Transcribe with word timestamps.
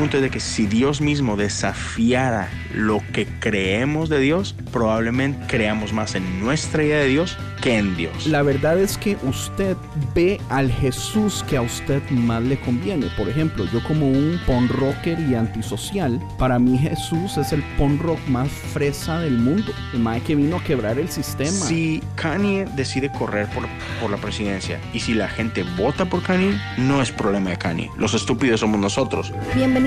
punto 0.00 0.16
es 0.16 0.22
de 0.22 0.30
que 0.30 0.40
si 0.40 0.66
Dios 0.66 1.02
mismo 1.02 1.36
desafiara 1.36 2.48
lo 2.74 3.02
que 3.12 3.26
creemos 3.38 4.08
de 4.08 4.18
Dios, 4.18 4.54
probablemente 4.72 5.46
creamos 5.46 5.92
más 5.92 6.14
en 6.14 6.40
nuestra 6.40 6.82
idea 6.82 7.00
de 7.00 7.08
Dios 7.08 7.36
que 7.60 7.76
en 7.76 7.94
Dios. 7.96 8.26
La 8.26 8.42
verdad 8.42 8.78
es 8.78 8.96
que 8.96 9.18
usted 9.24 9.76
ve 10.14 10.40
al 10.48 10.72
Jesús 10.72 11.44
que 11.46 11.58
a 11.58 11.60
usted 11.60 12.00
más 12.10 12.42
le 12.42 12.58
conviene. 12.58 13.08
Por 13.18 13.28
ejemplo, 13.28 13.66
yo 13.70 13.82
como 13.84 14.08
un 14.08 14.40
punk 14.46 14.70
rocker 14.70 15.20
y 15.20 15.34
antisocial, 15.34 16.18
para 16.38 16.58
mí 16.58 16.78
Jesús 16.78 17.36
es 17.36 17.52
el 17.52 17.62
punk 17.76 18.00
rock 18.00 18.18
más 18.28 18.48
fresa 18.48 19.20
del 19.20 19.36
mundo. 19.36 19.70
El 19.92 20.00
mae 20.00 20.22
que 20.22 20.34
vino 20.34 20.56
a 20.56 20.64
quebrar 20.64 20.98
el 20.98 21.10
sistema. 21.10 21.50
Si 21.50 22.02
Kanye 22.14 22.66
decide 22.74 23.12
correr 23.12 23.46
por, 23.50 23.64
por 24.00 24.10
la 24.10 24.16
presidencia 24.16 24.80
y 24.94 25.00
si 25.00 25.12
la 25.12 25.28
gente 25.28 25.62
vota 25.76 26.06
por 26.06 26.22
Kanye, 26.22 26.58
no 26.78 27.02
es 27.02 27.10
problema 27.10 27.50
de 27.50 27.58
Kanye. 27.58 27.90
Los 27.98 28.14
estúpidos 28.14 28.60
somos 28.60 28.80
nosotros. 28.80 29.32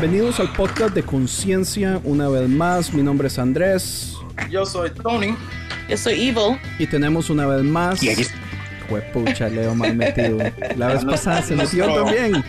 Bienvenidos 0.00 0.40
al 0.40 0.50
podcast 0.54 0.94
de 0.94 1.02
Conciencia 1.02 2.00
una 2.04 2.26
vez 2.30 2.48
más. 2.48 2.90
Mi 2.94 3.02
nombre 3.02 3.28
es 3.28 3.38
Andrés 3.38 4.16
Yo 4.50 4.64
soy 4.64 4.88
Tony. 4.90 5.36
Yo 5.90 5.96
soy 5.98 6.28
Evil. 6.28 6.58
y 6.78 6.86
tenemos 6.86 7.28
una 7.28 7.44
vez 7.46 7.62
más. 7.62 8.02
Y 8.02 8.08
aquí 8.08 8.24
Juepucha, 8.88 9.50
Leo 9.50 9.74
mal 9.74 9.94
metido. 9.94 10.38
La 10.76 10.86
vez 10.88 11.04
pasada 11.04 11.42
se 11.42 11.54
metió 11.54 11.92
también. 11.92 12.42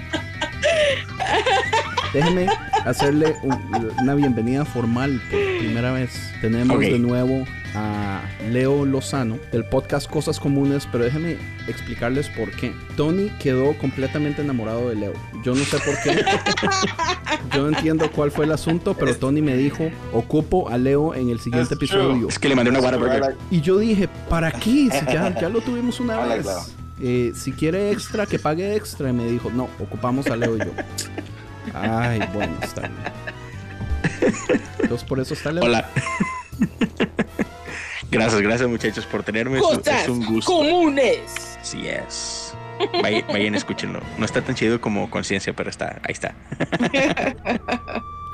Déjeme 2.14 2.48
hacerle 2.86 3.36
un- 3.44 3.92
una 4.02 4.16
bienvenida 4.16 4.64
formal 4.64 5.22
por 5.30 5.40
primera 5.60 5.92
vez. 5.92 6.32
Tenemos 6.40 6.80
de 6.80 7.00
nuevo 7.00 7.46
a 7.76 8.22
Leo 8.50 8.86
Lozano 8.86 9.40
del 9.52 9.66
podcast 9.66 10.10
Cosas 10.10 10.40
Comunes, 10.40 10.88
pero 10.92 11.04
déjeme 11.04 11.38
explicarles 11.68 12.30
por 12.30 12.52
qué. 12.52 12.74
Tony 12.98 13.30
quedó 13.40 13.78
completamente 13.78 14.42
enamorado 14.42 14.90
de 14.90 14.96
Leo. 14.96 15.14
Yo 15.44 15.56
no 15.56 15.64
sé 15.64 15.78
por 15.80 15.96
qué. 16.04 16.24
Yo 17.56 17.64
no 17.64 17.78
entiendo 17.78 18.12
cuál 18.12 18.32
fue 18.32 18.46
el 18.46 18.52
asunto, 18.52 18.96
pero 18.98 19.16
Tony 19.16 19.42
me 19.42 19.56
dijo, 19.56 19.90
ocupo 20.14 20.70
a 20.70 20.78
Leo 20.78 21.14
en 21.14 21.30
el 21.30 21.40
siguiente 21.40 21.76
episodio. 21.76 22.28
es 22.28 22.40
que 22.40 22.50
le 22.50 22.56
mandé 22.56 22.72
una 22.72 22.80
Whataburger. 22.80 23.36
Y 23.50 23.62
yo 23.62 23.78
dije, 23.78 24.08
¿para 24.30 24.52
qué? 24.52 24.90
Si 24.92 25.06
ya, 25.06 25.34
ya 25.40 25.50
lo 25.50 25.62
tuvimos 25.62 26.00
una 26.00 26.18
vez. 26.20 26.48
Eh, 27.02 27.32
si 27.36 27.52
quiere 27.52 27.92
extra, 27.92 28.26
que 28.26 28.38
pague 28.38 28.76
extra. 28.76 29.10
Y 29.10 29.14
me 29.14 29.26
dijo, 29.26 29.50
no, 29.50 29.68
ocupamos 29.80 30.28
a 30.28 30.36
Leo 30.36 30.56
y 30.56 30.60
yo. 30.60 30.72
Ay, 31.74 32.22
bueno, 32.34 32.54
está 32.62 32.82
bien. 32.82 32.94
Entonces 34.80 35.08
por 35.08 35.20
eso 35.20 35.34
está 35.34 35.52
Leo. 35.52 35.64
Hola. 35.64 35.90
gracias, 38.12 38.42
gracias 38.42 38.70
muchachos 38.70 39.06
por 39.06 39.24
tenerme. 39.24 39.58
Es 39.60 39.64
un- 39.64 39.78
Cosas 39.78 40.04
es 40.04 40.10
un 40.10 40.26
gusto. 40.26 40.52
comunes. 40.52 41.58
Sí 41.62 41.88
es. 41.88 42.54
Vayan, 43.02 43.24
vayan, 43.28 43.56
escúchenlo. 43.56 44.02
No 44.18 44.26
está 44.26 44.42
tan 44.42 44.56
chido 44.56 44.82
como 44.82 45.10
conciencia, 45.10 45.54
pero 45.54 45.70
está, 45.70 46.00
ahí 46.04 46.14
está. 46.14 46.34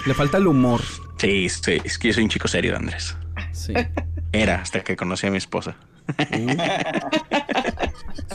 Le 0.05 0.13
falta 0.13 0.37
el 0.37 0.47
humor. 0.47 0.81
Sí, 1.17 1.49
sí, 1.49 1.81
es 1.83 1.97
que 1.97 2.07
yo 2.09 2.13
soy 2.13 2.23
un 2.23 2.29
chico 2.29 2.47
serio, 2.47 2.75
Andrés. 2.77 3.15
Sí. 3.51 3.73
Era 4.31 4.61
hasta 4.61 4.81
que 4.83 4.95
conocí 4.95 5.27
a 5.27 5.31
mi 5.31 5.37
esposa. 5.37 5.75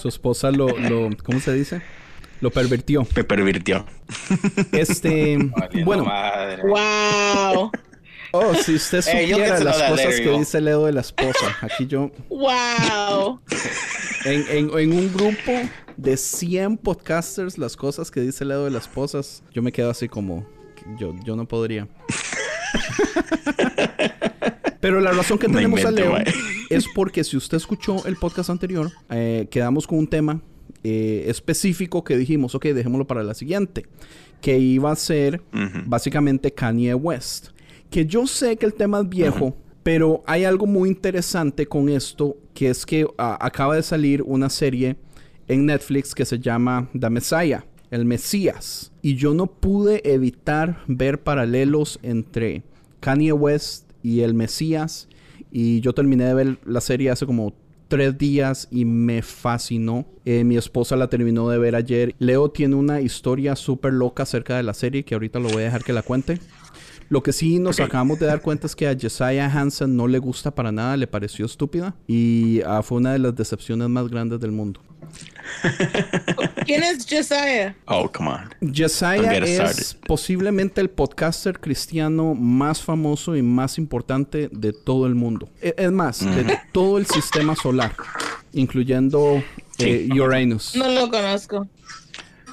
Su 0.00 0.09
esposa 0.09 0.50
lo, 0.50 0.69
lo, 0.78 1.10
¿cómo 1.24 1.41
se 1.41 1.53
dice? 1.54 1.80
Lo 2.41 2.50
pervirtió. 2.50 3.06
Me 3.14 3.24
pervirtió. 3.24 3.86
Este, 4.72 5.38
Valiendo 5.38 5.84
bueno, 5.86 6.04
madre. 6.04 6.62
Wow. 6.62 7.70
Oh, 8.32 8.54
si 8.54 8.75
usted 8.75 9.00
you'll 9.26 9.31
supiera 9.38 9.60
las 9.60 9.82
cosas 9.82 10.20
que 10.20 10.31
dice 10.38 10.60
Leo 10.60 10.87
de 10.87 10.93
la 10.93 11.00
esposa. 11.00 11.56
Aquí 11.60 11.87
yo, 11.87 12.10
Wow. 12.28 13.41
en, 14.25 14.44
en, 14.50 14.78
en 14.78 14.93
un 14.93 15.12
grupo 15.12 15.53
de 15.97 16.16
100 16.16 16.78
podcasters, 16.78 17.59
las 17.59 17.76
cosas 17.76 18.10
que 18.10 18.21
dice 18.21 18.44
Leo 18.44 18.65
de 18.65 18.71
las 18.71 18.82
esposas, 18.84 19.42
yo 19.53 19.62
me 19.62 19.72
quedo 19.72 19.91
así 19.91 20.09
como, 20.09 20.47
yo, 20.98 21.15
yo 21.25 21.37
no 21.37 21.47
podría. 21.47 21.88
Pero 24.81 25.00
la 25.00 25.12
razón 25.12 25.38
que 25.38 25.47
tenemos 25.47 25.84
a 25.84 25.91
invento, 25.91 26.10
Leo 26.10 26.12
mae. 26.12 26.25
es 26.71 26.87
porque 26.94 27.22
si 27.22 27.37
usted 27.37 27.56
escuchó 27.56 28.04
el 28.06 28.16
podcast 28.16 28.50
anterior, 28.50 28.91
eh, 29.10 29.47
quedamos 29.50 29.87
con 29.87 29.98
un 29.98 30.09
tema 30.09 30.41
eh, 30.82 31.25
específico 31.28 32.03
que 32.03 32.16
dijimos, 32.16 32.54
ok, 32.56 32.65
dejémoslo 32.66 33.06
para 33.06 33.22
la 33.22 33.34
siguiente, 33.34 33.87
que 34.41 34.59
iba 34.59 34.91
a 34.91 34.97
ser 34.97 35.41
Ujú. 35.54 35.82
básicamente 35.87 36.53
Kanye 36.53 36.94
West. 36.94 37.50
Que 37.92 38.06
yo 38.06 38.26
sé 38.26 38.56
que 38.56 38.64
el 38.64 38.72
tema 38.72 39.00
es 39.00 39.08
viejo, 39.10 39.54
pero 39.82 40.22
hay 40.26 40.44
algo 40.44 40.66
muy 40.66 40.88
interesante 40.88 41.66
con 41.66 41.91
esto, 41.91 42.38
que 42.54 42.70
es 42.70 42.86
que 42.86 43.06
ah, 43.19 43.36
acaba 43.38 43.76
de 43.76 43.82
salir 43.82 44.22
una 44.22 44.48
serie 44.48 44.97
en 45.47 45.66
Netflix 45.66 46.14
que 46.14 46.25
se 46.25 46.38
llama 46.38 46.88
The 46.98 47.10
Messiah, 47.10 47.66
el 47.91 48.06
Mesías. 48.06 48.92
Y 49.03 49.16
yo 49.16 49.34
no 49.34 49.47
pude 49.47 50.00
evitar 50.10 50.82
ver 50.86 51.22
paralelos 51.22 51.98
entre 52.03 52.62
Kanye 53.00 53.34
West 53.34 53.91
y 54.03 54.20
el 54.20 54.32
Mesías. 54.32 55.06
Y 55.50 55.80
yo 55.80 55.92
terminé 55.92 56.24
de 56.24 56.32
ver 56.32 56.59
la 56.64 56.80
serie 56.80 57.10
hace 57.10 57.26
como 57.26 57.53
tres 57.88 58.16
días 58.16 58.69
y 58.70 58.86
me 58.86 59.20
fascinó. 59.20 60.06
Eh, 60.24 60.44
mi 60.44 60.56
esposa 60.56 60.97
la 60.97 61.09
terminó 61.09 61.50
de 61.50 61.59
ver 61.59 61.74
ayer. 61.74 62.14
Leo 62.19 62.50
tiene 62.50 62.74
una 62.74 63.03
historia 63.03 63.54
súper 63.54 63.92
loca 63.92 64.22
acerca 64.22 64.56
de 64.56 64.62
la 64.62 64.72
serie 64.72 65.04
que 65.04 65.14
ahorita 65.14 65.41
lo 65.41 65.50
voy 65.50 65.60
a 65.60 65.66
dejar 65.66 65.84
que 65.84 65.92
la 65.92 66.00
cuente. 66.00 66.38
Lo 67.09 67.23
que 67.23 67.33
sí 67.33 67.59
nos 67.59 67.79
Ok. 67.79 67.87
acabamos 67.87 68.19
de 68.19 68.27
dar 68.27 68.41
cuenta 68.41 68.66
es 68.66 68.75
que 68.77 68.89
a 68.89 68.97
Jesiah 68.99 69.47
Hansen 69.47 69.97
no 69.97 70.07
le 70.09 70.19
gusta 70.19 70.54
para 70.54 70.72
nada, 70.72 70.97
le 70.97 71.07
pareció 71.07 71.47
estúpida 71.47 71.95
y 72.07 72.60
ah, 72.66 72.83
fue 72.83 72.99
una 72.99 73.13
de 73.13 73.19
las 73.19 73.34
decepciones 73.34 73.89
más 73.89 74.09
grandes 74.09 74.41
del 74.41 74.53
mundo. 74.53 74.81
¿Quién 76.65 76.83
es 76.83 77.07
Josiah? 77.09 77.75
Oh, 77.87 78.10
come 78.10 78.31
on. 78.31 78.72
Jesiah 78.75 79.37
es 79.39 79.97
posiblemente 80.07 80.81
el 80.81 80.91
podcaster 80.91 81.59
cristiano 81.60 82.34
más 82.34 82.81
famoso 82.83 83.37
y 83.37 83.43
más 83.43 83.78
importante 83.78 84.48
de 84.53 84.72
todo 84.72 85.07
el 85.07 85.15
mundo. 85.15 85.48
E- 85.60 85.75
Es 85.77 85.93
más, 85.93 86.21
de 86.21 86.59
todo 86.72 86.98
el 86.98 87.07
sistema 87.07 87.55
solar, 87.57 87.95
incluyendo 88.53 89.43
eh, 89.78 90.09
Uranus. 90.13 90.75
No 90.77 90.89
lo 90.89 91.10
conozco. 91.10 91.66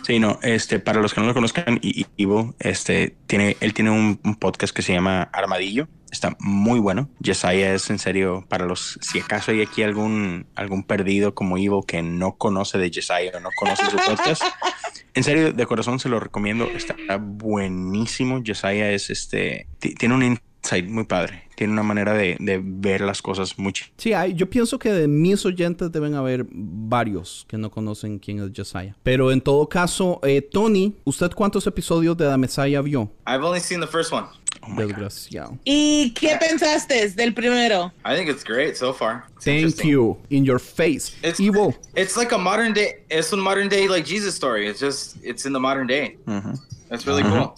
Sí, 0.09 0.19
no, 0.19 0.39
este, 0.41 0.79
para 0.79 1.01
los 1.01 1.13
que 1.13 1.21
no 1.21 1.27
lo 1.27 1.35
conozcan, 1.35 1.79
Ivo, 2.17 2.55
este, 2.59 3.15
tiene, 3.27 3.57
él 3.59 3.75
tiene 3.75 3.91
un, 3.91 4.19
un 4.23 4.35
podcast 4.37 4.75
que 4.75 4.81
se 4.81 4.91
llama 4.91 5.29
Armadillo. 5.31 5.87
Está 6.11 6.35
muy 6.39 6.79
bueno. 6.79 7.09
Jesiah 7.23 7.75
es 7.75 7.91
en 7.91 7.99
serio, 7.99 8.43
para 8.49 8.65
los, 8.65 8.97
si 9.01 9.19
acaso 9.19 9.51
hay 9.51 9.61
aquí 9.61 9.83
algún, 9.83 10.47
algún 10.55 10.81
perdido 10.83 11.35
como 11.35 11.59
Ivo 11.59 11.83
que 11.83 12.01
no 12.01 12.37
conoce 12.37 12.79
de 12.79 12.89
Jesiah 12.91 13.37
o 13.37 13.39
no 13.39 13.49
conoce 13.55 13.85
su 13.85 13.97
podcast, 13.97 14.41
En 15.13 15.23
serio, 15.23 15.53
de 15.53 15.65
corazón 15.67 15.99
se 15.99 16.09
lo 16.09 16.19
recomiendo. 16.19 16.65
Está 16.65 16.95
buenísimo. 17.19 18.41
Josiah 18.45 18.91
es 18.91 19.09
este. 19.09 19.67
ti- 19.79 19.93
Tiene 19.95 20.15
un 20.15 20.23
insight 20.23 20.87
muy 20.89 21.03
padre. 21.05 21.43
Tiene 21.59 21.73
una 21.73 21.83
manera 21.83 22.13
de, 22.13 22.37
de 22.39 22.61
ver 22.63 23.01
las 23.01 23.21
cosas 23.21 23.59
muy 23.59 23.73
ch- 23.73 23.89
Sí, 23.97 24.13
hay, 24.13 24.33
yo 24.33 24.49
pienso 24.49 24.79
que 24.79 24.93
de 24.93 25.09
mis 25.09 25.45
oyentes 25.45 25.91
deben 25.91 26.15
haber 26.15 26.45
varios 26.49 27.45
que 27.49 27.57
no 27.57 27.69
conocen 27.69 28.17
quién 28.17 28.39
es 28.39 28.51
Josiah. 28.55 28.95
Pero 29.03 29.29
en 29.29 29.41
todo 29.41 29.67
caso, 29.67 30.21
eh, 30.23 30.41
Tony, 30.41 30.95
¿usted 31.03 31.31
cuántos 31.35 31.67
episodios 31.67 32.15
de 32.15 32.29
The 32.29 32.37
Messiah 32.37 32.81
vio? 32.81 33.11
I've 33.27 33.43
only 33.43 33.59
seen 33.59 33.81
the 33.81 33.87
first 33.87 34.13
one. 34.13 34.27
Oh. 34.61 34.73
Desgraciado. 34.75 35.57
¿Y 35.65 36.11
qué 36.13 36.37
pensaste 36.39 37.09
del 37.09 37.33
primero? 37.33 37.91
I 38.05 38.15
think 38.15 38.29
it's 38.29 38.45
great 38.45 38.75
so 38.75 38.93
far. 38.93 39.25
It's 39.35 39.43
Thank 39.43 39.83
you. 39.85 40.17
In 40.29 40.45
your 40.45 40.59
face. 40.61 41.11
It's 41.23 41.41
Evil. 41.41 41.75
It's 41.93 42.15
like 42.15 42.33
a 42.33 42.37
modern 42.37 42.71
day. 42.73 43.03
It's 43.09 43.33
a 43.33 43.35
modern 43.37 43.67
day 43.67 43.89
like 43.89 44.05
Jesus 44.05 44.33
story. 44.33 44.65
It's 44.69 44.79
just 44.79 45.17
it's 45.23 45.45
in 45.45 45.51
the 45.51 45.59
modern 45.59 45.87
day. 45.87 46.17
Ujú. 46.25 46.57
That's 46.89 47.05
really 47.05 47.23
Uh-huh. 47.23 47.47
cool. 47.47 47.55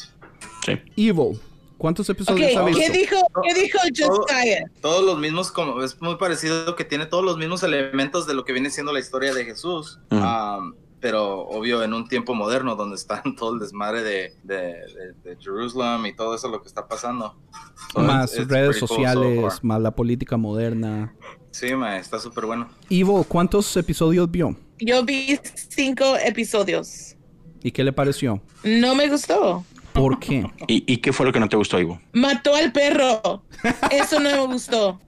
Sí. 0.66 0.80
Evil. 0.96 1.40
¿Cuántos 1.82 2.08
episodios 2.12 2.56
ha 2.56 2.62
Ok, 2.62 2.68
visto? 2.68 2.80
¿qué 2.84 2.90
dijo, 3.00 3.16
¿qué 3.44 3.54
dijo 3.56 3.80
Josiah? 3.98 4.66
Todos 4.82 5.04
los 5.04 5.18
mismos, 5.18 5.52
como 5.52 5.82
es 5.82 6.00
muy 6.00 6.16
parecido 6.18 6.76
que 6.76 6.86
tiene 6.86 7.08
todos 7.08 7.26
los 7.26 7.38
mismos 7.38 7.64
elementos 7.64 8.28
de 8.28 8.36
lo 8.36 8.46
que 8.46 8.54
viene 8.54 8.70
siendo 8.70 8.94
la 8.94 9.00
historia 9.00 9.34
de 9.34 9.46
Jesús. 9.46 10.00
Ujú. 10.12 10.22
Um, 10.24 10.76
pero 11.00 11.40
obvio 11.48 11.82
en 11.82 11.96
un 11.96 12.08
tiempo 12.08 12.36
moderno 12.36 12.76
donde 12.76 12.98
están 12.98 13.24
todo 13.36 13.56
el 13.56 13.60
desmadre 13.60 14.04
de, 14.04 14.36
de, 14.44 14.56
de, 14.56 15.14
de 15.32 15.38
Jerusalem 15.42 16.06
y 16.06 16.16
todo 16.16 16.36
eso 16.36 16.50
lo 16.50 16.62
que 16.62 16.68
está 16.68 16.88
pasando. 16.88 17.36
So 17.94 18.00
Más 18.02 18.32
it's- 18.34 18.44
it's 18.44 18.52
redes 18.52 18.68
pretty 18.78 18.80
cool 18.82 18.88
so 18.88 18.96
sociales, 18.96 19.64
más 19.64 19.82
la 19.82 19.90
política 19.96 20.38
moderna. 20.38 21.16
Sí, 21.50 21.74
ma, 21.74 21.98
está 21.98 22.20
súper 22.20 22.46
bueno. 22.46 22.70
Evil, 22.92 23.26
¿cuántos 23.28 23.76
episodios 23.76 24.30
vio? 24.30 24.56
Yo 24.78 25.04
vi 25.04 25.40
cinco 25.70 26.16
episodios. 26.24 27.16
¿Y 27.64 27.72
qué 27.72 27.84
le 27.84 27.92
pareció? 27.92 28.40
No 28.64 28.94
me 28.94 29.10
gustó. 29.10 29.66
¿Por 29.94 30.20
qué? 30.20 30.46
¿Y, 30.68 30.84
y 30.92 30.98
qué 30.98 31.12
fue 31.14 31.26
lo 31.26 31.32
que 31.34 31.40
no 31.40 31.50
te 31.50 31.58
gustó, 31.58 31.80
Ivo? 31.80 32.00
Mató 32.14 32.56
al 32.56 32.72
perro. 32.72 33.44
Eso 33.92 34.20
no 34.20 34.30
me 34.30 34.54
gustó. 34.54 35.00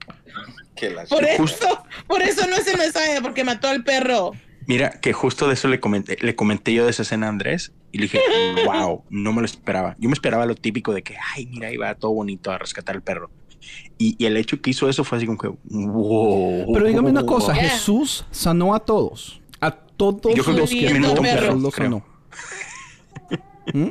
Que 0.76 0.90
la 0.90 1.04
Por 1.04 1.24
eso, 1.24 1.84
por 2.06 2.22
eso 2.22 2.46
no 2.48 2.56
es 2.56 2.66
el 2.66 2.78
Messiah, 2.78 3.20
porque 3.22 3.44
mató 3.44 3.68
al 3.68 3.84
perro. 3.84 4.32
Mira, 4.66 4.90
que 5.00 5.12
justo 5.12 5.46
de 5.46 5.54
eso 5.54 5.68
le 5.68 5.78
comenté, 5.78 6.16
le 6.20 6.34
comenté 6.34 6.72
yo 6.72 6.84
de 6.84 6.90
esa 6.90 7.02
escena 7.02 7.26
a 7.26 7.28
Andrés 7.30 7.72
y 7.92 7.98
le 7.98 8.04
dije, 8.04 8.20
wow, 8.66 9.04
no 9.10 9.32
me 9.32 9.40
lo 9.40 9.46
esperaba. 9.46 9.94
Yo 9.98 10.08
me 10.08 10.14
esperaba 10.14 10.46
lo 10.46 10.54
típico 10.54 10.92
de 10.92 11.02
que, 11.02 11.16
ay, 11.34 11.46
mira, 11.46 11.70
iba 11.72 11.94
todo 11.94 12.12
bonito 12.12 12.50
a 12.50 12.58
rescatar 12.58 12.96
al 12.96 13.02
perro. 13.02 13.30
Y, 13.98 14.16
y 14.18 14.26
el 14.26 14.36
hecho 14.36 14.60
que 14.60 14.70
hizo 14.70 14.88
eso 14.88 15.04
fue 15.04 15.18
así 15.18 15.26
como 15.26 15.38
que, 15.38 15.48
wow. 15.64 16.72
Pero 16.72 16.86
dígame 16.86 17.10
una 17.10 17.24
cosa, 17.24 17.54
Yeah. 17.54 17.70
Jesús 17.70 18.26
sanó 18.30 18.74
a 18.74 18.80
todos. 18.80 19.40
A 19.60 19.70
todos 19.70 20.34
Yo 20.34 20.42
creo 20.44 20.56
que 20.56 20.60
los 20.60 20.70
que 20.70 20.98
no. 20.98 21.22
Jesús 21.22 21.62
los 21.62 21.74
creo. 21.74 21.86
sanó. 21.86 22.04
¿Mm? 23.72 23.88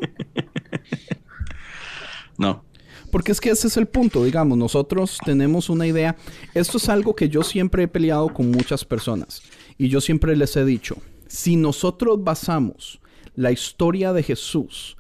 No. 2.38 2.64
Porque 3.12 3.32
es 3.32 3.40
que 3.40 3.52
ese 3.52 3.68
es 3.68 3.78
el 3.78 3.86
punto, 3.86 4.24
digamos, 4.24 4.58
nosotros 4.58 5.20
tenemos 5.24 5.70
una 5.70 5.86
idea. 5.86 6.16
Esto 6.56 6.78
es 6.78 6.90
algo 6.90 7.16
que 7.16 7.30
yo 7.30 7.44
siempre 7.44 7.84
he 7.84 7.88
peleado 7.88 8.34
con 8.34 8.50
muchas 8.50 8.84
personas 8.84 9.44
y 9.78 9.88
yo 9.88 10.02
siempre 10.02 10.36
les 10.36 10.56
he 10.56 10.66
dicho, 10.66 10.98
si 11.28 11.56
nosotros 11.56 12.24
basamos 12.24 13.00
la 13.36 13.52
historia 13.52 14.14
de 14.14 14.24
Jesús 14.24 14.98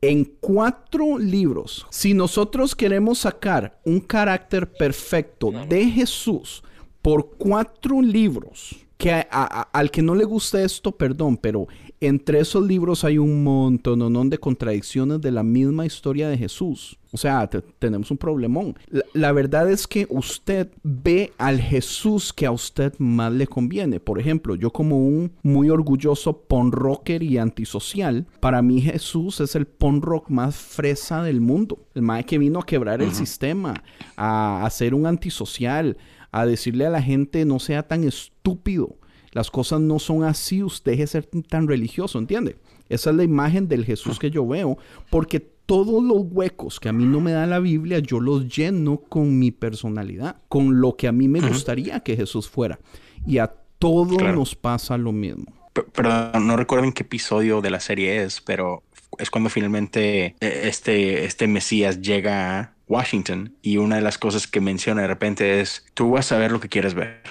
en 0.00 0.24
cuatro 0.40 1.18
libros, 1.18 1.86
si 1.90 2.14
nosotros 2.14 2.74
queremos 2.74 3.20
sacar 3.20 3.78
un 3.84 4.00
carácter 4.00 4.70
perfecto 4.72 5.50
de 5.68 5.86
Jesús 5.90 6.62
por 7.02 7.36
cuatro 7.36 8.00
libros, 8.00 8.76
que 8.96 9.26
al 9.30 9.90
que 9.90 10.02
no 10.02 10.14
le 10.14 10.24
guste 10.24 10.64
esto, 10.64 10.92
perdón, 10.92 11.36
pero 11.36 11.66
entre 12.06 12.40
esos 12.40 12.66
libros 12.66 13.04
hay 13.04 13.18
un 13.18 13.42
montón 13.44 14.30
de 14.30 14.38
contradicciones 14.38 15.20
de 15.20 15.30
la 15.30 15.42
misma 15.42 15.86
historia 15.86 16.28
de 16.28 16.36
Jesús. 16.38 16.98
O 17.12 17.16
sea, 17.16 17.46
te- 17.46 17.62
tenemos 17.78 18.10
un 18.10 18.16
problemón. 18.18 18.76
La, 18.88 19.02
la 19.12 19.32
verdad 19.32 19.70
es 19.70 19.86
que 19.86 20.06
usted 20.10 20.68
ve 20.82 21.32
al 21.38 21.60
Jesús 21.60 22.32
que 22.32 22.44
a 22.46 22.50
usted 22.50 22.92
más 22.98 23.32
le 23.32 23.46
conviene. 23.46 24.00
Por 24.00 24.18
ejemplo, 24.18 24.56
yo 24.56 24.70
como 24.72 24.98
un 25.06 25.30
muy 25.42 25.70
orgulloso 25.70 26.36
punk 26.38 26.74
rocker 26.74 27.22
y 27.22 27.38
antisocial, 27.38 28.26
para 28.40 28.62
mí 28.62 28.80
Jesús 28.80 29.40
es 29.40 29.54
el 29.54 29.66
punk 29.66 30.02
rock 30.04 30.28
más 30.28 30.56
fresa 30.56 31.22
del 31.22 31.40
mundo. 31.40 31.78
El 31.94 32.02
mae 32.02 32.24
que 32.24 32.38
vino 32.38 32.58
a 32.58 32.66
quebrar 32.66 33.00
el 33.00 33.12
sistema, 33.14 33.74
a, 34.16 34.64
a 34.66 34.70
ser 34.70 34.94
un 34.94 35.06
antisocial, 35.06 35.96
a 36.32 36.46
decirle 36.46 36.84
a 36.86 36.90
la 36.90 37.00
gente 37.02 37.44
no 37.44 37.60
sea 37.60 37.84
tan 37.86 38.02
estúpido. 38.02 38.96
Las 39.34 39.50
cosas 39.50 39.80
no 39.80 39.98
son 39.98 40.24
así, 40.24 40.62
usted 40.62 40.96
de 40.96 41.06
ser 41.06 41.28
tan 41.48 41.68
religioso, 41.68 42.18
¿entiende? 42.18 42.56
Esa 42.88 43.10
es 43.10 43.16
la 43.16 43.24
imagen 43.24 43.68
del 43.68 43.84
Jesús 43.84 44.18
que 44.18 44.30
yo 44.30 44.46
veo, 44.46 44.78
porque 45.10 45.40
todos 45.40 46.02
los 46.02 46.22
huecos 46.30 46.78
que 46.78 46.88
a 46.88 46.92
mí 46.92 47.04
no 47.04 47.20
me 47.20 47.32
da 47.32 47.46
la 47.46 47.58
Biblia, 47.58 47.98
yo 47.98 48.20
los 48.20 48.48
lleno 48.54 48.98
con 48.98 49.38
mi 49.38 49.50
personalidad, 49.50 50.36
con 50.48 50.80
lo 50.80 50.96
que 50.96 51.08
a 51.08 51.12
mí 51.12 51.26
me 51.28 51.40
gustaría 51.40 52.00
que 52.00 52.16
Jesús 52.16 52.48
fuera. 52.48 52.78
Y 53.26 53.38
a 53.38 53.52
todos 53.78 54.16
Claro. 54.16 54.36
nos 54.36 54.54
pasa 54.54 54.96
lo 54.96 55.12
mismo. 55.12 55.46
Perdón, 55.92 56.46
no 56.46 56.56
recuerdo 56.56 56.84
en 56.84 56.92
qué 56.92 57.02
episodio 57.02 57.60
de 57.60 57.70
la 57.70 57.80
serie 57.80 58.22
es, 58.22 58.40
pero 58.40 58.82
es 59.18 59.30
cuando 59.30 59.50
finalmente 59.50 60.36
eh, 60.40 60.60
este, 60.64 61.24
este 61.24 61.48
Mesías 61.48 62.00
llega 62.00 62.60
a 62.60 62.74
Washington 62.86 63.54
y 63.62 63.78
una 63.78 63.96
de 63.96 64.02
las 64.02 64.18
cosas 64.18 64.46
que 64.46 64.60
menciona 64.60 65.02
de 65.02 65.08
repente 65.08 65.60
es, 65.60 65.84
tú 65.94 66.10
vas 66.10 66.30
a 66.32 66.38
ver 66.38 66.52
lo 66.52 66.60
que 66.60 66.68
quieres 66.68 66.94
ver. 66.94 67.22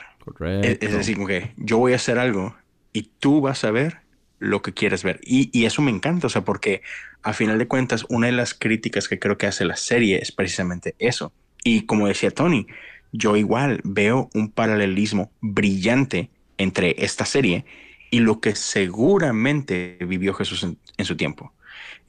Es, 0.64 0.80
decir, 0.80 1.18
que 1.26 1.52
yo 1.58 1.78
voy 1.78 1.94
a 1.94 1.98
hacer 1.98 2.20
algo 2.20 2.56
y 2.92 3.10
tú 3.20 3.42
vas 3.42 3.64
a 3.64 3.72
ver 3.72 3.98
lo 4.40 4.62
que 4.62 4.74
quieres 4.74 5.04
ver. 5.04 5.20
Y, 5.24 5.66
eso 5.66 5.82
me 5.82 5.92
encanta, 5.92 6.28
o 6.28 6.30
sea, 6.30 6.44
porque 6.44 6.82
a 7.22 7.34
final 7.34 7.58
de 7.58 7.68
cuentas, 7.68 8.06
una 8.10 8.28
de 8.28 8.34
las 8.34 8.54
críticas 8.54 9.08
que 9.08 9.20
creo 9.20 9.38
que 9.38 9.48
hace 9.48 9.66
la 9.66 9.76
serie 9.76 10.20
es 10.22 10.32
precisamente 10.32 10.96
eso. 11.00 11.32
Y 11.64 11.86
como 11.86 12.08
decía 12.08 12.32
Tony, 12.32 12.68
yo 13.12 13.36
igual 13.38 13.80
veo 13.84 14.30
un 14.34 14.52
paralelismo 14.52 15.32
brillante 15.40 16.30
entre 16.58 16.96
esta 17.04 17.26
serie 17.26 17.66
y 18.12 18.20
lo 18.20 18.40
que 18.42 18.56
seguramente 18.56 19.98
vivió 20.02 20.34
Jesús 20.34 20.64
en 20.64 21.06
su 21.06 21.16
tiempo. 21.16 21.54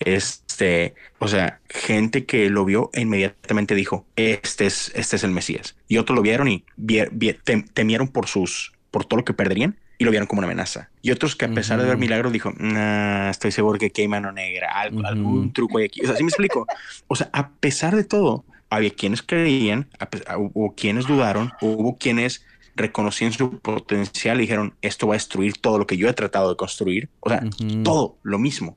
Este, 0.00 0.94
o 1.18 1.28
sea, 1.28 1.60
gente 1.68 2.24
que 2.26 2.50
lo 2.50 2.64
vio 2.64 2.90
e 2.92 3.00
inmediatamente 3.02 3.74
dijo, 3.74 4.06
este 4.16 4.66
es, 4.66 4.92
este 4.94 5.16
es 5.16 5.24
el 5.24 5.30
Mesías. 5.30 5.76
Y 5.88 5.98
otros 5.98 6.16
lo 6.16 6.22
vieron 6.22 6.48
y 6.48 6.64
tem- 6.78 7.68
temieron 7.72 8.08
por 8.08 8.26
sus, 8.26 8.72
por 8.90 9.04
todo 9.04 9.18
lo 9.18 9.24
que 9.24 9.32
perderían 9.34 9.76
y 9.98 10.04
lo 10.04 10.10
vieron 10.10 10.26
como 10.26 10.40
una 10.40 10.46
amenaza. 10.46 10.90
Y 11.02 11.10
otros 11.12 11.36
que 11.36 11.44
a 11.44 11.48
pesar 11.54 11.80
de 11.80 11.86
ver 11.86 11.96
milagros 11.96 12.32
dijo, 12.32 12.52
nah, 12.58 13.30
estoy 13.30 13.52
seguro 13.52 13.78
que 13.78 13.92
hay 13.96 14.08
mano 14.08 14.32
negra, 14.32 14.72
algo, 14.72 15.06
algún 15.06 15.52
truco 15.52 15.78
hay 15.78 15.84
aquí. 15.86 16.00
O 16.02 16.06
sea, 16.06 16.16
¿sí 16.16 16.24
me 16.24 16.28
explico? 16.28 16.66
O 17.06 17.16
sea, 17.16 17.30
a 17.32 17.50
pesar 17.50 17.94
de 17.94 18.04
todo, 18.04 18.44
había 18.70 18.90
quienes 18.90 19.22
creían, 19.22 19.88
hubo 20.36 20.74
quienes 20.74 21.06
dudaron, 21.06 21.52
hubo 21.60 21.96
quienes 21.96 22.44
reconocían 22.76 23.32
su 23.32 23.60
potencial 23.60 24.38
y 24.38 24.42
dijeron, 24.42 24.74
esto 24.82 25.06
va 25.06 25.14
a 25.14 25.16
destruir 25.16 25.54
todo 25.58 25.78
lo 25.78 25.86
que 25.86 25.96
yo 25.96 26.08
he 26.08 26.12
tratado 26.12 26.50
de 26.50 26.56
construir. 26.56 27.08
O 27.20 27.30
sea, 27.30 27.38
todo 27.84 28.18
lo 28.24 28.38
mismo. 28.40 28.76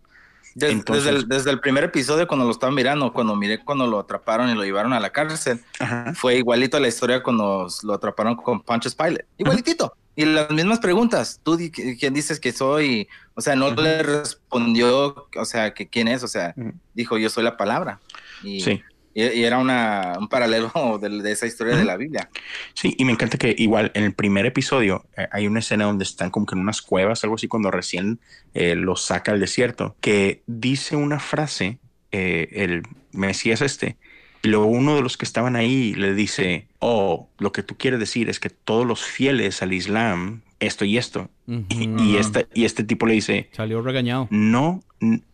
Entonces- 0.59 1.05
desde, 1.05 1.17
el, 1.19 1.27
desde 1.29 1.51
el 1.51 1.59
primer 1.59 1.83
episodio, 1.83 2.27
cuando 2.27 2.45
lo 2.45 2.51
estaban 2.51 2.73
mirando, 2.75 3.13
cuando 3.13 3.35
miré 3.35 3.63
cuando 3.63 3.85
lo 3.87 3.99
atraparon 3.99 4.49
y 4.49 4.55
lo 4.55 4.63
llevaron 4.63 4.93
a 4.93 4.99
la 4.99 5.11
cárcel, 5.11 5.61
Ajá. 5.79 6.13
fue 6.15 6.37
igualito 6.37 6.77
a 6.77 6.79
la 6.79 6.87
historia 6.87 7.21
cuando 7.23 7.67
lo 7.83 7.93
atraparon 7.93 8.35
con 8.35 8.61
Pontius 8.61 8.95
Pilate. 8.95 9.25
Igualitito. 9.37 9.95
Y 10.15 10.25
las 10.25 10.49
mismas 10.49 10.79
preguntas. 10.79 11.39
Tú, 11.43 11.57
di- 11.57 11.69
¿quién 11.71 12.13
dices 12.15 12.39
que 12.39 12.51
soy? 12.51 13.07
O 13.35 13.41
sea, 13.41 13.55
no 13.55 13.69
le 13.69 14.01
respondió, 14.01 15.27
o 15.35 15.45
sea, 15.45 15.73
que 15.75 15.87
quién 15.87 16.07
es. 16.07 16.23
O 16.23 16.27
sea, 16.27 16.55
dijo, 16.95 17.17
yo 17.19 17.29
soy 17.29 17.43
la 17.43 17.55
palabra. 17.57 17.99
Y, 18.43 18.61
Sí. 18.61 18.81
Y, 19.17 19.39
y 19.39 19.43
era 19.45 19.57
una, 19.57 20.15
un 20.19 20.27
paralelo 20.27 20.71
de, 21.01 21.09
de 21.09 21.31
esa 21.31 21.47
historia 21.47 21.75
de 21.75 21.83
la 21.83 21.97
Biblia. 21.97 22.29
Sí, 22.75 22.95
y 23.00 23.03
me 23.03 23.12
encanta 23.12 23.39
que 23.39 23.55
igual 23.57 23.91
en 23.95 24.03
el 24.03 24.13
primer 24.13 24.45
episodio 24.45 25.05
eh, 25.17 25.27
hay 25.31 25.47
una 25.47 25.59
escena 25.59 25.86
donde 25.86 26.03
están 26.03 26.29
como 26.29 26.45
que 26.45 26.53
en 26.53 26.62
unas 26.62 26.83
cuevas, 26.83 27.24
algo 27.24 27.36
así, 27.36 27.47
cuando 27.47 27.71
recién 27.71 28.19
eh, 28.53 28.75
los 28.75 29.03
saca 29.03 29.31
al 29.31 29.39
desierto, 29.39 29.95
que 30.01 30.43
dice 30.45 30.95
una 30.95 31.19
frase, 31.19 31.79
eh, 32.12 32.50
el 32.51 32.83
Mesías 33.12 33.63
este, 33.63 33.97
y 34.43 34.50
luego 34.50 34.67
uno 34.67 34.95
de 34.95 35.01
los 35.01 35.17
que 35.17 35.25
estaban 35.25 35.55
ahí 35.55 35.95
le 35.95 36.13
dice, 36.13 36.67
oh, 36.77 37.27
lo 37.39 37.51
que 37.51 37.63
tú 37.63 37.75
quieres 37.75 38.00
decir 38.00 38.29
es 38.29 38.39
que 38.39 38.51
todos 38.51 38.86
los 38.86 39.01
fieles 39.03 39.63
al 39.63 39.74
Islam, 39.74 40.41
esto 40.59 40.86
y 40.86 41.00
esto. 41.00 41.31
Y, 41.47 41.89
y 42.00 42.17
este, 42.17 42.47
y 42.53 42.65
este 42.65 42.83
tipo 42.83 43.07
le 43.07 43.13
dice, 43.15 43.50
Salió 43.51 43.81
regañado. 43.81 44.27
no, 44.29 44.83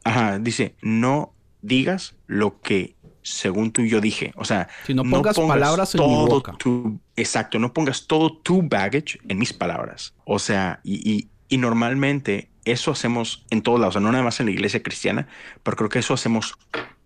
ajá, 0.06 0.40
dice, 0.40 0.76
no 0.82 1.34
digas 1.62 2.16
lo 2.28 2.62
que 2.62 2.96
según 3.24 3.72
tú 3.72 3.82
yo 3.84 4.00
dije. 4.02 4.32
O 4.36 4.46
sea, 4.46 4.68
Si 4.86 4.94
no 4.94 5.04
pongas 5.04 5.38
palabras 5.40 5.96
en 5.96 6.02
mi 6.02 6.08
todo 6.08 6.28
boca. 6.28 6.54
tu- 6.58 7.00
exacto, 7.16 7.58
no 7.60 7.74
pongas 7.74 8.06
todo 8.08 8.38
tu 8.38 8.62
baggage 8.62 9.20
en 9.28 9.38
mis 9.40 9.54
palabras. 9.54 10.14
O 10.26 10.40
sea, 10.40 10.80
y, 10.84 10.96
y- 11.10 11.30
y 11.50 11.58
normalmente 11.58 12.50
eso 12.66 12.92
hacemos 12.92 13.46
en 13.50 13.62
todos 13.62 13.80
lados, 13.80 13.94
o 13.96 14.00
sea, 14.00 14.02
no 14.06 14.12
nada 14.12 14.24
más 14.24 14.40
en 14.40 14.46
la 14.48 14.52
iglesia 14.54 14.82
cristiana, 14.82 15.28
pero 15.64 15.76
creo 15.78 15.90
que 15.90 16.00
eso 16.00 16.14
hacemos 16.14 16.56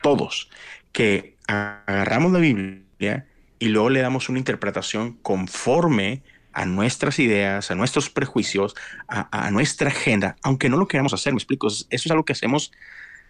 todos, 0.02 0.50
que 0.92 1.36
agarramos 1.48 2.32
la 2.32 2.40
Biblia 2.40 3.26
y 3.60 3.68
luego 3.70 3.90
le 3.90 4.02
damos 4.02 4.30
una 4.30 4.38
interpretación 4.40 5.14
conforme 5.24 6.22
a 6.54 6.66
nuestras 6.66 7.20
ideas, 7.20 7.70
a 7.72 7.76
nuestros 7.76 8.10
prejuicios, 8.10 8.76
a, 9.08 9.46
a 9.46 9.52
nuestra 9.52 9.90
agenda, 9.90 10.36
aunque 10.44 10.70
no 10.70 10.78
lo 10.78 10.88
queramos 10.88 11.14
hacer, 11.14 11.34
me 11.34 11.38
explico, 11.38 11.68
eso 11.68 11.86
es 11.90 12.12
algo 12.12 12.26
que 12.26 12.34
hacemos 12.34 12.72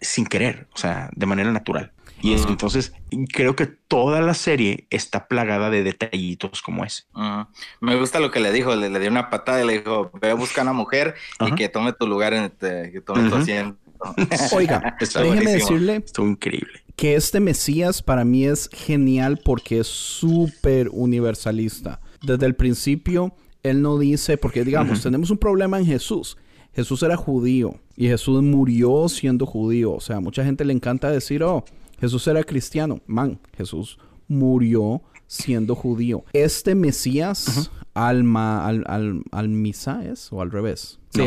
sin 0.00 0.26
querer, 0.26 0.66
o 0.72 0.78
sea, 0.78 1.10
de 1.14 1.26
manera 1.26 1.50
natural. 1.52 1.92
Y 2.20 2.32
es, 2.32 2.44
entonces 2.46 2.92
creo 3.32 3.54
que 3.54 3.66
toda 3.66 4.20
la 4.20 4.34
serie 4.34 4.86
está 4.90 5.28
plagada 5.28 5.70
de 5.70 5.84
detallitos 5.84 6.62
como 6.62 6.84
ese. 6.84 7.04
Ujú. 7.14 7.46
Me 7.80 7.96
gusta 7.96 8.18
lo 8.18 8.30
que 8.30 8.40
le 8.40 8.52
dijo, 8.52 8.74
le, 8.74 8.90
le 8.90 8.98
dio 8.98 9.08
una 9.10 9.30
patada 9.30 9.62
y 9.62 9.66
le 9.66 9.78
dijo, 9.78 10.10
ve 10.20 10.30
a 10.30 10.34
buscar 10.34 10.62
a 10.66 10.70
una 10.70 10.72
mujer 10.72 11.14
Ajá. 11.38 11.50
y 11.50 11.54
que 11.54 11.68
tome 11.68 11.92
tu 11.92 12.06
lugar, 12.08 12.34
en 12.34 12.44
este- 12.44 12.90
que 12.92 13.00
tome 13.00 13.28
tu 13.30 13.36
asiento. 13.36 13.78
Oiga, 14.52 14.96
Está 15.00 15.20
déjeme 15.22 15.42
buenísimo. 15.42 15.70
decirle 15.72 15.96
Estuvo 16.04 16.26
increíble. 16.28 16.80
que 16.96 17.14
este 17.16 17.40
Mesías 17.40 18.02
para 18.02 18.24
mí 18.24 18.44
es 18.46 18.68
genial 18.72 19.40
porque 19.44 19.80
es 19.80 19.86
súper 19.88 20.88
universalista. 20.92 22.00
Desde 22.22 22.46
el 22.46 22.54
principio, 22.54 23.32
él 23.62 23.82
no 23.82 23.98
dice, 23.98 24.36
porque 24.38 24.64
digamos, 24.64 25.02
tenemos 25.02 25.30
un 25.30 25.38
problema 25.38 25.78
en 25.78 25.86
Jesús. 25.86 26.36
Jesús 26.74 27.02
era 27.02 27.16
judío 27.16 27.74
y 27.96 28.06
Jesús 28.08 28.42
murió 28.42 29.08
siendo 29.08 29.46
judío. 29.46 29.92
O 29.94 30.00
sea, 30.00 30.20
mucha 30.20 30.44
gente 30.44 30.64
le 30.64 30.72
encanta 30.72 31.10
decir, 31.10 31.42
oh, 31.42 31.64
Jesús 32.00 32.26
era 32.26 32.42
cristiano. 32.44 33.00
Man, 33.06 33.40
Jesús 33.56 33.98
murió 34.28 35.02
siendo 35.26 35.74
judío. 35.74 36.24
Este 36.32 36.74
Mesías, 36.74 37.70
Alma, 37.94 38.66
al, 38.66 38.84
al, 38.86 39.22
Almisa 39.32 40.04
es 40.04 40.32
o 40.32 40.40
al 40.40 40.50
revés. 40.50 40.97
Sí, 41.10 41.20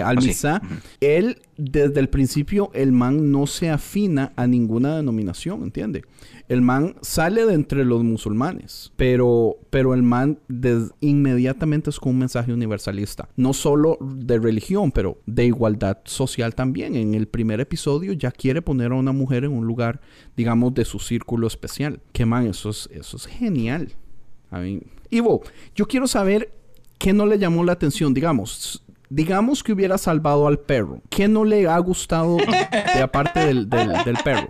No, 0.62 0.78
él 1.00 1.42
desde 1.58 2.00
el 2.00 2.08
principio, 2.10 2.70
el 2.74 2.92
man 2.92 3.32
no 3.32 3.48
se 3.48 3.70
afina 3.70 4.32
a 4.36 4.46
ninguna 4.48 4.96
denominación, 4.98 5.64
¿entiende? 5.64 6.04
El 6.50 6.62
man 6.62 6.96
sale 7.02 7.46
de 7.46 7.54
entre 7.54 7.84
los 7.86 8.04
musulmanes, 8.04 8.92
pero, 8.96 9.58
pero 9.70 9.94
el 9.94 10.04
man 10.04 10.38
des- 10.48 10.92
inmediatamente 11.00 11.90
es 11.90 12.00
con 12.00 12.14
un 12.14 12.20
mensaje 12.20 12.52
universalista, 12.54 13.30
no 13.38 13.54
solo 13.54 13.98
de 14.02 14.38
religión, 14.38 14.92
pero 14.92 15.18
de 15.26 15.46
igualdad 15.46 16.00
social 16.04 16.54
también. 16.56 16.96
En 16.96 17.14
el 17.16 17.28
primer 17.28 17.60
episodio 17.62 18.14
ya 18.14 18.32
quiere 18.32 18.62
poner 18.62 18.92
a 18.92 18.96
una 18.96 19.12
mujer 19.14 19.46
en 19.46 19.52
un 19.52 19.66
lugar, 19.66 20.02
digamos, 20.36 20.74
de 20.74 20.86
su 20.86 21.00
círculo 21.00 21.48
especial. 21.48 22.02
Que 22.12 22.26
man, 22.26 22.48
eso 22.48 22.70
es, 22.70 22.90
eso 22.92 23.18
es 23.18 23.26
genial. 23.28 23.94
A 24.50 24.60
mí, 24.60 24.82
Ivo, 25.10 25.42
yo 25.76 25.88
quiero 25.88 26.08
saber 26.08 26.52
qué 26.98 27.14
no 27.14 27.26
le 27.26 27.40
llamó 27.40 27.64
la 27.64 27.72
atención, 27.74 28.14
digamos. 28.14 28.84
Digamos 29.14 29.62
que 29.62 29.74
hubiera 29.74 29.98
salvado 29.98 30.48
al 30.48 30.58
perro. 30.58 31.02
¿Qué 31.10 31.28
no 31.28 31.44
le 31.44 31.68
ha 31.68 31.78
gustado 31.80 32.38
de 32.38 33.02
aparte 33.02 33.42
del, 33.42 33.70
del, 33.70 33.92
del 34.06 34.16
perro? 34.24 34.48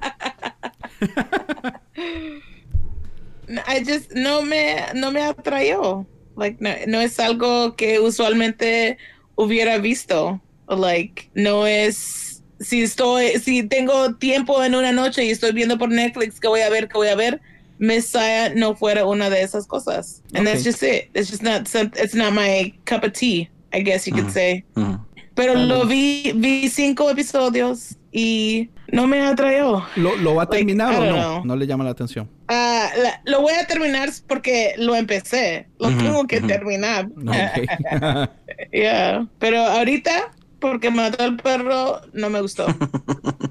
I 3.50 3.84
just 3.84 4.12
no 4.14 4.44
me 4.44 4.76
no 4.94 5.12
me 5.12 5.24
atrayó. 5.24 6.06
Like 6.38 6.58
no, 6.60 6.70
no 6.86 7.02
es 7.02 7.20
algo 7.20 7.76
que 7.76 8.00
usualmente 8.00 9.00
hubiera 9.34 9.80
visto. 9.80 10.40
Like 10.68 11.32
no 11.34 11.66
es 11.66 12.44
si 12.60 12.84
estoy 12.84 13.40
si 13.40 13.64
tengo 13.64 14.14
tiempo 14.18 14.64
en 14.64 14.76
una 14.76 14.92
noche 14.92 15.26
y 15.26 15.32
estoy 15.32 15.54
viendo 15.54 15.80
por 15.80 15.90
Netflix 15.90 16.40
que 16.40 16.48
voy 16.48 16.62
a 16.62 16.70
ver 16.70 16.88
que 16.88 17.00
voy 17.00 17.08
a 17.08 17.16
ver 17.16 17.42
Messiah 17.80 18.54
no 18.54 18.76
fuera 18.76 19.08
una 19.08 19.32
de 19.32 19.42
esas 19.42 19.66
cosas. 19.66 20.22
And 20.36 20.46
that's 20.46 20.64
just 20.64 20.84
it. 20.84 21.10
It's 21.16 21.32
just 21.32 21.42
not 21.42 21.68
it's 21.98 22.14
not 22.14 22.32
my 22.32 22.76
cup 22.86 23.04
of 23.04 23.14
tea, 23.14 23.50
I 23.74 23.82
guess 23.84 24.06
you 24.08 24.14
could 24.14 24.26
Ujú. 24.28 24.34
say. 24.34 24.64
Ujú. 24.76 25.00
Pero 25.34 25.56
lo 25.56 25.86
vi 25.86 26.34
vi 26.36 26.68
cinco 26.70 27.10
episodios 27.10 27.96
y 28.12 28.70
no 28.92 29.08
me 29.08 29.22
atrayó. 29.22 29.84
¿Lo, 29.96 30.16
lo 30.18 30.36
va 30.36 30.44
a 30.44 30.46
Like, 30.46 30.58
terminar 30.58 30.94
I 30.94 30.98
o 30.98 31.06
no? 31.06 31.12
know. 31.14 31.46
No 31.46 31.56
le 31.56 31.66
llama 31.66 31.86
la 31.86 31.92
atención. 31.92 32.30
Ah, 32.50 32.90
la- 33.02 33.22
lo 33.26 33.40
voy 33.42 33.54
a 33.54 33.66
terminar 33.66 34.10
porque 34.28 34.74
lo 34.78 34.94
empecé. 34.96 35.68
Lo 35.80 35.88
Ujú, 35.88 35.98
tengo 36.00 36.28
que 36.28 36.42
terminar. 36.42 37.10
No, 37.16 37.32
ok. 37.32 38.30
Yeah. 38.74 39.28
Pero 39.40 39.60
ahorita, 39.60 40.32
porque 40.60 40.92
mató 40.92 41.24
al 41.24 41.38
perro, 41.38 42.02
no 42.14 42.30
me 42.30 42.42
gustó. 42.42 42.68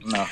No. 0.07 0.25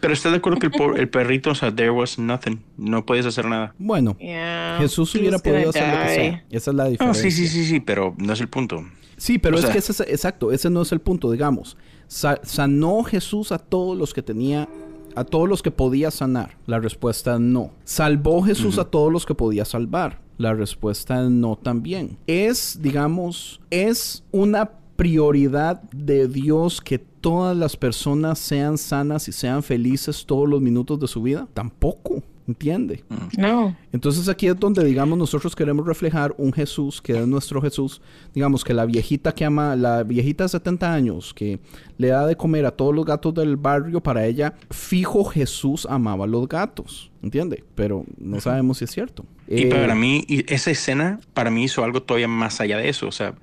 Pero 0.00 0.12
estoy 0.14 0.30
de 0.32 0.36
acuerdo 0.38 0.58
que 0.60 0.66
el, 0.66 0.72
po- 0.72 0.94
el 0.94 1.08
perrito, 1.08 1.50
o 1.50 1.54
sea, 1.54 1.74
there 1.74 1.90
was 1.90 2.18
nothing. 2.18 2.60
No 2.76 3.04
puedes 3.04 3.26
hacer 3.26 3.46
nada. 3.46 3.74
bueno, 3.78 4.16
Yeah. 4.20 4.76
Jesús 4.80 5.12
hubiera 5.16 5.38
podido 5.40 5.70
hacer 5.70 5.88
lo 5.88 6.02
que 6.04 6.14
sea. 6.14 6.44
Esa 6.50 6.70
es 6.70 6.76
la 6.76 6.84
diferencia. 6.88 7.22
sí, 7.22 7.30
sí, 7.32 7.48
sí, 7.48 7.64
sí, 7.66 7.80
pero 7.80 8.14
no 8.18 8.32
es 8.32 8.40
el 8.40 8.48
punto. 8.48 8.84
Sí, 9.18 9.38
pero 9.38 9.56
O 9.56 9.58
es 9.58 9.64
sea- 9.64 9.72
que 9.72 9.78
ese 9.78 9.92
es 9.92 10.00
exacto, 10.00 10.50
ese 10.52 10.70
no 10.70 10.80
es 10.82 10.90
el 10.92 11.00
punto, 11.00 11.30
digamos. 11.30 11.76
Sa- 12.06 12.40
sanó 12.42 13.02
Jesús 13.02 13.52
a 13.52 13.58
todos 13.58 13.96
los 13.98 14.14
que 14.14 14.22
tenía, 14.22 14.66
a 15.14 15.24
todos 15.24 15.48
los 15.48 15.60
que 15.60 15.70
podía 15.70 16.10
sanar. 16.10 16.56
La 16.66 16.78
respuesta 16.80 17.38
no. 17.38 17.72
Salvó 17.84 18.40
Jesús 18.42 18.78
a 18.78 18.84
todos 18.84 19.12
los 19.12 19.26
que 19.26 19.34
podía 19.34 19.64
salvar. 19.66 20.20
La 20.38 20.54
respuesta 20.54 21.28
no 21.28 21.56
también. 21.56 22.16
Es, 22.26 22.78
digamos, 22.80 23.60
es 23.70 24.22
una 24.30 24.70
prioridad 24.96 25.82
de 25.92 26.28
Dios 26.28 26.80
que 26.80 26.98
todas 26.98 27.56
las 27.56 27.76
personas 27.76 28.38
sean 28.38 28.78
sanas 28.78 29.26
y 29.28 29.32
sean 29.32 29.62
felices 29.62 30.24
todos 30.26 30.48
los 30.48 30.60
minutos 30.60 31.00
de 31.00 31.08
su 31.08 31.22
vida. 31.22 31.48
Tampoco, 31.54 32.22
¿entiende? 32.48 33.04
No. 33.36 33.76
Entonces 33.92 34.28
aquí 34.28 34.48
es 34.48 34.58
donde, 34.58 34.82
digamos, 34.82 35.18
nosotros 35.18 35.54
queremos 35.54 35.86
reflejar 35.86 36.34
un 36.38 36.52
Jesús 36.52 37.00
que 37.02 37.12
es 37.12 37.26
nuestro 37.26 37.60
Jesús. 37.60 38.00
Digamos 38.34 38.64
que 38.64 38.72
la 38.72 38.86
viejita 38.86 39.32
que 39.32 39.44
ama, 39.44 39.76
la 39.76 40.02
viejita 40.02 40.44
de 40.44 40.48
70 40.48 40.92
años 40.92 41.34
que 41.34 41.60
le 41.98 42.08
da 42.08 42.26
de 42.26 42.36
comer 42.36 42.64
a 42.64 42.70
todos 42.70 42.94
los 42.94 43.04
gatos 43.04 43.34
del 43.34 43.56
barrio, 43.56 44.00
para 44.00 44.24
ella, 44.24 44.54
fijo 44.70 45.24
Jesús 45.24 45.86
amaba 45.88 46.24
a 46.24 46.28
los 46.28 46.48
gatos. 46.48 47.12
¿Entiende? 47.22 47.64
Pero 47.74 48.04
no 48.16 48.40
sabemos 48.40 48.78
si 48.78 48.84
es 48.84 48.90
cierto. 48.90 49.24
Y 49.46 49.66
Eh, 49.66 49.70
para 49.70 49.94
mí, 49.94 50.24
y 50.26 50.50
esa 50.52 50.70
escena, 50.70 51.20
para 51.34 51.50
mí 51.50 51.64
hizo 51.64 51.84
algo 51.84 52.02
todavía 52.02 52.28
más 52.28 52.60
allá 52.60 52.78
de 52.78 52.88
eso. 52.88 53.06
O 53.06 53.12
sea, 53.12 53.34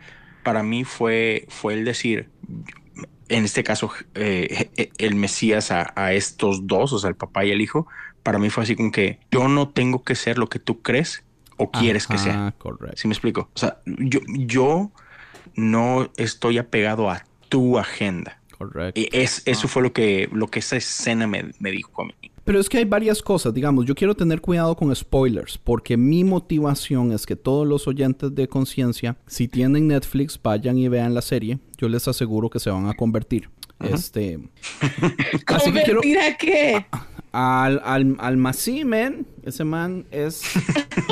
para 0.43 0.63
mí 0.63 0.83
fue, 0.83 1.45
fue 1.49 1.75
el 1.75 1.85
decir, 1.85 2.29
en 3.27 3.43
este 3.43 3.63
caso, 3.63 3.91
eh, 4.15 4.69
eh, 4.77 4.89
el 4.97 5.15
Mesías 5.15 5.71
a, 5.71 5.93
a 5.95 6.13
estos 6.13 6.65
dos, 6.67 6.93
o 6.93 6.99
sea, 6.99 7.09
el 7.09 7.15
papá 7.15 7.45
y 7.45 7.51
el 7.51 7.61
hijo, 7.61 7.87
para 8.25 8.39
mí 8.39 8.49
fue 8.49 8.63
así 8.63 8.75
como 8.75 8.91
que 8.91 9.19
yo 9.29 9.47
no 9.47 9.69
tengo 9.69 10.03
que 10.03 10.15
ser 10.15 10.39
lo 10.39 10.49
que 10.49 10.57
tú 10.57 10.81
crees 10.81 11.23
o 11.57 11.69
quieres 11.69 12.07
que 12.07 12.17
sea. 12.17 12.55
correcto. 12.57 12.97
¿Sí 12.97 13.07
me 13.07 13.13
explico? 13.13 13.49
O 13.53 13.57
sea, 13.57 13.77
yo, 13.85 14.19
yo 14.27 14.91
no 15.53 16.09
estoy 16.17 16.57
apegado 16.57 17.11
a 17.11 17.23
tu 17.49 17.77
agenda. 17.77 18.41
Correcto. 18.57 18.99
Y 18.99 19.09
es, 19.11 19.43
eso 19.45 19.67
fue 19.67 19.83
lo 19.83 19.93
que, 19.93 20.27
lo 20.33 20.47
que 20.47 20.57
esa 20.57 20.75
escena 20.75 21.27
me, 21.27 21.51
me 21.59 21.69
dijo 21.69 22.01
a 22.01 22.05
mí. 22.05 22.13
Pero 22.43 22.59
es 22.59 22.67
que 22.67 22.79
hay 22.79 22.85
varias 22.85 23.21
cosas, 23.21 23.53
digamos, 23.53 23.85
yo 23.85 23.93
quiero 23.93 24.15
tener 24.15 24.41
cuidado 24.41 24.75
con 24.75 24.95
spoilers, 24.95 25.59
porque 25.59 25.95
mi 25.95 26.23
motivación 26.23 27.11
es 27.11 27.27
que 27.27 27.35
todos 27.35 27.67
los 27.67 27.87
oyentes 27.87 28.33
de 28.33 28.47
conciencia, 28.47 29.17
si 29.27 29.47
tienen 29.47 29.87
Netflix, 29.87 30.39
vayan 30.41 30.79
y 30.79 30.87
vean 30.87 31.13
la 31.13 31.21
serie, 31.21 31.59
yo 31.77 31.89
les 31.89 32.07
aseguro 32.07 32.49
que 32.49 32.59
se 32.59 32.71
van 32.71 32.87
a 32.87 32.93
convertir. 32.93 33.49
Este. 33.79 34.39
así 35.47 35.71
que 35.71 35.83
quiero. 35.83 36.01
¿Convertir 36.01 36.19
a 36.19 36.37
qué? 36.37 36.85
Al, 37.31 37.81
al, 37.83 38.15
al 38.19 38.37
Masí, 38.37 38.85
man. 38.85 39.25
Ese 39.43 39.63
man 39.63 40.05
es. 40.11 40.41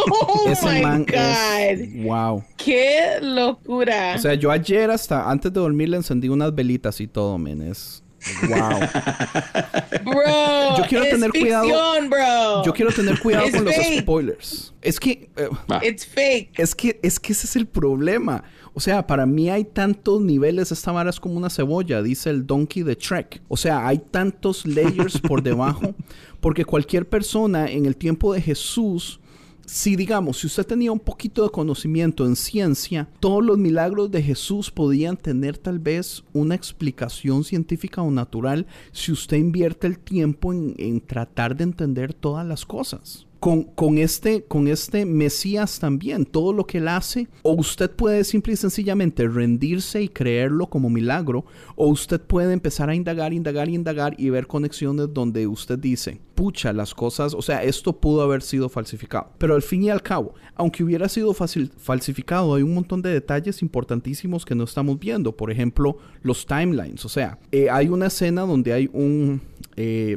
Oh 0.09 0.45
ese 0.49 0.65
my 0.65 0.81
man 0.81 1.05
God. 1.05 1.13
es. 1.15 2.03
Wow. 2.03 2.43
Qué 2.57 3.19
locura. 3.21 4.15
O 4.15 4.19
sea, 4.19 4.33
yo 4.33 4.51
ayer 4.51 4.89
hasta 4.91 5.29
antes 5.29 5.53
de 5.53 5.59
dormir 5.59 5.87
le 5.89 5.97
encendí 5.97 6.27
unas 6.29 6.53
velitas 6.53 6.99
y 6.99 7.07
todo, 7.07 7.37
man. 7.37 7.61
Es. 7.61 8.03
Wow. 8.49 8.79
bro. 10.03 10.77
yo 10.77 10.83
quiero 10.89 11.03
es 11.05 11.11
tener 11.11 11.29
cuidado- 11.31 11.65
ficción, 11.65 12.09
bro. 12.09 12.65
Yo 12.65 12.73
quiero 12.73 12.91
tener 12.91 13.19
cuidado 13.19 13.45
It's 13.47 13.55
con 13.55 13.65
los 13.65 13.75
fake. 13.75 14.01
spoilers. 14.01 14.73
Es 14.81 14.99
que. 14.99 15.29
eh. 15.35 15.49
It's 15.83 16.05
fake. 16.05 16.59
Es 16.59 16.75
que, 16.75 16.99
es 17.01 17.19
que 17.19 17.33
ese 17.33 17.47
es 17.47 17.55
el 17.55 17.67
problema. 17.67 18.43
O 18.75 18.79
sea, 18.79 19.05
para 19.05 19.25
mí 19.25 19.49
hay 19.49 19.65
tantos 19.65 20.21
niveles. 20.21 20.71
Esta 20.71 20.91
vara 20.91 21.11
es 21.11 21.19
como 21.19 21.35
una 21.35 21.49
cebolla, 21.49 22.01
dice 22.01 22.31
el 22.31 22.47
Donkey 22.47 22.83
de 22.83 22.95
Trek. 22.95 23.41
O 23.47 23.55
sea, 23.55 23.87
hay 23.87 23.99
tantos 23.99 24.65
layers 24.65 25.19
por 25.19 25.43
debajo. 25.43 25.93
Porque 26.41 26.65
cualquier 26.65 27.07
persona 27.07 27.69
en 27.69 27.85
el 27.85 27.95
tiempo 27.95 28.33
de 28.33 28.41
Jesús, 28.41 29.19
si 29.65 29.95
digamos, 29.95 30.39
si 30.39 30.47
usted 30.47 30.65
tenía 30.65 30.91
un 30.91 30.99
poquito 30.99 31.43
de 31.43 31.51
conocimiento 31.51 32.25
en 32.25 32.35
ciencia, 32.35 33.07
todos 33.19 33.43
los 33.45 33.59
milagros 33.59 34.09
de 34.09 34.23
Jesús 34.23 34.71
podían 34.71 35.17
tener 35.17 35.57
tal 35.57 35.77
vez 35.77 36.23
una 36.33 36.55
explicación 36.55 37.43
científica 37.43 38.01
o 38.01 38.09
natural 38.09 38.65
si 38.91 39.11
usted 39.11 39.37
invierte 39.37 39.85
el 39.85 39.99
tiempo 39.99 40.51
en, 40.51 40.73
en 40.79 40.99
tratar 40.99 41.55
de 41.55 41.65
entender 41.65 42.13
todas 42.13 42.45
las 42.45 42.65
cosas 42.65 43.27
con, 43.43 43.63
con 43.63 43.97
este, 43.97 44.45
con 44.45 44.69
este 44.69 45.05
Mesías 45.05 45.77
también, 45.77 46.23
todo 46.23 46.53
lo 46.53 46.65
que 46.65 46.77
él 46.77 46.87
hace, 46.87 47.27
o 47.41 47.51
usted 47.51 47.91
puede 47.91 48.23
simple 48.23 48.53
y 48.53 48.55
sencillamente 48.55 49.27
rendirse 49.27 50.01
y 50.01 50.07
creerlo 50.07 50.67
como 50.67 50.89
milagro, 50.89 51.43
o 51.75 51.87
usted 51.87 52.21
puede 52.21 52.53
empezar 52.53 52.89
a 52.89 52.95
indagar, 52.95 53.33
indagar, 53.33 53.67
indagar 53.67 54.15
y 54.17 54.29
ver 54.29 54.47
conexiones 54.47 55.13
donde 55.13 55.45
usted 55.45 55.77
dice, 55.77 56.21
pucha, 56.35 56.71
las 56.71 56.93
cosas, 56.93 57.33
o 57.33 57.41
sea, 57.41 57.63
esto 57.63 57.99
pudo 57.99 58.21
haber 58.21 58.43
sido 58.43 58.69
falsificado. 58.69 59.31
Pero 59.39 59.55
al 59.55 59.61
fin 59.61 59.83
y 59.83 59.89
al 59.89 60.01
cabo, 60.01 60.35
aunque 60.55 60.81
hubiera 60.81 61.09
sido 61.09 61.33
falsificado, 61.33 62.55
hay 62.55 62.63
un 62.63 62.73
montón 62.73 63.01
de 63.01 63.09
detalles 63.09 63.61
importantísimos 63.61 64.45
que 64.45 64.55
no 64.55 64.63
estamos 64.63 64.97
viendo. 64.97 65.35
Por 65.35 65.51
ejemplo, 65.51 65.97
los 66.21 66.45
timelines, 66.45 67.03
o 67.03 67.09
sea, 67.09 67.39
eh, 67.51 67.69
hay 67.69 67.89
una 67.89 68.05
escena 68.05 68.43
donde 68.43 68.71
hay 68.71 68.89
un... 68.93 69.41
eh, 69.75 70.15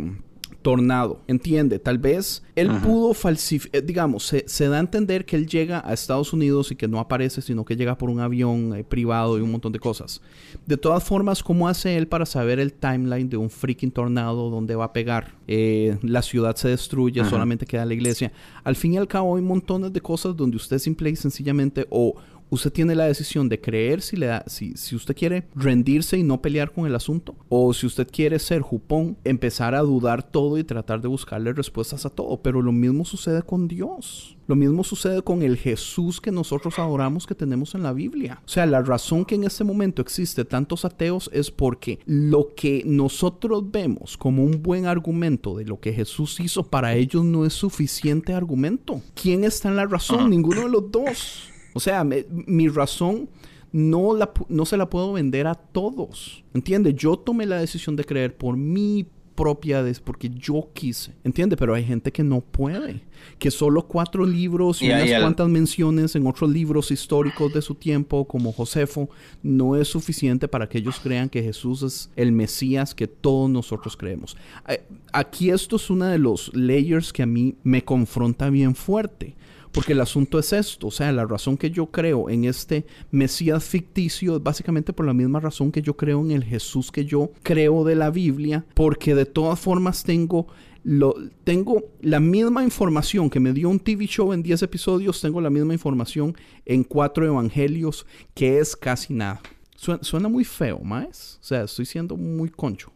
tornado, 0.67 1.23
¿entiende? 1.29 1.79
Tal 1.79 1.97
vez 1.97 2.43
él 2.57 2.69
pudo 2.83 3.15
falsificar, 3.15 3.85
digamos, 3.85 4.27
se, 4.27 4.43
se, 4.49 4.67
da 4.67 4.79
a 4.79 4.81
entender 4.81 5.25
que 5.25 5.37
él 5.37 5.47
llega 5.47 5.81
a 5.89 5.93
Estados 5.93 6.33
Unidos 6.33 6.73
y 6.73 6.75
que 6.75 6.89
no 6.89 6.99
aparece, 6.99 7.41
sino 7.41 7.65
que 7.65 7.77
llega 7.77 7.97
por 7.97 8.11
un 8.11 8.19
avión 8.19 8.75
eh, 8.75 8.83
privado 8.83 9.39
y 9.39 9.43
un 9.43 9.53
montón 9.53 9.71
de 9.71 9.79
cosas. 9.79 10.21
De 10.67 10.77
todas 10.77 11.05
formas, 11.05 11.45
¿cómo 11.45 11.69
hace 11.69 11.97
él 11.97 12.09
para 12.09 12.27
saber 12.27 12.59
el 12.59 12.73
timeline 12.73 13.29
de 13.29 13.37
un 13.37 13.49
freaking 13.49 13.93
tornado 13.93 14.51
donde 14.51 14.75
va 14.75 14.87
a 14.87 14.93
pegar? 14.93 15.37
Eh, 15.47 15.99
la 16.03 16.21
ciudad 16.21 16.57
se 16.57 16.67
destruye, 16.67 17.25
solamente 17.25 17.65
queda 17.65 17.85
la 17.85 17.95
iglesia. 17.95 18.33
Al 18.65 18.75
fin 18.75 18.95
y 18.95 18.97
al 18.97 19.07
cabo 19.07 19.37
hay 19.37 19.43
montones 19.43 19.93
de 19.93 20.01
cosas 20.01 20.37
donde 20.37 20.57
usted 20.57 20.81
simple 20.81 21.11
y 21.11 21.15
sencillamente 21.15 21.87
o 21.91 22.17
usted 22.51 22.73
tiene 22.73 22.95
la 22.95 23.07
decisión 23.07 23.49
de 23.49 23.61
creer 23.61 24.03
si, 24.03 24.17
le 24.17 24.27
da, 24.27 24.45
si, 24.47 24.77
si 24.77 24.97
usted 24.97 25.17
quiere 25.17 25.47
rendirse 25.55 26.19
y 26.19 26.23
no 26.23 26.41
pelear 26.41 26.73
con 26.73 26.87
el 26.87 26.95
asunto, 26.95 27.37
o 27.49 27.73
si 27.73 27.87
usted 27.87 28.09
quiere 28.11 28.39
ser 28.39 28.63
jupón, 28.63 29.17
empezar 29.25 29.75
a 29.75 29.81
dudar 29.81 30.23
todo 30.23 30.59
y 30.59 30.65
tratar 30.65 31.01
de 31.01 31.09
buscarle 31.09 31.53
respuestas 31.53 32.07
a 32.07 32.11
todo. 32.11 32.41
Pero 32.43 32.63
lo 32.63 32.73
mismo 32.73 33.05
sucede 33.05 33.43
con 33.43 33.69
Dios. 33.69 34.37
Lo 34.47 34.55
mismo 34.55 34.85
sucede 34.85 35.23
con 35.23 35.43
el 35.43 35.57
Jesús 35.57 36.21
que 36.21 36.31
nosotros 36.31 36.79
adoramos 36.79 37.27
que 37.27 37.35
tenemos 37.35 37.75
en 37.75 37.83
la 37.83 37.93
Biblia. 37.93 38.41
O 38.45 38.49
sea, 38.49 38.65
la 38.65 38.81
razón 38.81 39.25
que 39.25 39.35
en 39.35 39.45
este 39.45 39.65
momento 39.65 40.01
existe 40.01 40.45
tantos 40.45 40.85
ateos 40.85 41.29
es 41.33 41.51
porque 41.51 41.99
lo 42.07 42.55
que 42.55 42.83
nosotros 42.87 43.69
vemos 43.71 44.17
como 44.17 44.45
un 44.45 44.63
buen 44.63 44.87
argumento 44.87 45.57
de 45.57 45.65
lo 45.65 45.81
que 45.81 45.93
Jesús 45.93 46.39
hizo 46.39 46.63
para 46.63 46.95
ellos 46.95 47.25
no 47.25 47.45
es 47.45 47.55
suficiente 47.55 48.35
argumento. 48.35 49.01
¿Quién 49.21 49.43
está 49.43 49.69
en 49.69 49.77
la 49.77 49.87
razón? 49.87 50.31
Ninguno 50.31 50.63
de 50.63 50.69
los 50.69 50.91
dos. 50.93 51.51
O 51.77 51.81
sea, 51.81 52.05
mi 52.05 52.69
razón 52.69 53.29
no, 53.71 54.15
la, 54.15 54.33
no 54.49 54.65
se 54.65 54.79
la 54.79 54.89
puedo 54.89 55.13
vender 55.13 55.47
a 55.47 55.55
todos. 55.55 56.43
¿Entiendes? 56.55 56.95
Yo 56.95 57.19
tomé 57.19 57.45
la 57.45 57.59
decisión 57.61 57.97
de 57.97 58.05
creer 58.05 58.35
por 58.35 58.57
mi 58.57 59.07
propia 59.35 59.85
porque 60.03 60.31
yo 60.31 60.71
quise. 60.73 61.13
¿Entiende? 61.23 61.55
Pero 61.55 61.75
hay 61.75 61.85
gente 61.85 62.11
que 62.11 62.25
no 62.25 62.41
puede. 62.41 63.03
Que 63.39 63.51
solo 63.51 63.87
cuatro 63.87 64.25
libros 64.25 64.81
y, 64.81 64.87
unas 64.87 65.21
cuantas 65.21 65.51
menciones 65.51 66.17
en 66.17 66.27
otros 66.27 66.51
libros 66.51 66.91
históricos 66.91 67.53
de 67.53 67.61
su 67.61 67.75
tiempo, 67.75 68.27
como 68.27 68.53
Josefo, 68.53 69.11
no 69.43 69.77
es 69.77 69.89
suficiente 69.89 70.49
para 70.49 70.67
que 70.67 70.79
ellos 70.79 70.99
crean 70.99 71.29
que 71.29 71.43
Jesús 71.43 71.83
es 71.83 72.11
el 72.17 72.33
Mesías 72.33 72.95
que 72.95 73.07
todos 73.07 73.51
nosotros 73.51 73.99
creemos. 73.99 74.35
Aquí 75.13 75.51
esto 75.51 75.77
es 75.77 75.91
uno 75.91 76.07
de 76.07 76.19
los 76.19 76.51
layers 76.55 77.13
que 77.13 77.23
a 77.23 77.27
mí 77.27 77.55
me 77.65 77.85
confronta 77.85 78.49
bien 78.49 78.75
fuerte. 78.75 79.37
Porque 79.77 79.93
el 79.93 80.01
asunto 80.01 80.39
es 80.39 80.55
esto, 80.55 80.87
o 80.87 80.91
sea, 80.91 81.13
la 81.13 81.27
razón 81.27 81.59
que 81.59 81.71
yo 81.71 81.91
creo 81.91 82.31
en 82.31 82.47
este 82.47 82.87
Mesías 83.11 83.63
ficticio 83.63 84.37
es 84.37 84.43
básicamente 84.43 84.95
por 84.95 85.05
la 85.05 85.13
misma 85.13 85.39
razón 85.39 85.71
que 85.71 85.83
yo 85.83 85.99
creo 85.99 86.23
en 86.23 86.31
el 86.31 86.45
Jesús 86.45 86.91
que 86.91 87.05
yo 87.05 87.31
creo 87.43 87.85
de 87.85 87.95
la 87.95 88.09
Biblia, 88.09 88.65
porque 88.73 89.15
de 89.15 89.27
todas 89.27 89.61
formas 89.61 90.03
tengo 90.03 90.47
lo, 90.83 91.15
tengo 91.45 91.85
la 92.01 92.21
misma 92.21 92.65
información 92.65 93.29
que 93.29 93.39
me 93.39 93.53
dio 93.53 93.69
un 93.69 93.79
TV 93.79 94.07
show 94.07 94.33
en 94.33 94.43
10 94.43 94.63
episodios, 94.63 95.21
tengo 95.21 95.43
la 95.43 95.51
misma 95.51 95.75
información 95.75 96.35
en 96.65 96.83
cuatro 96.83 97.27
evangelios, 97.27 98.07
que 98.33 98.59
es 98.59 98.75
casi 98.75 99.13
nada. 99.13 99.43
Suena, 99.77 100.31
muy 100.31 100.45
feo, 100.45 100.79
más. 100.79 101.39
O 101.43 101.45
sea, 101.45 101.65
estoy 101.65 101.85
siendo 101.85 102.17
muy 102.17 102.49
concho. 102.49 102.93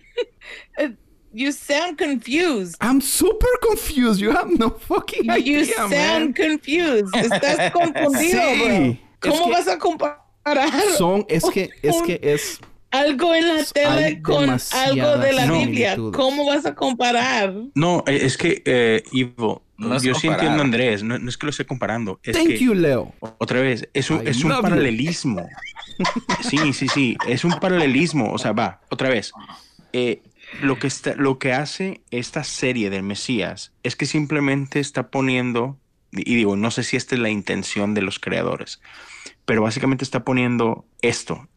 You 1.32 1.52
sound 1.52 1.96
confused. 1.96 2.76
I'm 2.80 3.00
super 3.00 3.46
confused. 3.62 4.20
You 4.20 4.32
have 4.32 4.50
no 4.58 4.70
fucking 4.70 5.30
idea, 5.30 5.58
You 5.58 5.64
sound 5.64 6.34
confused. 6.34 7.14
Estás 7.14 7.70
confundido, 7.72 8.40
bro. 8.64 8.96
¿Cómo 9.20 9.50
vas 9.50 9.68
a 9.68 9.78
comparar? 9.78 10.18
Son, 10.96 11.24
es 11.28 11.44
que, 11.50 11.70
es 11.82 12.02
que 12.02 12.18
es 12.22 12.60
algo 12.90 13.34
en 13.34 13.46
la 13.46 13.64
tele 13.64 14.22
con 14.22 14.50
algo 14.50 15.18
de 15.18 15.32
la 15.32 15.50
Biblia. 15.50 15.96
¿Cómo 16.12 16.46
vas 16.46 16.66
a 16.66 16.74
comparar? 16.74 17.54
No, 17.74 18.02
eh, 18.06 18.20
es 18.22 18.36
que, 18.36 18.62
eh, 18.64 19.04
Ivo, 19.12 19.62
yo 19.78 20.14
sí 20.14 20.26
entiendo, 20.26 20.62
Andrés, 20.62 21.02
no, 21.02 21.16
es 21.16 21.36
que 21.36 21.46
lo 21.46 21.50
esté 21.50 21.64
comparando. 21.64 22.18
Es 22.22 22.36
Thank 22.36 22.58
you, 22.58 22.74
Leo. 22.74 23.14
Otra 23.38 23.60
vez, 23.60 23.88
es 23.94 24.10
un, 24.10 24.26
es 24.26 24.42
un 24.42 24.50
paralelismo. 24.60 25.48
sí, 26.42 26.72
sí, 26.72 26.88
sí, 26.88 27.16
es 27.28 27.44
un 27.44 27.52
paralelismo. 27.60 28.32
O 28.32 28.38
sea, 28.38 28.52
va, 28.52 28.80
otra 28.90 29.08
vez. 29.08 29.32
Eh, 29.92 30.22
lo 30.60 30.78
que, 30.78 30.86
está, 30.86 31.14
lo 31.14 31.38
que 31.38 31.52
hace 31.52 32.02
esta 32.10 32.44
serie 32.44 32.90
del 32.90 33.02
Mesías 33.02 33.72
es 33.82 33.96
que 33.96 34.06
simplemente 34.06 34.80
está 34.80 35.10
poniendo, 35.10 35.78
y 36.12 36.34
digo, 36.34 36.56
no 36.56 36.70
sé 36.70 36.82
si 36.82 36.96
esta 36.96 37.14
es 37.14 37.20
la 37.20 37.30
intención 37.30 37.94
de 37.94 38.02
los 38.02 38.18
creadores, 38.18 38.80
pero 39.44 39.62
básicamente 39.62 40.04
está 40.04 40.24
poniendo 40.24 40.84
esto. 41.02 41.48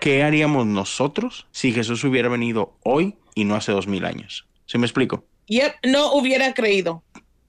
¿Qué 0.00 0.22
haríamos 0.22 0.66
nosotros 0.66 1.46
si 1.50 1.72
Jesús 1.72 2.02
hubiera 2.04 2.28
venido 2.28 2.76
hoy 2.82 3.16
y 3.34 3.44
no 3.44 3.54
hace 3.54 3.72
dos 3.72 3.86
mil 3.86 4.04
años? 4.04 4.46
¿Se 4.66 4.78
me 4.78 4.86
explico? 4.86 5.24
Yep, 5.46 5.74
no 5.86 6.12
hubiera 6.12 6.54
creído. 6.54 7.02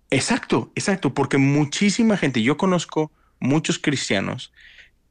Exacto, 0.09 0.71
exacto, 0.75 1.13
porque 1.13 1.38
muchísima 1.38 2.17
gente, 2.17 2.41
yo 2.41 2.57
conozco 2.57 3.12
muchos 3.39 3.79
cristianos 3.79 4.51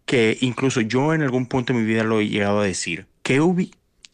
que 0.05 0.37
incluso 0.41 0.81
yo 0.81 1.15
en 1.15 1.23
algún 1.23 1.47
punto 1.47 1.73
de 1.73 1.79
mi 1.79 1.87
vida 1.87 2.05
lo 2.05 2.21
he 2.21 2.29
llegado 2.29 2.61
a 2.61 2.65
decir, 2.65 3.07
¿qué, 3.23 3.41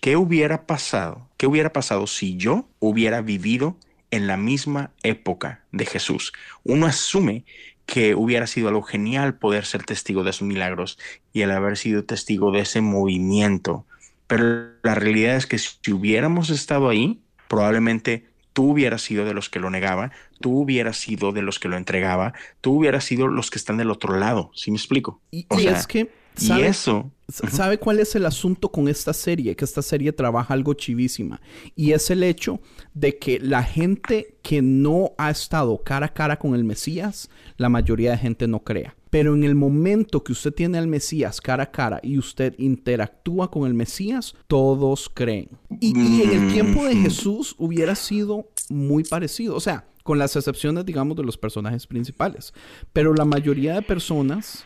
¿Qué 0.07 0.17
hubiera 0.17 0.67
pasado? 0.67 1.29
¿Qué 1.37 1.49
hubiera 1.49 1.73
pasado 1.73 2.07
si 2.07 2.37
yo 2.37 2.69
hubiera 2.79 3.23
vivido 3.23 3.77
en 4.13 4.29
la 4.29 4.37
misma 4.37 4.93
época 5.03 5.65
de 5.73 5.85
Jesús? 5.85 6.33
Uno 6.63 6.87
asume 6.87 7.45
que 7.87 8.15
hubiera 8.15 8.47
sido 8.47 8.69
algo 8.69 8.83
genial 8.83 9.35
poder 9.35 9.65
ser 9.65 9.83
testigo 9.83 10.23
de 10.23 10.33
sus 10.33 10.47
milagros 10.47 10.97
y 11.33 11.41
el 11.41 11.51
haber 11.51 11.77
sido 11.77 12.05
testigo 12.05 12.53
de 12.53 12.61
ese 12.61 12.83
movimiento. 12.83 13.85
Pero 14.29 14.69
la 14.85 14.95
realidad 14.95 15.35
es 15.35 15.47
que 15.47 15.59
si 15.59 15.93
hubiéramos 15.93 16.51
estado 16.51 16.89
ahí, 16.89 17.21
probablemente 17.49 18.27
tú 18.53 18.71
hubieras 18.71 19.03
sido 19.03 19.25
de 19.25 19.35
los 19.35 19.51
que 19.51 19.59
lo 19.59 19.71
negaba, 19.71 20.13
tú 20.41 20.57
hubieras 20.57 20.99
sido 20.99 21.33
de 21.33 21.43
los 21.43 21.59
que 21.59 21.67
lo 21.67 21.77
entregaba, 21.77 22.33
tú 22.61 22.75
hubieras 22.75 23.03
sido 23.03 23.27
los 23.27 23.51
que 23.51 23.59
están 23.59 23.77
del 23.77 23.91
otro 23.91 24.17
lado. 24.17 24.53
¿Sí 24.55 24.71
me 24.71 24.77
explico? 24.77 25.21
Y, 25.33 25.49
es 25.67 25.89
que 25.89 26.13
y 26.39 26.61
eso. 26.61 27.11
¿Sabe 27.29 27.79
cuál 27.79 27.99
es 27.99 28.15
el 28.15 28.25
asunto 28.25 28.71
con 28.71 28.87
esta 28.87 29.13
serie? 29.13 29.57
Que 29.57 29.65
esta 29.65 29.83
serie 29.83 30.13
trabaja 30.13 30.55
algo 30.55 30.75
chivísima. 30.75 31.41
Y 31.75 31.91
es 31.91 32.11
el 32.11 32.23
hecho 32.23 32.61
de 32.95 33.19
que 33.19 33.41
la 33.41 33.65
gente 33.65 34.39
que 34.43 34.63
no 34.63 35.13
ha 35.19 35.31
estado 35.31 35.83
cara 35.83 36.07
a 36.07 36.15
cara 36.15 36.39
con 36.39 36.55
el 36.55 36.63
Mesías, 36.63 37.29
la 37.57 37.69
mayoría 37.69 38.13
de 38.13 38.19
gente 38.19 38.47
no 38.47 38.61
crea. 38.61 38.95
Pero 39.11 39.35
en 39.35 39.43
el 39.43 39.57
momento 39.57 40.23
que 40.23 40.33
usted 40.33 40.53
tiene 40.53 40.79
al 40.79 40.87
Mesías 40.87 41.41
cara 41.41 41.65
a 41.65 41.71
cara 41.73 41.99
y 42.03 42.17
usted 42.17 42.55
interactúa 42.59 43.51
con 43.51 43.67
el 43.67 43.75
Mesías, 43.75 44.37
todos 44.47 45.11
creen. 45.13 45.49
Y, 45.81 46.23
en 46.23 46.31
el 46.31 46.53
tiempo 46.53 46.85
de 46.85 46.95
Jesús 46.95 47.57
hubiera 47.59 47.97
sido 47.97 48.51
muy 48.69 49.03
parecido. 49.03 49.57
O 49.57 49.61
sea, 49.61 49.89
con 50.05 50.19
las 50.19 50.37
excepciones, 50.37 50.87
digamos, 50.87 51.17
de 51.17 51.25
los 51.25 51.37
personajes 51.37 51.89
principales. 51.89 52.55
Pero 52.93 53.15
la 53.15 53.25
mayoría 53.25 53.75
de 53.75 53.83
personas 53.83 54.65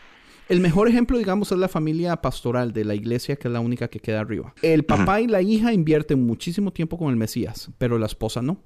el 0.51 0.59
mejor 0.59 0.89
ejemplo, 0.89 1.17
digamos, 1.17 1.49
es 1.53 1.57
la 1.57 1.69
familia 1.69 2.17
pastoral 2.17 2.73
de 2.73 2.83
la 2.83 2.93
iglesia, 2.93 3.37
que 3.37 3.47
es 3.47 3.53
la 3.53 3.61
única 3.61 3.87
que 3.87 4.01
queda 4.01 4.19
arriba. 4.19 4.53
El 4.61 4.83
papá 4.83 5.21
y 5.21 5.27
la 5.27 5.41
hija 5.41 5.71
invierten 5.71 6.25
muchísimo 6.25 6.73
tiempo 6.73 6.97
con 6.97 7.09
el 7.09 7.15
Mesías, 7.15 7.71
pero 7.77 7.97
la 7.97 8.07
esposa 8.07 8.41
no. 8.41 8.57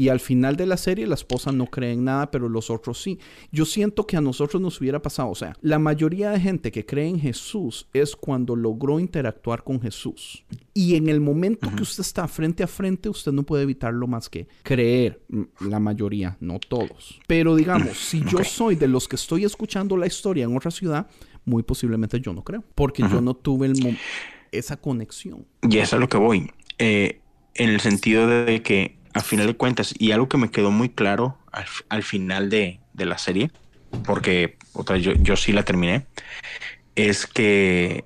Y 0.00 0.08
al 0.08 0.18
final 0.18 0.56
de 0.56 0.64
la 0.64 0.78
serie 0.78 1.06
la 1.06 1.14
esposa 1.14 1.52
no 1.52 1.66
cree 1.66 1.92
en 1.92 2.04
nada, 2.04 2.30
pero 2.30 2.48
los 2.48 2.70
otros 2.70 3.02
sí. 3.02 3.18
Yo 3.52 3.66
siento 3.66 4.06
que 4.06 4.16
a 4.16 4.22
nosotros 4.22 4.62
nos 4.62 4.80
hubiera 4.80 5.02
pasado, 5.02 5.28
o 5.28 5.34
sea, 5.34 5.54
la 5.60 5.78
mayoría 5.78 6.30
de 6.30 6.40
gente 6.40 6.72
que 6.72 6.86
cree 6.86 7.06
en 7.06 7.20
Jesús 7.20 7.86
es 7.92 8.16
cuando 8.16 8.56
logró 8.56 8.98
interactuar 8.98 9.62
con 9.62 9.78
Jesús. 9.78 10.42
Y 10.72 10.94
en 10.94 11.10
el 11.10 11.20
momento 11.20 11.70
que 11.76 11.82
usted 11.82 12.00
está 12.00 12.26
frente 12.28 12.62
a 12.62 12.66
frente, 12.66 13.10
usted 13.10 13.30
no 13.30 13.42
puede 13.42 13.64
evitarlo 13.64 14.06
más 14.06 14.30
que 14.30 14.48
creer, 14.62 15.20
la 15.60 15.78
mayoría, 15.78 16.38
no 16.40 16.60
todos. 16.60 17.20
Pero 17.26 17.54
digamos, 17.54 17.98
si 17.98 18.24
yo 18.24 18.42
soy 18.42 18.76
de 18.76 18.88
los 18.88 19.06
que 19.06 19.16
estoy 19.16 19.44
escuchando 19.44 19.98
la 19.98 20.06
historia 20.06 20.44
en 20.44 20.56
otra 20.56 20.70
ciudad, 20.70 21.08
muy 21.44 21.62
posiblemente 21.62 22.18
yo 22.22 22.32
no 22.32 22.42
creo, 22.42 22.64
porque 22.74 23.02
yo 23.02 23.20
no 23.20 23.34
tuve 23.34 23.70
esa 24.50 24.78
conexión. 24.78 25.44
Y 25.60 25.76
eso 25.76 25.96
es 25.96 26.00
lo 26.00 26.08
que 26.08 26.16
voy. 26.16 26.50
Eh, 26.78 27.20
en 27.54 27.68
el 27.68 27.80
sentido 27.80 28.26
de 28.26 28.62
que 28.62 28.99
a 29.12 29.20
final 29.20 29.46
de 29.46 29.54
cuentas, 29.54 29.94
y 29.98 30.12
algo 30.12 30.28
que 30.28 30.38
me 30.38 30.50
quedó 30.50 30.70
muy 30.70 30.88
claro 30.88 31.38
al, 31.88 32.02
final 32.02 32.48
de, 32.48 32.80
la 32.94 33.18
serie, 33.18 33.50
porque 34.04 34.56
otra 34.72 34.98
yo, 34.98 35.12
yo 35.14 35.36
sí 35.36 35.52
la 35.52 35.64
terminé, 35.64 36.06
es 36.94 37.26
que 37.26 38.04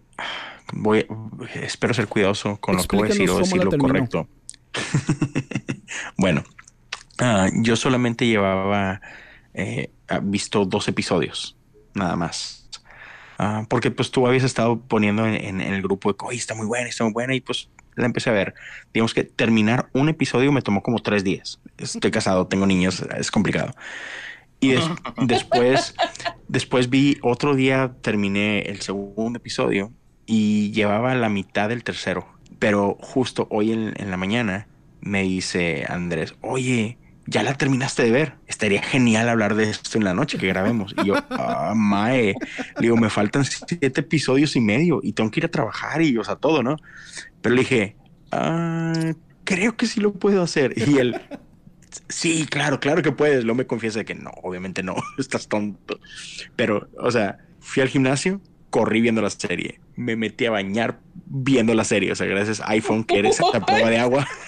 voy, 0.73 1.07
espero 1.55 1.95
ser 1.95 2.09
cuidadoso 2.09 2.57
con 2.59 2.77
lo 2.77 2.85
que 2.85 2.97
voy 2.97 3.07
a 3.07 3.09
decir 3.09 3.31
o 3.31 3.39
decir 3.39 3.65
lo 3.65 3.77
correcto. 3.77 4.29
bueno, 6.17 6.43
ah, 7.19 7.49
yo 7.55 7.77
solamente 7.77 8.27
llevaba 8.27 9.01
eh, 9.53 9.91
visto 10.23 10.65
dos 10.65 10.89
episodios, 10.89 11.57
nada 11.95 12.17
más. 12.17 12.69
Ah, 13.39 13.67
porque 13.69 13.91
pues 13.91 14.11
tú 14.11 14.27
habías 14.27 14.45
estado 14.45 14.81
poniendo 14.81 15.27
en, 15.27 15.61
el 15.61 15.83
grupo 15.83 16.13
de, 16.13 16.17
oye, 16.21 16.39
está 16.39 16.55
muy 16.55 16.67
buena, 16.67 16.89
está 16.89 17.05
muy 17.05 17.13
buena, 17.13 17.35
y 17.35 17.41
pues 17.41 17.69
la 17.97 18.07
empecé 18.07 18.31
a 18.31 18.33
ver. 18.33 18.55
Digamos 18.93 19.15
que 19.15 19.25
terminar 19.25 19.89
un 19.93 20.09
episodio 20.09 20.53
me 20.53 20.63
tomó 20.63 20.83
como 20.83 21.01
tres 21.01 21.25
días. 21.25 21.61
Estoy 21.79 22.11
casado, 22.11 22.47
tengo 22.47 22.67
niños, 22.67 23.05
es 23.17 23.31
complicado. 23.31 23.75
Y 24.61 24.75
después, 25.27 25.95
después 26.49 26.91
vi 26.91 27.19
otro 27.23 27.55
día, 27.55 27.93
terminé 28.01 28.63
el 28.63 28.81
segundo 28.81 29.39
episodio 29.39 29.93
y 30.27 30.71
llevaba 30.73 31.15
la 31.15 31.29
mitad 31.29 31.69
del 31.69 31.85
tercero. 31.85 32.27
Pero 32.59 32.97
justo 33.01 33.47
hoy 33.51 33.73
en, 33.73 34.11
la 34.11 34.17
mañana 34.17 34.69
me 35.01 35.23
dice 35.23 35.85
Andrés, 35.89 36.35
oye, 36.41 36.99
ya 37.27 37.43
la 37.43 37.55
terminaste 37.55 38.03
de 38.03 38.11
ver. 38.11 38.35
Estaría 38.47 38.83
genial 38.83 39.29
hablar 39.29 39.55
de 39.55 39.71
esto 39.71 39.99
en 39.99 40.05
la 40.05 40.15
noche 40.15 40.39
que 40.39 40.47
grabemos. 40.47 40.95
Y 41.03 41.07
yo, 41.07 41.15
ah, 41.31 41.73
mae, 41.75 42.35
le 42.77 42.81
digo, 42.81 42.97
me 42.97 43.11
faltan 43.11 43.45
siete 43.45 44.01
episodios 44.01 44.57
y 44.57 44.61
medio 44.61 45.01
y 45.03 45.13
tengo 45.13 45.31
que 45.31 45.41
ir 45.41 45.47
a 45.47 45.51
trabajar 45.51 46.03
y, 46.03 46.17
o 46.17 46.25
sea, 46.25 46.37
todo, 46.37 46.63
¿no? 46.63 46.77
Pero 47.41 47.55
le 47.55 47.63
dije, 47.63 47.97
ah, 48.33 49.13
creo 49.45 49.77
que 49.77 49.87
sí 49.87 50.01
lo 50.01 50.13
puedo 50.13 50.43
hacer. 50.43 50.75
Y 50.77 50.99
él, 50.99 51.21
sí, 52.09 52.47
claro, 52.49 52.81
claro 52.81 53.03
que 53.03 53.13
puedes. 53.13 53.45
Luego 53.45 53.59
me 53.59 53.67
confiesa 53.67 54.05
que 54.05 54.15
no, 54.15 54.31
obviamente 54.43 54.83
no, 54.83 54.97
estás 55.19 55.49
tonto. 55.49 56.01
Pero, 56.57 56.89
o 56.99 57.11
sea, 57.11 57.39
fui 57.61 57.83
al 57.83 57.89
gimnasio, 57.89 58.41
corrí 58.71 59.01
viendo 59.01 59.23
la 59.23 59.31
serie, 59.31 59.81
me 59.97 60.17
metí 60.17 60.47
a 60.47 60.51
bañar 60.51 61.01
viendo 61.27 61.75
la 61.75 61.85
serie. 61.85 62.13
O 62.13 62.17
sea, 62.17 62.27
gracias 62.27 62.61
iPhone 62.67 63.05
que 63.05 63.19
eres 63.19 63.41
esta 63.41 63.65
prueba 63.65 63.91
de 63.91 63.99
agua. 63.99 64.27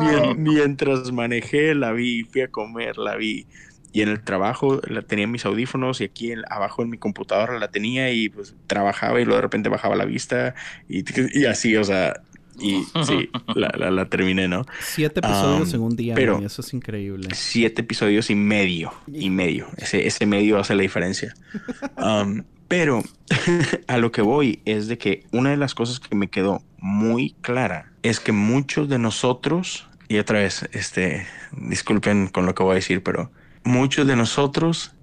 Mien- 0.00 0.36
mientras 0.42 1.12
manejé, 1.12 1.74
la 1.74 1.92
vi, 1.92 2.24
fui 2.24 2.42
a 2.42 2.48
comer, 2.48 2.98
la 2.98 3.16
vi. 3.16 3.46
Y 3.94 4.00
en 4.00 4.08
el 4.08 4.22
trabajo 4.24 4.80
la 4.88 5.02
tenía 5.02 5.24
en 5.24 5.30
mis 5.30 5.44
audífonos 5.44 6.00
y 6.00 6.04
aquí 6.04 6.32
en- 6.32 6.42
abajo 6.48 6.82
en 6.82 6.88
mi 6.90 6.96
computadora 6.98 7.58
la 7.58 7.68
tenía 7.68 8.10
y 8.10 8.30
pues 8.30 8.54
trabajaba 8.66 9.20
y 9.20 9.24
luego 9.24 9.36
de 9.36 9.42
repente 9.42 9.68
bajaba 9.68 9.96
la 9.96 10.06
vista 10.06 10.54
y, 10.88 11.04
y 11.38 11.44
así, 11.44 11.76
o 11.76 11.84
sea, 11.84 12.14
y 12.58 12.84
sí, 13.04 13.28
la, 13.54 13.70
la- 13.76 13.90
la 13.90 14.06
terminé, 14.06 14.48
¿no? 14.48 14.64
Siete 14.80 15.20
episodios 15.20 15.68
Um, 15.70 15.74
en 15.74 15.80
un 15.82 15.96
día, 15.96 16.14
pero- 16.14 16.36
man, 16.36 16.44
eso 16.46 16.62
es 16.62 16.72
increíble. 16.72 17.28
Siete 17.34 17.82
episodios 17.82 18.30
y 18.30 18.34
medio, 18.34 18.94
y 19.12 19.28
medio. 19.28 19.66
Ese, 19.76 20.06
ese 20.06 20.24
medio 20.26 20.58
hace 20.58 20.74
la 20.74 20.82
diferencia. 20.82 21.34
Um, 21.98 22.44
pero 22.72 23.02
a 23.86 23.98
lo 23.98 24.12
que 24.12 24.22
voy 24.22 24.62
es 24.64 24.88
de 24.88 24.96
que 24.96 25.26
una 25.30 25.50
de 25.50 25.58
las 25.58 25.74
cosas 25.74 26.00
que 26.00 26.16
me 26.16 26.28
quedó 26.28 26.62
muy 26.78 27.36
clara 27.42 27.92
es 28.02 28.18
que 28.18 28.32
muchos 28.32 28.88
de 28.88 28.98
nosotros, 28.98 29.86
y 30.08 30.16
otra 30.16 30.38
vez, 30.38 30.66
este, 30.72 31.26
disculpen 31.54 32.28
con 32.28 32.46
lo 32.46 32.54
que 32.54 32.62
voy 32.62 32.72
a 32.72 32.76
decir, 32.76 33.02
pero 33.02 33.30
muchos 33.62 34.06
de 34.06 34.16
nosotros 34.16 34.94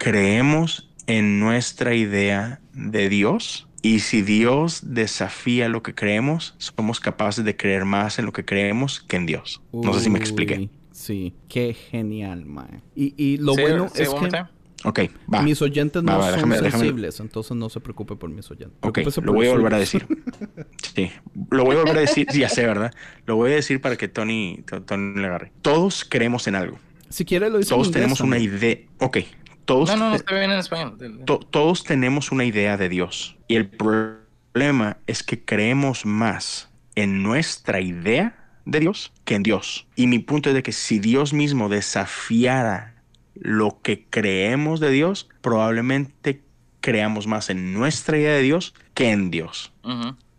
creemos 0.00 0.88
en 1.06 1.38
nuestra 1.38 1.94
idea 1.94 2.62
de 2.72 3.10
Dios. 3.10 3.68
Y 3.82 4.00
si 4.00 4.22
Dios 4.22 4.80
desafía 4.94 5.68
lo 5.68 5.82
que 5.82 5.94
creemos, 5.94 6.54
somos 6.56 6.98
capaces 6.98 7.44
de 7.44 7.58
creer 7.58 7.84
más 7.84 8.18
en 8.18 8.24
lo 8.24 8.32
que 8.32 8.46
creemos 8.46 9.00
que 9.00 9.16
en 9.16 9.26
Dios. 9.26 9.60
No 9.70 9.92
sé 9.92 10.00
si 10.00 10.08
me 10.08 10.18
expliqué. 10.18 10.70
Sí, 10.92 11.34
qué 11.50 11.74
genial, 11.74 12.46
man. 12.46 12.82
Y, 12.96 13.12
y 13.22 13.36
lo 13.36 13.52
Sí, 13.52 13.60
bueno 13.60 13.88
sí, 13.94 14.02
es 14.02 14.08
que 14.14 14.28
time. 14.28 14.48
Ok, 14.84 15.00
va. 15.32 15.42
mis 15.42 15.60
oyentes 15.60 16.02
no 16.04 16.18
Va, 16.18 16.30
son 16.30 16.38
déjame- 16.50 16.56
déjame- 16.60 16.70
sensibles, 16.70 17.18
entonces 17.20 17.56
no 17.56 17.68
se 17.68 17.80
preocupe 17.80 18.14
por 18.16 18.30
mis 18.30 18.48
oyentes. 18.50 18.78
Ok, 18.82 18.98
lo 19.22 19.32
voy 19.32 19.48
a 19.48 19.52
volver 19.52 19.74
a 19.74 19.78
decir. 19.78 20.06
Sí, 20.94 21.10
lo 21.50 21.64
voy 21.64 21.76
a 21.76 21.80
volver 21.80 21.98
a 21.98 22.00
decir. 22.00 22.26
Sí, 22.30 22.40
ya 22.40 22.48
sé, 22.48 22.64
¿verdad? 22.66 22.92
Lo 23.26 23.36
voy 23.36 23.52
a 23.52 23.54
decir 23.56 23.80
para 23.80 23.96
que 23.96 24.08
Tony, 24.08 24.62
to- 24.66 24.82
Tony 24.82 25.20
le 25.20 25.26
agarre. 25.26 25.52
Todos 25.62 26.04
creemos 26.04 26.46
en 26.48 26.54
algo. 26.56 26.78
Si 27.08 27.24
quiere 27.24 27.50
lo 27.50 27.58
dice 27.58 27.68
en 27.68 27.76
Todos 27.76 27.86
inglés 27.88 28.02
tenemos 28.02 28.20
una 28.20 28.38
idea. 28.38 28.76
Ok, 29.00 29.18
todos, 29.64 29.88
No, 29.90 29.96
no, 29.96 30.10
no, 30.10 30.16
está 30.16 30.34
bien 30.36 30.50
en 30.50 30.58
español. 30.58 30.96
to- 31.24 31.38
todos 31.38 31.84
tenemos 31.84 32.32
una 32.32 32.44
idea 32.44 32.76
de 32.76 32.88
Dios. 32.88 33.36
Y 33.48 33.56
el 33.56 33.68
problema 33.68 34.98
es 35.06 35.22
que 35.22 35.44
creemos 35.44 36.04
más 36.06 36.70
en 36.94 37.22
nuestra 37.22 37.80
idea 37.80 38.34
de 38.64 38.80
Dios 38.80 39.12
que 39.24 39.34
en 39.36 39.42
Dios. 39.42 39.86
Y 39.96 40.06
mi 40.06 40.18
punto 40.18 40.50
es 40.50 40.54
de 40.54 40.62
que 40.62 40.72
si 40.72 40.98
Dios 40.98 41.32
mismo 41.32 41.68
desafiara 41.68 42.94
lo 43.40 43.80
que 43.82 44.04
creemos 44.08 44.80
de 44.80 44.90
Dios, 44.90 45.28
probablemente 45.40 46.40
creamos 46.80 47.26
más 47.26 47.50
en 47.50 47.72
nuestra 47.72 48.16
idea 48.18 48.32
de 48.34 48.42
Dios 48.42 48.74
que 48.94 49.10
en 49.10 49.30
Dios. 49.30 49.72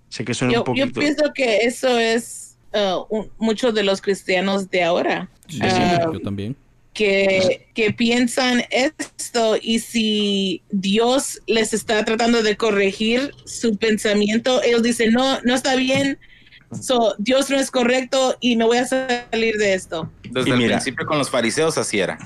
Sé 0.10 0.26
que 0.26 0.34
suena 0.34 0.54
Yo, 0.54 0.60
un 0.66 0.76
yo 0.76 0.84
poquito. 0.86 1.00
pienso 1.00 1.24
que 1.34 1.58
eso 1.60 1.98
es 2.00 2.58
uh, 2.74 3.06
un- 3.10 3.30
muchos 3.38 3.74
de 3.74 3.84
los 3.84 4.02
cristianos 4.02 4.70
de 4.70 4.84
ahora. 4.84 5.30
Sí, 5.48 5.60
Ah, 5.62 6.10
yo 6.14 6.20
también. 6.22 6.56
que, 6.94 7.68
que 7.74 7.92
piensan 7.94 8.64
esto 8.72 9.56
y 9.62 9.80
si 9.80 10.62
Dios 10.72 11.42
les 11.48 11.74
está 11.74 12.04
tratando 12.06 12.42
de 12.44 12.58
corregir 12.58 13.32
su 13.46 13.78
pensamiento, 13.78 14.62
ellos 14.64 14.84
dicen, 14.84 15.14
no, 15.14 15.40
no 15.42 15.56
está 15.56 15.76
bien, 15.76 16.18
so, 16.72 17.16
Dios 17.18 17.50
no 17.50 17.58
es 17.58 17.72
correcto 17.72 18.36
y 18.40 18.56
me 18.56 18.66
voy 18.66 18.78
a 18.78 18.86
salir 18.86 19.56
de 19.58 19.74
esto. 19.74 20.10
Desde 20.24 20.50
Y 20.50 20.54
el 20.54 20.58
mira. 20.60 20.76
principio 20.76 21.06
con 21.06 21.18
los 21.18 21.30
fariseos 21.30 21.78
así 21.78 22.00
era. 22.00 22.18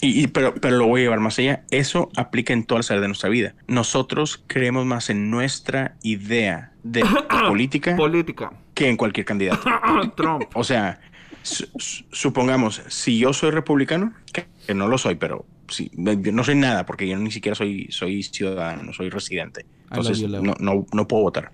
Y, 0.00 0.22
y- 0.22 0.26
pero, 0.26 0.54
pero 0.54 0.76
lo 0.78 0.86
voy 0.86 1.00
a 1.00 1.04
llevar 1.04 1.20
más 1.20 1.38
allá. 1.38 1.64
Eso 1.70 2.10
aplica 2.16 2.52
en 2.52 2.64
todas 2.64 2.86
las 2.86 2.90
áreas 2.90 3.02
de 3.02 3.08
nuestra 3.08 3.28
vida. 3.28 3.54
Nosotros 3.68 4.42
creemos 4.46 4.84
más 4.86 5.10
en 5.10 5.30
nuestra 5.30 5.96
idea 6.02 6.72
de 6.82 7.04
política 7.48 7.94
Política. 7.96 8.52
que 8.74 8.88
en 8.88 8.96
cualquier 8.96 9.26
candidato. 9.26 9.62
Trump. 10.16 10.44
O 10.54 10.64
sea, 10.64 11.00
su- 11.42 11.68
su- 11.76 12.04
supongamos, 12.10 12.82
si 12.88 13.18
yo 13.18 13.32
soy 13.32 13.50
republicano, 13.50 14.14
que, 14.32 14.46
que 14.66 14.74
no 14.74 14.88
lo 14.88 14.98
soy, 14.98 15.14
pero 15.16 15.44
sí, 15.72 15.90
yo 15.94 16.32
no 16.32 16.44
soy 16.44 16.54
nada 16.54 16.86
porque 16.86 17.08
yo 17.08 17.16
ni 17.18 17.30
siquiera 17.30 17.54
soy, 17.54 17.88
soy 17.90 18.22
ciudadano, 18.22 18.82
no 18.82 18.92
soy 18.92 19.10
residente. 19.10 19.66
Entonces 19.90 20.20
you, 20.20 20.28
no, 20.28 20.54
no, 20.58 20.86
no 20.92 21.08
puedo 21.08 21.22
votar. 21.22 21.52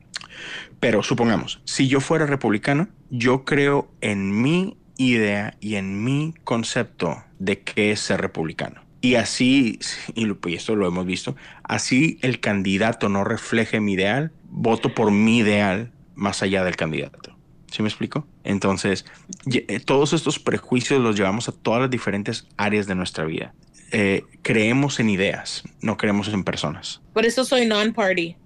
Pero 0.81 1.03
supongamos, 1.03 1.61
si 1.65 1.89
yo 1.89 2.01
fuera 2.01 2.27
republicano, 2.27 2.89
yo 3.11 3.45
creo 3.45 3.91
en 4.01 4.43
mi 4.43 4.77
idea 4.97 5.57
y 5.61 5.77
en 5.77 6.05
mi 6.05 6.35
concepto 6.45 7.23
de 7.39 7.61
qué 7.61 7.93
es 7.93 8.01
ser 8.01 8.21
republicano. 8.21 8.83
Y 9.01 9.15
así, 9.15 9.79
y 10.15 10.55
esto 10.55 10.75
lo 10.75 10.87
hemos 10.87 11.07
visto, 11.07 11.37
así 11.63 12.19
el 12.23 12.41
candidato 12.41 13.09
no 13.09 13.23
refleje 13.25 13.81
mi 13.81 13.93
ideal, 13.93 14.33
voto 14.51 14.93
por 14.95 15.13
mi 15.13 15.39
ideal 15.39 15.93
más 16.17 16.43
allá 16.43 16.65
del 16.65 16.77
candidato. 16.77 17.37
¿Sí 17.71 17.83
me 17.83 17.89
explico? 17.89 18.27
Entonces, 18.45 19.05
eh, 19.53 19.81
todos 19.81 20.13
estos 20.15 20.39
prejuicios 20.39 21.01
los 21.01 21.17
llevamos 21.17 21.49
a 21.49 21.53
todas 21.53 21.83
las 21.83 21.91
diferentes 21.91 22.49
áreas 22.57 22.87
de 22.87 22.95
nuestra 22.95 23.25
vida. 23.25 23.55
Eh, 23.91 24.25
creemos 24.43 25.01
en 25.01 25.11
ideas, 25.11 25.65
no 25.81 25.97
creemos 25.97 26.29
en 26.29 26.45
personas. 26.45 27.01
Por 27.13 27.25
eso 27.25 27.45
soy 27.45 27.67
non-party, 27.67 28.37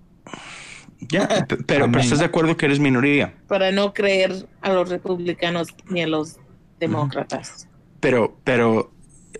Ya, 1.00 1.46
pero, 1.66 1.86
estás 1.98 2.20
de 2.20 2.24
acuerdo 2.24 2.56
que 2.56 2.66
eres 2.66 2.78
minoría. 2.78 3.34
para 3.48 3.72
no 3.72 3.92
creer 3.92 4.46
a 4.60 4.72
los 4.72 4.88
republicanos 4.88 5.68
ni 5.88 6.02
a 6.02 6.06
los 6.06 6.36
demócratas. 6.78 7.68
Pero, 8.00 8.36
pero, 8.44 8.92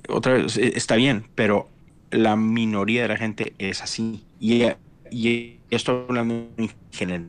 otra 0.09 0.35
vez, 0.35 0.57
eh, 0.57 0.73
está 0.75 0.97
bien, 0.97 1.27
pero 1.35 1.69
la 2.11 2.37
minoría 2.37 3.03
de 3.03 3.09
la 3.09 3.17
gente 3.17 3.55
es 3.59 3.83
así. 3.83 4.25
Y, 4.41 4.65
y 5.11 5.59
esto 5.71 6.07
hablando 6.09 6.49
en 6.57 6.71
general. 6.91 7.29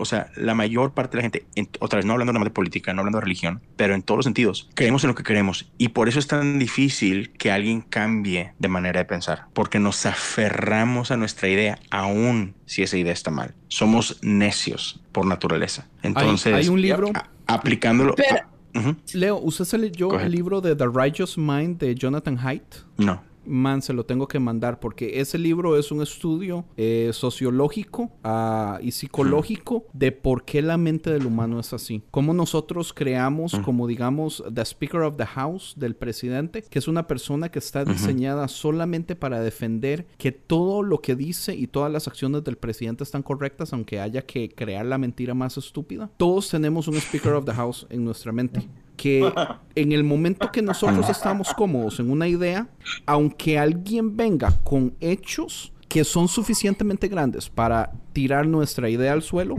O 0.00 0.04
sea, 0.04 0.30
la 0.36 0.54
mayor 0.54 0.92
parte 0.94 1.16
de 1.16 1.16
la 1.18 1.22
gente, 1.22 1.46
en- 1.54 1.68
otra 1.80 1.98
vez, 1.98 2.06
no 2.06 2.12
hablando 2.12 2.32
nada 2.32 2.40
más 2.40 2.46
de 2.46 2.54
política, 2.54 2.92
no 2.92 3.00
hablando 3.00 3.18
de 3.18 3.24
religión, 3.24 3.60
pero 3.76 3.94
en 3.94 4.02
todos 4.02 4.18
los 4.18 4.24
sentidos, 4.24 4.68
creemos 4.74 5.04
en 5.04 5.08
lo 5.08 5.14
que 5.14 5.22
queremos. 5.22 5.70
Y 5.78 5.88
por 5.88 6.08
eso 6.08 6.18
es 6.18 6.26
tan 6.26 6.58
difícil 6.58 7.30
que 7.32 7.50
alguien 7.52 7.80
cambie 7.82 8.52
de 8.58 8.68
manera 8.68 9.00
de 9.00 9.04
pensar, 9.04 9.46
porque 9.52 9.78
nos 9.78 10.06
aferramos 10.06 11.10
a 11.10 11.16
nuestra 11.16 11.48
idea, 11.48 11.78
aun 11.90 12.54
si 12.66 12.82
esa 12.82 12.96
idea 12.96 13.12
está 13.12 13.30
mal. 13.30 13.54
Somos 13.68 14.18
necios 14.22 15.00
por 15.12 15.26
naturaleza. 15.26 15.86
Entonces, 16.02 16.54
hay, 16.54 16.68
un 16.68 16.80
libro. 16.80 17.10
a- 17.14 17.28
aplicándolo. 17.46 18.14
Pero- 18.14 18.36
a- 18.36 18.50
Ujú. 18.72 18.96
Leo, 19.14 19.36
¿usted 19.38 19.64
se 19.64 19.78
leyó 19.78 20.18
el 20.20 20.30
libro 20.30 20.60
de 20.60 20.76
The 20.76 20.86
Righteous 20.86 21.36
Mind 21.36 21.78
de 21.78 21.94
Jonathan 21.96 22.38
Haidt? 22.38 22.76
No. 22.98 23.20
Man, 23.44 23.82
se 23.82 23.92
lo 23.92 24.04
tengo 24.04 24.28
que 24.28 24.38
mandar 24.38 24.80
porque 24.80 25.20
ese 25.20 25.38
libro 25.38 25.78
es 25.78 25.90
un 25.90 26.02
estudio 26.02 26.64
eh, 26.76 27.10
sociológico 27.12 28.10
ah, 28.22 28.78
y 28.82 28.92
psicológico 28.92 29.86
de 29.92 30.12
por 30.12 30.44
qué 30.44 30.62
la 30.62 30.76
mente 30.76 31.10
del 31.10 31.26
humano 31.26 31.58
es 31.60 31.72
así. 31.72 32.02
Cómo 32.10 32.34
nosotros 32.34 32.92
creamos, 32.92 33.58
como 33.64 33.86
digamos, 33.86 34.42
the 34.52 34.62
Speaker 34.62 35.02
of 35.02 35.16
the 35.16 35.26
House 35.26 35.74
del 35.76 35.96
presidente, 35.96 36.62
que 36.62 36.78
es 36.78 36.88
una 36.88 37.06
persona 37.06 37.50
que 37.50 37.58
está 37.58 37.84
diseñada 37.84 38.48
solamente 38.48 39.16
para 39.16 39.40
defender 39.40 40.06
que 40.18 40.32
todo 40.32 40.82
lo 40.82 41.00
que 41.00 41.16
dice 41.16 41.54
y 41.54 41.66
todas 41.66 41.90
las 41.90 42.08
acciones 42.08 42.44
del 42.44 42.56
presidente 42.56 43.04
están 43.04 43.22
correctas, 43.22 43.72
aunque 43.72 44.00
haya 44.00 44.22
que 44.22 44.50
crear 44.50 44.86
la 44.86 44.98
mentira 44.98 45.34
más 45.34 45.56
estúpida. 45.56 46.10
Todos 46.16 46.48
tenemos 46.50 46.88
un 46.88 46.96
Speaker 46.96 47.32
of 47.32 47.44
the 47.44 47.52
House 47.52 47.86
en 47.90 48.04
nuestra 48.04 48.32
mente 48.32 48.68
que 49.00 49.32
en 49.76 49.92
el 49.92 50.04
momento 50.04 50.52
que 50.52 50.60
nosotros 50.60 51.08
estamos 51.08 51.54
cómodos 51.54 52.00
en 52.00 52.10
una 52.10 52.28
idea, 52.28 52.68
aunque 53.06 53.58
alguien 53.58 54.14
venga 54.14 54.52
con 54.62 54.94
hechos 55.00 55.72
que 55.88 56.04
son 56.04 56.28
suficientemente 56.28 57.08
grandes 57.08 57.48
para 57.48 57.92
tirar 58.12 58.46
nuestra 58.46 58.90
idea 58.90 59.14
al 59.14 59.22
suelo, 59.22 59.56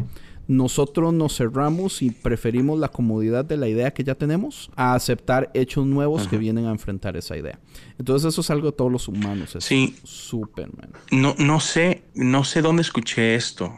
nosotros 0.47 1.12
nos 1.12 1.38
cerramos 1.38 2.04
y 2.04 2.12
preferimos 2.12 2.77
la 2.77 2.89
comodidad 2.89 3.43
de 3.43 3.58
la 3.58 3.67
idea 3.67 3.91
que 3.91 4.04
ya 4.04 4.13
tenemos 4.13 4.69
a 4.75 4.93
aceptar 4.93 5.49
hechos 5.56 5.88
nuevos 5.88 6.27
que 6.27 6.38
vienen 6.38 6.67
a 6.67 6.71
enfrentar 6.71 7.17
esa 7.17 7.36
idea. 7.36 7.60
Entonces 7.97 8.32
eso 8.32 8.41
es 8.41 8.49
algo 8.51 8.67
de 8.67 8.73
todos 8.73 8.91
los 8.91 9.08
humanos. 9.08 9.58
Sí. 9.60 9.95
Superman. 10.04 10.91
No, 11.10 11.34
no 11.39 11.60
sé, 11.60 12.04
no 12.13 12.43
sé 12.43 12.62
dónde 12.62 12.84
escuché 12.84 13.34
esto. 13.34 13.73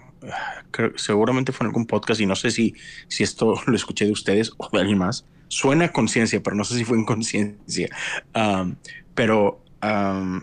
Creo, 0.72 0.92
seguramente 0.98 1.54
fue 1.54 1.66
en 1.66 1.70
algún 1.70 1.86
podcast 1.86 2.20
y 2.20 2.26
no 2.26 2.36
sé 2.36 2.52
si, 2.52 2.74
si 3.08 3.24
esto 3.24 3.56
lo 3.66 3.76
escuché 3.78 4.06
de 4.06 4.12
ustedes 4.12 4.52
o 4.58 4.68
de 4.74 4.80
alguien 4.82 4.98
más. 4.98 5.26
Suena 5.54 5.92
conciencia, 5.92 6.42
pero 6.42 6.56
no 6.56 6.64
sé 6.64 6.76
si 6.76 6.84
fue 6.84 6.98
en 6.98 7.06
conciencia. 7.06 7.88
Um, 8.34 8.76
pero 9.14 9.64
um, 9.84 10.42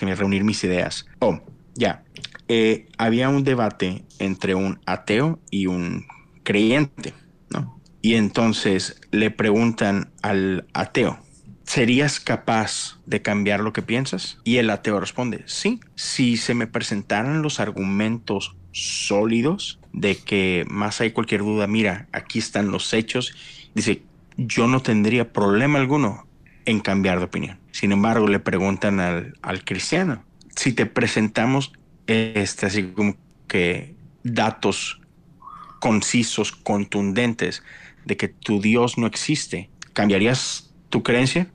reunir 0.00 0.44
mis 0.44 0.62
ideas. 0.62 1.06
Oh, 1.18 1.40
ya. 1.74 2.04
Eh, 2.46 2.86
había 2.96 3.30
un 3.30 3.42
debate 3.42 4.04
entre 4.20 4.54
un 4.54 4.78
ateo 4.86 5.40
y 5.50 5.66
un 5.66 6.06
creyente, 6.44 7.14
¿no? 7.50 7.80
Y 8.00 8.14
entonces 8.14 9.00
le 9.10 9.32
preguntan 9.32 10.12
al 10.22 10.68
ateo, 10.72 11.18
¿serías 11.64 12.20
capaz 12.20 13.00
de 13.06 13.22
cambiar 13.22 13.58
lo 13.58 13.72
que 13.72 13.82
piensas? 13.82 14.38
Y 14.44 14.58
el 14.58 14.70
ateo 14.70 15.00
responde, 15.00 15.42
sí, 15.46 15.80
si 15.96 16.36
se 16.36 16.54
me 16.54 16.68
presentaran 16.68 17.42
los 17.42 17.58
argumentos 17.58 18.54
sólidos 18.70 19.80
de 19.92 20.16
que 20.16 20.64
más 20.68 21.00
hay 21.00 21.10
cualquier 21.10 21.40
duda, 21.40 21.66
mira, 21.66 22.06
aquí 22.12 22.38
están 22.38 22.70
los 22.70 22.92
hechos, 22.92 23.34
dice, 23.74 24.02
yo 24.36 24.66
no 24.66 24.80
tendría 24.80 25.32
problema 25.32 25.78
alguno 25.78 26.26
en 26.64 26.80
cambiar 26.80 27.18
de 27.18 27.24
opinión. 27.26 27.58
Sin 27.72 27.92
embargo, 27.92 28.26
le 28.28 28.40
preguntan 28.40 29.00
al, 29.00 29.34
al 29.42 29.64
cristiano, 29.64 30.24
si 30.54 30.72
te 30.72 30.86
presentamos 30.86 31.72
este, 32.06 32.66
así 32.66 32.84
como 32.84 33.16
que 33.48 33.94
datos 34.22 35.00
concisos, 35.80 36.52
contundentes 36.52 37.62
de 38.04 38.16
que 38.16 38.28
tu 38.28 38.60
Dios 38.60 38.98
no 38.98 39.06
existe, 39.06 39.70
¿cambiarías 39.92 40.74
tu 40.88 41.02
creencia? 41.02 41.48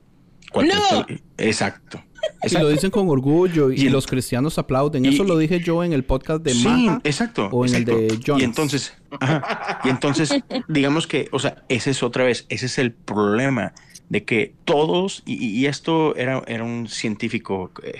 No. 0.54 1.06
Exacto. 1.38 2.02
Y 2.42 2.54
lo 2.54 2.68
dicen 2.70 2.90
con 2.90 3.08
orgullo 3.08 3.70
y, 3.70 3.82
Y- 3.82 3.88
los 3.90 4.06
cristianos 4.06 4.56
aplauden. 4.58 5.04
Eso 5.04 5.24
y- 5.24 5.26
lo 5.26 5.36
dije 5.36 5.60
yo 5.60 5.84
en 5.84 5.92
el 5.92 6.04
podcast 6.04 6.42
de 6.42 6.54
sí, 6.54 6.66
Maja 6.66 7.00
exacto. 7.04 7.48
o 7.52 7.66
en 7.66 7.70
exacto. 7.74 7.98
el 7.98 8.08
de 8.08 8.18
Jonas. 8.24 8.40
Y 8.40 8.44
entonces, 8.44 8.94
ajá, 9.20 9.80
y 9.84 9.88
entonces, 9.90 10.30
digamos 10.68 11.06
que, 11.06 11.28
o 11.32 11.38
sea, 11.38 11.62
ese 11.68 11.90
es 11.90 12.02
otra 12.02 12.24
vez, 12.24 12.46
ese 12.48 12.66
es 12.66 12.78
el 12.78 12.92
problema 12.92 13.74
de 14.08 14.24
que 14.24 14.54
todos, 14.64 15.22
y, 15.26 15.34
y 15.46 15.66
esto 15.66 16.16
era, 16.16 16.42
era 16.46 16.64
un 16.64 16.88
científico, 16.88 17.70
eh, 17.82 17.94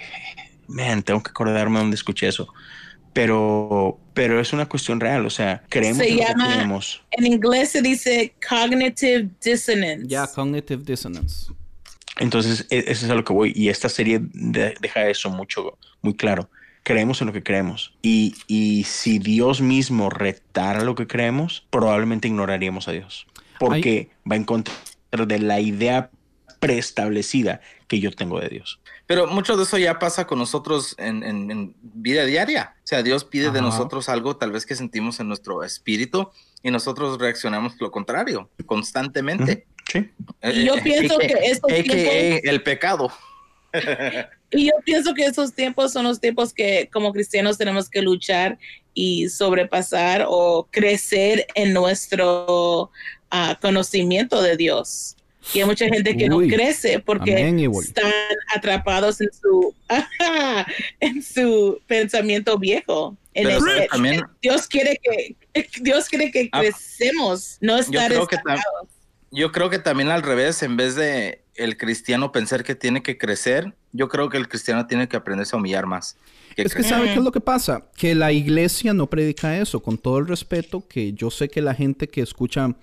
man, 0.69 1.03
tengo 1.03 1.23
que 1.23 1.31
acordarme 1.31 1.79
dónde 1.79 1.95
escuché 1.97 2.27
eso, 2.29 2.49
pero, 3.13 3.99
pero 4.15 4.41
es 4.41 4.53
una 4.53 4.67
cuestión 4.69 5.01
real, 5.01 5.27
o 5.27 5.31
sea, 5.31 5.63
creemos 5.69 5.99
Se 5.99 6.07
que 6.09 6.17
llama- 6.17 6.47
creemos. 6.53 7.03
En 7.11 7.27
inglés 7.27 7.71
se 7.71 7.83
dice 7.83 8.35
cognitive 8.49 9.29
dissonance. 9.45 10.07
Ya, 10.07 10.27
cognitive 10.27 10.83
dissonance. 10.85 11.53
Entonces, 12.21 12.67
e- 12.71 12.85
eso 12.87 13.05
es 13.07 13.11
a 13.11 13.15
lo 13.15 13.25
que 13.25 13.33
voy. 13.33 13.53
Y 13.57 13.69
esta 13.69 13.89
serie 13.89 14.21
de- 14.23 14.75
deja 14.81 15.09
eso 15.09 15.29
mucho, 15.31 15.77
muy 16.03 16.15
claro. 16.15 16.49
Creemos 16.83 17.21
en 17.21 17.27
lo 17.27 17.33
que 17.33 17.43
creemos. 17.43 17.93
Y, 18.03 18.35
y 18.47 18.85
si 18.85 19.19
Dios 19.19 19.61
mismo 19.61 20.09
retara 20.11 20.83
lo 20.85 20.95
que 20.95 21.07
creemos, 21.07 21.67
probablemente 21.71 22.29
ignoraríamos 22.29 22.87
a 22.89 22.93
Dios. 22.93 23.27
Porque 23.59 24.11
va 24.31 24.37
en 24.37 24.45
contra 24.45 24.73
de 25.11 25.39
la 25.41 25.61
idea 25.61 26.11
preestablecida 26.61 27.61
que 27.89 28.01
yo 28.01 28.13
tengo 28.13 28.39
de 28.41 28.49
Dios. 28.49 28.81
Pero 29.07 29.27
mucho 29.27 29.57
de 29.57 29.65
eso 29.65 29.77
ya 29.77 29.99
pasa 29.99 30.27
con 30.27 30.39
nosotros 30.39 30.95
en, 30.99 31.23
en- 31.25 31.51
en 31.51 31.75
vida 31.83 32.25
diaria. 32.25 32.75
O 32.79 32.87
sea, 32.87 33.03
Dios 33.03 33.25
pide 33.25 33.51
de 33.51 33.61
nosotros 33.61 34.09
algo 34.09 34.37
tal 34.37 34.53
vez 34.53 34.65
que 34.67 34.77
sentimos 34.77 35.19
en 35.21 35.27
nuestro 35.29 35.65
espíritu 35.65 36.31
y 36.63 36.71
nosotros 36.71 37.19
reaccionamos 37.19 37.75
lo 37.81 37.91
contrario 37.91 38.51
constantemente. 38.67 39.67
Sí. 39.93 40.09
Y 40.43 40.65
yo 40.65 40.75
pienso 40.83 41.19
que 41.19 41.35
estos 41.45 41.71
AKA 41.71 41.83
tiempos- 41.83 42.41
el 42.45 42.63
pecado. 42.63 43.13
Y 44.51 44.67
yo 44.67 44.73
pienso 44.85 45.15
que 45.15 45.25
esos 45.27 45.55
tiempos 45.55 45.93
son 45.93 46.05
los 46.05 46.21
tiempos 46.21 46.53
que 46.53 46.89
como 46.93 47.13
cristianos 47.13 47.57
tenemos 47.59 47.89
que 47.89 48.03
luchar 48.03 48.59
y 48.95 49.29
sobrepasar 49.29 50.25
o 50.29 50.67
crecer 50.71 51.47
en 51.55 51.73
nuestro 51.73 52.91
ah, 53.31 53.59
conocimiento 53.61 54.43
de 54.43 54.57
Dios. 54.57 55.17
Y 55.55 55.61
hay 55.61 55.65
mucha 55.67 55.87
gente 55.89 56.17
que 56.17 56.29
Uy. 56.31 56.49
no 56.49 56.55
crece 56.57 56.99
porque 56.99 57.33
Amén, 57.37 57.59
están 57.81 58.13
atrapados 58.55 59.21
en 59.21 59.29
su 59.33 59.75
en 61.01 61.23
su 61.23 61.81
pensamiento 61.87 62.59
viejo. 62.59 63.17
En 63.35 63.49
el- 63.49 63.89
también- 63.91 64.23
Dios 64.43 64.67
quiere 64.67 64.99
que 65.03 65.37
Dios 65.81 66.09
quiere 66.09 66.31
que 66.33 66.49
Ah, 66.53 66.61
crecemos, 66.61 67.57
no 67.61 67.79
estar 67.79 68.09
creo 68.11 68.27
que 68.27 68.37
tam-. 68.39 68.59
Yo 69.31 69.53
creo 69.53 69.71
que 69.71 69.79
también 69.79 70.11
al 70.11 70.23
revés, 70.23 70.63
en 70.63 70.77
vez 70.77 70.97
de 70.97 71.45
el 71.55 71.77
cristiano 71.77 72.33
pensar 72.33 72.65
que 72.65 72.75
tiene 72.75 73.03
que 73.03 73.19
crecer, 73.19 73.75
yo 73.93 74.09
creo 74.09 74.29
que 74.29 74.37
el 74.37 74.49
cristiano 74.49 74.87
tiene 74.87 75.09
que 75.09 75.17
aprenderse 75.17 75.55
a 75.55 75.59
humillar 75.59 75.87
más. 75.87 76.17
que 76.57 76.63
Es 76.63 76.75
que. 76.75 76.83
¿sabe 76.83 77.07
qué 77.07 77.15
es 77.15 77.25
lo 77.25 77.33
que 77.33 77.41
pasa? 77.41 77.87
Que 77.97 78.15
la 78.15 78.33
iglesia 78.33 78.93
no 78.93 79.09
predica 79.09 79.59
eso, 79.59 79.81
con 79.81 79.99
todo 79.99 80.19
el 80.19 80.27
respeto, 80.27 80.87
que 80.89 81.13
yo 81.13 81.31
sé 81.31 81.49
que 81.49 81.61
la 81.61 81.75
gente 81.75 82.09
que 82.09 82.23
escucha 82.23 82.75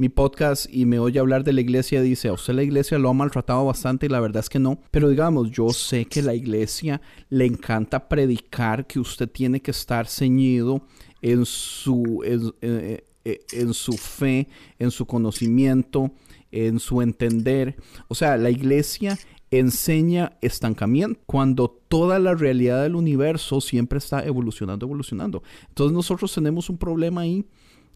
mi 0.00 0.08
podcast 0.08 0.66
y 0.70 0.86
me 0.86 0.98
oye 0.98 1.20
hablar 1.20 1.44
de 1.44 1.52
la 1.52 1.60
iglesia 1.60 2.00
dice, 2.00 2.28
a 2.28 2.32
usted 2.32 2.54
la 2.54 2.62
iglesia 2.62 2.98
lo 2.98 3.10
ha 3.10 3.12
maltratado 3.12 3.66
bastante 3.66 4.06
y 4.06 4.08
la 4.08 4.20
verdad 4.20 4.40
es 4.40 4.48
que 4.48 4.58
no. 4.58 4.80
Pero 4.90 5.10
digamos, 5.10 5.50
yo 5.50 5.68
sé 5.68 6.06
que 6.06 6.22
la 6.22 6.34
iglesia 6.34 7.02
le 7.28 7.44
encanta 7.44 8.08
predicar 8.08 8.86
que 8.86 8.98
usted 8.98 9.28
tiene 9.28 9.60
que 9.60 9.72
estar 9.72 10.06
ceñido 10.06 10.86
en 11.20 11.44
su, 11.44 12.22
en, 12.24 12.54
eh, 12.62 13.04
eh, 13.24 13.40
en 13.52 13.74
su 13.74 13.92
fe, 13.92 14.48
en 14.78 14.90
su 14.90 15.06
conocimiento, 15.06 16.10
en 16.50 16.78
su 16.78 17.02
entender. 17.02 17.76
O 18.08 18.14
sea, 18.14 18.36
la 18.36 18.50
iglesia 18.50 19.18
enseña 19.50 20.36
estancamiento 20.40 21.20
cuando 21.26 21.68
toda 21.88 22.18
la 22.18 22.34
realidad 22.34 22.82
del 22.82 22.94
universo 22.94 23.60
siempre 23.60 23.98
está 23.98 24.24
evolucionando, 24.24 24.86
evolucionando. 24.86 25.42
Entonces 25.68 25.94
nosotros 25.94 26.32
tenemos 26.32 26.70
un 26.70 26.78
problema 26.78 27.22
ahí 27.22 27.44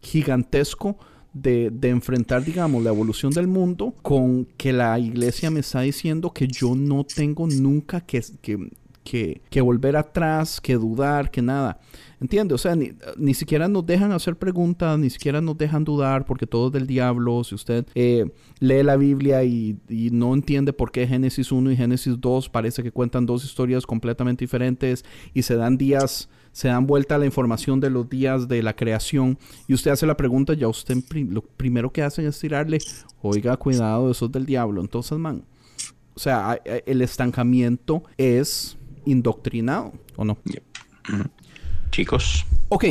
gigantesco 0.01 0.97
de, 1.33 1.69
de 1.69 1.89
enfrentar, 1.89 2.43
digamos, 2.43 2.83
la 2.83 2.89
evolución 2.91 3.31
del 3.31 3.47
mundo 3.47 3.93
con 4.01 4.45
que 4.57 4.71
la 4.73 4.97
iglesia 4.99 5.49
me 5.49 5.61
está 5.61 5.81
diciendo 5.81 6.31
que 6.31 6.47
yo 6.47 6.75
no 6.75 7.03
tengo 7.03 7.47
nunca 7.47 8.01
que, 8.01 8.23
que, 8.41 8.69
que, 9.03 9.41
que 9.49 9.61
volver 9.61 9.97
atrás, 9.97 10.61
que 10.61 10.75
dudar, 10.75 11.31
que 11.31 11.41
nada. 11.41 11.79
¿Entiende? 12.25 12.55
O 12.55 12.57
sea, 12.57 12.75
ni, 12.75 12.89
ni 13.17 13.35
siquiera 13.35 13.67
nos 13.67 13.85
dejan 13.85 14.11
hacer 14.11 14.35
preguntas, 14.35 14.97
ni 14.97 15.11
siquiera 15.11 15.41
nos 15.41 15.55
dejan 15.59 15.83
dudar 15.83 16.25
porque 16.25 16.47
todo 16.47 16.67
es 16.67 16.73
del 16.73 16.87
diablo. 16.87 17.43
Si 17.43 17.53
usted 17.53 17.85
eh, 17.93 18.25
lee 18.59 18.81
la 18.81 18.97
Biblia 18.97 19.43
y, 19.43 19.77
no 20.11 20.33
entiende 20.33 20.73
por 20.73 20.91
qué 20.91 21.05
Génesis 21.05 21.51
1 21.51 21.69
y 21.69 21.77
Génesis 21.77 22.19
2 22.19 22.49
parece 22.49 22.81
que 22.81 22.91
cuentan 22.91 23.27
dos 23.27 23.45
historias 23.45 23.85
completamente 23.85 24.43
diferentes 24.43 25.05
y 25.35 25.43
se 25.43 25.55
dan 25.55 25.77
días, 25.77 26.27
se 26.51 26.67
dan 26.67 26.87
vuelta 26.87 27.19
la 27.19 27.27
información 27.27 27.79
de 27.79 27.91
los 27.91 28.09
días 28.09 28.47
de 28.47 28.63
la 28.63 28.75
creación 28.75 29.37
y 29.67 29.75
usted 29.75 29.91
hace 29.91 30.07
la 30.07 30.17
pregunta, 30.17 30.55
ya 30.55 30.67
usted 30.67 30.97
lo 31.29 31.43
primero 31.43 31.93
que 31.93 32.01
hacen 32.01 32.25
es 32.25 32.39
tirarle, 32.39 32.79
oiga, 33.21 33.55
cuidado, 33.55 34.09
eso 34.09 34.25
es 34.25 34.31
del 34.31 34.47
diablo. 34.47 34.81
Entonces, 34.81 35.15
man, 35.19 35.45
o 36.15 36.19
sea, 36.19 36.59
el 36.87 37.03
estancamiento 37.03 38.01
es 38.17 38.79
indoctrinado, 39.05 39.93
¿o 40.15 40.25
no? 40.25 40.39
Chicos, 41.91 42.45
Ok, 42.67 42.85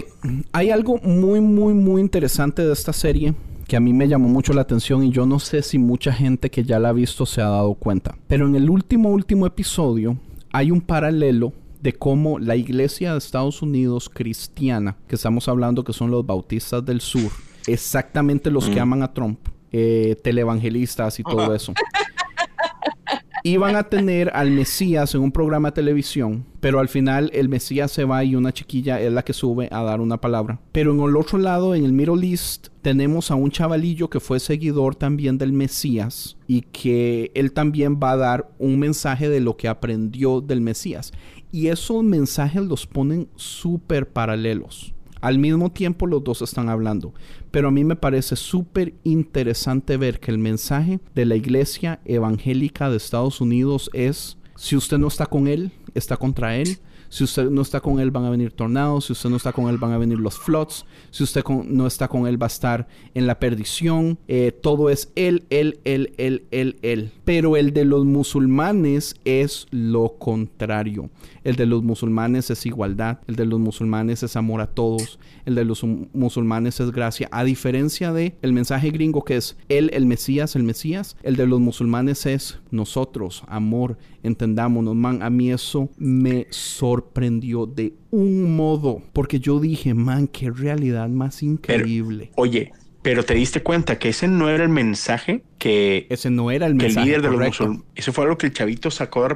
hay 0.52 0.70
algo 0.70 0.98
muy, 0.98 1.40
muy, 1.40 1.74
muy 1.74 2.00
interesante 2.00 2.64
de 2.64 2.72
esta 2.72 2.92
serie 2.92 3.34
que 3.66 3.76
a 3.76 3.80
mí 3.80 3.92
me 3.92 4.06
llamó 4.06 4.28
mucho 4.28 4.52
la 4.52 4.62
atención 4.62 5.02
y 5.02 5.10
yo 5.10 5.26
no 5.26 5.40
sé 5.40 5.62
si 5.62 5.78
mucha 5.78 6.12
gente 6.12 6.48
que 6.48 6.62
ya 6.62 6.78
la 6.78 6.90
ha 6.90 6.92
visto 6.92 7.26
se 7.26 7.40
ha 7.40 7.48
dado 7.48 7.74
cuenta. 7.74 8.16
Pero 8.28 8.46
en 8.46 8.54
el 8.54 8.70
último, 8.70 9.08
último 9.10 9.46
episodio 9.46 10.16
hay 10.52 10.70
un 10.70 10.80
paralelo 10.80 11.52
de 11.82 11.92
cómo 11.92 12.38
la 12.38 12.54
iglesia 12.54 13.12
de 13.12 13.18
Estados 13.18 13.62
Unidos 13.62 14.08
cristiana, 14.08 14.96
que 15.08 15.16
estamos 15.16 15.48
hablando 15.48 15.82
que 15.82 15.92
son 15.92 16.10
los 16.10 16.24
bautistas 16.24 16.84
del 16.84 17.00
sur, 17.00 17.32
exactamente 17.66 18.50
los 18.50 18.70
que 18.70 18.78
aman 18.78 19.02
a 19.02 19.12
Trump, 19.12 19.40
eh, 19.72 20.16
televangelistas 20.22 21.18
y 21.18 21.24
todo 21.24 21.52
eso. 21.52 21.74
Iban 23.46 23.76
a 23.76 23.90
tener 23.90 24.30
al 24.32 24.50
Mesías 24.50 25.14
en 25.14 25.20
un 25.20 25.30
programa 25.30 25.68
de 25.68 25.74
televisión, 25.74 26.46
pero 26.60 26.80
al 26.80 26.88
final 26.88 27.30
el 27.34 27.50
Mesías 27.50 27.92
se 27.92 28.04
va 28.04 28.24
y 28.24 28.36
una 28.36 28.54
chiquilla 28.54 28.98
es 29.02 29.12
la 29.12 29.22
que 29.22 29.34
sube 29.34 29.68
a 29.70 29.82
dar 29.82 30.00
una 30.00 30.18
palabra. 30.18 30.62
Pero 30.72 30.94
en 30.94 31.00
el 31.00 31.14
otro 31.14 31.36
lado, 31.36 31.74
en 31.74 31.84
el 31.84 31.92
Middle 31.92 32.26
East, 32.26 32.68
tenemos 32.80 33.30
a 33.30 33.34
un 33.34 33.50
chavalillo 33.50 34.08
que 34.08 34.18
fue 34.18 34.40
seguidor 34.40 34.94
también 34.94 35.36
del 35.36 35.52
Mesías 35.52 36.38
y 36.46 36.62
que 36.62 37.32
él 37.34 37.52
también 37.52 38.00
va 38.02 38.12
a 38.12 38.16
dar 38.16 38.50
un 38.58 38.78
mensaje 38.78 39.28
de 39.28 39.40
lo 39.40 39.58
que 39.58 39.68
aprendió 39.68 40.40
del 40.40 40.62
Mesías. 40.62 41.12
Y 41.52 41.66
esos 41.66 42.02
mensajes 42.02 42.62
los 42.62 42.86
ponen 42.86 43.28
súper 43.36 44.08
paralelos. 44.08 44.94
Al 45.24 45.38
mismo 45.38 45.72
tiempo 45.72 46.06
los 46.06 46.22
dos 46.22 46.42
están 46.42 46.68
hablando. 46.68 47.14
Pero 47.50 47.68
a 47.68 47.70
mí 47.70 47.82
me 47.82 47.96
parece 47.96 48.36
súper 48.36 48.92
interesante 49.04 49.96
ver 49.96 50.20
que 50.20 50.30
el 50.30 50.36
mensaje 50.36 51.00
de 51.14 51.24
la 51.24 51.34
iglesia 51.34 51.98
evangélica 52.04 52.90
de 52.90 52.98
Estados 52.98 53.40
Unidos 53.40 53.88
es, 53.94 54.36
si 54.54 54.76
usted 54.76 54.98
no 54.98 55.08
está 55.08 55.24
con 55.24 55.48
él, 55.48 55.72
está 55.94 56.18
contra 56.18 56.58
él. 56.58 56.76
Si 57.14 57.22
usted 57.22 57.48
no 57.48 57.62
está 57.62 57.80
con 57.80 58.00
él, 58.00 58.10
van 58.10 58.24
a 58.24 58.30
venir 58.30 58.50
tornados. 58.50 59.04
Si 59.04 59.12
usted 59.12 59.30
no 59.30 59.36
está 59.36 59.52
con 59.52 59.68
él, 59.68 59.78
van 59.78 59.92
a 59.92 59.98
venir 59.98 60.18
los 60.18 60.36
floods. 60.36 60.84
Si 61.12 61.22
usted 61.22 61.44
no 61.66 61.86
está 61.86 62.08
con 62.08 62.26
él, 62.26 62.42
va 62.42 62.46
a 62.46 62.48
estar 62.48 62.88
en 63.14 63.28
la 63.28 63.38
perdición. 63.38 64.18
Eh, 64.26 64.50
todo 64.50 64.90
es 64.90 65.12
él, 65.14 65.44
él, 65.50 65.78
él, 65.84 66.12
él, 66.18 66.42
él, 66.50 66.76
él. 66.82 67.12
Pero 67.24 67.56
el 67.56 67.72
de 67.72 67.84
los 67.84 68.04
musulmanes 68.04 69.14
es 69.24 69.68
lo 69.70 70.16
contrario. 70.18 71.08
El 71.44 71.54
de 71.54 71.66
los 71.66 71.84
musulmanes 71.84 72.50
es 72.50 72.66
igualdad. 72.66 73.20
El 73.28 73.36
de 73.36 73.46
los 73.46 73.60
musulmanes 73.60 74.24
es 74.24 74.34
amor 74.34 74.60
a 74.60 74.66
todos. 74.66 75.20
El 75.46 75.54
de 75.54 75.64
los 75.64 75.84
mu- 75.84 76.06
musulmanes 76.14 76.80
es 76.80 76.90
gracia. 76.90 77.28
A 77.30 77.44
diferencia 77.44 78.12
de 78.12 78.34
el 78.42 78.52
mensaje 78.52 78.90
gringo 78.90 79.24
que 79.24 79.36
es 79.36 79.56
él, 79.68 79.90
el 79.92 80.06
Mesías, 80.06 80.56
el 80.56 80.64
Mesías. 80.64 81.16
El 81.22 81.36
de 81.36 81.46
los 81.46 81.60
musulmanes 81.60 82.26
es 82.26 82.58
nosotros, 82.72 83.44
amor, 83.46 83.98
entendámonos, 84.24 84.96
man. 84.96 85.22
A 85.22 85.30
mí 85.30 85.52
eso 85.52 85.90
me 85.96 86.46
sorprendió 86.50 87.66
de 87.66 87.94
un 88.10 88.56
modo, 88.56 89.02
porque 89.12 89.38
yo 89.38 89.60
dije, 89.60 89.94
man, 89.94 90.26
qué 90.26 90.50
realidad 90.50 91.08
más 91.08 91.42
increíble. 91.42 92.32
Oye, 92.34 92.72
pero 93.02 93.22
te 93.22 93.34
diste 93.34 93.62
cuenta 93.62 93.98
que 93.98 94.08
ese 94.08 94.26
no 94.26 94.48
era 94.48 94.64
el 94.64 94.70
mensaje 94.70 95.42
que, 95.58 96.06
Ese 96.08 96.30
no 96.30 96.50
era 96.50 96.66
el 96.66 96.78
que 96.78 96.86
el 96.86 96.94
mensaje 96.94 97.06
líder 97.06 97.22
de 97.22 97.30
los 97.30 97.40
musulmanes. 97.40 97.84
Eso 97.94 98.12
fue 98.12 98.24
algo 98.24 98.38
que 98.38 98.46
el 98.46 98.52
chavito 98.52 98.90
sacó. 98.90 99.28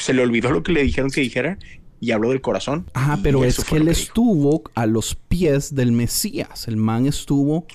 Se 0.00 0.14
le 0.14 0.22
olvidó 0.22 0.50
lo 0.50 0.62
que 0.62 0.72
le 0.72 0.82
dijeron 0.82 1.10
que 1.10 1.20
dijera 1.20 1.58
y 2.00 2.12
habló 2.12 2.30
del 2.30 2.40
corazón. 2.40 2.86
Ajá, 2.94 3.18
pero 3.22 3.44
es 3.44 3.64
que 3.64 3.76
él 3.76 3.88
estuvo 3.88 4.62
a 4.74 4.86
los 4.86 5.14
pies 5.14 5.74
del 5.74 5.92
Mesías. 5.92 6.68
El 6.68 6.76
man 6.76 7.06
estuvo 7.06 7.66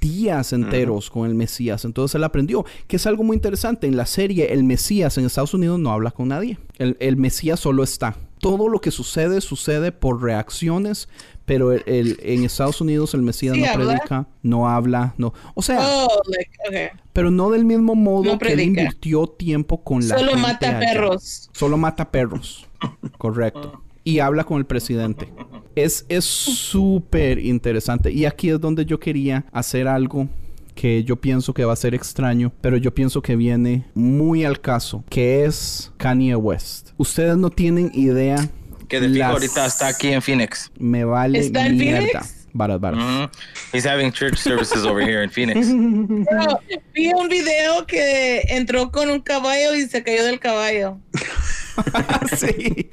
días 0.00 0.52
enteros 0.52 1.10
con 1.10 1.28
el 1.28 1.34
Mesías. 1.34 1.84
Entonces 1.84 2.14
él 2.14 2.24
aprendió, 2.24 2.64
que 2.86 2.96
es 2.96 3.06
algo 3.06 3.22
muy 3.24 3.36
interesante. 3.36 3.86
En 3.86 3.96
la 3.96 4.06
serie, 4.06 4.52
el 4.52 4.64
Mesías 4.64 5.18
en 5.18 5.26
Estados 5.26 5.54
Unidos 5.54 5.78
no 5.78 5.90
habla 5.92 6.10
con 6.10 6.28
nadie. 6.28 6.58
El, 6.78 6.96
el 7.00 7.16
Mesías 7.16 7.60
solo 7.60 7.82
está. 7.82 8.16
Todo 8.40 8.68
lo 8.68 8.80
que 8.80 8.90
sucede, 8.90 9.40
sucede 9.40 9.90
por 9.92 10.22
reacciones, 10.22 11.08
pero 11.46 11.72
el- 11.72 11.82
el- 11.86 12.18
en 12.22 12.44
Estados 12.44 12.80
Unidos 12.80 13.14
el 13.14 13.22
Mesías 13.22 13.54
Sí, 13.54 13.60
no 13.62 13.68
habla. 13.70 13.84
predica, 13.94 14.26
no 14.42 14.68
habla, 14.68 15.14
no. 15.18 15.32
O 15.54 15.62
sea, 15.62 15.78
Oh, 15.80 16.08
like, 16.28 16.50
okay. 16.68 16.86
pero 17.12 17.30
no 17.30 17.50
del 17.50 17.64
mismo 17.64 17.94
modo 17.94 18.24
No 18.32 18.38
que 18.38 18.52
él 18.52 18.60
invirtió 18.60 19.26
tiempo 19.26 19.82
con 19.82 20.06
la 20.06 20.18
Solo 20.18 20.32
gente 20.32 20.42
mata 20.46 20.68
allá. 20.70 20.78
perros. 20.80 21.50
Solo 21.52 21.76
mata 21.78 22.10
perros. 22.10 22.66
Correcto. 23.18 23.82
Y 24.04 24.18
habla 24.18 24.44
con 24.44 24.58
el 24.58 24.66
presidente. 24.66 25.32
Es 25.74 26.04
es 26.08 26.24
súper 26.24 27.38
interesante. 27.38 28.12
Y 28.12 28.26
aquí 28.26 28.50
es 28.50 28.60
donde 28.60 28.84
yo 28.84 29.00
quería 29.00 29.46
hacer 29.52 29.88
algo 29.88 30.28
que 30.74 31.04
yo 31.04 31.16
pienso 31.16 31.54
que 31.54 31.64
va 31.64 31.72
a 31.72 31.76
ser 31.76 31.94
extraño, 31.94 32.52
pero 32.60 32.76
yo 32.76 32.92
pienso 32.92 33.22
que 33.22 33.36
viene 33.36 33.84
muy 33.94 34.44
al 34.44 34.60
caso, 34.60 35.04
que 35.08 35.44
es 35.44 35.92
Kanye 35.96 36.34
West. 36.36 36.90
Ustedes 36.96 37.36
no 37.36 37.48
tienen 37.50 37.90
idea. 37.94 38.36
Que 38.88 39.00
de 39.00 39.06
fijo 39.08 39.18
las- 39.20 39.30
ahorita 39.30 39.66
está 39.66 39.86
aquí 39.88 40.08
en 40.08 40.20
Phoenix. 40.20 40.70
Me 40.78 41.04
vale 41.04 41.38
¿Está 41.38 41.66
en 41.66 41.76
mierda. 41.78 42.00
Phoenix? 42.20 42.46
Varas, 42.52 42.80
varas. 42.80 43.02
Mhm. 43.02 43.30
He's 43.72 43.86
having 43.86 44.12
church 44.12 44.36
services 44.36 44.84
over 44.84 45.02
here 45.02 45.24
in 45.24 45.30
Phoenix. 45.30 45.66
Vi 46.94 47.12
un 47.14 47.28
video 47.28 47.86
que 47.86 48.42
entró 48.48 48.90
con 48.92 49.10
un 49.10 49.20
caballo 49.20 49.74
y 49.74 49.86
se 49.88 50.02
cayó 50.02 50.24
del 50.24 50.38
caballo. 50.40 50.98
sí. 52.36 52.90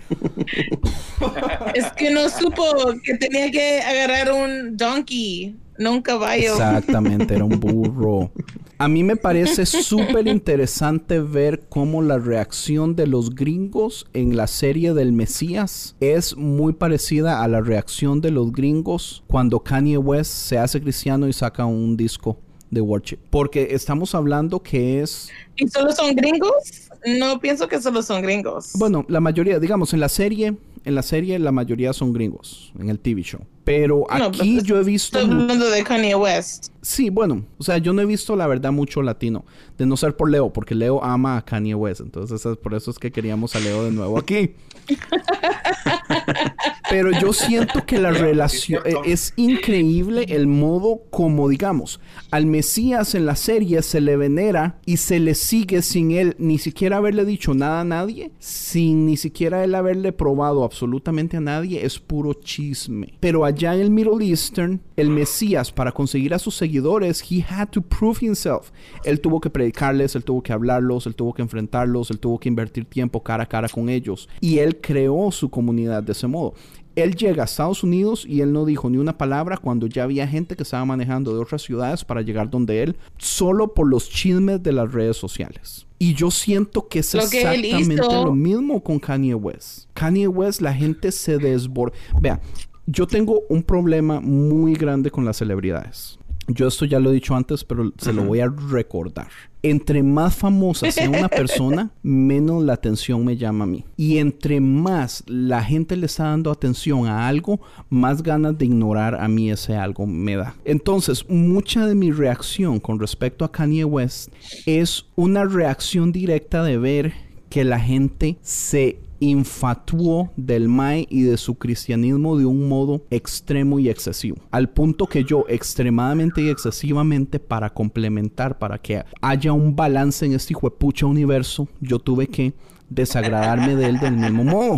Es 1.76 1.92
que 1.94 2.12
no 2.12 2.30
supo 2.30 2.64
que 3.04 3.16
tenía 3.18 3.52
que 3.52 3.82
agarrar 3.82 4.32
un 4.32 4.78
donkey, 4.78 5.56
no 5.78 5.94
un 5.94 6.02
caballo. 6.02 6.54
Exactamente, 6.54 7.36
era 7.36 7.46
un 7.46 7.60
burro. 7.60 8.32
A 8.78 8.88
mí 8.88 9.04
me 9.04 9.16
parece 9.16 9.68
súper 9.68 10.28
interesante 10.28 11.20
ver 11.20 11.62
cómo 11.70 12.02
la 12.02 12.18
reacción 12.18 12.96
de 12.96 13.06
los 13.06 13.36
gringos 13.36 14.08
en 14.14 14.36
la 14.36 14.48
serie 14.48 14.94
del 14.94 15.14
Mesías 15.14 15.96
es 16.00 16.36
muy 16.36 16.74
parecida 16.74 17.44
a 17.44 17.48
la 17.48 17.62
reacción 17.62 18.22
de 18.22 18.32
los 18.32 18.52
gringos 18.52 19.24
cuando 19.28 19.60
Kanye 19.60 19.98
West 20.00 20.32
se 20.32 20.58
hace 20.58 20.82
cristiano 20.82 21.28
y 21.28 21.34
saca 21.34 21.66
un 21.66 21.96
disco 21.96 22.40
de 22.72 22.82
worship. 22.82 23.20
Porque 23.30 23.68
estamos 23.72 24.16
hablando 24.16 24.64
que 24.64 25.02
es, 25.02 25.30
¿Y 25.58 25.68
solo 25.68 25.92
son 25.92 26.16
gringos? 26.16 26.90
No 27.06 27.40
pienso 27.40 27.68
que 27.68 27.82
solo 27.82 28.02
son 28.04 28.22
gringos. 28.22 28.72
bueno, 28.76 29.06
la 29.08 29.20
mayoría, 29.20 29.60
digamos, 29.60 29.94
en 29.94 30.00
la 30.00 30.10
serie, 30.10 30.56
en 30.86 30.96
la 30.96 31.02
serie 31.02 31.38
la 31.40 31.52
mayoría 31.52 31.94
son 31.94 32.14
gringos, 32.14 32.72
en 32.80 32.90
el 32.90 33.00
TV 33.00 33.22
show. 33.24 33.42
Pero 33.64 34.06
No, 34.18 34.26
aquí 34.26 34.54
pues, 34.56 34.64
yo 34.64 34.80
he 34.80 34.84
visto... 34.84 35.20
Estoy 35.20 35.34
hablando 35.34 35.70
de 35.70 35.84
Kanye 35.84 36.16
West. 36.16 36.70
Sí, 36.82 37.10
bueno, 37.10 37.46
o 37.58 37.64
sea, 37.64 37.78
yo 37.78 37.94
no 37.94 38.02
he 38.02 38.06
visto 38.06 38.36
la 38.36 38.48
verdad 38.48 38.72
mucho 38.72 39.02
latino, 39.02 39.46
de 39.78 39.86
no 39.86 39.98
ser 39.98 40.16
por 40.16 40.30
Leo, 40.30 40.52
porque 40.52 40.76
Leo 40.76 41.04
ama 41.04 41.38
a 41.38 41.46
Kanye 41.46 41.76
West, 41.76 42.02
entonces 42.02 42.46
es 42.46 42.58
por 42.58 42.74
eso 42.74 42.92
es 42.92 43.00
que 43.00 43.12
queríamos 43.12 43.56
a 43.56 43.60
Leo 43.60 43.84
de 43.84 43.92
nuevo 43.92 44.18
aquí. 44.18 44.56
Pero 46.92 47.12
yo 47.12 47.32
siento 47.32 47.86
que 47.86 47.98
la 48.00 48.12
relación 48.12 48.82
eh, 48.86 48.94
es 49.06 49.34
increíble 49.38 50.26
el 50.28 50.48
modo 50.48 51.04
como, 51.10 51.48
digamos, 51.48 52.02
al 52.32 52.46
Mesías 52.46 53.16
en 53.16 53.26
la 53.26 53.38
serie 53.38 53.82
se 53.82 54.02
le 54.02 54.18
venera 54.18 54.80
y 54.86 54.98
se 54.98 55.22
le 55.22 55.36
sigue 55.36 55.82
sin 55.84 56.12
él 56.12 56.36
ni 56.38 56.58
siquiera 56.58 56.98
haberle 56.98 57.24
dicho 57.24 57.54
nada 57.54 57.80
a 57.80 57.86
nadie, 57.86 58.32
sin 58.40 59.06
ni 59.06 59.16
siquiera 59.16 59.64
él 59.64 59.74
haberle 59.74 60.12
probado 60.12 60.66
absolutamente 60.66 61.38
a 61.38 61.42
nadie, 61.42 61.86
es 61.86 61.98
puro 61.98 62.34
chisme. 62.34 63.14
Pero 63.22 63.46
allá 63.46 63.74
en 63.74 63.82
el 63.82 63.90
Middle 63.90 64.26
Eastern, 64.26 64.82
el 64.98 65.10
Mesías, 65.10 65.72
para 65.72 65.94
conseguir 65.94 66.34
a 66.34 66.40
sus 66.40 66.56
seguidores, 66.56 67.24
he 67.30 67.46
had 67.48 67.70
to 67.70 67.82
prove 67.82 68.20
himself. 68.22 68.72
Él 69.06 69.22
tuvo 69.22 69.40
que 69.40 69.50
predicarles, 69.50 70.16
él 70.16 70.26
tuvo 70.26 70.44
que 70.44 70.52
hablarlos, 70.52 71.08
él 71.08 71.16
tuvo 71.16 71.34
que 71.34 71.42
enfrentarlos, 71.42 72.12
él 72.12 72.20
tuvo 72.20 72.38
que 72.38 72.50
invertir 72.50 72.84
tiempo 72.84 73.24
cara 73.24 73.44
a 73.44 73.48
cara 73.48 73.70
con 73.70 73.88
ellos. 73.88 74.28
Y 74.42 74.60
él 74.60 74.82
creó 74.82 75.32
su 75.32 75.50
comunidad 75.50 76.04
de 76.04 76.12
ese 76.12 76.28
modo. 76.28 76.54
Él 76.96 77.16
llega 77.16 77.44
a 77.44 77.46
Estados 77.46 77.84
Unidos 77.84 78.26
y 78.28 78.42
él 78.42 78.52
no 78.52 78.66
dijo 78.66 78.90
ni 78.90 78.98
una 78.98 79.18
palabra 79.18 79.58
cuando 79.58 79.88
ya 79.88 80.04
había 80.04 80.28
gente 80.28 80.56
que 80.56 80.64
estaba 80.64 80.84
manejando 80.86 81.34
de 81.34 81.42
otras 81.42 81.62
ciudades 81.62 82.04
para 82.04 82.22
llegar 82.22 82.50
donde 82.50 82.84
él, 82.84 82.98
solo 83.18 83.74
por 83.74 83.88
los 83.88 84.10
chismes 84.10 84.62
de 84.62 84.74
las 84.74 84.92
redes 84.92 85.18
sociales. 85.18 85.88
Y 86.00 86.16
yo 86.16 86.32
siento 86.32 86.88
que 86.88 87.00
es 87.00 87.14
Lo 87.14 87.22
exactamente 87.22 87.96
lo 87.96 88.34
mismo 88.34 88.82
con 88.84 89.00
Kanye 89.00 89.36
West. 89.36 89.88
Kanye 89.94 90.28
West, 90.28 90.62
la 90.62 90.74
gente 90.74 91.12
se 91.12 91.38
desborda. 91.38 91.96
Vea, 92.20 92.42
yo 92.88 93.08
tengo 93.08 93.44
un 93.50 93.64
problema 93.64 94.20
muy 94.20 94.74
grande 94.74 95.12
con 95.12 95.24
las 95.26 95.38
celebridades. 95.38 96.18
Yo 96.54 96.68
esto 96.68 96.86
ya 96.86 97.00
lo 97.00 97.12
he 97.12 97.14
dicho 97.14 97.36
antes, 97.36 97.64
pero 97.64 97.92
se 97.98 98.14
lo 98.14 98.24
voy 98.24 98.40
a 98.40 98.48
recordar. 98.48 99.28
Entre 99.64 100.02
más 100.02 100.36
famosa 100.36 100.92
sea 100.92 101.10
una 101.10 101.30
persona, 101.30 101.92
menos 102.02 102.64
la 102.64 102.74
atención 102.74 103.24
me 103.24 103.38
llama 103.38 103.66
a 103.66 103.68
mí. 103.68 103.86
Y 103.96 104.18
entre 104.18 104.60
más 104.60 105.24
la 105.28 105.64
gente 105.64 105.96
le 105.96 106.08
está 106.08 106.26
dando 106.26 106.52
atención 106.52 107.08
a 107.08 107.28
algo, 107.28 107.62
más 107.90 108.24
ganas 108.24 108.58
de 108.58 108.66
ignorar 108.66 109.16
a 109.16 109.28
mí 109.28 109.52
ese 109.52 109.76
algo 109.76 110.08
me 110.08 110.36
da. 110.36 110.56
Entonces, 110.66 111.30
mucha 111.30 111.86
de 111.86 111.96
mi 111.96 112.12
reacción 112.12 112.80
con 112.80 113.00
respecto 113.00 113.46
a 113.46 113.52
Kanye 113.52 113.86
West 113.86 114.34
es 114.66 115.06
una 115.16 115.46
reacción 115.46 116.12
directa 116.12 116.64
de 116.64 116.78
ver 116.78 117.14
que 117.50 117.64
la 117.66 117.80
gente 117.80 118.38
se 118.42 118.98
infatuó 119.22 120.32
del 120.36 120.68
Mae 120.68 121.08
y 121.10 121.22
de 121.22 121.38
su 121.38 121.56
cristianismo 121.56 122.38
de 122.38 122.46
un 122.46 122.68
modo 122.68 123.06
extremo 123.10 123.80
y 123.80 123.88
excesivo. 123.88 124.38
Al 124.50 124.70
punto 124.70 125.06
que 125.06 125.24
yo 125.24 125.46
extremadamente 125.48 126.42
y 126.42 126.50
excesivamente 126.50 127.40
para 127.40 127.70
complementar, 127.70 128.58
para 128.58 128.80
que 128.80 129.04
haya 129.22 129.54
un 129.54 129.76
balance 129.76 130.26
en 130.26 130.34
este 130.34 130.54
hijo 130.54 130.70
de 130.70 130.76
pucha 130.76 131.06
universo, 131.06 131.70
yo 131.80 132.00
tuve 132.00 132.28
que 132.28 132.54
desagradarme 132.90 133.76
de 133.76 133.86
él 133.86 134.00
del 134.00 134.18
mismo 134.18 134.44
modo. 134.44 134.76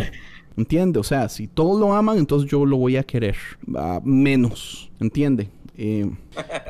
¿Entiende? 0.56 1.00
O 1.00 1.02
sea, 1.02 1.28
si 1.28 1.48
todos 1.48 1.80
lo 1.80 1.92
aman, 1.94 2.18
entonces 2.18 2.48
yo 2.48 2.64
lo 2.64 2.76
voy 2.76 2.96
a 2.96 3.02
querer. 3.02 3.36
Ah, 3.74 4.00
menos. 4.04 4.90
¿Entiende? 5.00 5.48
Eh, 5.76 6.08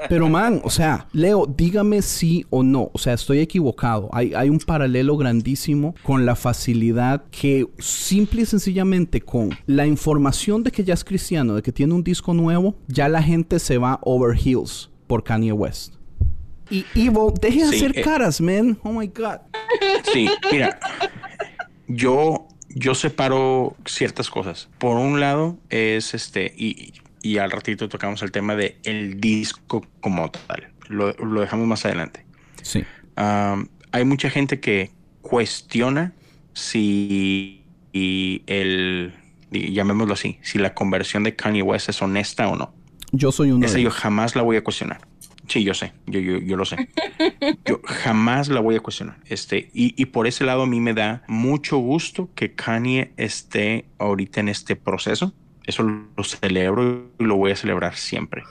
pero 0.09 0.29
man, 0.29 0.61
o 0.65 0.71
sea, 0.71 1.07
Leo, 1.13 1.47
dígame 1.47 2.03
sí 2.03 2.47
o 2.51 2.63
no. 2.63 2.91
O 2.93 2.99
sea, 2.99 3.13
estoy 3.15 3.41
equivocado. 3.41 4.09
Hay, 4.13 4.33
hay 4.35 4.49
un 4.49 4.59
paralelo 4.59 5.17
grandísimo 5.17 5.95
con 6.03 6.25
la 6.25 6.37
facilidad 6.37 7.25
que 7.31 7.67
simple 7.79 8.43
y 8.43 8.47
sencillamente 8.47 9.21
con 9.21 9.51
la 9.67 9.87
información 9.87 10.63
de 10.63 10.71
que 10.71 10.85
ya 10.85 10.95
es 10.95 11.05
cristiano, 11.05 11.55
de 11.55 11.63
que 11.63 11.73
tiene 11.73 11.95
un 11.95 12.03
disco 12.05 12.35
nuevo, 12.35 12.77
ya 12.89 13.09
la 13.09 13.23
gente 13.23 13.59
se 13.59 13.79
va 13.79 13.99
over 14.03 14.37
heels 14.37 14.91
por 15.07 15.23
Kanye 15.23 15.53
West. 15.53 15.95
Y 16.71 16.87
Evo, 16.95 17.33
deje 17.41 17.67
de 17.67 17.71
Sí, 17.71 17.77
hacer 17.77 17.99
eh. 17.99 18.03
caras, 18.03 18.41
man. 18.41 18.79
Oh 18.83 18.93
my 18.93 19.07
God. 19.09 19.41
Sí, 20.13 20.29
mira, 20.51 20.79
yo, 21.89 22.49
yo 22.71 22.95
separo 22.95 23.77
ciertas 23.85 24.31
cosas. 24.31 24.69
Por 24.79 24.97
un 24.97 25.21
lado 25.21 25.59
es 25.69 26.15
este, 26.15 26.55
y, 26.57 26.95
y 27.25 27.39
al 27.39 27.51
ratito 27.51 27.89
tocamos 27.89 28.23
el 28.23 28.31
tema 28.31 28.55
de 28.55 28.79
el 28.85 29.19
disco 29.19 29.85
como 30.01 30.31
tal. 30.31 30.69
Lo, 30.89 31.13
lo 31.13 31.41
dejamos 31.41 31.67
más 31.67 31.87
adelante. 31.87 32.27
Sí. 32.61 32.85
Um, 33.17 33.67
hay 33.93 34.05
mucha 34.05 34.29
gente 34.29 34.61
que 34.61 34.91
cuestiona 35.23 36.13
si 36.53 37.65
y 37.95 38.43
el, 38.47 39.15
y 39.51 39.73
llamémoslo 39.73 40.13
así, 40.13 40.39
si 40.43 40.59
la 40.59 40.75
conversión 40.75 41.23
de 41.23 41.35
Kanye 41.35 41.63
West 41.63 41.89
es 41.89 42.03
honesta 42.03 42.47
o 42.49 42.57
no. 42.57 42.75
Yo 43.13 43.33
soy 43.33 43.53
uno 43.53 43.65
Esa 43.65 43.77
de 43.77 43.85
yo 43.85 43.91
jamás 43.91 44.37
la 44.37 44.43
voy 44.43 44.57
a 44.57 44.65
cuestionar. 44.65 45.01
Sí, 45.49 45.65
yo 45.65 45.73
sé, 45.73 45.93
yo, 46.07 46.21
yo, 46.21 46.39
yo 46.39 46.57
lo 46.57 46.65
sé. 46.65 46.89
Yo 47.67 47.81
jamás 47.85 48.49
la 48.49 48.61
voy 48.61 48.77
a 48.77 48.81
cuestionar. 48.81 49.19
Este, 49.27 49.71
y, 49.73 49.95
y 50.01 50.07
por 50.07 50.27
ese 50.27 50.45
lado 50.45 50.63
a 50.63 50.67
mí 50.67 50.81
me 50.81 50.95
da 50.95 51.23
mucho 51.29 51.77
gusto 51.79 52.31
que 52.35 52.55
Kanye 52.55 53.13
esté 53.17 53.85
ahorita 53.99 54.41
en 54.41 54.49
este 54.49 54.75
proceso. 54.75 55.35
Eso 55.67 55.83
lo 55.83 56.25
celebro 56.25 57.07
y 57.19 57.25
lo 57.25 57.37
voy 57.37 57.53
a 57.53 57.57
celebrar 57.57 57.97
siempre. 57.97 58.43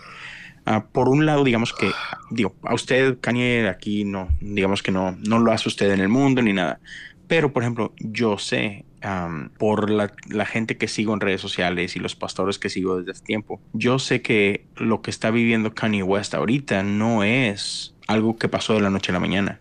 Ah, 0.65 0.85
por 0.91 1.09
un 1.09 1.25
lado, 1.25 1.43
digamos 1.43 1.73
que, 1.73 1.91
digo, 2.31 2.55
a 2.63 2.73
usted, 2.73 3.19
Kanye, 3.19 3.67
aquí 3.67 4.05
no, 4.05 4.29
digamos 4.39 4.81
que 4.81 4.91
no, 4.91 5.11
no 5.11 5.39
lo 5.39 5.51
hace 5.51 5.67
usted 5.67 5.91
en 5.91 5.99
el 5.99 6.09
mundo 6.09 6.41
ni 6.41 6.53
nada. 6.53 6.79
Pero, 7.27 7.51
por 7.51 7.63
ejemplo, 7.63 7.93
yo 7.99 8.37
sé 8.37 8.85
por 9.57 9.89
la, 9.89 10.45
gente 10.45 10.77
que 10.77 10.87
sigo 10.87 11.13
en 11.13 11.19
redes 11.19 11.41
sociales 11.41 11.95
y 11.95 11.99
los 11.99 12.15
pastores 12.15 12.57
que 12.57 12.69
sigo 12.69 12.97
desde 12.97 13.11
hace 13.11 13.23
tiempo, 13.23 13.59
yo 13.73 13.99
sé 13.99 14.21
que 14.21 14.65
lo 14.77 15.01
que 15.01 15.11
está 15.11 15.29
viviendo 15.29 15.73
Kanye 15.73 16.03
West 16.03 16.33
ahorita 16.33 16.83
no 16.83 17.23
es 17.23 17.95
algo 18.07 18.37
que 18.37 18.47
pasó 18.47 18.75
de 18.75 18.81
la 18.81 18.89
noche 18.89 19.11
a 19.11 19.13
la 19.13 19.19
mañana. 19.19 19.59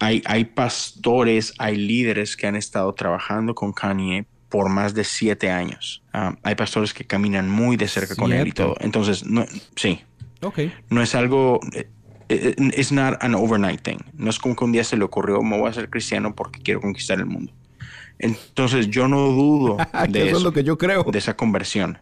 Hay 0.00 0.44
pastores, 0.46 1.54
hay 1.58 1.76
líderes 1.76 2.36
que 2.36 2.48
han 2.48 2.56
estado 2.56 2.92
trabajando 2.92 3.54
con 3.54 3.72
Kanye 3.72 4.26
por 4.52 4.68
más 4.68 4.92
de 4.92 5.02
siete 5.02 5.50
años. 5.50 6.02
Ah, 6.12 6.36
hay 6.42 6.54
pastores 6.54 6.92
que 6.92 7.06
caminan 7.06 7.48
muy 7.48 7.78
de 7.78 7.88
cerca 7.88 8.14
con 8.14 8.32
él 8.34 8.48
y 8.48 8.52
todo. 8.52 8.76
Entonces, 8.80 9.24
no, 9.24 9.46
sí, 9.76 10.02
Ok. 10.42 10.58
no 10.90 11.00
es 11.00 11.14
algo, 11.14 11.58
eh, 11.72 11.88
eh, 12.28 12.54
it's 12.76 12.92
not 12.92 13.16
an 13.24 13.34
overnight 13.34 13.80
thing. 13.80 13.96
No 14.12 14.28
es 14.28 14.38
como 14.38 14.54
que 14.54 14.62
un 14.64 14.72
día 14.72 14.84
se 14.84 14.98
le 14.98 15.04
ocurrió, 15.04 15.40
me 15.42 15.58
voy 15.58 15.70
a 15.70 15.72
ser 15.72 15.88
cristiano 15.88 16.34
porque 16.34 16.60
quiero 16.60 16.82
conquistar 16.82 17.18
el 17.18 17.24
mundo. 17.24 17.54
Entonces, 18.18 18.88
yo 18.88 19.08
no 19.08 19.28
dudo 19.28 19.78
de 20.10 20.28
eso 20.28 20.36
es 20.36 20.42
lo 20.42 20.52
que 20.52 20.62
yo 20.64 20.76
creo. 20.76 21.02
de 21.02 21.18
esa 21.18 21.34
conversión. 21.34 21.98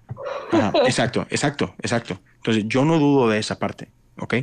Ajá, 0.51 0.73
exacto, 0.87 1.29
exacto, 1.31 1.77
exacto. 1.81 2.21
Entonces, 2.39 2.65
yo 2.67 2.85
no 2.85 2.99
dudo 2.99 3.29
de 3.29 3.39
esa 3.39 3.61
parte, 3.61 3.93
¿ok? 4.19 4.35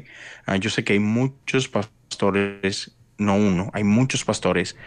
Ah, 0.45 0.55
yo 0.55 0.69
sé 0.69 0.85
que 0.85 0.93
hay 0.93 0.99
muchos 0.99 1.67
pastores, 1.67 2.95
no 3.17 3.35
uno, 3.35 3.69
hay 3.73 3.83
muchos 3.83 4.23
pastores 4.23 4.77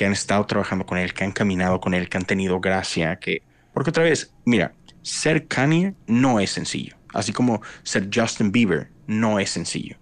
que 0.00 0.06
han 0.06 0.12
estado 0.12 0.46
trabajando 0.46 0.86
con 0.86 0.96
él, 0.96 1.12
que 1.12 1.24
han 1.24 1.32
caminado 1.32 1.78
con 1.78 1.92
él, 1.92 2.08
que 2.08 2.16
han 2.16 2.24
tenido 2.24 2.58
gracia, 2.58 3.16
que... 3.16 3.42
Porque 3.74 3.90
otra 3.90 4.02
vez, 4.02 4.32
mira, 4.46 4.72
ser 5.02 5.46
Kanye 5.46 5.92
no 6.06 6.40
es 6.40 6.52
sencillo, 6.52 6.96
así 7.12 7.34
como 7.34 7.60
ser 7.82 8.08
Justin 8.10 8.50
Bieber 8.50 8.88
no 9.06 9.38
es 9.38 9.50
sencillo. 9.50 9.98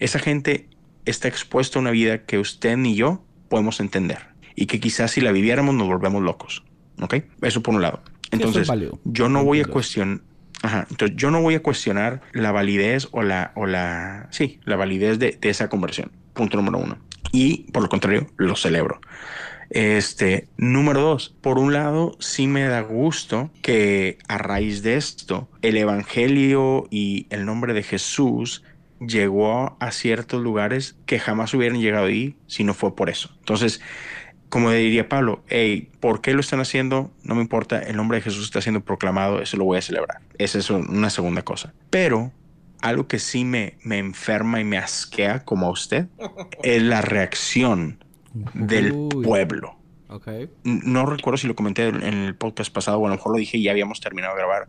Esa 0.00 0.18
gente 0.18 0.68
está 1.04 1.28
expuesta 1.28 1.78
a 1.78 1.82
una 1.82 1.92
vida 1.92 2.24
que 2.24 2.40
usted 2.40 2.76
ni 2.76 2.96
yo 2.96 3.24
podemos 3.48 3.78
entender 3.78 4.18
y 4.56 4.66
que 4.66 4.80
quizás 4.80 5.12
si 5.12 5.20
la 5.20 5.30
viviéramos 5.30 5.72
nos 5.72 5.86
volvemos 5.86 6.20
locos, 6.20 6.64
¿ok? 7.00 7.18
Eso 7.40 7.62
por 7.62 7.76
un 7.76 7.80
lado. 7.80 8.02
es 8.24 8.32
Entonces, 8.32 8.66
válido. 8.66 8.98
yo 9.04 9.28
no 9.28 9.44
voy 9.44 9.60
a 9.60 9.66
cuestionar... 9.66 10.18
Ajá, 10.62 10.84
entonces 10.90 11.16
yo 11.16 11.30
no 11.30 11.42
voy 11.42 11.54
a 11.54 11.62
cuestionar 11.62 12.22
la 12.32 12.50
validez 12.50 13.06
o 13.12 13.22
la, 13.22 13.52
o 13.54 13.66
la, 13.66 14.26
sí, 14.32 14.58
la 14.64 14.74
validez 14.74 15.20
de, 15.20 15.38
de 15.40 15.48
esa 15.48 15.68
conversión. 15.68 16.10
Punto 16.32 16.56
número 16.56 16.78
uno. 16.78 16.98
Y 17.32 17.70
por 17.72 17.82
lo 17.82 17.88
contrario, 17.88 18.28
lo 18.36 18.56
celebro. 18.56 19.00
Este, 19.70 20.48
número 20.56 21.02
dos, 21.02 21.34
por 21.42 21.58
un 21.58 21.72
lado, 21.72 22.16
sí 22.20 22.46
me 22.46 22.64
da 22.64 22.80
gusto 22.80 23.50
que 23.62 24.18
a 24.26 24.38
raíz 24.38 24.82
de 24.82 24.96
esto, 24.96 25.48
el 25.60 25.76
evangelio 25.76 26.86
y 26.90 27.26
el 27.30 27.44
nombre 27.44 27.74
de 27.74 27.82
Jesús 27.82 28.64
llegó 29.00 29.76
a 29.78 29.92
ciertos 29.92 30.42
lugares 30.42 30.96
que 31.06 31.18
jamás 31.18 31.54
hubieran 31.54 31.80
llegado 31.80 32.06
ahí 32.06 32.36
si 32.46 32.64
no 32.64 32.74
fue 32.74 32.96
por 32.96 33.10
eso. 33.10 33.30
Entonces, 33.40 33.80
como 34.48 34.70
diría 34.70 35.08
Pablo, 35.08 35.44
hey, 35.48 35.90
¿por 36.00 36.22
qué 36.22 36.32
lo 36.32 36.40
están 36.40 36.60
haciendo? 36.60 37.10
No 37.22 37.34
me 37.34 37.42
importa, 37.42 37.78
el 37.80 37.96
nombre 37.96 38.18
de 38.18 38.22
Jesús 38.22 38.44
está 38.44 38.62
siendo 38.62 38.80
proclamado, 38.80 39.42
eso 39.42 39.58
lo 39.58 39.64
voy 39.64 39.78
a 39.78 39.82
celebrar. 39.82 40.20
Esa 40.38 40.58
es 40.58 40.70
una 40.70 41.10
segunda 41.10 41.42
cosa. 41.42 41.74
Pero 41.90 42.32
algo 42.80 43.06
que 43.06 43.18
sí 43.18 43.44
me, 43.44 43.74
me 43.82 43.98
enferma 43.98 44.60
y 44.60 44.64
me 44.64 44.78
asquea, 44.78 45.44
como 45.44 45.66
a 45.66 45.70
usted, 45.70 46.06
es 46.62 46.82
la 46.82 47.02
reacción 47.02 48.02
del 48.54 48.92
Uy. 48.92 49.24
pueblo. 49.24 49.76
Ok. 50.08 50.28
No 50.64 51.06
recuerdo 51.06 51.36
si 51.36 51.46
lo 51.46 51.54
comenté 51.54 51.88
en 51.88 52.02
el 52.02 52.34
podcast 52.34 52.72
pasado, 52.72 52.98
o 52.98 53.06
a 53.06 53.10
lo 53.10 53.16
mejor 53.16 53.32
lo 53.32 53.38
dije 53.38 53.58
y 53.58 53.64
ya 53.64 53.72
habíamos 53.72 54.00
terminado 54.00 54.34
de 54.34 54.40
grabar. 54.40 54.68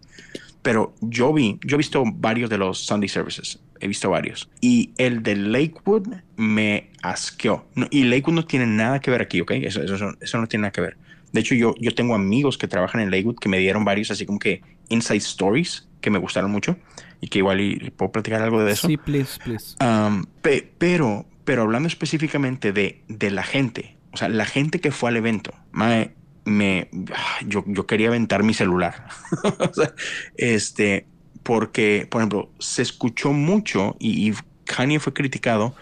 Pero 0.62 0.94
yo 1.00 1.34
vi, 1.34 1.58
yo 1.64 1.76
he 1.76 1.78
visto 1.78 2.04
varios 2.06 2.50
de 2.50 2.58
los 2.58 2.80
Sunday 2.80 3.08
services, 3.08 3.60
he 3.80 3.88
visto 3.88 4.10
varios. 4.10 4.50
Y 4.60 4.92
el 4.98 5.24
de 5.24 5.38
Lakewood 5.38 6.08
me 6.36 6.90
asqueó. 7.02 7.66
No, 7.76 7.88
y 7.90 8.04
Lakewood 8.04 8.36
no 8.36 8.46
tiene 8.46 8.66
nada 8.66 9.00
que 9.00 9.10
ver 9.10 9.22
aquí, 9.22 9.40
¿ok? 9.40 9.52
Eso, 9.52 9.82
eso, 9.82 10.14
eso 10.20 10.38
no 10.38 10.48
tiene 10.48 10.64
nada 10.64 10.72
que 10.72 10.82
ver. 10.82 10.98
De 11.32 11.40
hecho, 11.40 11.56
yo, 11.56 11.76
yo 11.80 11.96
tengo 11.96 12.16
amigos 12.16 12.58
que 12.58 12.68
trabajan 12.68 13.00
en 13.00 13.12
Lakewood 13.12 13.38
que 13.38 13.48
me 13.48 13.60
dieron 13.60 13.86
varios 13.86 14.12
así 14.12 14.26
como 14.26 14.40
que 14.40 14.62
inside 14.90 15.20
stories 15.20 15.88
que 16.02 16.10
me 16.10 16.20
gustaron 16.20 16.52
mucho 16.52 16.76
y 17.22 17.28
que 17.28 17.40
igual 17.40 17.62
y, 17.62 17.90
puedo 17.92 18.12
platicar 18.12 18.42
algo 18.42 18.64
de 18.64 18.72
eso. 18.72 18.88
Sí, 18.88 18.98
please, 18.98 19.40
please. 19.44 19.76
Um, 19.84 20.26
pe- 20.42 20.72
pero, 20.78 21.26
pero 21.44 21.64
hablando 21.64 21.88
específicamente 21.88 22.72
de, 22.72 23.04
de 23.08 23.32
la 23.32 23.44
gente, 23.44 23.98
o 24.12 24.18
sea, 24.18 24.30
la 24.30 24.46
gente 24.46 24.80
que 24.80 24.92
fue 24.92 25.10
al 25.10 25.18
evento, 25.18 25.54
mae, 25.72 26.14
me, 26.46 26.90
ah, 27.14 27.40
yo, 27.46 27.64
yo 27.68 27.86
quería 27.86 28.08
aventar 28.08 28.44
mi 28.44 28.54
celular. 28.54 29.08
O 29.60 29.74
sea, 29.74 29.94
este, 30.36 31.06
porque, 31.44 32.08
por 32.10 32.22
ejemplo, 32.22 32.52
se 32.60 32.82
escuchó 32.82 33.34
mucho 33.34 33.96
y, 34.00 34.30
y 34.30 34.34
Kanye 34.66 35.00
fue 35.00 35.14
criticado 35.14 35.76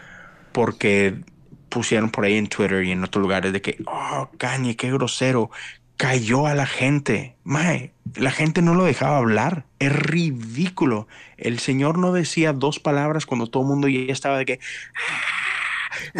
porque 0.51 1.15
pusieron 1.69 2.09
por 2.09 2.25
ahí 2.25 2.35
en 2.35 2.47
Twitter 2.47 2.83
y 2.83 2.91
en 2.91 3.03
otros 3.03 3.21
lugares 3.21 3.53
de 3.53 3.61
que, 3.61 3.77
oh, 3.85 4.29
Kanye, 4.37 4.75
qué 4.75 4.91
grosero, 4.91 5.51
cayó 5.97 6.47
a 6.47 6.55
la 6.55 6.65
gente. 6.65 7.35
Mae, 7.43 7.91
la 8.15 8.31
gente 8.31 8.61
no 8.61 8.75
lo 8.75 8.85
dejaba 8.85 9.17
hablar. 9.17 9.65
Es 9.79 9.91
ridículo. 9.91 11.07
El 11.37 11.59
señor 11.59 11.97
no 11.97 12.13
decía 12.13 12.53
dos 12.53 12.79
palabras 12.79 13.25
cuando 13.25 13.47
todo 13.47 13.63
el 13.63 13.69
mundo 13.69 13.87
ya 13.87 14.11
estaba 14.13 14.37
de 14.37 14.45
que. 14.45 14.59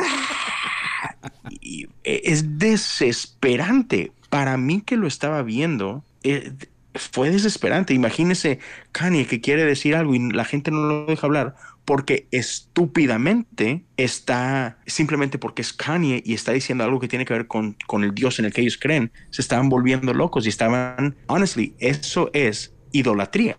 Y 1.61 1.87
e, 2.03 2.21
es 2.25 2.57
desesperante. 2.57 4.11
Para 4.29 4.57
mí 4.57 4.81
que 4.81 4.97
lo 4.97 5.07
estaba 5.07 5.41
viendo, 5.43 6.03
eh, 6.23 6.51
fue 6.95 7.29
desesperante. 7.29 7.93
Imagínese 7.93 8.59
Kanye 8.91 9.27
que 9.27 9.39
quiere 9.39 9.63
decir 9.63 9.95
algo 9.95 10.15
y 10.15 10.31
la 10.31 10.45
gente 10.45 10.71
no 10.71 10.79
lo 10.79 11.05
deja 11.05 11.27
hablar 11.27 11.55
porque 11.87 12.27
estúpidamente 12.31 13.85
está, 13.95 14.77
simplemente 14.85 15.37
porque 15.37 15.61
es 15.61 15.71
Kanye 15.71 16.21
y 16.25 16.33
está 16.33 16.51
diciendo 16.51 16.83
algo 16.83 16.99
que 16.99 17.07
tiene 17.07 17.23
que 17.23 17.33
ver 17.33 17.47
con, 17.47 17.77
con 17.87 18.03
el 18.03 18.13
Dios 18.13 18.39
en 18.39 18.45
el 18.45 18.51
que 18.51 18.59
ellos 18.59 18.77
creen, 18.77 19.09
se 19.29 19.41
estaban 19.41 19.69
volviendo 19.69 20.13
locos 20.13 20.45
y 20.45 20.49
estaban, 20.49 21.15
honestly, 21.27 21.75
eso 21.79 22.29
es 22.33 22.75
idolatría. 22.91 23.57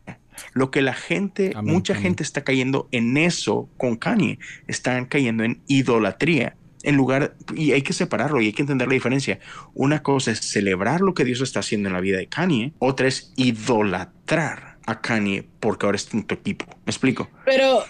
Lo 0.53 0.71
que 0.71 0.83
la 0.83 0.93
gente, 0.93 1.53
Amén, 1.57 1.73
mucha 1.73 1.95
amén. 1.95 2.03
gente 2.03 2.23
está 2.23 2.45
cayendo 2.45 2.87
en 2.93 3.17
eso 3.17 3.71
con 3.79 3.97
Kanye, 3.97 4.39
están 4.67 5.07
cayendo 5.07 5.43
en 5.43 5.63
idolatría. 5.67 6.55
En 6.83 6.97
lugar, 6.97 7.35
y 7.57 7.73
hay 7.73 7.81
que 7.81 7.95
separarlo 7.95 8.43
y 8.43 8.47
hay 8.47 8.53
que 8.53 8.61
entender 8.61 8.89
la 8.89 8.95
diferencia. 8.95 9.41
Una 9.73 10.03
cosa 10.03 10.33
es 10.33 10.41
celebrar 10.41 11.01
lo 11.01 11.15
que 11.15 11.25
Dios 11.25 11.41
está 11.41 11.61
haciendo 11.61 11.89
en 11.89 11.95
la 11.95 12.01
vida 12.01 12.19
de 12.19 12.27
Kanye, 12.27 12.75
otra 12.79 13.09
es 13.09 13.33
idolatrar 13.37 14.77
a 14.85 15.01
Kanye 15.01 15.49
porque 15.61 15.87
ahora 15.87 15.97
está 15.97 16.19
en 16.19 16.25
tu 16.25 16.35
equipo. 16.35 16.67
¿Me 16.85 16.91
explico? 16.91 17.31
Pero 17.47 17.85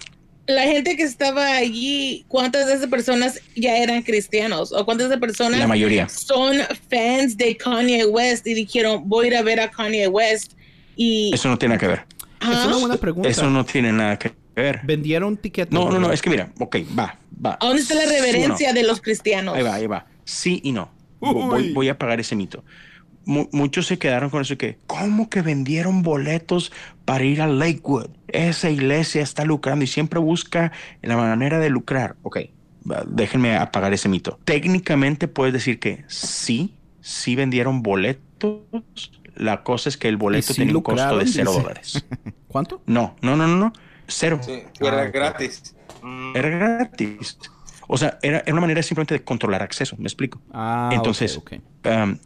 la 0.48 0.62
gente 0.62 0.96
que 0.96 1.02
estaba 1.02 1.56
allí, 1.56 2.24
¿cuántas 2.26 2.66
de 2.66 2.74
esas 2.74 2.88
personas 2.88 3.38
ya 3.54 3.76
eran 3.76 4.02
cristianos? 4.02 4.72
¿O 4.72 4.84
cuántas 4.84 5.08
de 5.08 5.14
esas 5.14 5.20
personas 5.20 5.60
La 5.60 5.66
mayoría. 5.66 6.08
son 6.08 6.56
fans 6.90 7.36
de 7.36 7.54
Kanye 7.56 8.06
West 8.06 8.46
y 8.46 8.54
dijeron, 8.54 9.02
voy 9.06 9.26
a 9.26 9.28
ir 9.28 9.36
a 9.36 9.42
ver 9.42 9.60
a 9.60 9.70
Kanye 9.70 10.08
West? 10.08 10.52
Y, 10.96 11.30
Eso 11.34 11.48
no 11.48 11.58
tiene 11.58 11.74
nada 11.74 11.80
que 11.80 11.86
ver. 11.86 12.06
Es 12.40 12.66
una 12.66 12.76
buena 12.78 12.96
pregunta. 12.96 13.28
Eso 13.28 13.50
no 13.50 13.64
tiene 13.64 13.92
nada 13.92 14.18
que 14.18 14.32
ver. 14.56 14.80
Vendieron 14.84 15.36
tiquetes. 15.36 15.72
No, 15.72 15.90
no, 15.90 15.98
no, 15.98 16.12
es 16.12 16.22
que 16.22 16.30
mira, 16.30 16.50
ok, 16.58 16.76
va, 16.98 17.18
va. 17.44 17.58
¿A 17.60 17.66
dónde 17.66 17.82
está 17.82 17.94
la 17.94 18.02
Sí 18.02 18.06
o 18.06 18.10
no. 18.10 18.16
reverencia 18.16 18.72
de 18.72 18.82
los 18.84 19.02
cristianos? 19.02 19.54
Ahí 19.54 19.62
va, 19.62 19.74
ahí 19.74 19.86
va. 19.86 20.06
Sí 20.24 20.60
y 20.64 20.72
no. 20.72 20.90
Voy, 21.20 21.72
voy 21.72 21.88
a 21.88 21.92
apagar 21.92 22.20
ese 22.20 22.34
mito. 22.36 22.64
Mu- 23.28 23.48
muchos 23.52 23.86
se 23.86 23.98
quedaron 23.98 24.30
con 24.30 24.40
eso 24.40 24.56
que, 24.56 24.78
¿cómo 24.86 25.28
que 25.28 25.42
vendieron 25.42 26.02
boletos 26.02 26.72
para 27.04 27.24
ir 27.24 27.42
a 27.42 27.46
Lakewood? 27.46 28.08
Esa 28.28 28.70
iglesia 28.70 29.20
está 29.22 29.44
lucrando 29.44 29.84
y 29.84 29.88
siempre 29.88 30.18
busca 30.18 30.72
la 31.02 31.16
manera 31.16 31.58
de 31.58 31.68
lucrar. 31.68 32.16
Ok, 32.22 32.38
déjenme 33.06 33.56
apagar 33.56 33.92
ese 33.92 34.08
mito. 34.08 34.38
Técnicamente 34.44 35.28
puedes 35.28 35.52
decir 35.52 35.78
que 35.78 36.04
sí, 36.08 36.74
sí 37.02 37.36
vendieron 37.36 37.82
boletos. 37.82 38.62
La 39.34 39.62
cosa 39.62 39.90
es 39.90 39.98
que 39.98 40.08
el 40.08 40.16
boleto 40.16 40.48
sí 40.48 40.54
tiene 40.54 40.72
un 40.74 40.82
costo 40.82 41.18
de 41.18 41.26
cero 41.26 41.50
dice. 41.50 41.62
dólares. 41.62 42.04
¿Cuánto? 42.48 42.82
No, 42.86 43.14
no, 43.20 43.36
no, 43.36 43.46
no, 43.46 43.56
no. 43.56 43.72
Cero. 44.06 44.40
Sí, 44.42 44.62
era 44.80 45.02
Ah, 45.02 45.04
gratis. 45.04 45.74
Era 46.34 46.48
gratis. 46.48 47.38
O 47.88 47.96
sea, 47.98 48.18
era, 48.22 48.38
era 48.40 48.52
una 48.52 48.60
manera 48.62 48.82
simplemente 48.82 49.14
de 49.14 49.24
controlar 49.24 49.62
acceso. 49.62 49.96
¿Me 49.98 50.04
explico? 50.04 50.40
Ah, 50.52 50.90
Entonces, 50.94 51.36
ok, 51.36 51.52
ok. 51.54 51.62
Um, 51.86 52.18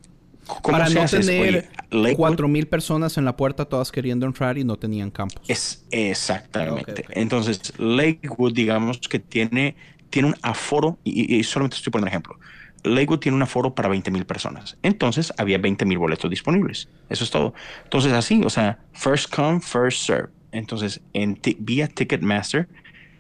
¿Cómo 0.47 0.63
Para 0.73 0.89
se 0.89 0.95
no 0.95 1.03
hace? 1.03 1.21
Tener 1.21 1.71
cuatro 2.17 2.49
mil 2.49 2.67
personas 2.69 3.17
en 3.17 3.25
la 3.25 3.37
puerta 3.37 3.65
todas 3.67 3.93
queriendo 3.93 4.27
entrar 4.27 4.59
y 4.59 4.65
no 4.65 4.77
tenían 4.77 5.11
campos. 5.11 5.43
Es 5.49 5.87
exactamente. 5.91 7.03
Ok, 7.03 7.11
ok. 7.11 7.17
Entonces, 7.17 7.61
Lakewood, 7.79 8.53
digamos 8.55 8.99
que 9.09 9.19
tiene, 9.19 9.77
tiene 10.11 10.29
un 10.29 10.37
aforo, 10.43 11.01
y, 11.05 11.37
y 11.37 11.45
solamente 11.45 11.77
estoy 11.77 11.91
poniendo 11.91 12.07
un 12.07 12.09
ejemplo. 12.09 12.39
Lakewood 12.85 13.21
tiene 13.21 13.37
un 13.37 13.43
aforo 13.43 13.75
para 13.75 13.89
20 13.89 14.11
mil 14.11 14.27
personas. 14.27 14.77
Entonces, 14.83 15.33
había 15.39 15.59
20 15.59 15.85
mil 15.85 15.99
boletos 15.99 16.31
disponibles. 16.31 16.91
Eso 17.09 17.25
es 17.25 17.31
todo. 17.31 17.55
Entonces, 17.85 18.13
así, 18.13 18.43
o 18.45 18.51
sea, 18.51 18.81
first 18.93 19.33
come, 19.35 19.61
first 19.61 20.05
serve. 20.07 20.31
Entonces, 20.51 21.01
en 21.13 21.41
vía 21.59 21.89
Ticketmaster, 21.89 22.69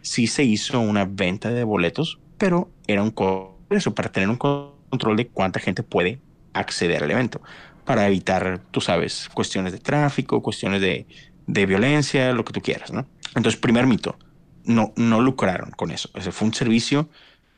sí 0.00 0.26
se 0.26 0.44
hizo 0.44 0.80
una 0.80 1.04
venta 1.04 1.50
de 1.50 1.64
boletos, 1.64 2.20
pero 2.36 2.74
era 2.86 3.02
un 3.02 3.10
co- 3.10 3.64
eso 3.70 3.94
para 3.94 4.10
tener 4.10 4.28
un 4.28 4.36
control 4.36 5.16
de 5.16 5.28
cuánta 5.30 5.60
gente 5.60 5.82
puede 5.82 6.22
acceder 6.52 7.02
al 7.02 7.10
evento 7.10 7.40
para 7.84 8.06
evitar, 8.06 8.60
tú 8.70 8.80
sabes, 8.80 9.28
cuestiones 9.32 9.72
de 9.72 9.78
tráfico, 9.78 10.42
cuestiones 10.42 10.80
de, 10.80 11.06
de 11.46 11.66
violencia, 11.66 12.32
lo 12.32 12.44
que 12.44 12.52
tú 12.52 12.60
quieras, 12.60 12.92
¿no? 12.92 13.06
Entonces, 13.34 13.60
primer 13.60 13.86
mito, 13.86 14.18
no, 14.64 14.92
no 14.96 15.20
lucraron 15.20 15.70
con 15.72 15.90
eso. 15.90 16.10
Ese 16.14 16.32
fue 16.32 16.48
un 16.48 16.54
servicio 16.54 17.08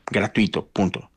gratuito, 0.07 0.67
punto. 0.67 1.11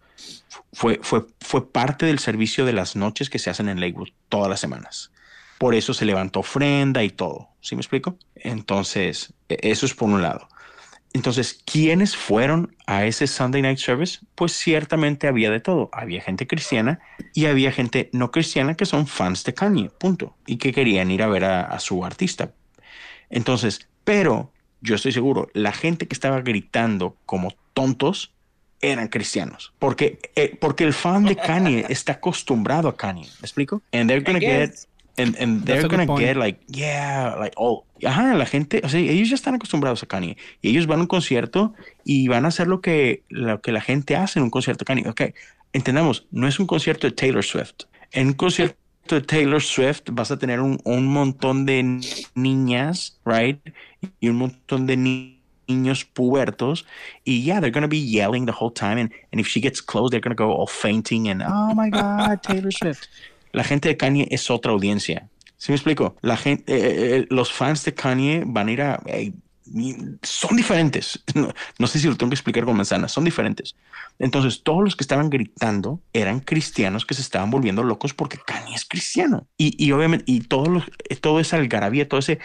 Fue, 0.74 1.00
fue, 1.02 1.26
fue 1.40 1.72
parte 1.72 2.06
del 2.06 2.20
servicio 2.20 2.66
de 2.66 2.74
las 2.74 2.96
noches 2.96 3.30
que 3.30 3.40
se 3.40 3.50
hacen 3.50 3.70
en 3.70 3.80
Lakewood 3.80 4.10
todas 4.30 4.50
las 4.50 4.60
semanas. 4.60 5.12
Por 5.58 5.74
eso 5.74 5.94
se 5.94 6.06
levantó 6.06 6.42
ofrenda 6.42 7.04
y 7.04 7.10
todo. 7.10 7.50
¿Sí 7.62 7.76
me 7.76 7.82
explico? 7.82 8.18
Entonces, 8.36 9.34
e- 9.50 9.60
eso 9.64 9.86
es 9.86 9.94
por 9.94 10.10
un 10.10 10.22
lado. 10.22 10.48
Entonces, 11.14 11.62
¿quiénes 11.66 12.16
fueron 12.16 12.76
a 12.86 13.06
ese 13.06 13.28
Sunday 13.28 13.62
Night 13.62 13.80
Service? 13.80 14.20
Pues 14.36 14.52
ciertamente 14.52 15.28
había 15.28 15.50
de 15.50 15.60
todo. 15.60 15.90
Había 15.92 16.22
gente 16.22 16.46
cristiana 16.48 17.00
y 17.34 17.46
había 17.46 17.72
gente 17.72 18.10
no 18.14 18.30
cristiana 18.32 18.76
que 18.76 18.86
son 18.86 19.08
fans 19.08 19.44
de 19.44 19.54
Kanye, 19.54 19.90
punto. 19.90 20.36
Y 20.46 20.58
que 20.58 20.74
querían 20.74 21.10
ir 21.10 21.24
a 21.24 21.28
ver 21.28 21.46
a, 21.46 21.62
a 21.62 21.80
su 21.80 22.06
artista. 22.06 22.52
Entonces, 23.30 23.88
pero 24.04 24.52
yo 24.82 24.96
estoy 24.96 25.12
seguro, 25.12 25.50
la 25.54 25.72
gente 25.72 26.08
que 26.08 26.14
estaba 26.14 26.42
gritando 26.42 27.18
como 27.26 27.54
tontos 27.74 28.34
eran 28.82 29.08
cristianos. 29.08 29.74
Porque, 29.80 30.20
eh, 30.36 30.56
porque 30.60 30.84
el 30.84 30.94
fan 30.94 31.26
de 31.26 31.36
Kanye 31.36 31.86
está 31.90 32.14
acostumbrado 32.14 32.88
a 32.88 32.96
Kanye. 32.96 33.28
¿Me 33.40 33.46
explico? 33.46 33.82
And 33.92 34.10
they're 34.10 34.24
gonna 34.24 34.40
get. 34.40 34.87
And, 35.18 35.36
and 35.38 35.66
they're 35.66 35.88
gonna 35.88 36.06
point. 36.06 36.22
get 36.22 36.38
like, 36.38 36.60
yeah, 36.68 37.36
like, 37.40 37.54
oh, 37.58 37.84
ajá, 38.04 38.36
la 38.36 38.46
gente, 38.46 38.82
o 38.84 38.90
sea, 38.90 39.00
ellos 39.00 39.30
ya 39.30 39.36
están 39.36 39.56
acostumbrados 39.56 40.04
a 40.04 40.06
Kanye 40.06 40.38
y 40.62 40.70
ellos 40.70 40.88
van 40.88 41.00
a 41.00 41.02
un 41.02 41.08
concierto 41.08 41.74
y 42.06 42.28
van 42.28 42.46
a 42.46 42.50
hacer 42.50 42.68
lo 42.68 42.82
que, 42.82 43.24
lo 43.30 43.60
que 43.62 43.72
la 43.72 43.82
gente 43.82 44.16
hace 44.16 44.40
en 44.40 44.44
un 44.44 44.50
concierto 44.50 44.84
de 44.84 44.86
Kanye. 44.86 45.10
Ok, 45.10 45.22
entendamos, 45.74 46.28
no 46.32 46.48
es 46.48 46.60
un 46.60 46.68
concierto 46.68 47.08
de 47.08 47.12
Taylor 47.14 47.44
Swift. 47.44 47.86
En 48.12 48.28
un 48.28 48.34
concierto 48.34 48.78
de 49.10 49.22
Taylor 49.22 49.62
Swift 49.62 50.04
vas 50.12 50.32
a 50.32 50.38
tener 50.38 50.60
un, 50.60 50.80
un 50.84 51.08
montón 51.08 51.66
de 51.66 51.82
ni- 51.84 52.26
niñas, 52.36 53.20
right? 53.26 53.60
Y 54.20 54.30
un 54.30 54.36
montón 54.38 54.86
de 54.86 54.98
ni- 54.98 55.38
niños 55.68 56.06
pubertos 56.06 56.86
y 57.26 57.42
yeah, 57.44 57.60
they're 57.60 57.72
gonna 57.72 57.88
be 57.88 58.00
yelling 58.00 58.46
the 58.46 58.54
whole 58.54 58.72
time 58.72 58.98
and, 58.98 59.12
and 59.34 59.42
if 59.42 59.48
she 59.48 59.60
gets 59.60 59.82
close, 59.82 60.10
they're 60.10 60.22
gonna 60.22 60.34
go 60.34 60.50
all 60.54 60.68
fainting 60.68 61.28
and 61.28 61.44
oh 61.44 61.74
my 61.76 61.90
God, 61.90 62.42
Taylor 62.42 62.72
Swift. 62.72 63.10
La 63.58 63.64
gente 63.64 63.90
de 63.90 63.98
Kanye 63.98 64.28
es 64.30 64.52
otra 64.52 64.72
audiencia. 64.72 65.30
¿Sí 65.58 65.72
me 65.72 65.78
explico? 65.78 66.16
La 66.22 66.38
gente, 66.38 66.72
eh, 66.72 67.18
eh, 67.18 67.28
los 67.32 67.52
fans 67.52 67.84
de 67.86 67.96
Kanye 67.96 68.44
van 68.46 68.68
a 68.68 68.72
ir 68.72 68.82
a... 68.84 69.02
eh, 69.08 69.34
son 70.22 70.56
diferentes. 70.56 71.24
No, 71.34 71.52
no 71.80 71.88
sé 71.88 71.98
si 71.98 72.08
lo 72.08 72.16
tengo 72.16 72.30
que 72.30 72.36
explicar 72.36 72.66
con 72.66 72.78
manzanas. 72.78 73.12
Son 73.12 73.24
diferentes. 73.26 73.76
Entonces, 74.20 74.62
todos 74.62 74.84
los 74.84 74.96
que 74.96 75.04
estaban 75.04 75.32
gritando 75.32 76.00
eran 76.14 76.40
cristianos 76.40 77.04
que 77.08 77.16
se 77.16 77.22
estaban 77.22 77.50
volviendo 77.50 77.82
locos 77.82 78.14
porque 78.14 78.38
Kanye 78.38 78.76
es 78.76 78.86
cristiano. 78.86 79.48
Y, 79.58 79.74
y 79.84 79.92
obviamente, 79.92 80.26
y 80.28 80.42
todos 80.42 80.68
los, 80.68 80.84
eh, 81.10 81.16
todo 81.16 81.40
ese 81.40 81.56
algarabía, 81.56 82.08
todo 82.08 82.20
ese, 82.20 82.38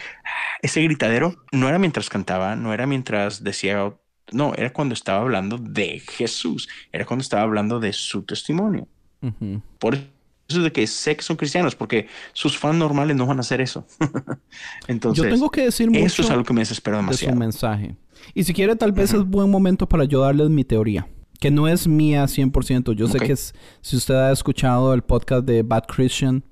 ese 0.63 0.81
gritadero, 0.81 1.35
no 1.51 1.69
era 1.69 1.77
mientras 1.77 2.09
cantaba, 2.09 2.55
no 2.55 2.73
era 2.73 2.87
mientras 2.87 3.43
decía... 3.43 3.93
No, 4.31 4.53
era 4.55 4.73
cuando 4.73 4.95
estaba 4.95 5.19
hablando 5.21 5.59
de 5.59 5.99
Jesús. 5.99 6.67
Era 6.91 7.05
cuando 7.05 7.21
estaba 7.21 7.43
hablando 7.43 7.79
de 7.79 7.93
su 7.93 8.23
testimonio. 8.23 8.87
Por 9.77 9.97
de 10.47 10.71
que 10.71 10.85
sé 10.87 11.15
que 11.15 11.23
son 11.23 11.35
cristianos, 11.37 11.75
porque 11.75 12.07
sus 12.33 12.57
fans 12.57 12.75
normales 12.77 13.15
no 13.15 13.25
van 13.25 13.37
a 13.37 13.41
hacer 13.41 13.61
eso. 13.61 13.85
Entonces, 14.87 15.23
Yo 15.23 15.29
tengo 15.29 15.49
que 15.49 15.61
decir 15.65 15.89
mucho 15.89 16.05
eso 16.05 16.21
es 16.21 16.29
algo 16.29 16.43
que 16.43 16.53
me 16.53 16.61
desespera 16.61 16.97
de 16.97 17.03
su 17.03 17.07
demasiado. 17.07 17.35
mensaje. 17.37 17.95
Y 18.33 18.43
si 18.43 18.53
quiere, 18.53 18.75
tal 18.75 18.91
vez 18.91 19.13
es 19.13 19.23
buen 19.23 19.49
momento 19.49 19.87
para 19.87 20.05
yo 20.05 20.21
darles 20.21 20.49
mi 20.49 20.63
teoría. 20.63 21.07
Que 21.39 21.51
no 21.51 21.67
es 21.67 21.87
mía 21.87 22.23
100%. 22.25 22.93
Yo 22.93 23.07
sé 23.07 23.17
Ok. 23.17 23.23
que 23.25 23.33
es- 23.33 23.53
si 23.81 23.97
usted 23.97 24.13
ha 24.15 24.31
escuchado 24.31 24.93
el 24.93 25.01
podcast 25.01 25.45
de 25.45 25.61
Bad 25.63 25.83
Christian, 25.87 26.43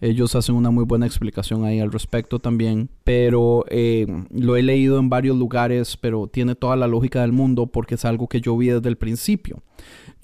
ellos 0.00 0.34
hacen 0.34 0.56
una 0.56 0.70
muy 0.70 0.84
buena 0.84 1.06
explicación 1.06 1.64
ahí 1.64 1.78
al 1.78 1.92
respecto 1.92 2.40
también. 2.40 2.88
Pero 3.04 3.64
eh, 3.68 4.06
lo 4.30 4.56
he 4.56 4.62
leído 4.62 4.98
en 4.98 5.08
varios 5.08 5.36
lugares, 5.36 5.96
pero 5.96 6.26
tiene 6.26 6.56
toda 6.56 6.74
la 6.74 6.88
lógica 6.88 7.20
del 7.20 7.30
mundo 7.32 7.66
porque 7.68 7.94
es 7.94 8.04
algo 8.04 8.26
que 8.28 8.40
yo 8.40 8.56
vi 8.56 8.68
desde 8.68 8.88
el 8.88 8.96
principio. 8.96 9.62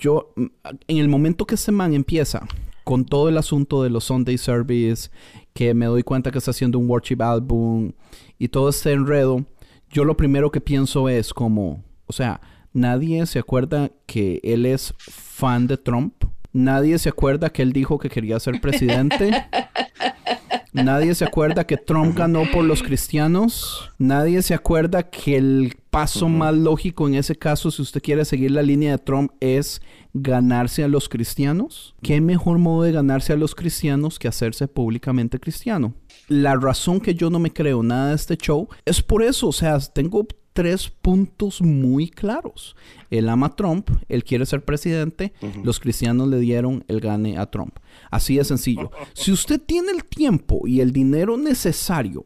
Yo, 0.00 0.32
en 0.36 0.96
el 0.98 1.08
momento 1.08 1.46
que 1.46 1.54
este 1.54 1.70
man 1.70 1.92
empieza 1.94 2.44
con 2.88 3.04
todo 3.04 3.28
el 3.28 3.36
asunto 3.36 3.82
de 3.82 3.90
los 3.90 4.04
Sunday 4.04 4.38
Service, 4.38 5.10
que 5.52 5.74
me 5.74 5.84
doy 5.84 6.02
cuenta 6.02 6.30
que 6.30 6.38
está 6.38 6.52
haciendo 6.52 6.78
un 6.78 6.88
worship 6.88 7.20
album 7.20 7.92
y 8.38 8.48
todo 8.48 8.70
este 8.70 8.92
enredo, 8.92 9.44
yo 9.90 10.06
lo 10.06 10.16
primero 10.16 10.50
que 10.50 10.62
pienso 10.62 11.10
es 11.10 11.34
como, 11.34 11.84
o 12.06 12.14
sea, 12.14 12.40
nadie 12.72 13.26
se 13.26 13.40
acuerda 13.40 13.92
que 14.06 14.40
él 14.42 14.64
es 14.64 14.94
fan 14.96 15.66
de 15.66 15.76
Trump. 15.76 16.17
Nadie 16.52 16.98
se 16.98 17.08
acuerda 17.08 17.50
que 17.50 17.62
él 17.62 17.72
dijo 17.72 17.98
que 17.98 18.08
quería 18.08 18.40
ser 18.40 18.60
presidente. 18.60 19.30
Nadie 20.72 21.14
se 21.14 21.24
acuerda 21.24 21.66
que 21.66 21.76
Trump 21.76 22.16
ganó 22.16 22.44
por 22.52 22.64
los 22.64 22.82
cristianos. 22.82 23.90
Nadie 23.98 24.42
se 24.42 24.54
acuerda 24.54 25.02
que 25.10 25.36
el 25.36 25.76
paso 25.90 26.28
más 26.28 26.54
lógico 26.54 27.08
en 27.08 27.14
ese 27.14 27.36
caso, 27.36 27.70
si 27.70 27.82
usted 27.82 28.02
quiere 28.02 28.24
seguir 28.24 28.50
la 28.50 28.62
línea 28.62 28.92
de 28.92 28.98
Trump, 28.98 29.32
es 29.40 29.80
ganarse 30.12 30.84
a 30.84 30.88
los 30.88 31.08
cristianos. 31.08 31.94
¿Qué 32.02 32.20
mejor 32.20 32.58
modo 32.58 32.82
de 32.82 32.92
ganarse 32.92 33.32
a 33.32 33.36
los 33.36 33.54
cristianos 33.54 34.18
que 34.18 34.28
hacerse 34.28 34.68
públicamente 34.68 35.40
cristiano? 35.40 35.94
La 36.28 36.54
razón 36.54 37.00
que 37.00 37.14
yo 37.14 37.30
no 37.30 37.38
me 37.38 37.52
creo 37.52 37.82
nada 37.82 38.10
de 38.10 38.14
este 38.14 38.36
show 38.36 38.68
es 38.84 39.02
por 39.02 39.22
eso. 39.22 39.48
O 39.48 39.52
sea, 39.52 39.78
tengo 39.80 40.26
tres 40.58 40.88
puntos 40.90 41.62
muy 41.62 42.08
claros. 42.08 42.74
Él 43.10 43.28
ama 43.28 43.46
a 43.46 43.54
Trump, 43.54 43.90
él 44.08 44.24
quiere 44.24 44.44
ser 44.44 44.64
presidente, 44.64 45.32
los 45.62 45.78
cristianos 45.78 46.26
le 46.26 46.40
dieron 46.40 46.84
el 46.88 46.98
gane 47.00 47.38
a 47.38 47.46
Trump. 47.46 47.76
Así 48.10 48.38
de 48.38 48.42
sencillo. 48.44 48.90
Si 49.14 49.30
usted 49.30 49.60
tiene 49.64 49.92
el 49.92 50.02
tiempo 50.04 50.66
y 50.66 50.80
el 50.80 50.92
dinero 50.92 51.36
necesario, 51.36 52.24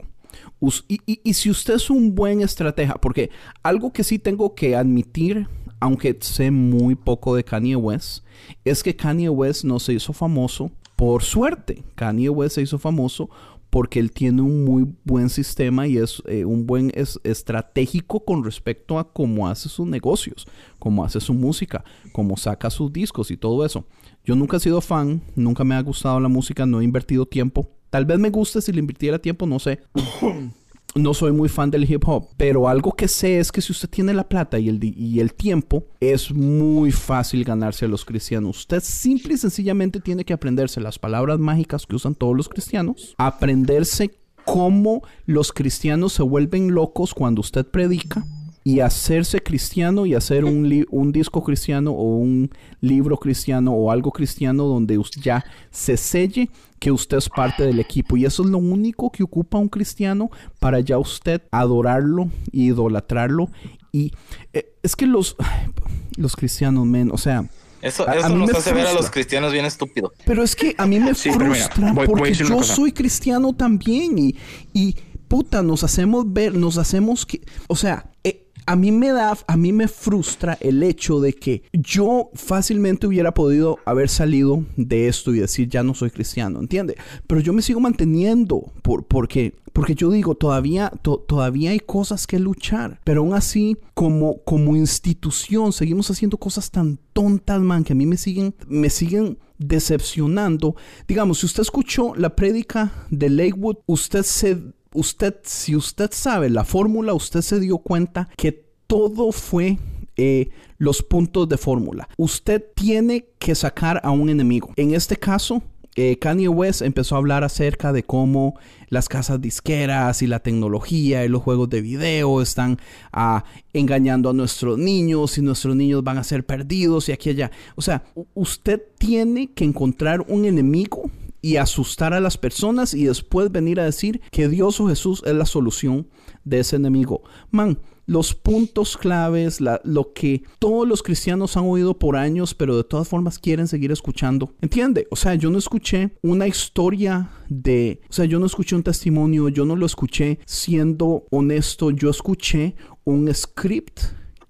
y, 0.88 0.98
y- 1.06 1.20
y 1.22 1.34
si 1.34 1.50
usted 1.50 1.74
es 1.74 1.90
un 1.90 2.14
buen 2.14 2.40
estratega, 2.40 2.94
porque 2.94 3.28
algo 3.62 3.92
que 3.92 4.02
sí 4.02 4.18
tengo 4.18 4.54
que 4.54 4.76
admitir, 4.76 5.46
aunque 5.78 6.16
sé 6.20 6.50
muy 6.50 6.94
poco 6.94 7.36
de 7.36 7.44
Kanye 7.44 7.76
West, 7.76 8.24
es 8.64 8.82
que 8.82 8.96
Kanye 8.96 9.28
West 9.28 9.64
no 9.64 9.78
se 9.78 9.92
hizo 9.92 10.14
famoso 10.14 10.70
por 10.96 11.22
suerte. 11.22 11.82
Kanye 11.96 12.30
West 12.30 12.54
se 12.54 12.62
hizo 12.62 12.78
famoso 12.78 13.28
porque 13.72 14.00
él 14.00 14.12
tiene 14.12 14.42
un 14.42 14.66
muy 14.66 14.86
buen 15.02 15.30
sistema 15.30 15.86
y 15.86 15.96
es 15.96 16.22
eh, 16.26 16.44
un 16.44 16.66
buen 16.66 16.92
es, 16.94 17.18
estratégico 17.24 18.22
con 18.22 18.44
respecto 18.44 18.98
a 18.98 19.10
cómo 19.10 19.48
hace 19.48 19.70
sus 19.70 19.86
negocios, 19.86 20.46
cómo 20.78 21.02
hace 21.02 21.20
su 21.20 21.32
música, 21.32 21.82
cómo 22.12 22.36
saca 22.36 22.68
sus 22.68 22.92
discos 22.92 23.30
y 23.30 23.38
todo 23.38 23.64
eso. 23.64 23.86
Yo 24.26 24.36
nunca 24.36 24.58
he 24.58 24.60
sido 24.60 24.82
fan, 24.82 25.22
nunca 25.36 25.64
me 25.64 25.74
ha 25.74 25.80
gustado 25.80 26.20
la 26.20 26.28
música, 26.28 26.66
no 26.66 26.82
he 26.82 26.84
invertido 26.84 27.24
tiempo. 27.24 27.66
Tal 27.88 28.04
vez 28.04 28.18
me 28.18 28.28
guste 28.28 28.60
si 28.60 28.72
le 28.72 28.80
invirtiera 28.80 29.18
tiempo, 29.18 29.46
no 29.46 29.58
sé. 29.58 29.80
no 30.95 31.14
soy 31.14 31.32
muy 31.32 31.49
fan 31.49 31.70
del 31.70 31.90
hip 31.90 32.07
hop, 32.07 32.28
pero 32.36 32.68
algo 32.68 32.93
que 32.93 33.09
sé 33.09 33.38
es 33.38 33.51
que 33.51 33.61
si 33.61 33.72
usted 33.72 33.88
tiene 33.88 34.12
la 34.14 34.28
plata 34.28 34.59
y 34.59 34.68
el, 34.68 34.78
y 34.82 35.20
el 35.20 35.34
tiempo, 35.34 35.86
es 36.01 36.32
muy 36.32 36.93
fácil 36.93 37.45
ganarse 37.45 37.86
a 37.86 37.88
los 37.88 38.05
cristianos. 38.05 38.59
Usted 38.59 38.82
simple 38.82 39.34
y 39.34 39.38
sencillamente 39.38 40.01
tiene 40.01 40.24
que 40.24 40.32
aprenderse 40.32 40.80
las 40.80 40.99
palabras 40.99 41.38
mágicas 41.38 41.86
que 41.86 41.97
usan 41.97 42.14
todos 42.14 42.36
los 42.36 42.49
cristianos, 42.49 43.14
aprenderse 43.18 44.11
cómo 44.45 45.03
los 45.24 45.53
cristianos 45.53 46.12
se 46.12 46.22
vuelven 46.22 46.74
locos 46.74 47.14
cuando 47.14 47.40
usted 47.40 47.66
predica 47.66 48.24
y 48.64 48.80
hacerse 48.80 49.42
cristiano 49.42 50.06
y 50.06 50.14
hacer 50.14 50.44
un, 50.44 50.68
li- 50.68 50.86
un 50.90 51.10
disco 51.12 51.42
cristiano 51.42 51.90
o 51.92 52.16
un 52.16 52.50
libro 52.80 53.16
cristiano 53.16 53.72
o 53.72 53.90
algo 53.90 54.10
cristiano 54.12 54.64
donde 54.64 55.00
ya 55.20 55.44
se 55.70 55.96
selle 55.96 56.48
que 56.78 56.90
usted 56.92 57.16
es 57.16 57.28
parte 57.28 57.64
del 57.64 57.80
equipo. 57.80 58.16
Y 58.16 58.24
eso 58.24 58.42
es 58.42 58.50
lo 58.50 58.58
único 58.58 59.10
que 59.10 59.22
ocupa 59.22 59.58
un 59.58 59.68
cristiano 59.68 60.30
para 60.60 60.80
ya 60.80 60.98
usted 60.98 61.42
adorarlo 61.50 62.28
y 62.52 62.66
idolatrarlo. 62.66 63.50
Y 63.92 64.12
eh, 64.52 64.72
es 64.82 64.96
que 64.96 65.06
los, 65.06 65.36
los 66.16 66.36
cristianos, 66.36 66.86
men, 66.86 67.10
o 67.10 67.18
sea... 67.18 67.44
Eso, 67.80 68.08
A- 68.08 68.28
mí 68.28 68.36
nos 68.38 68.52
me 68.52 68.58
hace 68.58 68.72
ver 68.72 68.86
a 68.86 68.92
los 68.92 69.10
cristianos 69.10 69.52
bien 69.52 69.64
estúpidos. 69.64 70.12
Pero 70.24 70.44
es 70.44 70.54
que 70.54 70.72
a 70.78 70.86
mí 70.86 71.00
me 71.00 71.14
Sí, 71.16 71.30
mira, 71.30 71.46
frustra 71.46 71.92
voy- 71.92 72.06
porque 72.06 72.32
yo 72.32 72.62
soy 72.62 72.92
cristiano 72.92 73.52
también 73.54 74.16
y, 74.20 74.36
y 74.72 74.94
puta, 75.26 75.62
nos 75.64 75.82
hacemos 75.82 76.32
ver, 76.32 76.54
nos 76.54 76.78
hacemos 76.78 77.26
que, 77.26 77.40
o 77.66 77.74
sea, 77.74 78.08
eh, 78.22 78.41
a 78.66 78.76
mí 78.76 78.92
me 78.92 79.10
da, 79.12 79.36
a 79.46 79.56
mí 79.56 79.72
me 79.72 79.88
frustra 79.88 80.56
el 80.60 80.82
hecho 80.82 81.20
de 81.20 81.32
que 81.32 81.62
yo 81.72 82.30
fácilmente 82.34 83.06
hubiera 83.06 83.32
podido 83.34 83.78
haber 83.84 84.08
salido 84.08 84.64
de 84.76 85.08
esto 85.08 85.34
y 85.34 85.40
decir 85.40 85.68
ya 85.68 85.82
no 85.82 85.94
soy 85.94 86.10
cristiano, 86.10 86.60
¿entiende? 86.60 86.96
Pero 87.26 87.40
yo 87.40 87.52
me 87.52 87.62
sigo 87.62 87.80
manteniendo 87.80 88.72
por, 88.82 89.04
porque, 89.04 89.54
porque 89.72 89.94
yo 89.94 90.10
digo, 90.10 90.34
todavía, 90.34 90.90
to- 91.02 91.18
todavía 91.26 91.70
hay 91.70 91.80
cosas 91.80 92.26
que 92.26 92.38
luchar, 92.38 93.00
pero 93.04 93.22
aún 93.22 93.34
así, 93.34 93.76
como, 93.94 94.42
como 94.44 94.76
institución, 94.76 95.72
seguimos 95.72 96.10
haciendo 96.10 96.36
cosas 96.36 96.70
tan 96.70 96.98
tontas, 97.12 97.60
man, 97.60 97.84
que 97.84 97.92
a 97.92 97.96
mí 97.96 98.06
me 98.06 98.16
siguen, 98.16 98.54
me 98.68 98.90
siguen 98.90 99.38
decepcionando. 99.58 100.76
Digamos, 101.06 101.38
si 101.40 101.46
usted 101.46 101.62
escuchó 101.62 102.14
la 102.16 102.34
prédica 102.34 102.92
de 103.10 103.30
Lakewood, 103.30 103.76
usted 103.86 104.22
se, 104.22 104.58
usted, 104.95 105.36
si 105.45 105.76
usted 105.76 106.11
sabe 106.12 106.51
la 106.51 106.64
fórmula, 106.64 107.14
usted 107.14 107.43
se 107.43 107.61
dio 107.61 107.78
cuenta 107.78 108.28
que 108.36 108.53
todo 108.86 109.32
fue 109.32 109.78
eh, 110.16 110.51
los 110.78 111.03
puntos 111.03 111.49
de 111.49 111.57
fórmula. 111.57 112.09
Usted 112.16 112.62
tiene 112.74 113.26
que 113.38 113.55
sacar 113.55 114.01
a 114.05 114.11
un 114.11 114.28
enemigo. 114.28 114.72
En 114.76 114.95
este 114.95 115.16
caso, 115.16 115.62
eh, 115.95 116.18
Kanye 116.18 116.49
West 116.49 116.80
empezó 116.80 117.14
a 117.14 117.18
hablar 117.18 117.45
acerca 117.45 117.93
de 117.93 118.03
cómo 118.03 118.59
las 118.88 119.09
casas 119.09 119.40
disqueras 119.40 120.22
y 120.22 120.26
la 120.26 120.40
tecnología 120.40 121.24
y 121.24 121.28
los 121.28 121.43
juegos 121.43 121.68
de 121.68 121.82
video 121.82 122.40
están 122.40 122.78
ah, 123.12 123.45
engañando 123.74 124.30
a 124.30 124.32
nuestros 124.32 124.78
niños 124.78 125.36
y 125.36 125.43
nuestros 125.43 125.76
niños 125.76 126.03
van 126.03 126.16
a 126.18 126.24
ser 126.24 126.47
perdidos 126.47 127.09
y 127.09 127.12
aquí 127.12 127.30
y 127.30 127.32
allá. 127.32 127.51
O 127.74 127.82
sea, 127.82 128.05
usted 128.34 128.82
tiene 128.99 129.53
que 129.53 129.64
encontrar 129.64 130.24
un 130.28 130.47
enemigo 130.47 131.11
y 131.43 131.57
asustar 131.57 132.14
a 132.14 132.20
las 132.20 132.38
personas 132.38 132.95
y 132.95 133.05
después 133.05 133.53
venir 133.53 133.80
a 133.80 133.84
decir 133.84 134.20
que 134.30 134.49
Dios 134.49 134.80
o 134.80 134.88
Jesús 134.88 135.22
es 135.26 135.34
la 135.34 135.45
solución 135.45 136.07
de 136.45 136.61
ese 136.61 136.76
enemigo. 136.76 137.22
Man, 137.51 137.78
los 138.07 138.34
puntos 138.34 138.97
claves, 138.97 139.61
la- 139.61 139.80
lo 139.84 140.12
que 140.12 140.43
todos 140.59 140.88
los 140.88 141.03
cristianos 141.03 141.57
han 141.57 141.64
oído 141.66 141.99
por 141.99 142.16
años, 142.16 142.55
pero 142.55 142.76
de 142.76 142.84
todas 142.84 143.09
formas 143.09 143.38
quieren 143.38 143.68
seguir 143.68 143.93
escuchando. 143.93 144.55
¿Entiende? 144.61 145.07
O 145.11 145.16
sea, 145.16 145.34
yo 145.34 145.51
no 145.51 145.59
escuché 145.59 146.16
una 146.22 146.47
historia 146.49 147.30
de, 147.49 148.01
o 148.09 148.12
sea, 148.12 148.24
yo 148.24 148.38
no 148.40 148.47
escuché 148.47 148.74
un 148.74 148.82
testimonio, 148.82 149.49
yo 149.49 149.64
no 149.64 149.76
lo 149.76 149.86
escuché 149.86 150.38
siendo 150.47 151.26
honesto, 151.30 151.90
yo 151.90 152.11
escuché 152.11 152.74
un 153.05 153.32
script 153.34 154.01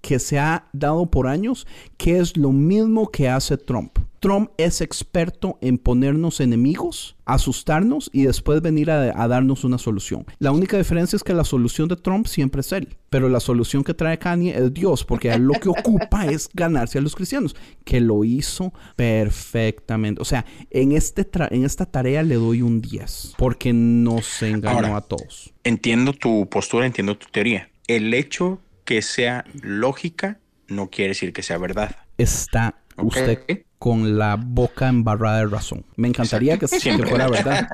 que 0.00 0.18
se 0.18 0.38
ha 0.38 0.68
dado 0.72 1.10
por 1.10 1.26
años, 1.28 1.66
que 1.96 2.18
es 2.18 2.36
lo 2.36 2.52
mismo 2.52 3.10
que 3.10 3.28
hace 3.28 3.56
Trump. 3.56 3.98
Trump 4.22 4.50
es 4.56 4.80
experto 4.80 5.58
en 5.60 5.78
ponernos 5.78 6.38
enemigos, 6.38 7.16
asustarnos 7.24 8.08
y 8.12 8.22
después 8.22 8.62
venir 8.62 8.88
a, 8.92 9.20
a 9.20 9.26
darnos 9.26 9.64
una 9.64 9.78
solución. 9.78 10.24
La 10.38 10.52
única 10.52 10.78
diferencia 10.78 11.16
es 11.16 11.24
que 11.24 11.34
la 11.34 11.42
solución 11.42 11.88
de 11.88 11.96
Trump 11.96 12.28
siempre 12.28 12.60
es 12.60 12.70
él, 12.70 12.96
pero 13.10 13.28
la 13.28 13.40
solución 13.40 13.82
que 13.82 13.94
trae 13.94 14.20
Kanye 14.20 14.56
es 14.56 14.72
Dios, 14.72 15.04
porque 15.04 15.32
él 15.32 15.42
lo 15.42 15.54
que 15.54 15.68
ocupa 15.76 16.26
es 16.26 16.48
ganarse 16.54 16.98
a 16.98 17.00
los 17.02 17.16
cristianos, 17.16 17.56
que 17.84 18.00
lo 18.00 18.22
hizo 18.22 18.72
perfectamente. 18.96 20.22
O 20.22 20.24
sea, 20.24 20.44
en, 20.70 20.92
este 20.92 21.28
tra- 21.28 21.48
en 21.50 21.64
esta 21.64 21.86
tarea 21.86 22.22
le 22.22 22.36
doy 22.36 22.62
un 22.62 22.80
10, 22.80 23.34
porque 23.38 23.72
nos 23.72 24.40
engañó 24.42 24.76
Ahora. 24.86 24.96
a 24.98 25.00
todos. 25.00 25.52
Entiendo 25.64 26.12
tu 26.12 26.48
postura, 26.48 26.86
entiendo 26.86 27.16
tu 27.18 27.26
teoría. 27.30 27.70
El 27.88 28.14
hecho 28.14 28.60
que 28.84 29.02
sea 29.02 29.44
lógica 29.62 30.38
no 30.68 30.90
quiere 30.90 31.08
decir 31.10 31.32
que 31.32 31.42
sea 31.42 31.58
verdad. 31.58 31.96
Está 32.18 32.81
Usted 32.98 33.64
con 33.78 34.16
la 34.16 34.36
boca 34.36 34.88
embarrada 34.88 35.38
de 35.38 35.46
razón. 35.46 35.84
Me 35.96 36.06
encantaría 36.06 36.56
que, 36.56 36.68
que 36.68 36.78
Siempre. 36.78 37.08
fuera 37.10 37.28
verdad, 37.28 37.66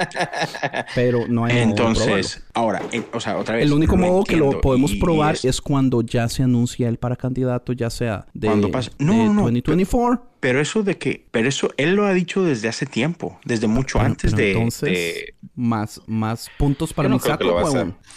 pero 0.94 1.26
no 1.28 1.44
hay 1.44 1.52
modo 1.52 1.56
de 1.56 1.62
Entonces, 1.62 2.44
ahora, 2.54 2.80
en- 2.92 3.04
o 3.12 3.20
sea, 3.20 3.36
otra 3.36 3.56
vez. 3.56 3.66
El 3.66 3.72
único 3.74 3.94
lo 3.96 4.06
modo 4.06 4.24
que 4.24 4.36
lo 4.36 4.60
podemos 4.62 4.92
y- 4.92 4.96
y 4.96 5.00
probar 5.00 5.34
es- 5.34 5.44
es... 5.44 5.60
cuando 5.60 6.00
ya 6.02 6.28
se 6.30 6.42
anuncia 6.42 6.88
él 6.88 6.96
para 6.98 7.14
candidato, 7.16 7.74
ya 7.74 7.90
sea 7.90 8.26
de, 8.32 8.48
Cuando 8.48 8.70
pase- 8.70 8.90
No, 8.98 9.12
de 9.12 9.18
no, 9.18 9.34
no. 9.34 9.42
2024. 9.42 10.24
Pero 10.40 10.60
eso 10.60 10.82
de 10.82 10.96
que, 10.96 11.26
pero 11.30 11.48
eso 11.48 11.70
él 11.76 11.94
lo 11.94 12.06
ha 12.06 12.14
dicho 12.14 12.42
desde 12.42 12.68
hace 12.68 12.86
tiempo, 12.86 13.38
desde 13.44 13.66
mucho 13.66 13.98
Pero- 13.98 14.06
antes 14.06 14.30
pero 14.32 14.42
de, 14.44 14.52
entonces, 14.52 14.88
de- 14.90 15.34
más, 15.56 16.00
más 16.06 16.48
puntos 16.58 16.94
para 16.94 17.08
mi 17.10 17.18
saco. 17.18 17.44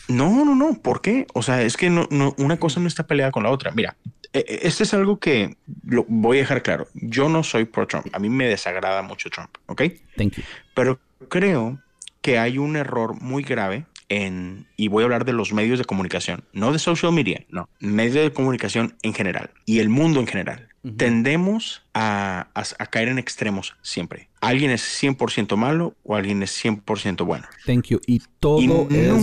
No, 0.08 0.46
no, 0.46 0.56
no. 0.56 0.76
¿Por 0.82 1.02
qué? 1.02 1.26
O 1.34 1.42
sea, 1.42 1.62
es 1.64 1.76
que 1.76 1.90
no, 1.90 2.08
no- 2.10 2.36
una 2.38 2.58
cosa 2.58 2.80
no 2.80 2.88
está 2.88 3.06
peleada 3.06 3.32
con 3.32 3.44
la 3.44 3.50
otra. 3.50 3.72
Mira, 3.72 3.98
este 4.34 4.84
es 4.84 4.94
algo 4.94 5.20
que 5.20 5.56
lo 5.86 6.06
voy 6.08 6.38
a 6.38 6.42
dejar 6.42 6.64
claro. 6.64 6.88
Yo 6.94 7.28
no 7.30 7.44
soy 7.44 7.66
pro 7.66 7.88
Trump. 7.88 8.08
A 8.14 8.20
mí 8.20 8.30
me 8.30 8.48
desagrada 8.48 9.02
mucho 9.02 9.30
Trump, 9.30 9.50
¿ok? 9.68 9.82
Thank 10.18 10.36
you. 10.38 10.44
Pero 10.74 11.00
creo 11.30 11.80
que 12.22 12.38
hay 12.40 12.58
un 12.58 12.76
error 12.76 13.20
muy 13.22 13.44
grave 13.44 13.86
en, 14.10 14.68
y 14.78 14.88
voy 14.90 15.04
a 15.04 15.06
hablar 15.06 15.26
de 15.26 15.34
los 15.34 15.54
medios 15.54 15.80
de 15.80 15.86
comunicación, 15.86 16.44
no 16.54 16.72
de 16.74 16.80
social 16.80 17.12
media, 17.14 17.46
no, 17.50 17.68
medios 17.80 18.16
de 18.24 18.32
comunicación 18.34 18.96
en 19.04 19.14
general 19.14 19.52
y 19.66 19.80
el 19.80 19.90
mundo 19.90 20.20
en 20.20 20.28
general. 20.28 20.68
Tendemos 20.98 21.84
a, 21.94 22.48
a- 22.56 22.64
a 22.80 22.86
caer 22.88 23.08
en 23.10 23.20
extremos 23.20 23.76
siempre. 23.82 24.30
Alguien 24.40 24.72
es 24.72 24.82
100% 25.04 25.56
malo 25.58 25.96
o 26.04 26.16
alguien 26.16 26.42
es 26.44 26.64
100% 26.64 27.26
bueno. 27.26 27.46
Thank 27.66 27.88
you. 27.88 28.00
Y 28.08 28.22
todo 28.40 28.60
Y 28.62 28.66
es 28.66 28.70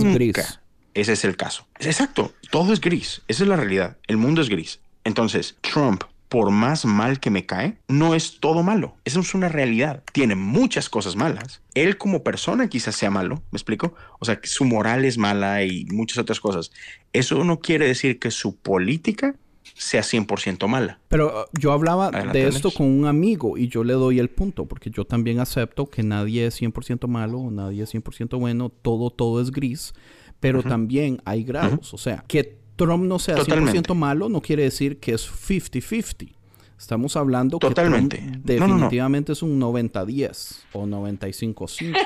nunca 0.03 0.13
gris. 0.13 0.59
Ese 0.93 1.13
es 1.13 1.23
el 1.25 1.35
caso. 1.37 1.67
Exacto, 1.79 2.33
todo 2.51 2.73
es 2.73 2.81
gris. 2.81 3.21
Esa 3.27 3.43
es 3.43 3.49
la 3.49 3.55
realidad. 3.55 3.97
El 4.07 4.17
mundo 4.17 4.41
es 4.41 4.49
gris. 4.49 4.79
Entonces, 5.09 5.57
Trump, 5.61 6.03
por 6.27 6.51
más 6.51 6.85
mal 6.85 7.19
que 7.19 7.31
me 7.31 7.47
cae, 7.47 7.79
no 7.87 8.13
es 8.13 8.39
todo 8.39 8.61
malo. 8.61 8.95
Eso 9.05 9.21
es 9.21 9.33
una 9.33 9.49
realidad. 9.49 10.03
Tiene 10.13 10.35
muchas 10.35 10.87
cosas 10.87 11.15
malas. 11.15 11.63
Él 11.73 11.97
como 11.97 12.23
persona 12.23 12.69
quizás 12.69 12.95
sea 12.95 13.09
malo, 13.09 13.41
¿me 13.49 13.57
explico? 13.57 13.95
O 14.19 14.25
sea, 14.25 14.39
que 14.39 14.47
su 14.47 14.65
moral 14.65 15.03
es 15.03 15.17
mala 15.17 15.63
y 15.63 15.85
muchas 15.85 16.19
otras 16.19 16.39
cosas. 16.39 16.71
Eso 17.11 17.43
no 17.43 17.59
quiere 17.59 17.87
decir 17.87 18.19
que 18.19 18.29
su 18.29 18.55
política 18.55 19.35
sea 19.73 20.01
100% 20.01 20.67
mala. 20.67 20.99
Pero 21.07 21.27
uh, 21.29 21.59
yo 21.59 21.71
hablaba 21.71 22.09
Adelante, 22.09 22.37
de 22.37 22.47
esto 22.47 22.69
con 22.69 22.85
un 22.85 23.07
amigo 23.07 23.57
y 23.57 23.67
yo 23.67 23.83
le 23.83 23.93
doy 23.93 24.19
el 24.19 24.29
punto, 24.29 24.67
porque 24.67 24.91
yo 24.91 25.05
también 25.05 25.39
acepto 25.39 25.87
que 25.87 26.03
nadie 26.03 26.45
es 26.45 26.61
100% 26.61 27.07
malo, 27.07 27.49
nadie 27.49 27.81
es 27.81 27.95
100% 27.95 28.37
bueno, 28.37 28.69
todo, 28.69 29.09
todo 29.09 29.41
es 29.41 29.49
gris, 29.49 29.95
pero 30.39 30.61
también 30.61 31.19
hay 31.25 31.43
grados. 31.43 31.93
O 31.95 31.97
sea, 31.97 32.23
que 32.27 32.58
Trump 32.85 33.03
no 33.05 33.19
sea 33.19 33.35
100% 33.35 33.39
Totalmente. 33.45 33.93
malo 33.93 34.29
no 34.29 34.41
quiere 34.41 34.63
decir 34.63 34.99
que 34.99 35.13
es 35.13 35.29
50-50. 35.29 36.33
Estamos 36.79 37.17
hablando 37.17 37.59
Totalmente. 37.59 38.19
que 38.19 38.23
Trump 38.23 38.45
No, 38.45 38.55
no, 38.59 38.67
no. 38.67 38.73
definitivamente 38.75 39.33
es 39.33 39.41
un 39.43 39.59
90-10 39.59 40.59
o 40.71 40.85
95-5 40.85 41.97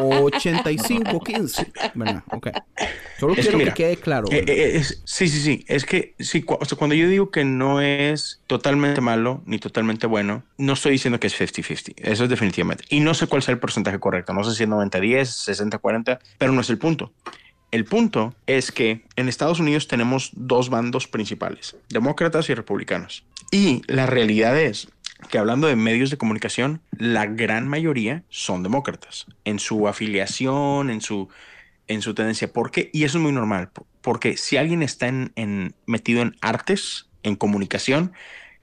o 0.00 0.30
85-15. 0.30 1.92
¿Verdad? 1.94 2.22
Ok. 2.30 2.48
Solo 3.20 3.34
Es 3.34 3.36
que 3.36 3.42
quiero 3.42 3.58
que, 3.58 3.64
mira, 3.64 3.74
quede 3.74 3.96
claro. 3.98 4.28
Eh, 4.32 4.42
eh, 4.46 4.76
es- 4.76 5.02
sí, 5.04 5.28
sí, 5.28 5.38
sí. 5.40 5.64
Es 5.68 5.84
que 5.84 6.14
sí, 6.18 6.40
cu- 6.42 6.56
o 6.58 6.64
sea, 6.64 6.78
cuando 6.78 6.94
yo 6.94 7.06
digo 7.08 7.30
que 7.30 7.44
no 7.44 7.82
es 7.82 8.40
totalmente 8.46 9.02
malo 9.02 9.42
ni 9.44 9.58
totalmente 9.58 10.06
bueno, 10.06 10.44
no 10.56 10.72
estoy 10.72 10.92
diciendo 10.92 11.20
que 11.20 11.26
es 11.26 11.38
50-50. 11.38 11.92
Eso 11.98 12.24
es 12.24 12.30
definitivamente. 12.30 12.84
Y 12.88 13.00
no 13.00 13.12
sé 13.12 13.26
cuál 13.26 13.42
sea 13.42 13.52
el 13.52 13.60
porcentaje 13.60 13.98
correcto. 14.00 14.32
No 14.32 14.44
sé 14.44 14.54
si 14.56 14.62
es 14.62 14.68
90-10, 14.70 15.26
60-40, 15.80 16.18
pero 16.38 16.52
no 16.52 16.62
es 16.62 16.70
el 16.70 16.78
punto. 16.78 17.12
El 17.72 17.84
punto 17.86 18.34
es 18.46 18.70
que 18.70 19.04
en 19.16 19.28
Estados 19.28 19.58
Unidos 19.58 19.88
tenemos 19.88 20.30
dos 20.34 20.68
bandos 20.68 21.08
principales, 21.08 21.74
demócratas 21.88 22.48
y 22.50 22.54
republicanos. 22.54 23.24
Y 23.50 23.82
la 23.86 24.06
realidad 24.06 24.56
es 24.60 24.88
que 25.30 25.38
hablando 25.38 25.66
de 25.68 25.74
medios 25.76 26.10
de 26.10 26.18
comunicación, 26.18 26.80
la 26.96 27.26
gran 27.26 27.66
mayoría 27.66 28.22
son 28.28 28.62
demócratas 28.62 29.26
en 29.44 29.58
su 29.58 29.88
afiliación, 29.88 30.90
en 30.90 31.00
su, 31.00 31.28
en 31.88 32.02
su 32.02 32.12
tendencia. 32.14 32.52
¿Por 32.52 32.70
qué? 32.70 32.90
Y 32.92 33.04
eso 33.04 33.18
es 33.18 33.22
muy 33.22 33.32
normal, 33.32 33.70
po- 33.70 33.86
porque 34.02 34.36
si 34.36 34.56
alguien 34.58 34.82
está 34.82 35.08
en, 35.08 35.32
en- 35.36 35.74
metido 35.86 36.20
en 36.22 36.36
artes, 36.40 37.06
en 37.22 37.36
comunicación, 37.36 38.12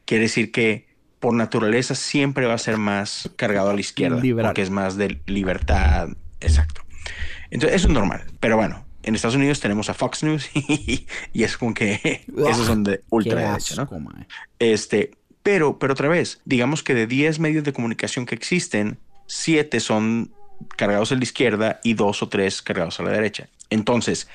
quiere 0.05 0.23
decir 0.23 0.51
que 0.51 0.87
por 1.19 1.33
naturaleza 1.33 1.95
siempre 1.95 2.45
va 2.45 2.53
a 2.53 2.57
ser 2.59 2.77
más 2.77 3.29
cargado 3.37 3.71
a 3.71 3.73
la 3.73 3.79
izquierda, 3.81 4.19
Liberal. 4.21 4.49
porque 4.51 4.61
es 4.61 4.69
más 4.69 4.97
de 4.97 5.19
libertad. 5.25 6.09
Exacto. 6.41 6.81
Entonces, 7.51 7.77
eso 7.77 7.87
es 7.87 7.93
normal. 7.93 8.25
Pero 8.39 8.55
bueno, 8.55 8.85
en 9.03 9.15
Estados 9.15 9.35
Unidos 9.35 9.59
tenemos 9.59 9.89
a 9.89 9.93
Fox 9.93 10.23
News 10.23 10.49
y, 10.53 11.07
y 11.33 11.43
es 11.43 11.57
como 11.57 11.73
que 11.73 12.25
esos 12.49 12.67
son 12.67 12.83
de 12.83 13.01
asco, 13.45 13.99
mae. 13.99 14.27
Este, 14.59 15.11
pero, 15.43 15.79
pero 15.79 15.93
otra 15.93 16.09
vez, 16.09 16.41
digamos 16.45 16.83
que 16.83 16.93
de 16.93 17.07
10 17.07 17.39
medios 17.39 17.63
de 17.63 17.73
comunicación 17.73 18.25
que 18.25 18.35
existen, 18.35 18.99
7 19.27 19.79
son 19.79 20.31
cargados 20.75 21.11
a 21.11 21.15
la 21.15 21.23
izquierda 21.23 21.79
y 21.83 21.93
2 21.93 22.23
o 22.23 22.29
3 22.29 22.61
cargados 22.61 22.99
a 22.99 23.03
la 23.03 23.11
derecha. 23.11 23.49
Entonces, 23.69 24.27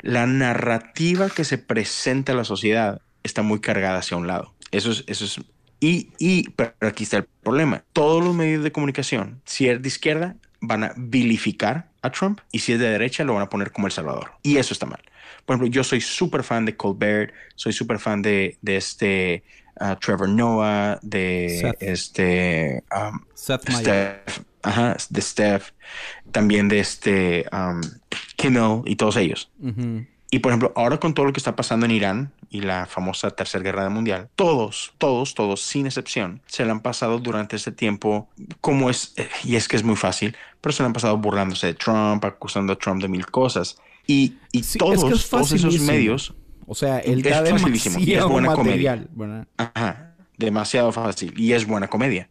la 0.00 0.26
narrativa 0.26 1.28
que 1.28 1.44
se 1.44 1.58
presenta 1.58 2.32
a 2.32 2.36
la 2.36 2.44
sociedad 2.44 3.02
está 3.22 3.42
muy 3.42 3.60
cargada 3.60 3.98
hacia 3.98 4.16
un 4.16 4.26
lado. 4.26 4.54
Eso 4.70 4.92
es, 4.92 5.04
eso 5.06 5.24
es. 5.24 5.40
Y, 5.80 6.10
y, 6.18 6.50
pero 6.50 6.72
aquí 6.80 7.04
está 7.04 7.18
el 7.18 7.24
problema. 7.42 7.84
Todos 7.92 8.24
los 8.24 8.34
medios 8.34 8.64
de 8.64 8.72
comunicación, 8.72 9.42
si 9.44 9.68
es 9.68 9.82
de 9.82 9.88
izquierda, 9.88 10.36
van 10.60 10.84
a 10.84 10.92
vilificar 10.96 11.88
a 12.02 12.10
Trump 12.10 12.40
y 12.52 12.60
si 12.60 12.72
es 12.72 12.78
de 12.78 12.88
derecha, 12.88 13.24
lo 13.24 13.34
van 13.34 13.42
a 13.42 13.48
poner 13.48 13.72
como 13.72 13.86
El 13.86 13.92
Salvador. 13.92 14.32
Y 14.42 14.56
eso 14.56 14.72
está 14.72 14.86
mal. 14.86 15.00
Por 15.44 15.54
ejemplo, 15.54 15.72
yo 15.72 15.84
soy 15.84 16.00
súper 16.00 16.42
fan 16.42 16.64
de 16.64 16.76
Colbert, 16.76 17.32
soy 17.54 17.72
súper 17.72 17.98
fan 17.98 18.22
de, 18.22 18.58
de 18.62 18.76
este 18.76 19.44
uh, 19.80 19.96
Trevor 19.96 20.28
Noah, 20.28 20.98
de 21.02 21.58
Seth. 21.60 21.82
este 21.82 22.84
um, 22.94 23.20
Seth. 23.34 23.70
Steph, 23.70 24.40
ajá, 24.62 24.96
de 25.08 25.20
Steph, 25.20 25.70
también 26.32 26.68
de 26.68 26.80
este 26.80 27.46
um, 27.52 27.80
Kimmel 28.36 28.82
y 28.86 28.96
todos 28.96 29.16
ellos. 29.16 29.50
Y 30.30 30.40
por 30.40 30.50
ejemplo, 30.50 30.72
ahora 30.74 30.98
con 30.98 31.14
todo 31.14 31.26
lo 31.26 31.32
que 31.32 31.38
está 31.38 31.54
pasando 31.54 31.86
en 31.86 31.92
Irán 31.92 32.32
y 32.50 32.60
la 32.60 32.86
famosa 32.86 33.30
Tercera 33.30 33.62
Guerra 33.62 33.88
Mundial, 33.88 34.28
todos, 34.34 34.92
todos, 34.98 35.34
todos, 35.34 35.62
sin 35.62 35.86
excepción, 35.86 36.42
se 36.46 36.64
la 36.64 36.72
han 36.72 36.80
pasado 36.80 37.18
durante 37.18 37.54
este 37.56 37.70
tiempo 37.70 38.28
como 38.60 38.90
es, 38.90 39.14
eh, 39.16 39.28
y 39.44 39.54
es 39.56 39.68
que 39.68 39.76
es 39.76 39.84
muy 39.84 39.96
fácil, 39.96 40.36
pero 40.60 40.72
se 40.72 40.82
la 40.82 40.88
han 40.88 40.92
pasado 40.92 41.16
burlándose 41.16 41.68
de 41.68 41.74
Trump, 41.74 42.24
acusando 42.24 42.72
a 42.72 42.76
Trump 42.76 43.00
de 43.02 43.08
mil 43.08 43.26
cosas. 43.26 43.78
Y, 44.06 44.34
y 44.50 44.64
Sí, 44.64 44.78
todos, 44.78 44.96
es 44.96 45.04
que 45.04 45.14
es 45.14 45.30
todos 45.30 45.52
esos 45.52 45.78
medios, 45.80 46.34
O 46.66 46.74
sea, 46.74 46.98
él 46.98 47.24
Es 47.24 47.30
da 47.32 47.46
facilísimo 47.46 47.98
y 47.98 48.02
es 48.02 48.06
demasiado 48.06 48.28
buena 48.30 48.56
material, 48.56 49.08
¿verdad? 49.14 49.46
Ajá, 49.56 50.14
demasiado 50.36 50.90
fácil 50.90 51.34
y 51.36 51.52
es 51.52 51.66
buena 51.66 51.88
comedia. 51.88 52.28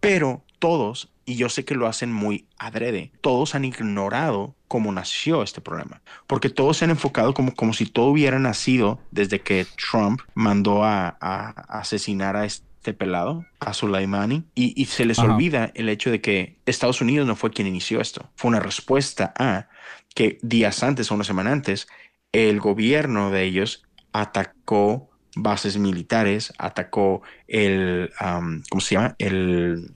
Pero 0.00 0.44
todos, 0.58 1.11
y 1.24 1.36
yo 1.36 1.48
sé 1.48 1.64
que 1.64 1.74
lo 1.74 1.86
hacen 1.86 2.12
muy 2.12 2.46
adrede, 2.58 3.12
todos 3.20 3.54
han 3.54 3.64
ignorado 3.64 4.54
cómo 4.68 4.92
nació 4.92 5.42
este 5.42 5.60
problema. 5.60 6.02
Porque 6.26 6.48
todos 6.48 6.78
se 6.78 6.84
han 6.84 6.90
enfocado 6.90 7.34
como, 7.34 7.54
como 7.54 7.72
si 7.72 7.86
todo 7.86 8.06
hubiera 8.06 8.38
nacido 8.38 9.00
desde 9.10 9.40
que 9.40 9.66
Trump 9.90 10.20
mandó 10.34 10.84
a, 10.84 11.16
a 11.20 11.50
asesinar 11.68 12.36
a 12.36 12.44
este 12.44 12.94
pelado, 12.94 13.44
a 13.60 13.74
Soleimani, 13.74 14.44
y, 14.54 14.80
y 14.80 14.86
se 14.86 15.04
les 15.04 15.18
Ajá. 15.18 15.32
olvida 15.32 15.70
el 15.74 15.88
hecho 15.88 16.10
de 16.10 16.20
que 16.20 16.58
Estados 16.66 17.00
Unidos 17.00 17.26
no 17.26 17.36
fue 17.36 17.50
quien 17.50 17.68
inició 17.68 18.00
esto. 18.00 18.30
Fue 18.34 18.48
una 18.48 18.60
respuesta 18.60 19.32
a 19.38 19.68
que 20.14 20.38
días 20.42 20.82
antes 20.82 21.10
o 21.10 21.14
una 21.14 21.24
semana 21.24 21.52
antes, 21.52 21.86
el 22.32 22.60
gobierno 22.60 23.30
de 23.30 23.44
ellos 23.44 23.84
atacó 24.12 25.10
bases 25.34 25.78
militares, 25.78 26.52
atacó 26.58 27.22
el, 27.46 28.10
am, 28.18 28.62
¿cómo 28.68 28.80
se 28.80 28.94
llama? 28.96 29.14
El, 29.18 29.94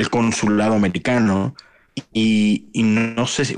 el 0.00 0.10
consulado 0.10 0.74
americano 0.74 1.54
y, 2.12 2.68
y 2.72 2.82
no 2.82 3.26
sé 3.26 3.44
si 3.44 3.56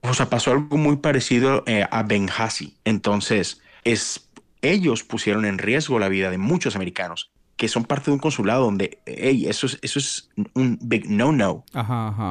o 0.00 0.14
sea, 0.14 0.30
pasó 0.30 0.52
algo 0.52 0.76
muy 0.76 0.96
parecido 0.96 1.64
eh, 1.66 1.84
a 1.90 2.02
Benghazi. 2.02 2.76
Entonces, 2.84 3.60
es, 3.84 4.30
ellos 4.62 5.02
pusieron 5.02 5.44
en 5.44 5.58
riesgo 5.58 5.98
la 5.98 6.08
vida 6.08 6.30
de 6.30 6.38
muchos 6.38 6.76
americanos 6.76 7.30
que 7.56 7.66
son 7.66 7.84
parte 7.84 8.06
de 8.06 8.12
un 8.12 8.20
consulado 8.20 8.64
donde, 8.64 9.00
hey, 9.04 9.46
eso 9.48 9.66
es, 9.66 9.80
eso 9.82 9.98
es 9.98 10.30
un 10.54 10.78
big 10.80 11.10
no-no. 11.10 11.64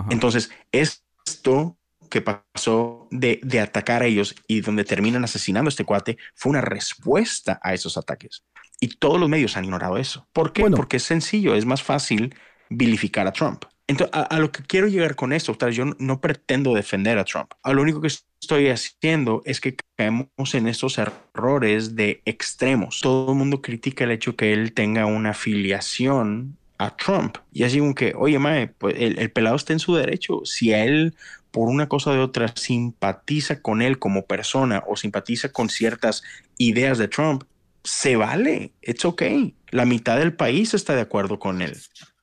Entonces, 0.10 0.50
esto 0.72 1.78
que 2.10 2.22
pasó 2.22 3.10
de, 3.12 3.42
de 3.44 3.60
atacar 3.60 4.04
a 4.04 4.06
ellos 4.06 4.36
y 4.48 4.62
donde 4.62 4.86
terminan 4.86 5.26
asesinando 5.26 5.68
a 5.68 5.72
este 5.72 5.84
cuate 5.84 6.18
fue 6.34 6.52
una 6.52 6.62
respuesta 6.62 7.60
a 7.62 7.74
esos 7.74 7.98
ataques. 7.98 8.46
Y 8.80 8.88
todos 8.88 9.20
los 9.20 9.28
medios 9.28 9.58
han 9.58 9.66
ignorado 9.66 9.98
eso. 9.98 10.26
¿Por 10.32 10.54
qué? 10.54 10.62
Bueno. 10.62 10.78
Porque 10.78 10.96
es 10.96 11.04
sencillo, 11.04 11.56
es 11.56 11.66
más 11.66 11.84
fácil 11.84 12.34
vilificar 12.70 13.28
a 13.28 13.32
Trump. 13.32 13.66
Entonces, 13.88 14.14
a, 14.14 14.40
lo 14.40 14.52
que 14.52 14.64
quiero 14.64 14.88
llegar 14.88 15.16
con 15.16 15.32
esto, 15.32 15.56
tal, 15.56 15.72
yo 15.72 15.86
no, 15.98 16.20
pretendo 16.20 16.74
defender 16.74 17.18
a 17.18 17.24
Trump. 17.24 17.54
A 17.64 17.72
lo 17.72 17.82
único 17.82 18.02
que 18.02 18.08
estoy 18.08 18.68
haciendo 18.68 19.42
es 19.46 19.62
que 19.62 19.78
caemos 19.96 20.56
en 20.56 20.68
estos 20.68 20.98
errores 20.98 21.96
de 21.96 22.22
extremos. 22.26 23.00
Todo 23.00 23.32
el 23.32 23.38
mundo 23.38 23.62
critica 23.62 24.04
el 24.04 24.12
hecho 24.12 24.36
que 24.36 24.52
él 24.52 24.74
tenga 24.74 25.06
una 25.06 25.30
afiliación 25.30 26.58
a 26.78 26.98
Trump. 26.98 27.38
Y 27.54 27.64
así 27.64 27.80
como 27.80 27.96
que, 27.96 28.14
oye, 28.18 28.40
mae, 28.40 28.68
pues 28.68 28.96
el, 28.98 29.20
el 29.20 29.32
pelado 29.32 29.56
está 29.56 29.72
en 29.72 29.80
su 29.80 29.96
derecho. 29.96 30.42
Si 30.44 30.74
a 30.74 30.84
él, 30.84 31.16
por 31.52 31.70
una 31.70 31.88
cosa 31.88 32.10
o 32.10 32.14
de 32.14 32.20
otra, 32.20 32.50
simpatiza 32.58 33.62
con 33.62 33.82
él 33.82 34.00
como 34.00 34.26
persona 34.26 34.84
o 34.86 34.98
simpatiza 34.98 35.54
con 35.54 35.70
ciertas 35.70 36.24
ideas 36.58 36.98
de 36.98 37.08
Trump, 37.08 37.46
se 37.86 38.18
vale. 38.18 38.74
It's 38.82 39.06
okay. 39.06 39.56
La 39.70 39.86
mitad 39.86 40.18
del 40.18 40.34
país 40.34 40.74
está 40.74 40.94
de 40.94 41.02
acuerdo 41.02 41.40
con 41.40 41.62
él. 41.62 41.78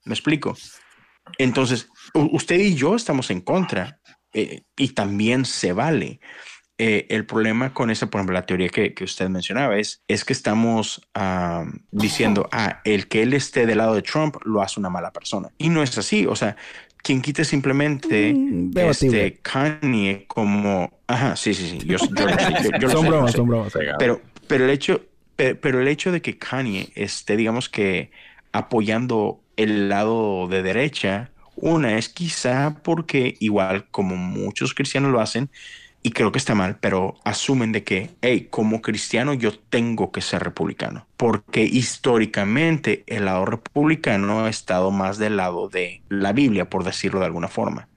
¿Me 0.05 0.15
explico? 0.15 0.57
Entonces, 1.39 1.89
usted 2.15 2.59
y 2.59 2.75
yo 2.75 2.95
estamos 2.97 3.31
en 3.31 3.41
contra 3.41 3.99
eh, 4.33 4.63
y 4.77 4.89
también 4.89 5.45
se 5.45 5.73
vale. 5.73 6.21
Eh, 6.77 7.07
el 7.09 7.25
problema 7.25 7.73
con 7.73 7.91
esa, 7.91 8.11
por 8.11 8.19
ejemplo, 8.19 8.35
la 8.35 8.47
teoría 8.47 8.69
que, 8.69 8.95
que 8.95 9.05
usted 9.05 9.29
mencionaba 9.29 9.79
es, 9.79 10.03
es 10.09 10.25
que 10.25 10.33
estamos 10.33 11.09
ah, 11.15 11.65
diciendo, 11.93 12.49
ah, 12.51 12.81
el 12.85 13.07
que 13.07 13.23
él 13.23 13.33
esté 13.33 13.65
del 13.65 13.79
lado 13.79 13.95
de 13.95 14.03
Trump 14.03 14.37
lo 14.45 14.61
hace 14.61 14.81
una 14.81 14.91
mala 14.91 15.13
persona. 15.13 15.51
Y 15.57 15.69
no 15.69 15.83
es 15.85 15.97
así. 15.97 16.27
O 16.27 16.35
sea, 16.35 16.57
quien 16.97 17.23
quite 17.23 17.45
simplemente 17.45 18.33
Mm, 18.33 18.77
este 18.77 19.39
Kanye 19.41 20.25
como, 20.27 20.91
ajá, 21.07 21.37
sí, 21.37 21.55
sí, 21.55 21.69
sí. 21.71 21.87
Yo, 21.87 21.97
yo 21.97 22.27
lo 22.27 22.39
sé, 22.39 22.55
yo- 22.65 22.79
yo 22.81 22.91
son 22.91 23.09
bromas, 23.09 23.33
son 23.33 23.49
bromas. 23.49 23.73
Pero, 23.99 24.21
pero 24.49 24.65
el 24.65 24.71
hecho, 24.71 25.05
pero, 25.37 25.61
pero 25.61 25.81
el 25.81 25.87
hecho 25.87 26.11
de 26.11 26.21
que 26.23 26.39
Kanye 26.39 26.91
esté, 26.97 27.37
digamos 27.37 27.69
que, 27.69 28.11
apoyando 28.53 29.44
el 29.57 29.89
lado 29.89 30.49
de 30.49 30.63
derecha, 30.63 31.31
una 31.57 31.99
es 31.99 32.09
quizá 32.09 32.77
porque 32.83 33.37
igual 33.41 33.87
como 33.91 34.17
muchos 34.17 34.75
cristianos 34.75 35.13
lo 35.13 35.21
hacen, 35.21 35.51
y 36.07 36.11
creo 36.11 36.33
que 36.33 36.39
está 36.39 36.55
mal, 36.55 36.77
pero 36.81 37.15
asumen 37.25 37.73
de 37.73 37.83
que, 37.83 38.11
hey, 38.21 38.49
como 38.51 38.83
cristiano 38.83 39.33
yo 39.33 39.59
tengo 39.59 40.13
que 40.13 40.21
ser 40.21 40.45
republicano, 40.45 41.07
porque 41.17 41.63
históricamente 41.65 43.05
el 43.07 43.25
lado 43.25 43.47
republicano 43.47 44.45
ha 44.45 44.51
estado 44.51 44.91
más 44.91 45.17
del 45.17 45.39
lado 45.39 45.71
de 45.71 46.03
la 46.11 46.35
Biblia, 46.35 46.69
por 46.69 46.85
decirlo 46.85 47.21
de 47.21 47.27
alguna 47.27 47.49
forma. 47.49 47.89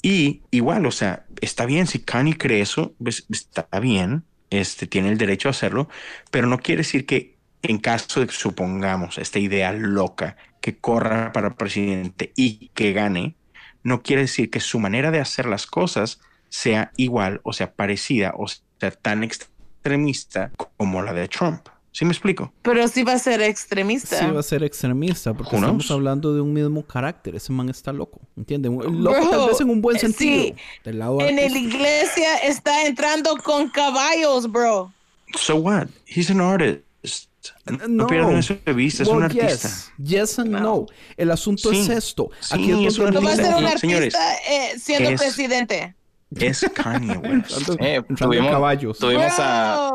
Y 0.00 0.40
igual, 0.50 0.86
o 0.86 0.90
sea, 0.90 1.26
está 1.42 1.66
bien, 1.66 1.86
si 1.86 1.98
Kanye 1.98 2.38
cree 2.38 2.62
eso, 2.62 2.94
pues, 2.98 3.26
está 3.30 3.66
bien, 3.78 4.24
este, 4.48 4.86
tiene 4.86 5.10
el 5.10 5.18
derecho 5.18 5.48
a 5.48 5.50
hacerlo, 5.50 5.90
pero 6.30 6.46
no 6.46 6.58
quiere 6.58 6.78
decir 6.78 7.04
que 7.04 7.36
en 7.62 7.76
caso 7.76 8.20
de 8.20 8.26
que 8.26 8.32
supongamos 8.32 9.18
esta 9.18 9.38
idea 9.38 9.72
loca 9.72 10.36
que 10.68 10.78
corra 10.78 11.32
para 11.32 11.54
presidente 11.54 12.32
y 12.36 12.68
que 12.74 12.92
gane, 12.92 13.34
no 13.82 14.02
quiere 14.02 14.22
decir 14.22 14.50
que 14.50 14.60
su 14.60 14.78
manera 14.78 15.10
de 15.10 15.18
hacer 15.18 15.46
las 15.46 15.66
cosas 15.66 16.20
sea 16.50 16.92
igual 16.96 17.40
o 17.42 17.52
sea 17.54 17.72
parecida 17.72 18.34
o 18.36 18.46
sea 18.48 18.90
tan 18.90 19.24
extremista 19.24 20.50
como 20.76 21.02
la 21.02 21.14
de 21.14 21.26
Trump. 21.28 21.68
¿Sí 21.90 22.04
me 22.04 22.12
explico? 22.12 22.52
Pero 22.62 22.86
sí 22.86 23.02
va 23.02 23.14
a 23.14 23.18
ser 23.18 23.40
extremista. 23.40 24.18
Sí 24.18 24.26
va 24.26 24.40
a 24.40 24.42
ser 24.42 24.62
extremista 24.62 25.32
porque 25.32 25.56
Who 25.56 25.62
estamos 25.62 25.86
knows? 25.86 25.90
hablando 25.90 26.34
de 26.34 26.42
un 26.42 26.52
mismo 26.52 26.84
carácter. 26.84 27.34
Ese 27.34 27.50
man 27.50 27.70
está 27.70 27.92
loco, 27.92 28.20
¿entiendes? 28.36 28.70
Loco 28.70 28.90
Bro, 28.92 29.30
tal 29.30 29.48
vez 29.48 29.60
en 29.62 29.70
un 29.70 29.80
buen 29.80 29.96
eh, 29.96 30.00
sentido. 30.00 30.42
sí. 30.44 30.54
Del 30.84 30.98
lado 30.98 31.20
En 31.22 31.36
la 31.36 31.46
iglesia 31.46 32.36
está 32.44 32.86
entrando 32.86 33.36
con 33.38 33.70
caballos, 33.70 34.52
bro. 34.52 34.92
So 35.34 35.56
what? 35.56 35.88
He's 36.06 36.30
an 36.30 36.40
artist. 36.42 37.27
No, 37.66 37.88
No. 37.88 38.06
pierdan 38.06 38.36
eso 38.36 38.56
de 38.64 38.72
vista, 38.72 39.02
es 39.02 39.08
Well, 39.08 39.18
un 39.18 39.24
artista. 39.24 39.46
Yes, 39.48 39.92
yes 40.02 40.38
and 40.38 40.50
no. 40.50 40.60
No. 40.60 40.86
El 41.16 41.30
asunto 41.30 41.70
es 41.72 41.86
Sí. 41.86 41.92
esto. 41.92 42.30
Sí, 42.40 42.54
Aquí 42.54 42.86
es 42.86 42.94
es 42.94 42.98
un 42.98 43.10
No 43.12 43.20
va 43.22 43.28
a 43.28 43.32
artista. 43.32 43.44
ser 43.50 43.54
un 43.58 43.64
artista 43.64 43.78
señores. 43.80 44.14
eh, 44.50 44.78
siendo 44.78 45.10
Es- 45.10 45.20
presidente. 45.20 45.94
Es 46.36 46.66
Kanye 46.74 47.16
West. 47.18 47.50
Entrando- 47.58 47.76
Eh, 47.84 48.02
tuvimos- 48.16 48.50
caballos. 48.50 48.98
Tuvimos 48.98 49.32
a, 49.38 49.90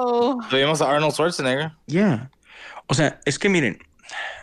tuvimos 0.50 0.82
a 0.82 0.92
Arnold 0.92 1.14
Schwarzenegger. 1.14 1.72
Yeah. 1.86 2.32
O 2.88 2.94
sea, 2.94 3.20
es 3.26 3.38
que 3.38 3.50
miren. 3.50 3.78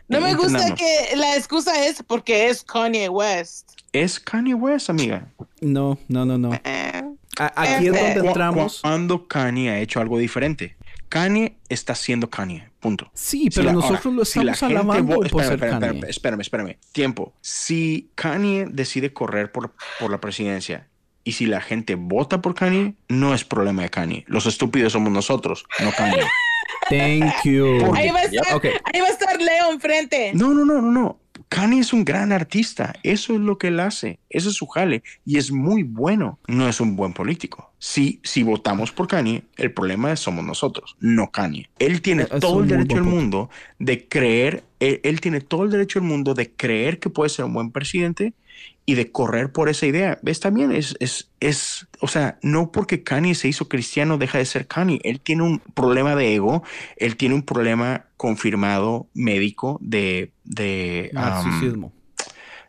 No 0.08 0.20
me 0.20 0.34
gusta 0.34 0.74
que 0.74 1.14
la 1.16 1.36
excusa 1.36 1.86
es 1.86 2.02
porque 2.06 2.48
es 2.48 2.62
Kanye 2.64 3.08
West. 3.08 3.70
Es 3.92 4.18
Kanye 4.18 4.54
West, 4.54 4.90
amiga. 4.90 5.26
No, 5.60 5.98
no, 6.08 6.24
no, 6.24 6.36
no. 6.38 6.52
Eh, 6.64 7.02
A- 7.38 7.52
aquí 7.62 7.86
es 7.86 7.94
Este- 7.94 8.04
donde 8.04 8.20
Cu- 8.20 8.26
entramos. 8.26 8.80
Cuando 8.82 9.26
Kanye 9.28 9.70
ha 9.70 9.78
hecho 9.78 10.00
algo 10.00 10.18
diferente. 10.18 10.76
Kanye 11.10 11.56
está 11.68 11.94
siendo 11.94 12.30
Kanye. 12.30 12.70
Punto. 12.80 13.10
Sí, 13.12 13.42
Si 13.44 13.50
pero 13.50 13.64
la- 13.66 13.72
nosotros 13.74 14.06
ahora, 14.06 14.16
lo 14.16 14.24
si 14.24 14.42
la 14.42 14.52
estamos 14.52 14.72
gente 14.72 14.80
alabando 14.80 15.12
vo- 15.12 15.16
por 15.16 15.26
espérame, 15.26 15.48
ser 15.48 15.54
espérame, 16.08 16.38
Kanye. 16.38 16.40
espérame. 16.40 16.78
Tiempo. 16.92 17.34
Si 17.42 18.10
Kanye 18.14 18.66
decide 18.70 19.12
correr 19.12 19.52
por, 19.52 19.74
por 19.98 20.10
la 20.10 20.18
presidencia 20.20 20.86
y 21.24 21.32
si 21.32 21.44
la 21.44 21.60
gente 21.60 21.96
vota 21.96 22.40
por 22.40 22.54
Kanye, 22.54 22.94
no 23.08 23.34
es 23.34 23.44
problema 23.44 23.82
de 23.82 23.90
Kanye. 23.90 24.24
Los 24.28 24.46
estúpidos 24.46 24.92
somos 24.94 25.12
nosotros, 25.12 25.66
no 25.84 25.92
Kanye. 25.92 26.22
Thank 26.88 27.44
you. 27.44 27.94
ahí, 27.94 28.10
va 28.10 28.20
a 28.20 28.22
estar, 28.24 28.54
Ok. 28.54 28.64
ahí 28.92 29.00
va 29.00 29.06
a 29.06 29.10
estar 29.10 29.36
Leo 29.40 29.70
enfrente. 29.72 30.32
No, 30.34 30.54
no, 30.54 30.64
no, 30.64 30.80
no, 30.80 30.90
no. 30.90 31.19
Kanye 31.50 31.80
es 31.80 31.92
un 31.92 32.04
gran 32.04 32.30
artista. 32.30 32.94
Eso 33.02 33.34
es 33.34 33.40
lo 33.40 33.58
que 33.58 33.68
él 33.68 33.80
hace. 33.80 34.20
Eso 34.30 34.50
es 34.50 34.54
su 34.54 34.68
jale. 34.68 35.02
Y 35.26 35.36
es 35.36 35.50
muy 35.50 35.82
bueno. 35.82 36.38
No 36.46 36.68
es 36.68 36.80
un 36.80 36.94
buen 36.94 37.12
político. 37.12 37.72
Si, 37.80 38.20
si 38.22 38.44
votamos 38.44 38.92
por 38.92 39.08
Kanye, 39.08 39.42
el 39.56 39.72
problema 39.72 40.14
somos 40.14 40.44
nosotros, 40.44 40.96
no 41.00 41.32
Kanye. 41.32 41.68
Él 41.80 42.02
tiene 42.02 42.22
Es 42.22 42.40
todo 42.40 42.62
el 42.62 42.68
derecho 42.68 42.94
del 42.94 43.04
mundo 43.04 43.50
de 43.80 44.06
creer, 44.06 44.62
él, 44.78 45.00
él 45.02 45.20
tiene 45.20 45.40
todo 45.40 45.64
el 45.64 45.70
derecho 45.70 45.98
del 45.98 46.08
mundo 46.08 46.34
de 46.34 46.52
creer 46.52 47.00
que 47.00 47.10
puede 47.10 47.30
ser 47.30 47.46
un 47.46 47.54
buen 47.54 47.72
presidente 47.72 48.32
y 48.86 48.94
de 48.94 49.12
correr 49.12 49.52
por 49.52 49.68
esa 49.68 49.86
idea. 49.86 50.18
¿Ves? 50.22 50.40
También 50.40 50.72
es, 50.72 50.96
es, 51.00 51.30
es, 51.38 51.86
o 52.00 52.08
sea, 52.08 52.38
no 52.42 52.72
porque 52.72 53.02
Kanye 53.04 53.34
se 53.34 53.46
hizo 53.48 53.68
cristiano 53.68 54.18
deja 54.18 54.38
de 54.38 54.44
ser 54.46 54.66
Kanye. 54.66 55.00
Él 55.04 55.20
tiene 55.20 55.42
un 55.44 55.60
problema 55.60 56.16
de 56.16 56.34
ego, 56.34 56.62
él 56.96 57.16
tiene 57.16 57.34
un 57.36 57.42
problema 57.42 58.06
confirmado 58.16 59.06
médico 59.14 59.78
de, 59.80 60.32
de, 60.44 61.10
um, 61.12 61.20
Narcisismo. 61.20 61.92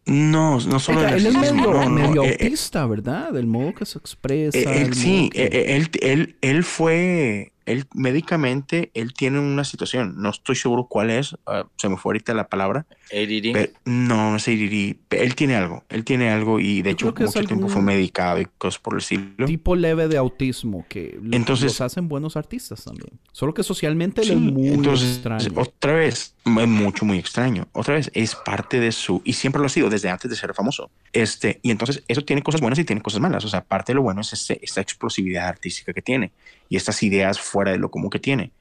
no, 0.06 0.60
no 0.60 0.80
solo 0.80 1.00
Oiga, 1.00 1.10
él 1.16 1.26
es 1.26 1.34
narcisismo, 1.34 1.58
medio, 1.58 1.74
no, 1.74 1.90
no, 1.90 2.08
medio 2.08 2.24
eh, 2.26 2.38
autista, 2.42 2.86
¿verdad? 2.86 3.32
Del 3.32 3.48
modo 3.48 3.74
que 3.74 3.86
se 3.86 3.98
expresa. 3.98 4.58
eh, 4.60 4.82
él 4.82 4.94
sí, 4.94 5.30
que- 5.32 5.44
eh, 5.44 5.76
él, 5.76 5.90
él, 6.02 6.36
él 6.42 6.64
fue, 6.64 7.54
él 7.66 7.86
médicamente, 7.94 8.92
él 8.94 9.14
tiene 9.14 9.40
una 9.40 9.64
situación, 9.64 10.16
no 10.18 10.30
estoy 10.30 10.56
seguro 10.56 10.88
cuál 10.88 11.10
es, 11.10 11.36
ah, 11.46 11.66
se 11.78 11.90
me 11.90 11.98
fue 11.98 12.10
ahorita 12.12 12.34
la 12.34 12.48
palabra, 12.48 12.86
ADD. 13.12 13.54
pero 13.54 13.72
no, 13.86 14.32
no 14.32 14.40
sé, 14.40 14.54
Iriri, 14.54 14.98
pe- 15.08 15.24
él 15.24 15.36
tiene 15.36 15.56
algo, 15.56 15.84
él 15.90 16.04
tiene 16.04 16.30
algo 16.30 16.60
y 16.60 16.82
de 16.82 16.92
Yo 16.96 17.10
hecho 17.10 17.24
es 17.26 17.36
mucho 17.36 17.44
tiempo 17.48 17.68
fue 17.68 17.82
medicado 17.82 18.40
y 18.40 18.48
cosas 18.58 18.80
por 18.80 18.94
el 18.94 19.00
estilo. 19.00 19.46
tipo 19.46 19.76
leve 19.76 20.08
de 20.08 20.18
autismo 20.18 20.86
que 20.90 21.20
Entonces- 21.32 21.66
los 21.66 21.82
hacen 21.82 22.08
buenos 22.08 22.38
artistas 22.38 22.84
también. 22.84 23.10
Solo 23.32 23.54
que 23.54 23.64
socialmente 23.64 24.22
él 24.22 24.28
Sí, 24.28 24.34
es 24.34 24.40
muy 24.40 24.68
entonces, 24.70 25.14
extraño. 25.16 25.46
otra 25.56 25.94
vez, 25.94 26.36
es 26.46 26.68
mucho, 26.68 27.06
muy 27.06 27.18
extraño. 27.20 27.68
Otra 27.74 27.96
vez, 27.96 28.10
es 28.14 28.36
parte 28.36 28.80
de 28.80 28.92
su, 28.92 29.22
y 29.26 29.34
siempre 29.34 29.60
lo 29.60 29.66
ha 29.66 29.70
sido 29.70 29.90
desde 29.90 30.10
antes 30.10 30.30
de 30.30 30.36
ser 30.38 30.54
famoso. 30.54 30.90
Este, 31.14 31.60
y 31.64 31.72
entonces, 31.72 32.04
eso 32.08 32.22
tiene 32.24 32.42
cosas 32.42 32.62
buenas 32.62 32.80
y 32.80 32.84
tiene 32.84 33.02
cosas 33.02 33.20
malas. 33.22 33.44
O 33.46 33.48
sea, 33.48 33.64
parte 33.64 33.92
de 33.92 33.96
lo 33.96 34.02
bueno 34.04 34.22
es 34.22 34.34
este- 34.34 34.60
esta 34.64 34.82
explosividad 34.82 35.48
artística 35.48 35.94
que 35.94 36.02
tiene 36.02 36.32
y 36.70 36.76
estas 36.78 37.02
ideas 37.04 37.40
fuera 37.40 37.72
de 37.72 37.78
lo 37.78 37.90
común 37.92 38.10
que 38.10 38.20
tiene. 38.20 38.52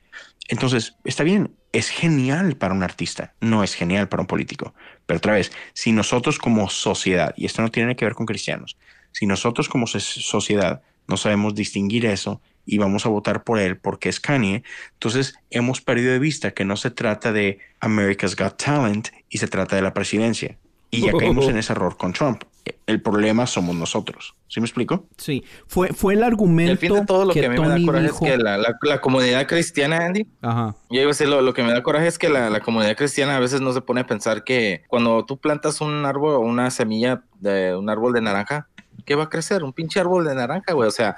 Entonces, 0.48 0.96
está 1.04 1.22
bien, 1.22 1.56
es 1.72 1.88
genial 1.90 2.56
para 2.56 2.74
un 2.74 2.82
artista, 2.82 3.34
no 3.40 3.62
es 3.62 3.74
genial 3.74 4.08
para 4.08 4.22
un 4.22 4.26
político. 4.26 4.74
Pero 5.06 5.18
otra 5.18 5.34
vez, 5.34 5.52
si 5.74 5.92
nosotros 5.92 6.38
como 6.38 6.68
sociedad, 6.68 7.34
y 7.36 7.46
esto 7.46 7.62
no 7.62 7.70
tiene 7.70 7.96
que 7.96 8.04
ver 8.04 8.14
con 8.14 8.26
cristianos, 8.26 8.76
si 9.12 9.26
nosotros 9.26 9.68
como 9.68 9.86
so- 9.86 10.00
sociedad 10.00 10.82
no 11.06 11.16
sabemos 11.16 11.54
distinguir 11.54 12.06
eso 12.06 12.40
y 12.64 12.78
vamos 12.78 13.06
a 13.06 13.08
votar 13.08 13.42
por 13.44 13.58
él 13.58 13.78
porque 13.78 14.08
es 14.08 14.20
Kanye, 14.20 14.62
entonces 14.94 15.34
hemos 15.50 15.80
perdido 15.80 16.12
de 16.12 16.18
vista 16.18 16.52
que 16.52 16.64
no 16.64 16.76
se 16.76 16.90
trata 16.90 17.32
de 17.32 17.58
America's 17.80 18.36
Got 18.36 18.62
Talent 18.62 19.08
y 19.28 19.38
se 19.38 19.48
trata 19.48 19.76
de 19.76 19.82
la 19.82 19.92
presidencia. 19.94 20.58
Y 20.90 21.02
ya 21.02 21.14
caímos 21.14 21.48
en 21.48 21.56
ese 21.58 21.72
error 21.72 21.96
con 21.96 22.12
Trump. 22.12 22.42
El 22.86 23.00
problema 23.00 23.46
somos 23.46 23.74
nosotros. 23.76 24.34
¿Sí 24.48 24.60
me 24.60 24.66
explico? 24.66 25.06
Sí, 25.16 25.44
fue, 25.66 25.88
fue 25.88 26.14
el 26.14 26.20
Y 26.20 26.22
argumento 26.24 26.72
al 26.72 26.78
fin 26.78 26.92
de 26.94 27.06
todo 27.06 27.24
lo 27.24 27.32
que, 27.32 27.46
a 27.46 27.48
mí 27.48 27.58
me 27.58 27.68
da 27.68 27.78
coraje 27.86 28.04
dijo. 28.06 28.24
es 28.26 28.32
que 28.32 28.36
la, 28.38 28.58
la, 28.58 28.76
la 28.82 29.00
comunidad 29.00 29.46
cristiana, 29.46 30.04
Andy, 30.04 30.26
Ajá. 30.42 30.74
yo 30.90 30.96
iba 31.00 31.04
a 31.04 31.06
decir, 31.08 31.28
lo, 31.28 31.40
lo 31.40 31.54
que 31.54 31.62
me 31.62 31.72
da 31.72 31.82
coraje 31.82 32.06
es 32.08 32.18
que 32.18 32.28
la, 32.28 32.50
la 32.50 32.60
comunidad 32.60 32.96
cristiana 32.96 33.36
a 33.36 33.40
veces 33.40 33.60
no 33.60 33.72
se 33.72 33.80
pone 33.80 34.00
a 34.02 34.06
pensar 34.06 34.44
que 34.44 34.82
cuando 34.88 35.24
tú 35.24 35.38
plantas 35.38 35.80
un 35.80 36.04
árbol 36.04 36.34
o 36.34 36.40
una 36.40 36.70
semilla 36.70 37.22
de 37.38 37.74
un 37.76 37.88
árbol 37.88 38.12
de 38.12 38.20
naranja, 38.22 38.68
¿qué 39.06 39.14
va 39.14 39.24
a 39.24 39.28
crecer? 39.30 39.62
Un 39.62 39.72
pinche 39.72 40.00
árbol 40.00 40.24
de 40.24 40.34
naranja, 40.34 40.72
güey. 40.74 40.88
O 40.88 40.92
sea, 40.92 41.16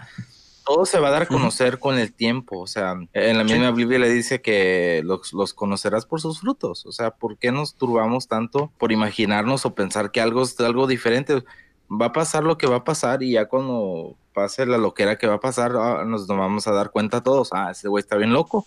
todo 0.64 0.86
se 0.86 0.98
va 0.98 1.08
a 1.08 1.10
dar 1.10 1.22
a 1.22 1.26
conocer 1.26 1.78
con 1.78 1.98
el 1.98 2.12
tiempo. 2.12 2.58
O 2.60 2.66
sea, 2.66 2.96
en 3.12 3.38
la 3.38 3.44
misma 3.44 3.70
Biblia 3.70 3.98
le 3.98 4.08
dice 4.10 4.40
que 4.40 5.02
los, 5.04 5.32
los, 5.32 5.54
conocerás 5.54 6.06
por 6.06 6.20
sus 6.20 6.40
frutos. 6.40 6.86
O 6.86 6.92
sea, 6.92 7.10
¿por 7.10 7.36
qué 7.38 7.52
nos 7.52 7.74
turbamos 7.74 8.28
tanto 8.28 8.72
por 8.78 8.92
imaginarnos 8.92 9.66
o 9.66 9.74
pensar 9.74 10.10
que 10.10 10.20
algo 10.20 10.42
es 10.42 10.58
algo 10.60 10.86
diferente? 10.86 11.42
Va 11.90 12.06
a 12.06 12.12
pasar 12.12 12.44
lo 12.44 12.58
que 12.58 12.66
va 12.66 12.76
a 12.76 12.84
pasar 12.84 13.22
y 13.22 13.32
ya 13.32 13.46
cuando 13.46 14.16
pase 14.32 14.64
la 14.66 14.78
loquera 14.78 15.18
que 15.18 15.26
va 15.26 15.34
a 15.34 15.40
pasar, 15.40 15.72
ah, 15.76 16.04
nos 16.06 16.26
vamos 16.26 16.66
a 16.66 16.72
dar 16.72 16.90
cuenta 16.90 17.22
todos. 17.22 17.50
Ah, 17.52 17.70
ese 17.72 17.88
güey 17.88 18.00
está 18.02 18.16
bien 18.16 18.32
loco. 18.32 18.66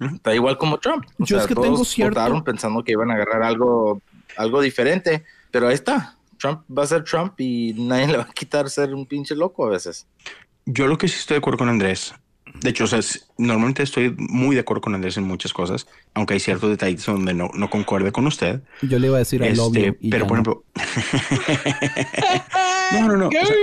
Está 0.00 0.34
igual 0.34 0.58
como 0.58 0.78
Trump. 0.78 1.04
O 1.18 1.24
Yo 1.24 1.36
sea, 1.36 1.38
es 1.40 1.46
que 1.46 1.54
todos 1.54 1.66
tengo 1.66 1.84
cierto- 1.84 2.20
votaron 2.20 2.44
pensando 2.44 2.82
que 2.82 2.92
iban 2.92 3.10
a 3.10 3.14
agarrar 3.14 3.42
algo, 3.42 4.00
algo 4.36 4.60
diferente, 4.60 5.24
pero 5.50 5.68
ahí 5.68 5.74
está. 5.74 6.16
Trump 6.38 6.62
va 6.70 6.84
a 6.84 6.86
ser 6.86 7.02
Trump 7.04 7.34
y 7.40 7.74
nadie 7.76 8.06
le 8.06 8.16
va 8.18 8.22
a 8.22 8.32
quitar 8.32 8.70
ser 8.70 8.94
un 8.94 9.06
pinche 9.06 9.34
loco 9.34 9.66
a 9.66 9.70
veces. 9.70 10.06
Yo 10.70 10.86
lo 10.86 10.98
que 10.98 11.08
sí 11.08 11.16
estoy 11.18 11.36
de 11.36 11.38
acuerdo 11.38 11.58
con 11.58 11.68
Andrés. 11.70 12.14
De 12.60 12.70
hecho, 12.70 12.84
o 12.84 12.86
sea, 12.86 13.00
normalmente 13.36 13.82
estoy 13.82 14.14
muy 14.18 14.54
de 14.54 14.62
acuerdo 14.62 14.80
con 14.80 14.94
Andrés 14.94 15.16
en 15.16 15.24
muchas 15.24 15.52
cosas, 15.52 15.86
aunque 16.14 16.34
hay 16.34 16.40
ciertos 16.40 16.70
detalles 16.70 17.04
donde 17.06 17.32
no, 17.32 17.50
no 17.54 17.70
concuerde 17.70 18.10
con 18.12 18.26
usted. 18.26 18.62
Yo 18.82 18.98
le 18.98 19.06
iba 19.06 19.16
a 19.16 19.20
decir 19.20 19.42
Este, 19.42 19.96
y 20.00 20.10
pero 20.10 20.26
por 20.26 20.38
no. 20.38 20.42
ejemplo, 20.42 20.64
no, 22.92 23.08
no, 23.08 23.16
no. 23.16 23.28
o 23.28 23.30
sea, 23.30 23.54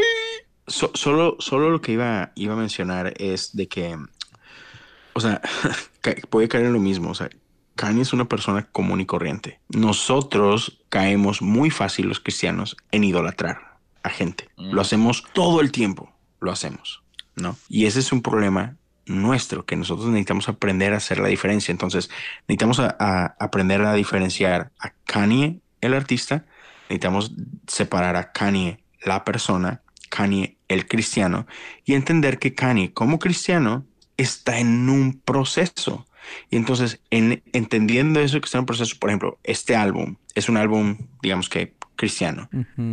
so- 0.68 0.92
solo, 0.94 1.38
solo 1.40 1.70
lo 1.70 1.82
que 1.82 1.94
iba, 1.94 2.32
iba 2.36 2.54
a 2.54 2.58
mencionar 2.58 3.14
es 3.18 3.56
de 3.56 3.68
que, 3.68 3.98
o 5.14 5.20
sea, 5.20 5.42
puede 6.30 6.48
caer 6.48 6.66
en 6.66 6.74
lo 6.74 6.80
mismo. 6.80 7.12
O 7.12 7.16
sea, 7.16 7.30
Kanye 7.76 8.02
es 8.04 8.14
una 8.14 8.26
persona 8.30 8.68
común 8.72 9.02
y 9.02 9.06
corriente. 9.06 9.60
Nosotros 9.70 10.80
caemos 10.90 11.42
muy 11.42 11.70
fácil 11.70 12.08
los 12.08 12.20
cristianos 12.20 12.78
en 12.92 13.04
idolatrar 13.04 13.78
a 14.04 14.10
gente. 14.10 14.50
Mm. 14.58 14.72
Lo 14.74 14.82
hacemos 14.82 15.24
todo 15.34 15.62
el 15.62 15.72
tiempo. 15.72 16.12
Lo 16.46 16.52
hacemos, 16.52 17.02
¿no? 17.36 17.58
Y 17.68 17.86
ese 17.88 18.00
es 18.00 18.12
un 18.12 18.22
problema 18.22 18.78
nuestro, 19.08 19.66
que 19.66 19.76
nosotros 19.76 20.08
necesitamos 20.10 20.48
aprender 20.48 20.94
a 20.94 20.98
hacer 20.98 21.20
la 21.20 21.28
diferencia. 21.28 21.72
Entonces, 21.72 22.10
necesitamos 22.48 22.80
a- 22.80 23.36
aprender 23.40 23.82
a 23.82 23.94
diferenciar 23.94 24.72
a 24.80 24.92
Kanye, 25.06 25.60
el 25.82 25.94
artista, 25.96 26.46
necesitamos 26.84 27.32
separar 27.68 28.16
a 28.16 28.32
Kanye, 28.32 28.80
la 29.04 29.24
persona, 29.24 29.82
Kanye, 30.10 30.58
el 30.68 30.88
cristiano, 30.88 31.48
y 31.84 31.94
entender 31.96 32.38
que 32.38 32.54
Kanye, 32.54 32.94
como 32.94 33.18
cristiano, 33.18 33.86
está 34.18 34.60
en 34.60 34.88
un 34.90 35.20
proceso. 35.20 36.06
Y 36.50 36.58
entonces, 36.58 37.00
en, 37.10 37.44
entendiendo 37.54 38.20
eso 38.20 38.40
que 38.40 38.46
está 38.46 38.58
en 38.60 38.62
un 38.62 38.66
proceso, 38.68 38.96
por 39.00 39.10
ejemplo, 39.10 39.40
este 39.44 39.76
álbum 39.76 40.16
es 40.36 40.48
un 40.50 40.58
álbum, 40.58 40.98
digamos 41.22 41.50
que 41.50 41.74
cristiano. 41.96 42.50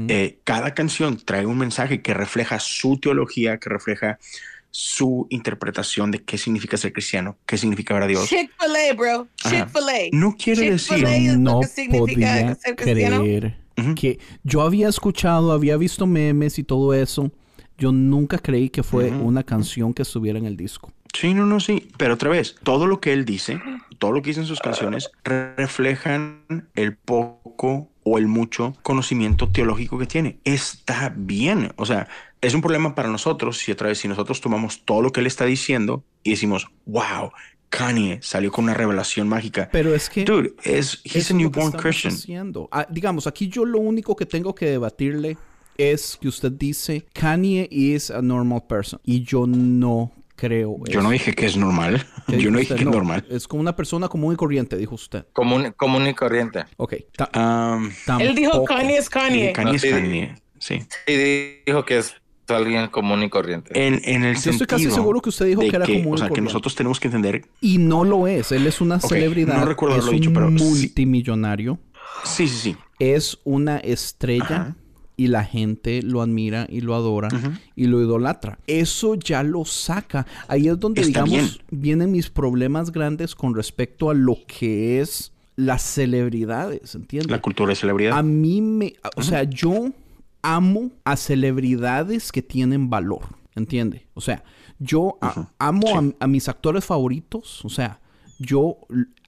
Eh, 0.09 0.39
cada 0.45 0.75
canción 0.75 1.17
trae 1.17 1.47
un 1.47 1.59
mensaje 1.59 2.03
que 2.03 2.15
refleja 2.15 2.59
su 2.61 2.99
teología, 2.99 3.59
que 3.59 3.69
refleja 3.71 4.19
su 4.71 5.27
interpretación 5.29 6.11
de 6.11 6.23
qué 6.23 6.39
significa 6.39 6.77
ser 6.79 6.93
cristiano, 6.95 7.37
qué 7.45 7.59
significa 7.59 7.93
ver 7.95 8.05
a 8.05 8.07
Dios. 8.07 8.27
Chick-fil-A, 8.29 8.95
bro. 8.95 9.29
Chick-fil-A. 9.37 10.09
No 10.13 10.35
quiere 10.37 10.71
decir 10.71 11.07
no 11.39 11.61
que 11.61 11.67
significa 11.67 11.99
podía 12.01 12.55
ser 12.55 12.77
cristiano. 12.77 13.21
creer 13.21 13.57
que 13.97 14.19
yo 14.45 14.63
había 14.63 14.89
escuchado, 14.89 15.53
había 15.53 15.77
visto 15.77 16.07
memes 16.07 16.59
y 16.59 16.65
todo 16.65 16.95
eso. 16.95 17.31
Yo 17.79 17.91
nunca 17.93 18.39
creí 18.39 18.71
que 18.71 18.83
fue 18.83 19.11
una 19.11 19.43
canción 19.43 19.93
que 19.93 20.03
estuviera 20.03 20.39
en 20.39 20.47
el 20.47 20.57
disco. 20.57 20.93
Sí, 21.13 21.35
no, 21.35 21.45
no, 21.45 21.61
sí. 21.61 21.89
Pero 21.99 22.15
otra 22.15 22.31
vez, 22.31 22.55
todo 22.63 22.87
lo 22.87 23.01
que 23.01 23.13
él 23.13 23.25
dice, 23.27 23.61
todo 23.99 24.13
lo 24.13 24.23
que 24.23 24.31
dice 24.31 24.41
en 24.41 24.47
sus 24.47 24.61
canciones, 24.61 25.11
re- 25.25 25.55
reflejan 25.57 26.69
el 26.75 26.97
poco 26.97 27.91
o 28.05 28.19
el 28.19 28.27
mucho 28.27 28.77
conocimiento 28.83 29.49
teológico 29.49 29.99
que 29.99 30.07
tiene. 30.07 30.39
Está 30.45 31.13
bien. 31.17 31.73
O 31.77 31.87
sea, 31.87 32.09
es 32.41 32.55
un 32.55 32.61
problema 32.61 32.95
para 32.95 33.09
nosotros 33.09 33.59
si 33.59 33.73
otra 33.73 33.89
vez, 33.89 33.99
si 33.99 34.09
nosotros 34.09 34.41
tomamos 34.41 34.85
todo 34.85 35.03
lo 35.03 35.13
que 35.13 35.21
él 35.21 35.27
está 35.27 35.45
diciendo 35.45 36.05
y 36.23 36.31
decimos, 36.31 36.69
wow, 36.87 37.33
Kanye 37.73 38.19
salió 38.23 38.53
con 38.53 38.65
una 38.65 38.75
revelación 38.75 39.29
mágica. 39.29 39.69
Pero 39.73 39.95
es 39.95 40.11
que 40.11 40.25
Dude, 40.25 40.55
es, 40.63 41.01
he's 41.05 41.31
a 41.31 41.35
newborn 41.35 41.73
Christian. 41.73 42.53
Ah, 42.71 42.87
digamos, 42.91 43.27
aquí 43.27 43.49
yo 43.49 43.65
lo 43.65 43.79
único 43.79 44.15
que 44.15 44.27
tengo 44.27 44.55
que 44.55 44.67
debatirle 44.67 45.39
es 45.79 46.19
que 46.21 46.29
usted 46.29 46.53
dice 46.53 47.07
Kanye 47.15 47.67
is 47.71 48.11
a 48.11 48.21
normal 48.21 48.65
person 48.69 49.01
y 49.05 49.23
yo 49.23 49.47
no 49.47 50.13
creo 50.47 50.77
Yo 50.91 51.03
no 51.03 51.11
dije 51.11 51.33
que 51.35 51.47
es 51.47 51.57
normal. 51.57 52.05
¿Qué 52.27 52.39
Yo 52.41 52.51
no 52.51 52.59
dije 52.59 52.75
que 52.75 52.81
es 52.83 52.87
normal. 52.91 53.25
Es 53.31 53.47
como 53.47 53.61
una 53.61 53.77
persona 53.77 54.09
común 54.09 54.33
y 54.35 54.37
corriente, 54.37 54.77
dijo 54.77 54.95
usted. 54.97 55.25
Común, 55.33 55.73
común 55.77 56.07
y 56.09 56.15
corriente. 56.15 56.65
Ok. 56.77 56.95
ta- 57.17 57.31
Um, 57.77 57.91
Él 58.21 58.35
dijo. 58.35 58.65
Kanye 58.65 58.97
es 58.97 59.09
Kanye. 59.09 59.53
Kanye 59.53 59.77
es 59.77 59.83
sí. 59.83 59.91
Kanye. 59.91 60.35
Sí. 60.59 60.81
Y 61.07 61.15
dijo 61.67 61.85
que 61.85 61.99
es 61.99 62.15
alguien 62.49 62.89
común 62.89 63.23
y 63.23 63.31
corriente. 63.31 63.71
En, 63.75 64.01
en 64.05 64.25
el 64.25 64.35
Yo 64.35 64.41
sentido 64.43 64.65
estoy 64.65 64.67
casi 64.67 64.91
seguro 64.91 65.21
que 65.23 65.29
usted 65.31 65.47
dijo 65.47 65.61
que 65.63 65.69
era 65.75 65.87
común 65.87 66.13
O 66.13 66.15
y 66.15 66.19
sea, 66.19 66.27
que 66.27 66.31
corriente. 66.31 66.41
nosotros 66.43 66.75
tenemos 66.75 66.99
que 67.01 67.09
entender. 67.09 67.45
Y 67.61 67.79
no 67.79 68.05
lo 68.05 68.27
es. 68.27 68.51
Él 68.53 68.67
es 68.67 68.81
una 68.81 69.01
celebridad. 69.01 69.59
no 69.59 69.65
recuerdo 69.65 69.97
es 69.97 70.03
haberlo 70.03 70.19
dicho, 70.21 70.33
pero 70.35 70.49
sí. 70.51 70.65
multimillonario. 70.65 71.79
Sí, 72.25 72.49
sí, 72.49 72.57
sí. 72.59 72.77
Es 72.99 73.39
una 73.45 73.79
estrella. 73.79 74.45
Ajá. 74.45 74.77
Y 75.23 75.29
la 75.29 75.45
gente 75.45 76.03
lo 76.03 76.21
admira 76.21 76.67
y 76.69 76.81
lo 76.81 76.95
adora 76.97 77.29
y 77.77 77.87
lo 77.87 78.01
idolatra. 78.03 78.59
Eso 78.67 79.15
ya 79.15 79.43
lo 79.45 79.65
saca. 79.65 80.27
Ahí 80.49 80.67
es 80.67 80.81
donde, 80.81 81.03
Está 81.03 81.23
digamos, 81.23 81.61
vienen 81.71 82.11
mis 82.11 82.29
problemas 82.29 82.91
grandes 82.91 83.35
con 83.37 83.55
respecto 83.55 84.11
a 84.11 84.15
lo 84.15 84.37
que 84.47 85.01
es 85.01 85.33
las 85.55 85.83
celebridades, 85.83 86.95
¿entiendes? 86.97 87.31
La 87.31 87.41
cultura 87.41 87.71
de 87.71 87.77
celebridad. 87.77 88.19
A 88.19 88.23
mí 88.23 88.61
me... 88.61 88.95
O 89.17 89.23
sea, 89.23 89.45
yo 89.45 89.91
amo 90.43 90.91
a 91.05 91.17
celebridades 91.17 92.33
que 92.33 92.43
tienen 92.43 92.91
valor, 92.91 93.23
¿entiende? 93.55 94.07
O 94.15 94.21
sea, 94.21 94.43
yo 94.81 95.19
a- 95.21 95.49
amo 95.59 95.87
sí. 95.87 96.15
a, 96.21 96.25
a 96.25 96.27
mis 96.27 96.49
actores 96.49 96.85
favoritos, 96.85 97.65
o 97.65 97.69
sea, 97.69 98.01
yo 98.41 98.77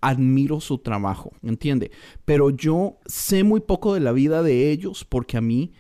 admiro 0.01 0.61
su 0.61 0.79
trabajo, 0.79 1.33
¿entiende? 1.43 1.91
Pero 2.25 2.51
yo 2.51 2.97
sé 3.07 3.45
muy 3.45 3.61
poco 3.61 3.95
de 3.95 4.01
la 4.01 4.13
vida 4.13 4.43
de 4.43 4.71
ellos 4.73 5.05
porque 5.09 5.37
a 5.37 5.41
mí 5.41 5.73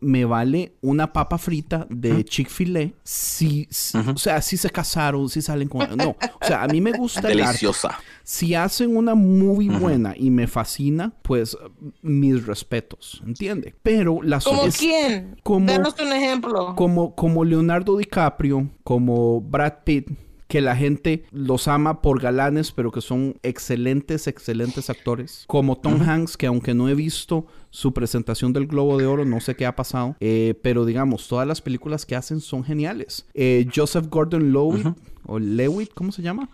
me 0.00 0.24
vale 0.24 0.74
una 0.82 1.12
papa 1.12 1.38
frita 1.38 1.86
de 1.88 2.24
Chick-fil-A 2.24 2.90
si, 3.02 3.68
o 4.14 4.16
sea, 4.18 4.42
si 4.42 4.56
se 4.56 4.68
casaron, 4.70 5.28
si 5.28 5.40
salen 5.42 5.68
con... 5.68 5.96
No, 5.96 6.10
o 6.10 6.44
sea, 6.46 6.62
a 6.62 6.68
mí 6.68 6.80
me 6.80 6.92
gusta 6.92 7.20
el 7.30 7.40
arte. 7.40 7.46
Deliciosa. 7.46 7.98
Si 8.24 8.54
hacen 8.54 8.96
una 8.96 9.14
movie 9.14 9.70
buena 9.70 10.14
y 10.16 10.30
me 10.30 10.46
fascina, 10.46 11.12
pues 11.22 11.56
mis 12.02 12.46
respetos, 12.46 13.22
¿entiende? 13.26 13.74
Pero 13.82 14.20
la 14.22 14.40
¿Como 14.40 14.64
es- 14.64 14.76
quién? 14.76 15.36
como- 15.42 15.66
Danos 15.66 15.94
un 16.00 16.12
ejemplo. 16.12 16.74
como, 16.76 17.14
como 17.14 17.44
Leonardo 17.44 17.96
DiCaprio, 17.96 18.68
como 18.84 19.40
Brad 19.40 19.84
Pitt, 19.84 20.10
que 20.48 20.60
la 20.62 20.74
gente 20.74 21.24
los 21.30 21.68
ama 21.68 22.00
por 22.02 22.20
galanes, 22.20 22.72
pero 22.72 22.90
que 22.90 23.00
son 23.02 23.36
excelentes, 23.42 24.26
excelentes 24.26 24.88
actores. 24.90 25.44
Como 25.46 25.76
Tom 25.76 26.00
Hanks, 26.02 26.36
que 26.36 26.46
aunque 26.46 26.74
no 26.74 26.88
he 26.88 26.94
visto 26.94 27.46
su 27.70 27.92
presentación 27.92 28.52
del 28.54 28.66
Globo 28.66 28.96
de 28.98 29.06
Oro, 29.06 29.24
no 29.26 29.40
sé 29.40 29.54
qué 29.56 29.66
ha 29.66 29.76
pasado, 29.76 30.16
eh, 30.20 30.58
pero 30.62 30.84
digamos, 30.86 31.28
todas 31.28 31.46
las 31.46 31.60
películas 31.60 32.06
que 32.06 32.16
hacen 32.16 32.40
son 32.40 32.64
geniales. 32.64 33.26
Eh, 33.34 33.68
Joseph 33.74 34.06
Gordon-Levitt, 34.08 34.86
o 35.26 35.38
Lewitt, 35.38 35.92
¿cómo 35.94 36.12
se 36.12 36.22
llama? 36.22 36.48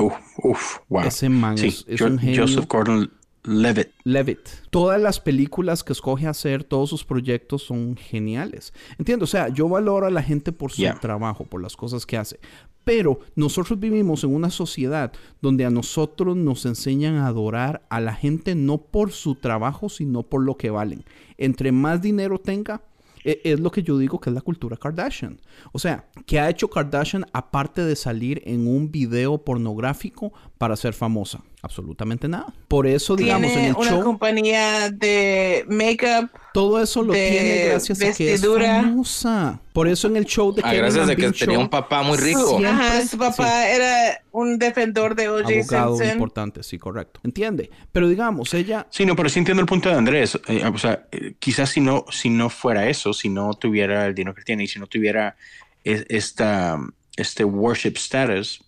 Uf, 0.00 0.12
uf, 0.42 0.78
wow. 0.88 1.04
Ese 1.04 1.28
man 1.28 1.56
Sí, 1.56 1.68
es- 1.68 1.84
es 1.88 2.00
Jo- 2.00 2.06
un 2.08 2.18
genio. 2.18 2.42
Joseph 2.42 2.66
Gordon 2.68 3.10
Levitt. 3.48 3.88
Levitt. 4.04 4.48
Todas 4.70 5.00
las 5.00 5.20
películas 5.20 5.82
que 5.82 5.92
escoge 5.92 6.26
hacer, 6.26 6.64
todos 6.64 6.90
sus 6.90 7.04
proyectos 7.04 7.62
son 7.62 7.96
geniales. 7.96 8.72
Entiendo, 8.98 9.24
o 9.24 9.28
sea, 9.28 9.48
yo 9.48 9.68
valoro 9.68 10.06
a 10.06 10.10
la 10.10 10.22
gente 10.22 10.52
por 10.52 10.70
su 10.70 10.82
Yeah. 10.82 11.00
trabajo, 11.00 11.44
por 11.44 11.62
las 11.62 11.74
cosas 11.76 12.04
que 12.04 12.16
hace. 12.18 12.38
Pero 12.84 13.20
nosotros 13.36 13.78
vivimos 13.80 14.24
en 14.24 14.34
una 14.34 14.50
sociedad 14.50 15.12
donde 15.42 15.64
a 15.66 15.70
nosotros 15.70 16.36
nos 16.36 16.64
enseñan 16.66 17.16
a 17.16 17.26
adorar 17.26 17.82
a 17.90 18.00
la 18.00 18.14
gente 18.14 18.54
no 18.54 18.78
por 18.78 19.12
su 19.12 19.34
trabajo, 19.34 19.88
sino 19.88 20.22
por 20.22 20.42
lo 20.42 20.56
que 20.56 20.70
valen. 20.70 21.04
Entre 21.36 21.70
más 21.72 22.00
dinero 22.00 22.38
tenga, 22.38 22.80
e- 23.24 23.40
es 23.44 23.60
lo 23.60 23.70
que 23.70 23.82
yo 23.82 23.98
digo 23.98 24.20
que 24.20 24.30
es 24.30 24.34
la 24.34 24.40
cultura 24.40 24.76
Kardashian. 24.76 25.38
O 25.72 25.78
sea, 25.78 26.06
¿qué 26.24 26.40
ha 26.40 26.48
hecho 26.48 26.70
Kardashian 26.70 27.26
aparte 27.32 27.82
de 27.84 27.94
salir 27.96 28.42
en 28.46 28.66
un 28.66 28.90
video 28.90 29.36
pornográfico 29.38 30.32
para 30.56 30.76
ser 30.76 30.94
famosa? 30.94 31.42
Absolutamente 31.60 32.28
nada. 32.28 32.46
Por 32.68 32.86
eso, 32.86 33.16
digamos, 33.16 33.48
en 33.48 33.52
Tiene 33.52 33.68
el 33.70 33.74
una 33.76 33.90
show, 33.90 34.02
compañía 34.04 34.90
de 34.90 35.64
makeup. 35.68 36.30
todo 36.54 36.80
eso 36.80 37.02
lo 37.02 37.12
tiene 37.12 37.66
gracias 37.70 38.00
a 38.00 38.12
que 38.12 38.34
es 38.34 38.40
famosa. 38.46 39.60
Por 39.72 39.88
eso 39.88 40.06
en 40.08 40.16
el 40.16 40.24
show 40.24 40.52
de 40.54 40.62
Ah, 40.64 40.70
Kevin 40.70 40.82
gracias 40.84 41.08
and 41.08 41.16
que 41.18 41.32
tenía 41.32 41.58
un 41.58 41.68
papá 41.68 42.02
muy 42.02 42.16
rico. 42.16 42.46
Siempre, 42.48 42.68
ajá, 42.68 43.06
su 43.06 43.18
papá 43.18 43.62
sí. 43.64 43.68
era 43.74 44.22
un 44.32 44.58
defensor 44.58 45.14
de 45.16 45.28
O.J. 45.28 45.48
abogado 45.52 45.96
Simpson. 45.96 46.12
importante, 46.16 46.62
sí, 46.62 46.78
correcto. 46.78 47.20
¿Entiende? 47.24 47.70
Pero 47.90 48.08
digamos, 48.08 48.54
ella 48.54 48.86
Sí, 48.90 49.04
no, 49.04 49.16
pero 49.16 49.28
sí 49.28 49.40
entiendo 49.40 49.60
el 49.60 49.66
punto 49.66 49.88
de 49.88 49.96
Andrés. 49.96 50.38
Eh, 50.46 50.64
o 50.72 50.78
sea, 50.78 51.06
eh, 51.10 51.34
quizás 51.40 51.70
si 51.70 51.80
no, 51.80 52.04
si 52.10 52.30
no 52.30 52.50
fuera 52.50 52.88
eso, 52.88 53.12
si 53.12 53.28
no 53.28 53.52
tuviera 53.54 54.06
el 54.06 54.14
dinero 54.14 54.34
que 54.34 54.42
tiene 54.42 54.62
y 54.64 54.68
si 54.68 54.78
no 54.78 54.86
tuviera 54.86 55.36
es- 55.82 56.06
esta, 56.08 56.78
este 57.16 57.42
worship 57.44 57.94
status, 57.96 58.62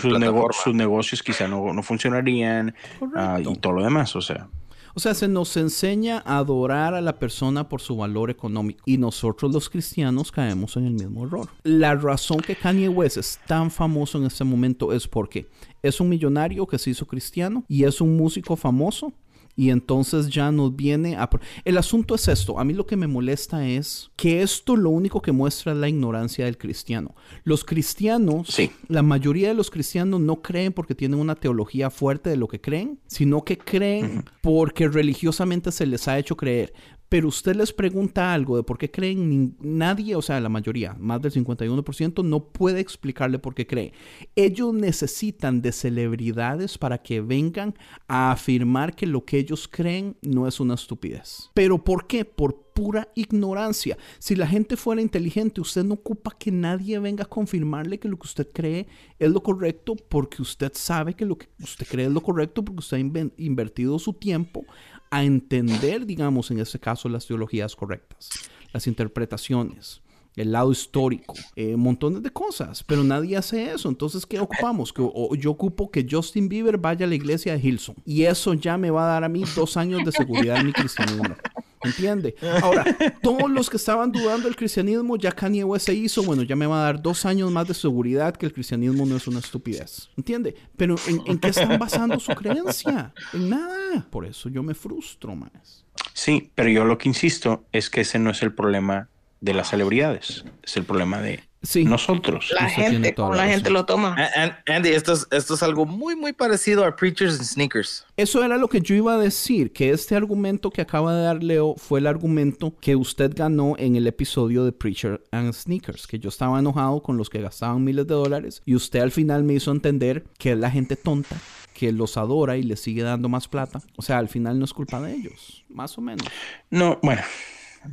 sus, 0.00 0.18
nego- 0.18 0.48
sus 0.52 0.74
negocios 0.74 1.22
quizá 1.22 1.48
no, 1.48 1.72
no 1.72 1.82
funcionarían 1.82 2.74
ah, 3.14 3.38
y 3.40 3.56
todo 3.56 3.74
lo 3.74 3.82
demás. 3.84 4.14
O 4.16 4.20
sea, 4.20 4.48
O 4.94 5.00
sea, 5.00 5.14
se 5.14 5.28
nos 5.28 5.56
enseña 5.56 6.22
a 6.26 6.38
adorar 6.38 6.94
a 6.94 7.00
la 7.00 7.18
persona 7.18 7.68
por 7.68 7.80
su 7.80 7.96
valor 7.96 8.28
económico 8.30 8.82
y 8.86 8.98
nosotros 8.98 9.52
los 9.54 9.70
cristianos 9.70 10.32
caemos 10.32 10.76
en 10.76 10.86
el 10.86 10.94
mismo 10.94 11.26
error. 11.26 11.48
La 11.62 11.94
razón 11.94 12.38
que 12.40 12.56
Kanye 12.56 12.88
West 12.88 13.16
es 13.16 13.38
tan 13.46 13.70
famoso 13.70 14.18
en 14.18 14.24
este 14.24 14.42
momento 14.44 14.92
es 14.92 15.06
porque 15.06 15.48
es 15.82 16.00
un 16.00 16.08
millonario 16.08 16.66
que 16.66 16.78
se 16.78 16.90
hizo 16.90 17.06
cristiano 17.06 17.64
y 17.68 17.84
es 17.84 18.00
un 18.00 18.16
músico 18.16 18.56
famoso 18.56 19.12
y 19.60 19.68
entonces 19.68 20.30
ya 20.30 20.50
nos 20.50 20.74
viene 20.74 21.16
a... 21.16 21.28
El 21.66 21.76
asunto 21.76 22.14
es 22.14 22.28
esto, 22.28 22.58
a 22.58 22.64
mí 22.64 22.72
lo 22.72 22.86
que 22.86 22.96
me 22.96 23.06
molesta 23.06 23.66
es 23.68 24.10
que 24.16 24.40
esto 24.40 24.74
lo 24.74 24.88
único 24.88 25.20
que 25.20 25.32
muestra 25.32 25.72
es 25.72 25.78
la 25.78 25.86
ignorancia 25.86 26.46
del 26.46 26.56
cristiano. 26.56 27.14
Los 27.44 27.62
cristianos, 27.62 28.48
Sí. 28.48 28.70
la 28.88 29.02
mayoría 29.02 29.48
de 29.48 29.54
los 29.54 29.70
cristianos 29.70 30.18
no 30.18 30.40
creen 30.40 30.72
porque 30.72 30.94
tienen 30.94 31.20
una 31.20 31.34
teología 31.34 31.90
fuerte 31.90 32.30
de 32.30 32.38
lo 32.38 32.48
que 32.48 32.62
creen, 32.62 33.00
sino 33.06 33.44
que 33.44 33.58
creen 33.58 34.24
porque 34.40 34.88
religiosamente 34.88 35.70
se 35.72 35.84
les 35.84 36.08
ha 36.08 36.18
hecho 36.18 36.38
creer. 36.38 36.72
Pero 37.10 37.26
usted 37.26 37.56
les 37.56 37.72
pregunta 37.72 38.32
algo 38.32 38.56
de 38.56 38.62
por 38.62 38.78
qué 38.78 38.88
creen, 38.88 39.56
nadie, 39.60 40.14
o 40.14 40.22
sea, 40.22 40.40
la 40.40 40.48
mayoría, 40.48 40.94
más 40.96 41.20
del 41.20 41.32
51%, 41.32 42.24
no 42.24 42.44
puede 42.44 42.78
explicarle 42.78 43.40
por 43.40 43.52
qué 43.52 43.66
cree. 43.66 43.92
Ellos 44.36 44.72
necesitan 44.72 45.60
de 45.60 45.72
celebridades 45.72 46.78
para 46.78 46.98
que 46.98 47.20
vengan 47.20 47.74
a 48.06 48.30
afirmar 48.30 48.94
que 48.94 49.08
lo 49.08 49.24
que 49.24 49.38
ellos 49.38 49.66
creen 49.66 50.16
no 50.22 50.46
es 50.46 50.60
una 50.60 50.74
estupidez. 50.74 51.50
¿Pero 51.52 51.82
por 51.82 52.06
qué? 52.06 52.24
Por 52.24 52.70
pura 52.80 53.08
ignorancia. 53.16 53.98
Si 54.20 54.36
la 54.36 54.46
gente 54.46 54.76
fuera 54.76 55.02
inteligente, 55.02 55.60
usted 55.60 55.82
no 55.82 55.94
ocupa 55.94 56.30
que 56.38 56.52
nadie 56.52 56.98
venga 57.00 57.24
a 57.24 57.28
confirmarle 57.28 57.98
que 57.98 58.08
lo 58.08 58.18
que 58.18 58.26
usted 58.26 58.48
cree 58.52 58.86
es 59.18 59.30
lo 59.32 59.42
correcto 59.42 59.96
porque 59.96 60.40
usted 60.40 60.70
sabe 60.74 61.14
que 61.14 61.26
lo 61.26 61.36
que 61.36 61.48
usted 61.60 61.86
cree 61.88 62.06
es 62.06 62.12
lo 62.12 62.22
correcto 62.22 62.64
porque 62.64 62.78
usted 62.78 62.96
ha 62.98 63.30
invertido 63.36 63.98
su 63.98 64.12
tiempo 64.12 64.64
a 65.10 65.24
entender, 65.24 66.06
digamos, 66.06 66.50
en 66.50 66.60
este 66.60 66.78
caso, 66.78 67.08
las 67.08 67.26
teologías 67.26 67.74
correctas, 67.74 68.30
las 68.72 68.86
interpretaciones, 68.86 70.02
el 70.36 70.52
lado 70.52 70.70
histórico, 70.72 71.34
eh, 71.56 71.76
montones 71.76 72.22
de 72.22 72.30
cosas, 72.30 72.82
pero 72.84 73.02
nadie 73.04 73.36
hace 73.36 73.72
eso. 73.72 73.88
Entonces, 73.88 74.24
¿qué 74.26 74.38
ocupamos? 74.40 74.92
Que, 74.92 75.02
o- 75.02 75.34
yo 75.34 75.50
ocupo 75.50 75.90
que 75.90 76.06
Justin 76.08 76.48
Bieber 76.48 76.78
vaya 76.78 77.04
a 77.04 77.08
la 77.08 77.14
iglesia 77.14 77.52
de 77.52 77.60
Hilson 77.66 77.96
y 78.04 78.22
eso 78.24 78.54
ya 78.54 78.78
me 78.78 78.90
va 78.90 79.04
a 79.04 79.12
dar 79.14 79.24
a 79.24 79.28
mí 79.28 79.42
dos 79.54 79.76
años 79.76 80.04
de 80.04 80.12
seguridad 80.12 80.58
en 80.60 80.66
mi 80.66 80.72
cristianismo. 80.72 81.34
¿Entiende? 81.82 82.34
Ahora, 82.62 82.84
todos 83.22 83.50
los 83.50 83.70
que 83.70 83.78
estaban 83.78 84.12
dudando 84.12 84.44
del 84.46 84.54
cristianismo, 84.56 85.16
ya 85.16 85.32
Kanye 85.32 85.64
West 85.64 85.86
se 85.86 85.94
hizo, 85.94 86.22
bueno, 86.22 86.42
ya 86.42 86.54
me 86.54 86.66
va 86.66 86.80
a 86.80 86.84
dar 86.84 87.00
dos 87.02 87.24
años 87.24 87.50
más 87.50 87.66
de 87.68 87.72
seguridad 87.74 88.36
que 88.36 88.44
el 88.44 88.52
cristianismo 88.52 89.06
no 89.06 89.16
es 89.16 89.26
una 89.26 89.38
estupidez. 89.38 90.10
¿Entiende? 90.16 90.54
Pero 90.76 90.96
¿en, 91.08 91.22
en 91.26 91.38
qué 91.38 91.48
están 91.48 91.78
basando 91.78 92.20
su 92.20 92.32
creencia? 92.34 93.14
En 93.32 93.48
nada. 93.48 94.06
Por 94.10 94.26
eso 94.26 94.50
yo 94.50 94.62
me 94.62 94.74
frustro 94.74 95.34
más. 95.34 95.86
Sí, 96.12 96.50
pero 96.54 96.68
yo 96.68 96.84
lo 96.84 96.98
que 96.98 97.08
insisto 97.08 97.64
es 97.72 97.88
que 97.88 98.02
ese 98.02 98.18
no 98.18 98.30
es 98.30 98.42
el 98.42 98.52
problema 98.54 99.08
de 99.40 99.54
las 99.54 99.70
celebridades, 99.70 100.44
es 100.62 100.76
el 100.76 100.84
problema 100.84 101.20
de 101.20 101.40
Sí. 101.62 101.84
nosotros. 101.84 102.50
La 102.58 102.70
gente, 102.70 103.14
como 103.14 103.34
la 103.34 103.46
gente 103.46 103.68
lo 103.68 103.84
toma. 103.84 104.14
A- 104.16 104.42
An- 104.44 104.56
Andy, 104.66 104.90
esto 104.90 105.12
es, 105.12 105.26
esto 105.30 105.52
es 105.54 105.62
algo 105.62 105.84
muy, 105.84 106.16
muy 106.16 106.32
parecido 106.32 106.86
a 106.86 106.96
Preachers 106.96 107.34
and 107.38 107.44
Sneakers. 107.44 108.06
Eso 108.16 108.42
era 108.42 108.56
lo 108.56 108.68
que 108.68 108.80
yo 108.80 108.94
iba 108.94 109.12
a 109.14 109.18
decir, 109.18 109.70
que 109.72 109.90
este 109.90 110.16
argumento 110.16 110.70
que 110.70 110.80
acaba 110.80 111.14
de 111.14 111.22
dar 111.22 111.42
Leo 111.42 111.74
fue 111.76 112.00
el 112.00 112.06
argumento 112.06 112.74
que 112.80 112.96
usted 112.96 113.32
ganó 113.34 113.74
en 113.78 113.94
el 113.96 114.06
episodio 114.06 114.64
de 114.64 114.72
Preacher 114.72 115.22
and 115.32 115.52
Sneakers, 115.52 116.06
que 116.06 116.18
yo 116.18 116.30
estaba 116.30 116.58
enojado 116.58 117.02
con 117.02 117.18
los 117.18 117.28
que 117.28 117.42
gastaban 117.42 117.84
miles 117.84 118.06
de 118.06 118.14
dólares 118.14 118.62
y 118.64 118.74
usted 118.74 119.00
al 119.00 119.10
final 119.10 119.44
me 119.44 119.52
hizo 119.54 119.70
entender 119.70 120.24
que 120.38 120.52
es 120.52 120.58
la 120.58 120.70
gente 120.70 120.96
tonta 120.96 121.36
que 121.74 121.92
los 121.92 122.16
adora 122.16 122.56
y 122.56 122.62
les 122.62 122.80
sigue 122.80 123.02
dando 123.02 123.28
más 123.28 123.48
plata. 123.48 123.80
O 123.96 124.02
sea, 124.02 124.16
al 124.18 124.28
final 124.28 124.58
no 124.58 124.64
es 124.64 124.72
culpa 124.72 124.98
de 125.00 125.14
ellos, 125.14 125.62
más 125.68 125.96
o 125.98 126.00
menos. 126.00 126.26
No, 126.70 126.98
bueno, 127.02 127.22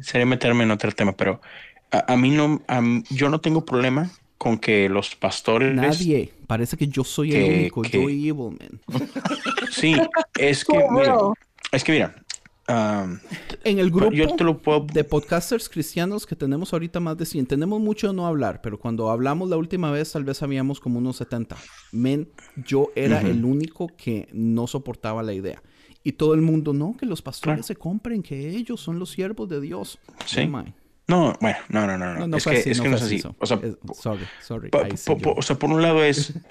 sería 0.02 0.26
meterme 0.26 0.64
en 0.64 0.72
otro 0.72 0.92
tema, 0.92 1.12
pero 1.16 1.42
a, 1.92 2.14
a 2.14 2.18
mí 2.18 2.30
no, 2.32 2.62
a 2.68 2.82
yo 3.10 3.30
no 3.30 3.40
tengo 3.42 3.66
problema 3.66 4.10
con 4.38 4.58
que 4.60 4.88
los 4.90 5.16
pastores. 5.16 5.74
Nadie. 5.74 6.32
Parece 6.46 6.78
que 6.78 6.88
yo 6.88 7.04
soy 7.04 7.34
el 7.34 7.44
Que- 7.44 7.60
único. 7.60 7.82
que- 7.82 7.90
Yo 7.92 8.10
evil, 8.10 8.58
man. 8.60 8.80
Sí, 9.72 9.96
es 10.38 10.64
que, 10.66 10.78
mira, 10.92 11.18
es 11.72 11.84
que 11.84 11.92
mira, 11.92 12.16
am, 12.68 13.20
En 13.64 13.80
el 13.80 13.90
grupo 13.90 14.12
yo 14.12 14.36
te 14.36 14.44
lo 14.44 14.60
puedo. 14.60 14.82
de 14.82 15.04
podcasters 15.04 15.68
cristianos 15.70 16.26
que 16.28 16.36
tenemos 16.36 16.72
ahorita 16.74 17.00
más 17.00 17.18
de 17.18 17.26
100. 17.26 17.48
Tenemos 17.48 17.82
mucho 17.82 18.08
de 18.10 18.14
no 18.14 18.28
hablar, 18.28 18.62
pero 18.62 18.78
cuando 18.80 19.10
hablamos 19.10 19.50
la 19.50 19.58
última 19.58 19.90
vez 19.92 20.12
tal 20.12 20.24
vez 20.24 20.42
habíamos 20.44 20.80
como 20.80 21.00
unos 21.00 21.18
70. 21.18 21.58
Men, 21.92 22.30
yo 22.66 22.92
era 22.96 23.22
el 23.22 23.44
único 23.44 23.88
que 23.98 24.28
no 24.34 24.68
soportaba 24.68 25.24
la 25.24 25.34
idea. 25.34 25.62
Y 26.08 26.14
todo 26.14 26.34
el 26.36 26.42
mundo, 26.42 26.72
no, 26.72 26.96
que 26.98 27.06
los 27.06 27.22
pastores 27.22 27.56
Claro. 27.56 27.64
se 27.64 27.76
compren, 27.76 28.24
que 28.24 28.50
ellos 28.52 28.80
son 28.80 28.98
los 28.98 29.10
siervos 29.12 29.50
de 29.50 29.60
Dios. 29.60 30.00
Sí. 30.26 30.48
No, 31.10 31.34
bueno, 31.42 31.58
no, 31.68 31.86
no, 31.86 31.98
no, 31.98 32.14
no. 32.14 32.20
No, 32.22 32.28
no 32.28 32.38
es 32.38 32.44
fue 32.46 32.54
que, 32.54 32.60
así, 32.60 32.70
es 32.70 32.78
no 32.78 32.84
que 32.84 32.90
no 32.92 32.96
es 32.96 33.02
así. 33.02 33.22
O 33.40 33.46
sea, 33.46 33.60
sorry, 33.94 34.26
sorry. 34.42 34.70
po- 34.70 34.84
po- 35.06 35.18
po- 35.18 35.36
o 35.38 35.42
sea, 35.42 35.58
por 35.60 35.70
un 35.70 35.82
lado 35.82 36.02
es. 36.06 36.34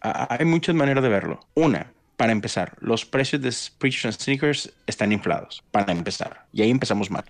hay 0.00 0.44
muchas 0.44 0.74
maneras 0.74 1.02
de 1.02 1.08
verlo. 1.10 1.40
Una, 1.54 1.92
para 2.16 2.32
empezar, 2.32 2.76
los 2.80 3.04
precios 3.04 3.42
de 3.42 3.52
Preachers 3.78 4.04
and 4.14 4.22
Sneakers 4.22 4.72
están 4.86 5.12
inflados. 5.12 5.62
Para 5.72 5.92
empezar. 5.92 6.46
Y 6.52 6.62
ahí 6.62 6.70
empezamos 6.70 7.10
mal. 7.10 7.24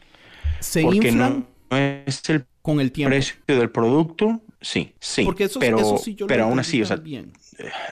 se 0.61 0.83
Porque 0.83 1.09
inflan 1.09 1.47
no, 1.71 1.77
no 1.77 1.77
es 2.07 2.29
el 2.29 2.45
con 2.63 2.79
el 2.81 2.93
tiempo. 2.93 3.11
precio 3.11 3.37
del 3.47 3.71
producto. 3.71 4.41
Sí, 4.61 4.93
sí. 5.01 5.25
Porque 5.25 5.45
eso, 5.45 5.59
pero, 5.59 5.79
eso 5.81 5.97
sí 5.97 6.15
yo 6.15 6.25
lo 6.25 6.29
pero 6.29 6.45
aún 6.45 6.59
así, 6.59 6.83
o 6.83 6.85
sea, 6.87 6.97
también. 6.97 7.33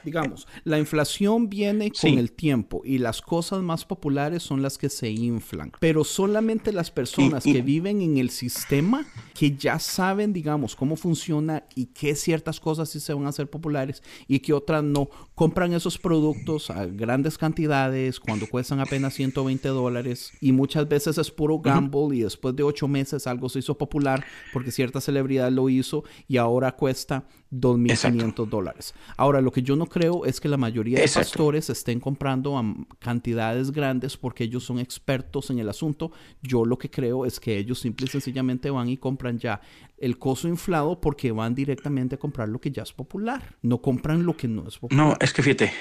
Digamos, 0.05 0.47
la 0.65 0.79
inflación 0.79 1.49
viene 1.49 1.91
con 1.91 2.19
el 2.19 2.33
tiempo 2.33 2.83
y 2.85 2.99
las 2.99 3.21
cosas 3.23 3.63
más 3.63 3.85
populares 3.85 4.43
son 4.43 4.63
las 4.63 4.79
que 4.79 4.89
se 4.89 5.11
inflan. 5.11 5.73
Pero 5.81 6.05
solamente 6.05 6.73
las 6.73 6.91
personas 6.91 7.45
Y- 7.47 7.51
y- 7.51 7.53
que 7.55 7.63
viven 7.63 8.01
en 8.01 8.17
el 8.19 8.31
sistema, 8.31 9.07
que 9.35 9.57
ya 9.57 9.79
saben, 9.79 10.33
digamos, 10.33 10.75
cómo 10.75 10.97
funciona 10.97 11.65
y 11.75 11.87
que 11.87 12.15
ciertas 12.17 12.59
cosas 12.61 12.89
sí 12.89 12.99
se 13.01 13.15
van 13.15 13.27
a 13.27 13.29
hacer 13.29 13.49
populares 13.49 14.03
y 14.27 14.41
que 14.41 14.53
otras 14.53 14.83
no, 14.83 15.09
compran 15.35 15.73
esos 15.73 15.99
productos 15.99 16.71
a 16.71 16.87
grandes 16.87 17.39
cantidades 17.39 18.19
cuando 18.19 18.49
cuestan 18.49 18.81
apenas 18.81 19.15
120 19.15 19.69
dólares 19.69 20.35
y 20.41 20.53
muchas 20.53 20.89
veces 20.89 21.19
es 21.19 21.31
puro 21.31 21.61
gamble 21.61 22.17
y 22.17 22.21
después 22.23 22.57
de 22.57 22.63
ocho 22.65 22.89
meses 22.89 23.27
algo 23.27 23.49
se 23.49 23.61
hizo 23.61 23.79
popular 23.79 24.27
porque 24.51 24.73
cierta 24.73 25.01
celebridad 25.01 25.51
lo 25.53 25.69
hizo 25.69 26.03
y 26.27 26.37
ahora 26.39 26.73
cuesta 26.73 27.25
2.500 27.51 28.49
dólares. 28.49 28.95
Ahora, 29.17 29.41
lo 29.41 29.51
que 29.51 29.63
yo 29.63 29.77
no 29.77 29.87
creo 29.87 30.25
es 30.25 30.41
que 30.41 30.49
la 30.49 30.57
mayoría 30.57 30.99
de 30.99 31.05
Exacto. 31.05 31.31
pastores 31.31 31.71
estén 31.71 32.01
comprando 32.01 32.59
a 32.59 32.65
cantidades 32.99 33.71
grandes 33.71 34.17
porque 34.17 34.45
ellos 34.45 34.65
son 34.65 34.79
expertos 34.79 35.51
en 35.51 35.59
el 35.59 35.69
asunto. 35.69 36.13
Yo 36.43 36.65
lo 36.65 36.79
que 36.79 36.91
creo 36.91 37.25
es 37.25 37.41
que 37.41 37.57
ellos 37.57 37.79
simple 37.79 38.07
y 38.07 38.11
sencillamente 38.11 38.71
van 38.71 38.89
y 38.89 38.97
compran 38.97 39.39
ya 39.39 39.61
el 40.01 40.19
costo 40.19 40.49
inflado 40.49 41.01
porque 41.01 41.33
van 41.33 41.55
directamente 41.55 42.17
a 42.17 42.19
comprar 42.19 42.49
lo 42.49 42.61
que 42.61 42.71
ya 42.71 42.83
es 42.83 42.93
popular. 42.93 43.57
No 43.63 43.81
compran 43.83 44.25
lo 44.25 44.37
que 44.37 44.49
no 44.49 44.67
es 44.69 44.79
popular. 44.79 45.07
No, 45.07 45.17
es 45.21 45.33
que 45.33 45.43
fíjate, 45.43 45.73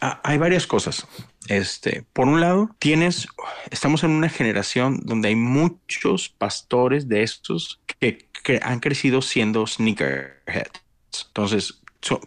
hay 0.00 0.38
varias 0.38 0.66
cosas. 0.66 1.06
Este, 1.48 2.04
por 2.12 2.28
un 2.28 2.40
lado, 2.40 2.70
tienes, 2.78 3.28
estamos 3.70 4.04
en 4.04 4.10
una 4.10 4.28
generación 4.28 5.00
donde 5.04 5.28
hay 5.28 5.36
muchos 5.36 6.28
pastores 6.28 7.08
de 7.08 7.22
estos 7.22 7.80
que, 7.98 8.28
que 8.42 8.60
han 8.62 8.80
crecido 8.80 9.22
siendo 9.22 9.66
sneakerheads. 9.66 10.82
Entonces, 11.28 11.82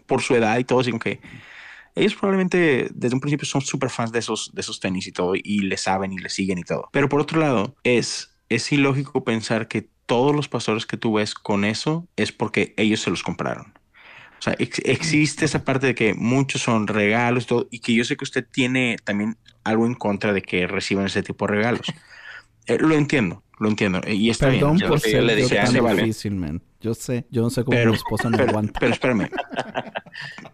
por 0.06 0.22
su 0.22 0.34
edad 0.34 0.58
y 0.58 0.64
todo, 0.64 0.80
así 0.80 0.90
como 0.90 1.00
que 1.00 1.20
ellos 1.94 2.14
probablemente 2.14 2.88
desde 2.92 3.14
un 3.14 3.20
principio 3.20 3.46
son 3.46 3.60
súper 3.60 3.90
fans 3.90 4.10
de 4.12 4.18
esos, 4.18 4.50
de 4.52 4.60
esos 4.60 4.80
tenis 4.80 5.06
y 5.06 5.12
todo, 5.12 5.34
y 5.36 5.60
le 5.60 5.76
saben 5.76 6.12
y 6.12 6.18
le 6.18 6.28
siguen 6.28 6.58
y 6.58 6.64
todo. 6.64 6.88
Pero 6.92 7.08
por 7.08 7.20
otro 7.20 7.40
lado, 7.40 7.76
es, 7.84 8.36
es 8.48 8.70
ilógico 8.72 9.24
pensar 9.24 9.68
que 9.68 9.88
todos 10.06 10.34
los 10.34 10.48
pastores 10.48 10.86
que 10.86 10.96
tú 10.96 11.14
ves 11.14 11.34
con 11.34 11.64
eso 11.64 12.06
es 12.16 12.32
porque 12.32 12.74
ellos 12.76 13.00
se 13.00 13.10
los 13.10 13.22
compraron. 13.22 13.72
O 14.38 14.42
sea, 14.44 14.54
ex- 14.58 14.82
existe 14.84 15.44
esa 15.46 15.64
parte 15.64 15.86
de 15.86 15.94
que 15.94 16.12
muchos 16.14 16.60
son 16.62 16.86
regalos 16.86 17.44
y 17.44 17.46
todo, 17.46 17.68
y 17.70 17.78
que 17.78 17.94
yo 17.94 18.04
sé 18.04 18.16
que 18.16 18.24
usted 18.24 18.46
tiene 18.50 18.96
también 19.02 19.38
algo 19.64 19.86
en 19.86 19.94
contra 19.94 20.32
de 20.34 20.42
que 20.42 20.66
reciban 20.66 21.06
ese 21.06 21.22
tipo 21.22 21.46
de 21.46 21.54
regalos. 21.54 21.86
Eh, 22.66 22.78
lo 22.80 22.94
entiendo, 22.94 23.42
lo 23.58 23.68
entiendo. 23.68 24.00
eh, 24.06 24.14
Y 24.14 24.30
está 24.30 24.46
Perdón 24.46 24.76
bien. 24.78 24.88
lo 24.88 24.94
por 24.94 25.02
que 25.02 25.10
yo 25.10 25.16
ser 25.18 25.24
le 25.24 25.32
yo 25.36 25.42
dije, 25.42 25.56
tan 25.56 25.66
se 25.66 25.80
vale. 25.82 26.00
difícil, 26.00 26.34
man. 26.34 26.62
Yo 26.80 26.94
sé, 26.94 27.26
yo 27.30 27.42
no 27.42 27.50
sé 27.50 27.62
cómo 27.62 27.76
Pero- 27.76 27.90
mi 27.90 27.96
esposa 27.98 28.30
no 28.30 28.38
pero, 28.38 28.48
aguanta. 28.48 28.80
pero 28.80 28.92
espérame. 28.94 29.28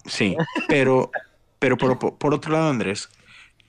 Sí, 0.07 0.37
pero, 0.69 1.13
pero 1.61 1.77
por- 1.79 2.19
por 2.19 2.35
otro 2.35 2.53
lado, 2.53 2.69
Andrés, 2.69 3.09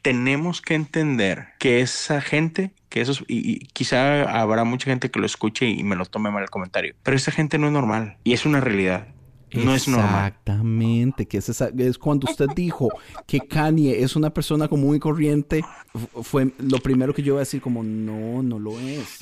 tenemos 0.02 0.62
que 0.62 0.74
entender 0.76 1.49
que 1.60 1.82
esa 1.82 2.22
gente, 2.22 2.72
que 2.89 3.02
esos, 3.02 3.24
y, 3.28 3.52
y 3.52 3.60
quizá 3.68 4.24
habrá 4.41 4.64
mucha 4.64 4.86
gente 4.89 5.12
que 5.12 5.20
lo 5.20 5.26
escuche 5.26 5.68
y 5.68 5.84
me 5.84 5.95
lo 5.95 6.06
tome 6.06 6.32
mal 6.32 6.43
el 6.43 6.49
comentario, 6.49 6.95
pero 7.04 7.16
esa 7.18 7.32
gente 7.32 7.58
no 7.58 7.68
es 7.68 7.74
normal 7.74 8.18
y 8.24 8.34
es 8.34 8.45
una 8.45 8.60
realidad. 8.62 9.08
No 9.54 9.74
es 9.76 9.88
normal. 9.89 10.28
Exactamente, 10.28 11.26
que 11.28 11.38
es, 11.38 11.49
esa- 11.49 11.72
es 11.78 11.97
cuando 11.97 12.26
usted 12.32 12.47
dijo 12.56 12.88
que 13.28 13.41
Kanye 13.41 14.02
es 14.02 14.16
una 14.16 14.30
persona 14.34 14.70
común 14.70 14.95
y 14.95 14.99
corriente, 14.99 15.62
fu- 15.93 16.24
fue 16.24 16.52
lo 16.58 16.78
primero 16.80 17.14
que 17.14 17.22
yo 17.22 17.34
iba 17.34 17.39
a 17.39 17.41
decir 17.47 17.62
como 17.62 17.84
no, 17.84 18.41
no 18.43 18.60
lo 18.60 18.80
es. 18.80 19.20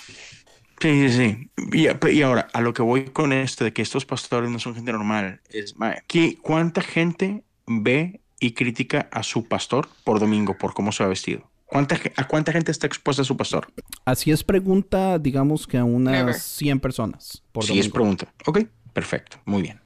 Sí, 0.79 1.09
sí, 1.09 1.09
sí. 1.09 1.49
Y, 1.73 2.09
y 2.11 2.21
ahora, 2.21 2.47
a 2.53 2.61
lo 2.61 2.73
que 2.73 2.81
voy 2.83 3.05
con 3.05 3.33
esto 3.33 3.63
de 3.65 3.73
que 3.73 3.81
estos 3.81 4.05
pastores 4.05 4.49
no 4.51 4.59
son 4.59 4.75
gente 4.75 4.91
normal, 4.91 5.41
es, 5.49 5.75
mae, 5.77 6.03
¿qué- 6.07 6.37
¿cuánta 6.41 6.81
gente 6.81 7.43
ve 7.65 8.21
y 8.39 8.51
critica 8.51 9.09
a 9.11 9.23
su 9.23 9.45
pastor 9.47 9.89
por 10.03 10.19
domingo 10.19 10.57
por 10.57 10.73
cómo 10.73 10.91
se 10.91 11.03
ha 11.03 11.07
vestido? 11.07 11.49
¿Cuánta, 11.65 11.99
¿A 12.15 12.27
cuánta 12.27 12.51
gente 12.51 12.71
está 12.71 12.87
expuesta 12.87 13.21
a 13.21 13.25
su 13.25 13.37
pastor? 13.37 13.71
Así 14.03 14.31
es 14.31 14.43
pregunta, 14.43 15.19
digamos 15.19 15.67
que 15.67 15.77
a 15.77 15.83
unas 15.83 16.13
Never. 16.13 16.33
100 16.35 16.79
personas 16.79 17.43
por 17.51 17.63
Sí, 17.63 17.77
es 17.79 17.89
pregunta. 17.89 18.33
Ok, 18.47 18.61
perfecto, 18.91 19.39
muy 19.45 19.61
bien. 19.61 19.79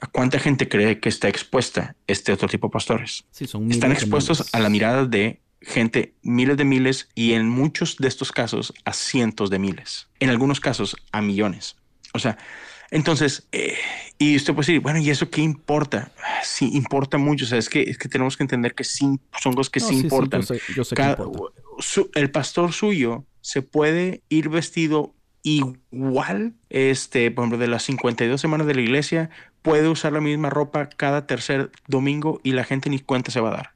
¿A 0.00 0.06
cuánta 0.06 0.38
gente 0.38 0.68
cree 0.68 1.00
que 1.00 1.08
está 1.08 1.28
expuesta 1.28 1.96
este 2.06 2.30
otro 2.32 2.46
tipo 2.46 2.68
de 2.68 2.72
pastores? 2.72 3.24
Sí, 3.30 3.46
son 3.46 3.70
Están 3.70 3.90
expuestos 3.92 4.40
miles. 4.40 4.54
a 4.54 4.60
la 4.60 4.68
mirada 4.68 5.06
de 5.06 5.40
gente, 5.60 6.14
miles 6.22 6.56
de 6.56 6.64
miles, 6.64 7.08
y 7.14 7.32
en 7.32 7.48
muchos 7.48 7.96
de 7.96 8.06
estos 8.06 8.30
casos 8.30 8.72
a 8.84 8.92
cientos 8.92 9.50
de 9.50 9.58
miles. 9.58 10.08
En 10.20 10.30
algunos 10.30 10.60
casos 10.60 10.94
a 11.10 11.20
millones. 11.20 11.76
O 12.14 12.18
sea, 12.20 12.38
entonces, 12.90 13.46
eh, 13.52 13.74
y 14.18 14.36
usted 14.36 14.54
puede 14.54 14.66
decir, 14.66 14.80
bueno, 14.80 14.98
¿y 14.98 15.10
eso 15.10 15.30
qué 15.30 15.40
importa? 15.42 16.10
Sí, 16.42 16.70
importa 16.74 17.18
mucho. 17.18 17.44
O 17.44 17.48
sea, 17.48 17.58
es 17.58 17.68
que, 17.68 17.82
es 17.82 17.98
que 17.98 18.08
tenemos 18.08 18.36
que 18.36 18.42
entender 18.44 18.74
que 18.74 18.84
sí, 18.84 19.18
son 19.40 19.52
cosas 19.54 19.70
que 19.70 19.80
No, 19.80 19.86
sí, 19.88 19.94
sí, 19.94 20.00
sí, 20.00 20.06
importan. 20.06 20.40
yo 20.40 20.46
sé, 20.46 20.60
yo 20.74 20.84
sé 20.84 20.94
que 20.96 21.02
Cada- 21.02 21.24
importa. 21.24 21.60
su- 21.78 22.10
el 22.14 22.30
pastor 22.30 22.72
suyo 22.72 23.24
se 23.40 23.62
puede 23.62 24.22
ir 24.28 24.48
vestido 24.48 25.14
igual, 25.42 26.54
este, 26.70 27.30
por 27.30 27.44
ejemplo, 27.44 27.58
de 27.58 27.68
las 27.68 27.82
52 27.84 28.40
semanas 28.40 28.66
de 28.66 28.74
la 28.74 28.80
iglesia, 28.80 29.30
puede 29.62 29.88
usar 29.88 30.12
la 30.12 30.20
misma 30.20 30.50
ropa 30.50 30.88
cada 30.88 31.26
tercer 31.26 31.70
domingo 31.86 32.40
y 32.42 32.52
la 32.52 32.64
gente 32.64 32.90
ni 32.90 32.98
cuenta 32.98 33.30
se 33.30 33.40
va 33.40 33.48
a 33.50 33.56
dar. 33.56 33.70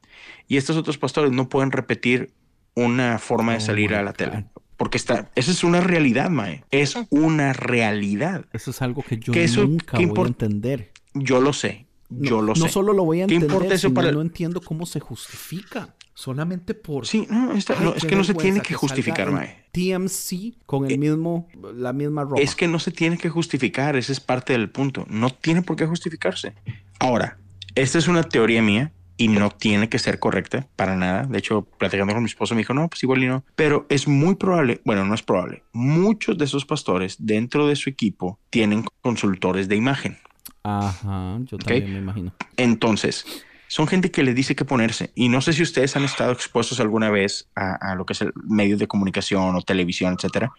Y 0.47 0.57
estos 0.57 0.75
otros 0.77 0.97
pastores 0.97 1.31
no 1.31 1.49
pueden 1.49 1.71
repetir 1.71 2.31
una 2.75 3.19
forma 3.19 3.51
de 3.53 3.57
Oh 3.59 3.61
salir 3.61 3.93
a 3.95 4.01
la 4.03 4.11
God. 4.11 4.17
tele. 4.17 4.45
Porque 4.77 4.97
está, 4.97 5.29
esa 5.35 5.51
es 5.51 5.63
una 5.63 5.81
realidad, 5.81 6.29
Mae. 6.29 6.63
Es 6.71 6.95
una 7.09 7.53
realidad. 7.53 8.45
Eso 8.53 8.71
es 8.71 8.81
algo 8.81 9.03
que 9.03 9.17
yo 9.19 9.31
que 9.33 9.43
eso- 9.43 9.63
nunca 9.65 9.97
¿qué 9.97 10.05
voy 10.05 10.23
a 10.23 10.27
entender. 10.27 10.91
Yo 11.13 11.41
lo 11.41 11.53
sé. 11.53 11.85
No, 12.09 12.29
Yo 12.29 12.41
lo 12.41 12.53
no 12.53 12.65
sé. 12.67 12.69
solo 12.69 12.93
lo 12.93 13.05
voy 13.05 13.21
a 13.21 13.27
¿Qué 13.27 13.35
entender, 13.35 13.55
importa 13.55 13.75
eso 13.75 13.87
sino 13.87 13.93
para- 13.95 14.11
no 14.11 14.21
entiendo 14.21 14.61
cómo 14.61 14.85
se 14.85 14.99
justifica. 14.99 15.95
Solamente 16.15 16.75
por... 16.75 17.07
Sí, 17.07 17.25
no, 17.29 17.53
está- 17.53 17.73
Ay, 17.77 17.85
no, 17.85 17.95
es 17.95 18.05
que 18.05 18.15
no 18.15 18.23
se 18.23 18.35
tiene 18.35 18.61
que 18.61 18.75
justificar, 18.75 19.31
Mae. 19.31 19.65
TMC 19.71 20.53
con 20.67 20.85
el 20.85 20.91
Eh, 20.91 20.97
mismo, 20.99 21.47
la 21.75 21.91
misma 21.91 22.23
ropa. 22.23 22.39
Es 22.39 22.55
que 22.55 22.67
no 22.67 22.77
se 22.77 22.91
tiene 22.91 23.17
que 23.17 23.29
justificar, 23.29 23.95
ese 23.95 24.11
es 24.11 24.19
parte 24.19 24.53
del 24.53 24.69
punto. 24.69 25.05
No 25.09 25.31
tiene 25.31 25.63
por 25.63 25.75
qué 25.75 25.87
justificarse. 25.87 26.53
Ahora, 26.99 27.39
esta 27.73 27.97
es 27.97 28.07
una 28.07 28.21
teoría 28.23 28.61
mía 28.61 28.91
y 29.17 29.27
no 29.27 29.49
tiene 29.51 29.89
que 29.89 29.99
ser 29.99 30.19
correcta 30.19 30.67
para 30.75 30.95
nada. 30.95 31.23
De 31.25 31.37
hecho, 31.37 31.63
platicando 31.77 32.13
con 32.13 32.23
mi 32.23 32.27
esposo 32.29 32.55
me 32.55 32.61
dijo, 32.61 32.73
no, 32.73 32.89
pues 32.89 33.03
igual 33.03 33.23
y 33.23 33.27
no. 33.27 33.45
Pero 33.55 33.85
es 33.89 34.07
muy 34.07 34.35
probable, 34.35 34.81
bueno, 34.85 35.05
no 35.05 35.13
es 35.13 35.23
probable. 35.23 35.63
Muchos 35.73 36.37
de 36.37 36.45
esos 36.45 36.65
pastores 36.65 37.15
dentro 37.19 37.67
de 37.67 37.75
su 37.75 37.89
equipo 37.89 38.39
tienen 38.49 38.85
consultores 39.01 39.67
de 39.69 39.75
imagen. 39.75 40.17
Ajá, 40.63 41.39
yo 41.45 41.59
también 41.59 41.91
me 41.91 41.99
imagino. 41.99 42.33
Entonces, 42.57 43.25
son 43.67 43.87
gente 43.87 44.11
que 44.11 44.23
les 44.23 44.35
dice 44.35 44.55
qué 44.55 44.65
ponerse. 44.65 45.11
Y 45.15 45.29
no 45.29 45.41
sé 45.41 45.53
si 45.53 45.63
ustedes 45.63 45.95
han 45.95 46.03
estado 46.03 46.31
expuestos 46.31 46.79
alguna 46.79 47.09
vez 47.09 47.49
a, 47.55 47.91
a 47.91 47.95
lo 47.95 48.05
que 48.05 48.13
es 48.13 48.21
el 48.21 48.33
medios 48.47 48.79
de 48.79 48.87
comunicación 48.87 49.55
o 49.55 49.61
televisión, 49.61 50.13
etcétera. 50.13 50.53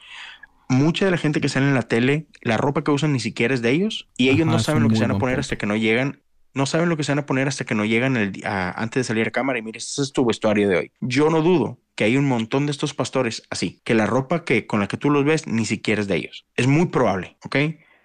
Mucha 0.69 1.05
de 1.07 1.11
la 1.13 1.19
gente 1.19 1.41
que 1.41 1.49
sale 1.51 1.67
en 1.69 1.75
la 1.75 1.83
tele, 1.83 2.29
la 2.43 2.57
ropa 2.57 2.85
que 2.85 2.91
usan 2.91 3.13
ni 3.13 3.21
siquiera 3.21 3.55
es 3.55 3.63
de 3.63 3.71
ellos 3.71 4.11
y 4.17 4.31
ellos 4.31 4.49
Ajá, 4.49 4.51
no 4.51 4.59
saben 4.59 4.83
lo 4.83 4.91
que 4.91 4.97
se 4.97 5.05
van 5.05 5.13
a 5.13 5.19
poner 5.19 5.39
punto. 5.39 5.41
hasta 5.41 5.57
que 5.59 5.67
no 5.67 5.77
llegan. 5.77 6.23
No 6.55 6.67
saben 6.67 6.89
lo 6.89 6.97
que 6.97 7.05
se 7.05 7.13
van 7.13 7.19
a 7.21 7.27
poner 7.27 7.49
hasta 7.49 7.65
que 7.65 7.75
no 7.75 7.85
llegan 7.85 8.17
el, 8.17 8.41
a- 8.45 8.71
antes 8.81 9.01
de 9.01 9.05
salir 9.05 9.27
a 9.29 9.31
cámara 9.31 9.59
y 9.59 9.63
mire, 9.63 9.79
este 9.79 10.03
es 10.03 10.13
tu 10.13 10.25
vestuario 10.25 10.69
de 10.69 10.77
hoy. 10.77 10.93
Yo 11.01 11.31
no 11.31 11.43
dudo 11.43 11.81
que 11.95 12.05
hay 12.05 12.17
un 12.17 12.27
montón 12.27 12.67
de 12.67 12.73
estos 12.73 12.95
pastores 12.95 13.43
así, 13.51 13.81
que 13.85 13.95
la 13.95 14.07
ropa 14.07 14.45
que 14.45 14.67
con 14.67 14.81
la 14.81 14.89
que 14.89 14.97
tú 14.97 15.11
los 15.11 15.25
ves 15.25 15.47
ni 15.47 15.65
siquiera 15.65 16.01
es 16.01 16.09
de 16.09 16.17
ellos. 16.17 16.47
Es 16.57 16.67
muy 16.67 16.87
probable, 16.87 17.37
¿ok? 17.45 17.57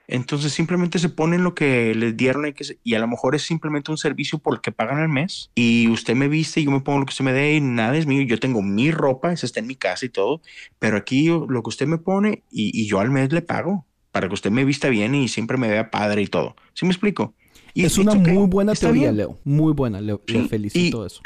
Entonces 0.08 0.52
simplemente 0.54 0.97
se 0.97 1.10
ponen 1.10 1.43
lo 1.43 1.54
que 1.54 1.93
les 1.93 2.18
dieron 2.18 2.43
y, 2.84 2.95
a 2.95 3.00
lo 3.00 3.08
mejor 3.08 3.36
es 3.36 3.43
simplemente 3.43 3.91
un 3.91 3.97
servicio 3.97 4.39
por 4.39 4.56
el 4.56 4.62
que 4.62 4.72
pagan 4.72 4.97
al 4.97 5.10
mes 5.10 5.52
y 5.54 5.88
usted 5.88 6.16
me 6.16 6.28
viste 6.28 6.62
y 6.62 6.64
yo 6.66 6.72
me 6.72 6.82
pongo 6.82 7.00
lo 7.00 7.06
que 7.06 7.12
usted 7.12 7.26
me 7.26 7.32
dé 7.34 7.54
y 7.54 7.62
nada 7.62 7.95
es 7.95 8.08
mío. 8.08 8.24
Yo 8.24 8.39
tengo 8.39 8.64
mi 8.64 8.89
ropa, 8.89 9.32
esa 9.32 9.45
está 9.45 9.60
en 9.60 9.68
mi 9.68 9.76
casa 9.76 10.08
y 10.08 10.10
todo, 10.10 10.41
pero 10.80 10.97
aquí 10.97 11.28
lo 11.28 11.62
que 11.62 11.70
usted 11.70 11.86
me 11.86 12.00
pone 12.00 12.43
y, 12.50 12.72
y 12.80 12.88
yo 12.88 13.00
al 13.00 13.12
mes 13.12 13.32
le 13.32 13.43
pago 13.43 13.86
para 14.12 14.28
que 14.28 14.34
usted 14.34 14.50
me 14.50 14.66
vista 14.66 14.89
bien 14.89 15.14
y 15.14 15.28
siempre 15.28 15.58
me 15.58 15.70
vea 15.70 15.91
padre 15.91 16.24
y 16.24 16.28
todo. 16.28 16.56
¿Sí 16.74 16.86
me 16.86 16.91
explico? 16.91 17.36
Y 17.74 17.86
es 17.86 17.97
una 17.97 18.15
muy 18.15 18.47
buena 18.47 18.74
teoría, 18.74 19.03
bien. 19.11 19.17
Leo. 19.17 19.39
Muy 19.43 19.74
buena. 19.74 20.01
Le, 20.01 20.17
le 20.28 20.47
felicito 20.47 21.03
y- 21.03 21.07
eso. 21.07 21.22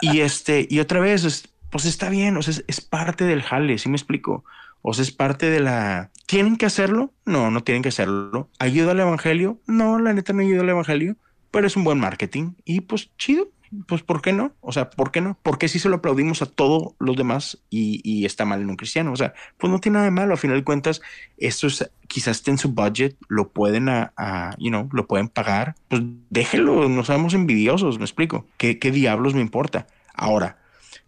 Y 0.00 0.20
este, 0.20 0.66
y 0.70 0.80
otra 0.80 1.00
vez, 1.00 1.24
es- 1.24 1.48
pues 1.70 1.84
está 1.84 2.08
bien, 2.08 2.36
o 2.36 2.42
sea, 2.42 2.52
es, 2.52 2.64
es 2.66 2.80
parte 2.80 3.24
del 3.24 3.42
jale, 3.42 3.78
¿sí 3.78 3.88
me 3.88 3.96
explico? 3.96 4.44
O 4.82 4.92
sea, 4.94 5.02
es 5.02 5.12
parte 5.12 5.50
de 5.50 5.60
la. 5.60 6.10
¿Tienen 6.26 6.56
que 6.56 6.66
hacerlo? 6.66 7.12
No, 7.26 7.50
no 7.50 7.62
tienen 7.62 7.82
que 7.82 7.90
hacerlo. 7.90 8.48
¿Ayuda 8.58 8.92
al 8.92 9.00
evangelio? 9.00 9.60
No, 9.66 9.98
la 9.98 10.12
neta 10.12 10.32
no 10.32 10.40
ayuda 10.40 10.62
al 10.62 10.68
evangelio, 10.70 11.16
pero 11.50 11.66
es 11.66 11.76
un 11.76 11.84
buen 11.84 11.98
marketing. 12.00 12.52
Y 12.64 12.80
pues 12.80 13.10
chido, 13.18 13.50
pues 13.86 14.02
¿por 14.02 14.20
qué 14.20 14.32
no? 14.32 14.52
O 14.60 14.72
sea, 14.72 14.90
¿por 14.90 15.10
qué 15.10 15.20
no? 15.20 15.38
Porque 15.42 15.68
si 15.68 15.78
se 15.78 15.88
lo 15.88 15.96
aplaudimos 15.96 16.42
a 16.42 16.46
todos 16.46 16.94
los 16.98 17.16
demás 17.16 17.58
y, 17.70 18.00
y 18.04 18.24
está 18.24 18.44
mal 18.44 18.60
en 18.60 18.70
un 18.70 18.76
cristiano? 18.76 19.12
O 19.12 19.16
sea, 19.16 19.34
pues 19.58 19.70
no 19.70 19.78
tiene 19.78 19.94
nada 19.94 20.06
de 20.06 20.10
malo. 20.10 20.34
A 20.34 20.36
final 20.36 20.56
de 20.56 20.64
cuentas, 20.64 21.00
esto 21.38 21.66
es, 21.66 21.90
quizás 22.08 22.38
esté 22.38 22.50
en 22.50 22.58
su 22.58 22.72
budget, 22.72 23.16
lo 23.28 23.48
pueden, 23.48 23.88
a, 23.88 24.12
a, 24.16 24.56
you 24.58 24.70
know, 24.70 24.88
lo 24.92 25.06
pueden 25.06 25.28
pagar. 25.28 25.76
Pues 25.88 26.02
déjenlo, 26.30 26.88
no 26.88 27.04
seamos 27.04 27.34
envidiosos, 27.34 27.98
me 27.98 28.04
explico. 28.04 28.46
¿Qué, 28.56 28.78
qué 28.78 28.90
diablos 28.90 29.34
me 29.34 29.40
importa? 29.40 29.86
Ahora, 30.14 30.58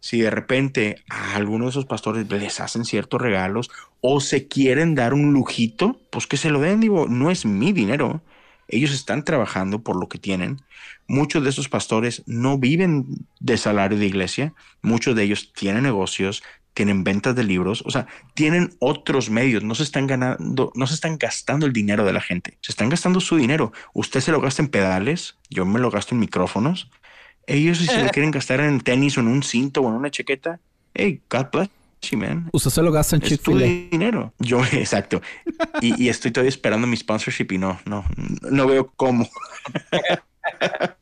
si 0.01 0.21
de 0.21 0.31
repente 0.31 0.97
a 1.09 1.37
alguno 1.37 1.67
de 1.67 1.71
esos 1.71 1.87
pastores 1.87 2.29
les 2.31 2.61
hacen 2.61 2.85
ciertos 2.85 3.21
regalos 3.21 3.71
o 4.01 4.21
se 4.21 4.49
quieren 4.49 4.95
dar 4.95 5.15
un 5.15 5.33
lujito, 5.33 6.01
pues 6.11 6.27
que 6.27 6.37
se 6.37 6.51
lo 6.51 6.61
den, 6.61 6.81
digo, 6.81 7.07
no 7.09 7.31
es 7.31 7.47
mi 7.47 7.73
dinero. 7.73 8.21
Ellos 8.73 8.91
están 8.93 9.25
trabajando 9.25 9.83
por 9.83 10.01
lo 10.01 10.09
que 10.09 10.19
tienen. 10.19 10.63
Muchos 11.07 11.45
de 11.45 11.51
esos 11.51 11.69
pastores 11.69 12.23
no 12.27 12.59
viven 12.59 13.07
de 13.39 13.59
salario 13.59 13.99
de 13.99 14.07
iglesia. 14.07 14.55
Muchos 14.81 15.15
de 15.15 15.23
ellos 15.25 15.53
tienen 15.53 15.83
negocios, 15.83 16.43
tienen 16.73 17.05
ventas 17.05 17.37
de 17.37 17.45
libros, 17.45 17.83
o 17.87 17.91
sea, 17.91 18.07
tienen 18.33 18.75
otros 18.79 19.29
medios. 19.29 19.63
No 19.63 19.75
se 19.75 19.83
están 19.83 20.07
ganando, 20.07 20.73
no 20.75 20.87
se 20.87 20.95
están 20.95 21.19
gastando 21.19 21.67
el 21.67 21.75
dinero 21.75 22.05
de 22.07 22.15
la 22.15 22.23
gente. 22.23 22.57
Se 22.63 22.73
están 22.73 22.89
gastando 22.89 23.21
su 23.21 23.37
dinero. 23.37 23.73
Usted 23.93 24.21
se 24.21 24.33
lo 24.33 24.41
gasta 24.41 24.63
en 24.63 24.69
pedales, 24.69 25.37
yo 25.51 25.67
me 25.67 25.79
lo 25.79 25.91
gasto 25.91 26.15
en 26.15 26.21
micrófonos. 26.21 26.91
Ellos 27.47 27.79
si 27.79 27.87
se 27.87 28.03
lo 28.03 28.09
quieren 28.09 28.31
gastar 28.31 28.61
en 28.61 28.81
tenis 28.81 29.19
o 29.19 29.21
en 29.21 29.29
un 29.29 29.43
cinto 29.43 29.83
o 29.83 29.89
en 29.89 29.97
una 29.97 30.11
chaqueta, 30.11 30.61
hey, 30.95 31.21
God 31.29 31.47
bless 31.53 31.82
man. 32.17 32.49
Usted 32.53 32.71
se 32.71 32.83
lo 32.83 32.91
gasta 32.93 33.17
en 33.17 33.23
Es 33.23 33.29
tu 33.29 33.35
Chick-fil-A. 33.37 33.89
dinero. 33.91 34.33
Yo, 34.39 34.63
exacto. 34.73 35.21
Y, 35.81 36.03
y 36.05 36.09
estoy 36.09 36.31
todavía 36.31 36.49
esperando 36.51 36.87
mi 36.87 36.97
sponsorship 36.97 37.47
y 37.53 37.59
no, 37.59 37.81
no, 37.87 38.05
no 38.51 38.67
veo 38.67 38.93
cómo. 38.97 39.29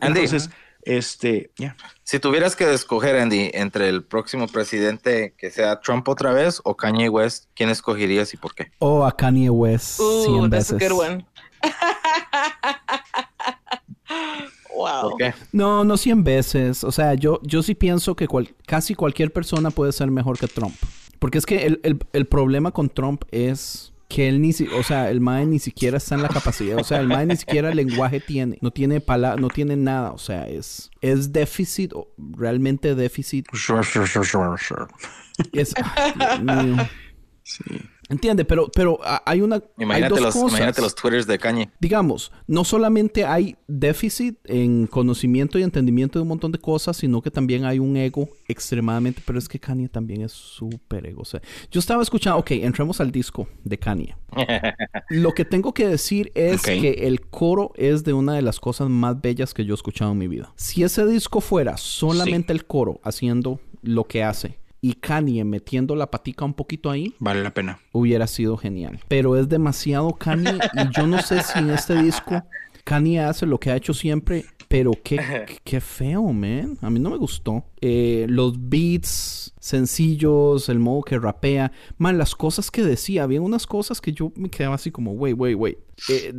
Andy, 0.00 0.20
Entonces, 0.20 0.50
este, 0.82 1.50
ya. 1.56 1.76
si 2.04 2.18
tuvieras 2.18 2.54
que 2.56 2.72
escoger, 2.72 3.16
Andy, 3.16 3.50
entre 3.54 3.88
el 3.88 4.04
próximo 4.04 4.46
presidente 4.46 5.34
que 5.36 5.50
sea 5.50 5.80
Trump 5.80 6.08
otra 6.08 6.32
vez 6.32 6.60
o 6.64 6.76
Kanye 6.76 7.08
West, 7.08 7.46
¿quién 7.54 7.70
escogerías 7.70 8.32
y 8.34 8.36
por 8.36 8.54
qué? 8.54 8.70
O 8.78 9.04
a 9.04 9.16
Kanye 9.16 9.50
West 9.50 9.98
Ooh, 10.00 10.24
100 10.24 10.50
that's 10.50 10.72
veces. 10.72 10.90
a 10.90 10.94
good 10.94 11.00
one. 11.06 11.26
wow. 15.02 15.10
¿Por 15.10 15.18
qué? 15.18 15.34
No, 15.52 15.84
no 15.84 15.96
100 15.96 16.24
veces. 16.24 16.84
O 16.84 16.92
sea, 16.92 17.14
yo, 17.14 17.40
yo 17.42 17.62
sí 17.62 17.74
pienso 17.74 18.14
que 18.16 18.26
cual- 18.28 18.54
casi 18.66 18.94
cualquier 18.94 19.32
persona 19.32 19.70
puede 19.70 19.92
ser 19.92 20.10
mejor 20.10 20.38
que 20.38 20.48
Trump. 20.48 20.74
Porque 21.18 21.38
es 21.38 21.46
que 21.46 21.66
el, 21.66 21.80
el- 21.82 21.98
el 22.12 22.26
problema 22.26 22.70
con 22.70 22.88
Trump 22.88 23.22
es 23.30 23.92
que 24.08 24.26
él 24.28 24.40
ni 24.40 24.54
si, 24.54 24.66
o 24.68 24.82
sea, 24.82 25.10
el 25.10 25.20
MAE 25.20 25.44
ni 25.44 25.58
siquiera 25.58 25.98
está 25.98 26.14
en 26.14 26.22
la 26.22 26.28
capacidad, 26.28 26.78
o 26.78 26.84
sea, 26.84 27.00
el 27.00 27.08
MAE 27.08 27.26
ni 27.26 27.36
siquiera 27.36 27.74
lenguaje 27.74 28.20
tiene, 28.20 28.56
no 28.62 28.70
tiene 28.70 29.02
pala 29.02 29.36
no 29.36 29.48
tiene 29.48 29.76
nada, 29.76 30.12
o 30.12 30.18
sea, 30.18 30.48
es, 30.48 30.90
es 31.02 31.30
déficit, 31.30 31.92
o 31.92 32.08
realmente 32.16 32.94
déficit, 32.94 33.46
Sure, 33.52 33.82
sure, 33.84 34.06
sure, 34.06 34.24
sure, 34.26 34.56
sure. 34.58 34.86
es, 35.52 35.74
ay, 35.96 36.12
Dios 36.16 36.42
mío. 36.64 36.88
Sí. 37.42 37.64
Entiende, 38.08 38.44
pero, 38.44 38.70
pero 38.74 38.98
hay 39.26 39.42
una, 39.42 39.56
hay 39.56 39.62
Imagínate 39.78 40.14
dos 40.14 40.20
los, 40.22 40.34
cosas. 40.34 40.50
imagínate 40.50 40.80
los 40.80 40.94
twitters 40.94 41.26
de 41.26 41.38
Kanye. 41.38 41.70
digamos, 41.78 42.32
no 42.46 42.64
solamente 42.64 43.26
hay 43.26 43.56
déficit 43.66 44.38
en 44.44 44.86
conocimiento 44.86 45.58
y 45.58 45.62
entendimiento 45.62 46.18
de 46.18 46.22
un 46.22 46.28
montón 46.28 46.50
de 46.52 46.58
cosas, 46.58 46.96
sino 46.96 47.20
que 47.20 47.30
también 47.30 47.66
hay 47.66 47.78
un 47.78 47.96
ego 47.96 48.28
extremadamente, 48.46 49.22
pero 49.26 49.38
es 49.38 49.46
que 49.46 49.58
Kanye 49.58 49.88
también 49.88 50.22
es 50.22 50.32
súper 50.32 51.06
ego. 51.06 51.20
O 51.22 51.26
sea, 51.26 51.42
yo 51.70 51.80
estaba 51.80 52.02
escuchando, 52.02 52.38
ok, 52.38 52.52
entremos 52.52 53.00
al 53.00 53.12
disco 53.12 53.46
de 53.64 53.78
Kanye. 53.78 54.16
Lo 55.10 55.32
que 55.32 55.44
tengo 55.44 55.74
que 55.74 55.86
decir 55.86 56.32
es 56.34 56.62
que 56.62 57.06
el 57.06 57.20
coro 57.20 57.72
es 57.76 58.04
de 58.04 58.14
una 58.14 58.34
de 58.34 58.42
las 58.42 58.58
cosas 58.58 58.88
más 58.88 59.20
bellas 59.20 59.52
que 59.52 59.64
yo 59.64 59.74
he 59.74 59.76
escuchado 59.76 60.12
en 60.12 60.18
mi 60.18 60.28
vida. 60.28 60.52
Si 60.56 60.82
ese 60.82 61.04
disco 61.06 61.40
fuera 61.40 61.76
solamente 61.76 62.52
el 62.52 62.64
coro 62.64 63.00
haciendo 63.04 63.60
lo 63.82 64.04
que 64.04 64.24
hace 64.24 64.58
y 64.80 64.94
Kanye 64.94 65.44
metiendo 65.44 65.96
la 65.96 66.10
patica 66.10 66.44
un 66.44 66.54
poquito 66.54 66.90
ahí, 66.90 67.14
Vale 67.18 67.42
la 67.42 67.52
pena. 67.52 67.78
hubiera 67.92 68.26
sido 68.26 68.56
genial. 68.56 69.00
Pero 69.08 69.36
es 69.36 69.48
demasiado 69.48 70.12
Kanye 70.14 70.58
y 70.74 70.96
yo 70.96 71.06
no 71.06 71.20
sé 71.22 71.42
si 71.42 71.58
en 71.58 71.70
este 71.70 72.00
disco 72.02 72.42
Kanye 72.84 73.20
hace 73.20 73.44
lo 73.46 73.58
que 73.58 73.70
ha 73.70 73.76
hecho 73.76 73.92
siempre, 73.92 74.44
pero 74.68 74.92
qué, 75.02 75.46
qué- 75.64 75.80
feo, 75.80 76.22
man. 76.32 76.78
A 76.80 76.90
mí 76.90 77.00
no 77.00 77.10
me 77.10 77.16
gustó. 77.16 77.64
Eh, 77.80 78.26
los 78.28 78.54
beats 78.68 79.52
sencillos, 79.58 80.68
el 80.68 80.78
modo 80.78 81.02
que 81.02 81.18
rapea, 81.18 81.72
man, 81.98 82.18
las 82.18 82.34
cosas 82.34 82.70
que 82.70 82.82
decía, 82.82 83.24
había 83.24 83.40
unas 83.40 83.66
cosas 83.66 84.00
que 84.00 84.12
yo 84.12 84.32
me 84.36 84.48
quedaba 84.50 84.74
así 84.76 84.90
como, 84.90 85.12
wait, 85.12 85.36
wait, 85.38 85.56
wait. 85.56 85.78
Eh, 86.08 86.32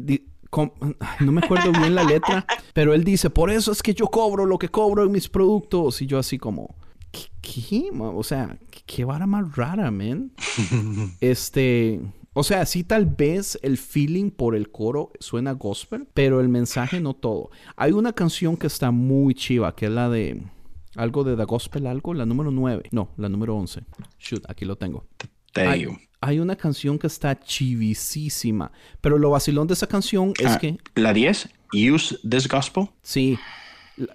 ay, 0.51 1.25
no 1.25 1.31
me 1.31 1.41
acuerdo 1.43 1.71
bien 1.71 1.93
la 1.95 2.03
letra, 2.03 2.45
pero 2.73 2.93
él 2.93 3.03
dice, 3.03 3.29
por 3.29 3.51
eso 3.51 3.71
es 3.71 3.83
que 3.83 3.93
yo 3.93 4.07
cobro 4.07 4.45
lo 4.45 4.57
que 4.57 4.69
cobro 4.69 5.03
en 5.03 5.11
mis 5.11 5.27
productos. 5.29 6.01
Y 6.01 6.07
yo 6.07 6.17
así 6.19 6.37
como, 6.37 6.75
¿qué? 7.11 7.21
qué? 7.41 7.89
O 7.93 8.23
sea, 8.23 8.57
¿qué, 8.85 9.05
vara 9.05 9.25
más 9.27 9.55
rara, 9.55 9.91
man? 9.91 10.31
este... 11.21 11.99
O 12.33 12.43
sea, 12.43 12.65
sí 12.65 12.83
tal 12.83 13.05
vez 13.07 13.59
el 13.63 13.77
feeling 13.77 14.29
por 14.29 14.55
el 14.55 14.69
coro 14.69 15.11
suena 15.19 15.51
gospel, 15.53 16.07
pero 16.13 16.39
el 16.39 16.47
mensaje 16.47 17.01
no 17.01 17.13
todo. 17.15 17.49
Hay 17.75 17.91
una 17.91 18.13
canción 18.13 18.55
que 18.55 18.67
está 18.67 18.91
muy 18.91 19.33
chiva, 19.33 19.75
que 19.75 19.87
es 19.87 19.91
la 19.91 20.09
de... 20.09 20.43
Algo 20.95 21.23
de 21.23 21.35
The 21.35 21.43
Gospel, 21.45 21.87
algo, 21.87 22.13
la 22.13 22.25
número 22.25 22.51
9. 22.51 22.89
No, 22.91 23.09
la 23.17 23.29
número 23.29 23.55
11. 23.57 23.81
Shoot, 24.19 24.49
aquí 24.49 24.65
lo 24.65 24.75
tengo. 24.75 25.05
Te 25.53 25.61
Hay, 25.61 25.87
hay 26.21 26.39
una 26.39 26.55
canción 26.55 26.97
que 26.97 27.07
está 27.07 27.39
chivisísima. 27.39 28.71
Pero 29.01 29.17
lo 29.17 29.29
vacilón 29.31 29.67
de 29.67 29.73
esa 29.73 29.87
canción 29.87 30.33
es 30.39 30.47
Ah, 30.53 30.59
que, 30.59 30.77
La 30.95 31.13
10, 31.13 31.49
Use 31.73 32.17
This 32.27 32.47
Gospel. 32.47 32.89
sí. 33.01 33.37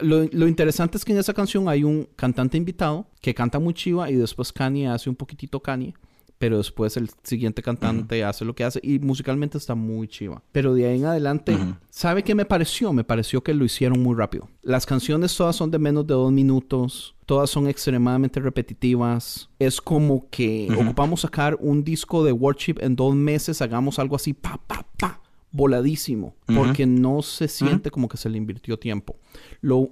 Lo, 0.01 0.24
lo 0.31 0.48
interesante 0.48 0.97
es 0.97 1.05
que 1.05 1.12
en 1.12 1.19
esa 1.19 1.35
canción 1.35 1.69
hay 1.69 1.85
un 1.85 2.09
cantante 2.16 2.56
invitado 2.56 3.06
que 3.20 3.35
canta 3.35 3.59
muy 3.59 3.74
chiva 3.74 4.11
y 4.11 4.15
después 4.15 4.52
Kanye 4.52 4.89
hace 4.89 5.11
un 5.11 5.16
poquitito 5.16 5.61
Kanye. 5.61 5.94
Pero 6.39 6.59
después 6.59 6.97
el 6.97 7.11
siguiente 7.23 7.62
cantante 7.62 8.24
hace 8.24 8.44
lo 8.44 8.55
que 8.55 8.65
hace 8.65 8.81
y 8.82 8.98
musicalmente 8.98 9.56
está 9.56 9.74
muy 9.74 10.09
chiva. 10.09 10.43
Pero 10.52 10.74
de 10.74 10.86
ahí 10.86 10.98
en 10.98 11.06
adelante, 11.06 11.56
¿sabe 11.90 12.24
qué 12.24 12.35
me 12.35 12.44
pareció? 12.44 12.93
Me 12.93 13.05
pareció 13.05 13.43
que 13.43 13.55
lo 13.55 13.65
hicieron 13.65 14.02
muy 14.02 14.16
rápido. 14.16 14.48
Las 14.62 14.85
canciones 14.85 15.35
todas 15.36 15.55
son 15.55 15.70
de 15.70 15.78
menos 15.78 16.06
de 16.06 16.15
dos 16.15 16.32
minutos. 16.32 17.15
Todas 17.24 17.48
son 17.51 17.69
extremadamente 17.69 18.40
repetitivas. 18.40 19.48
Es 19.59 19.81
como 19.81 20.28
que 20.28 20.69
ocupamos 20.78 21.20
sacar 21.23 21.56
un 21.61 21.85
disco 21.85 22.24
de 22.24 22.32
worship 22.32 22.77
en 22.81 22.97
dos 22.97 23.15
meses, 23.15 23.62
hagamos 23.62 23.98
algo 23.98 24.16
así, 24.16 24.35
pa, 24.35 24.61
pa, 24.66 24.85
pa, 24.98 25.23
voladísimo. 25.51 26.35
Porque 26.47 26.85
no 26.85 27.23
se 27.23 27.48
siente 27.48 27.90
como 27.90 28.09
que 28.09 28.16
se 28.16 28.28
le 28.28 28.36
invirtió 28.36 28.78
tiempo. 28.78 29.16
Lo, 29.65 29.89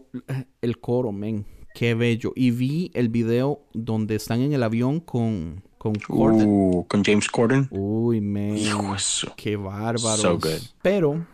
el 0.61 0.78
coro, 0.81 1.12
men, 1.12 1.47
qué 1.74 1.94
bello. 1.94 2.35
Y 2.36 2.51
vi 2.51 2.90
el 2.93 3.09
video 3.09 3.62
donde 3.73 4.16
están 4.16 4.43
en 4.43 4.53
el 4.53 4.62
avión 4.62 5.01
con, 5.01 5.62
con 5.78 5.94
Corden. 5.94 6.47
Uh, 6.47 6.85
con 6.86 7.03
James 7.03 7.27
Corden. 7.28 7.69
Uy, 7.70 8.20
men. 8.20 8.59
Qué 9.35 9.57
bárbaros. 9.57 10.20
So 10.20 10.35
good. 10.39 10.61
Pero, 10.82 11.27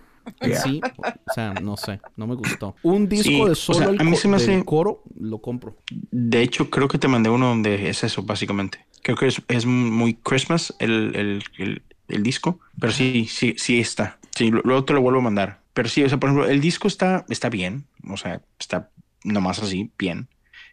sí, 0.62 0.81
o 0.98 1.32
sea, 1.35 1.55
no 1.55 1.77
sé, 1.77 2.01
no 2.16 2.28
me 2.28 2.36
gustó. 2.36 2.77
Un 2.85 3.09
disco 3.09 3.28
Sí, 3.28 3.44
de 3.44 3.51
o 3.51 3.55
solo 3.56 3.78
sea, 3.78 3.89
el 3.89 4.01
a 4.01 4.05
mí 4.05 4.15
se 4.15 4.28
me 4.28 4.36
hace- 4.36 4.65
coro, 4.65 5.02
lo 5.19 5.39
compro. 5.39 5.74
De 6.12 6.40
hecho, 6.40 6.70
creo 6.70 6.86
que 6.86 6.98
te 6.98 7.09
mandé 7.09 7.31
uno 7.31 7.48
donde 7.48 7.89
es 7.89 8.05
eso, 8.05 8.23
básicamente. 8.23 8.86
Creo 9.02 9.16
que 9.16 9.27
es, 9.27 9.43
es 9.48 9.66
muy 9.66 10.15
Christmas 10.15 10.73
el, 10.78 11.16
el, 11.16 11.43
el, 11.59 11.82
el 12.06 12.23
disco. 12.23 12.60
Pero 12.78 12.93
sí, 12.93 13.27
sí, 13.28 13.55
sí 13.59 13.81
está. 13.81 14.20
Sí, 14.36 14.52
luego 14.52 14.85
te 14.85 14.93
lo 14.93 15.01
vuelvo 15.01 15.19
a 15.19 15.23
mandar. 15.23 15.60
Pero 15.78 15.88
sí, 15.88 16.02
o 16.02 16.09
sea, 16.09 16.18
por 16.18 16.28
ejemplo, 16.30 16.48
el 16.48 16.60
disco 16.60 16.88
está, 16.88 17.24
está 17.28 17.48
bien. 17.50 17.86
O 18.10 18.16
sea, 18.16 18.42
está 18.59 18.90
nomás 19.22 19.62
así, 19.62 19.92
bien. 19.96 20.28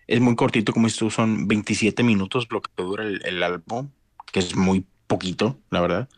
Es 0.07 0.19
muy 0.19 0.35
cortito, 0.35 0.73
como 0.73 0.87
tú, 0.87 1.11
son 1.11 1.47
27 1.47 2.01
minutos 2.01 2.47
lo 2.49 2.59
que 2.59 2.71
dura 2.75 3.03
el, 3.03 3.23
el 3.23 3.43
álbum, 3.43 3.91
que 4.31 4.39
es 4.39 4.55
muy 4.55 4.83
poquito, 5.05 5.59
la 5.69 5.81
verdad. 5.81 6.09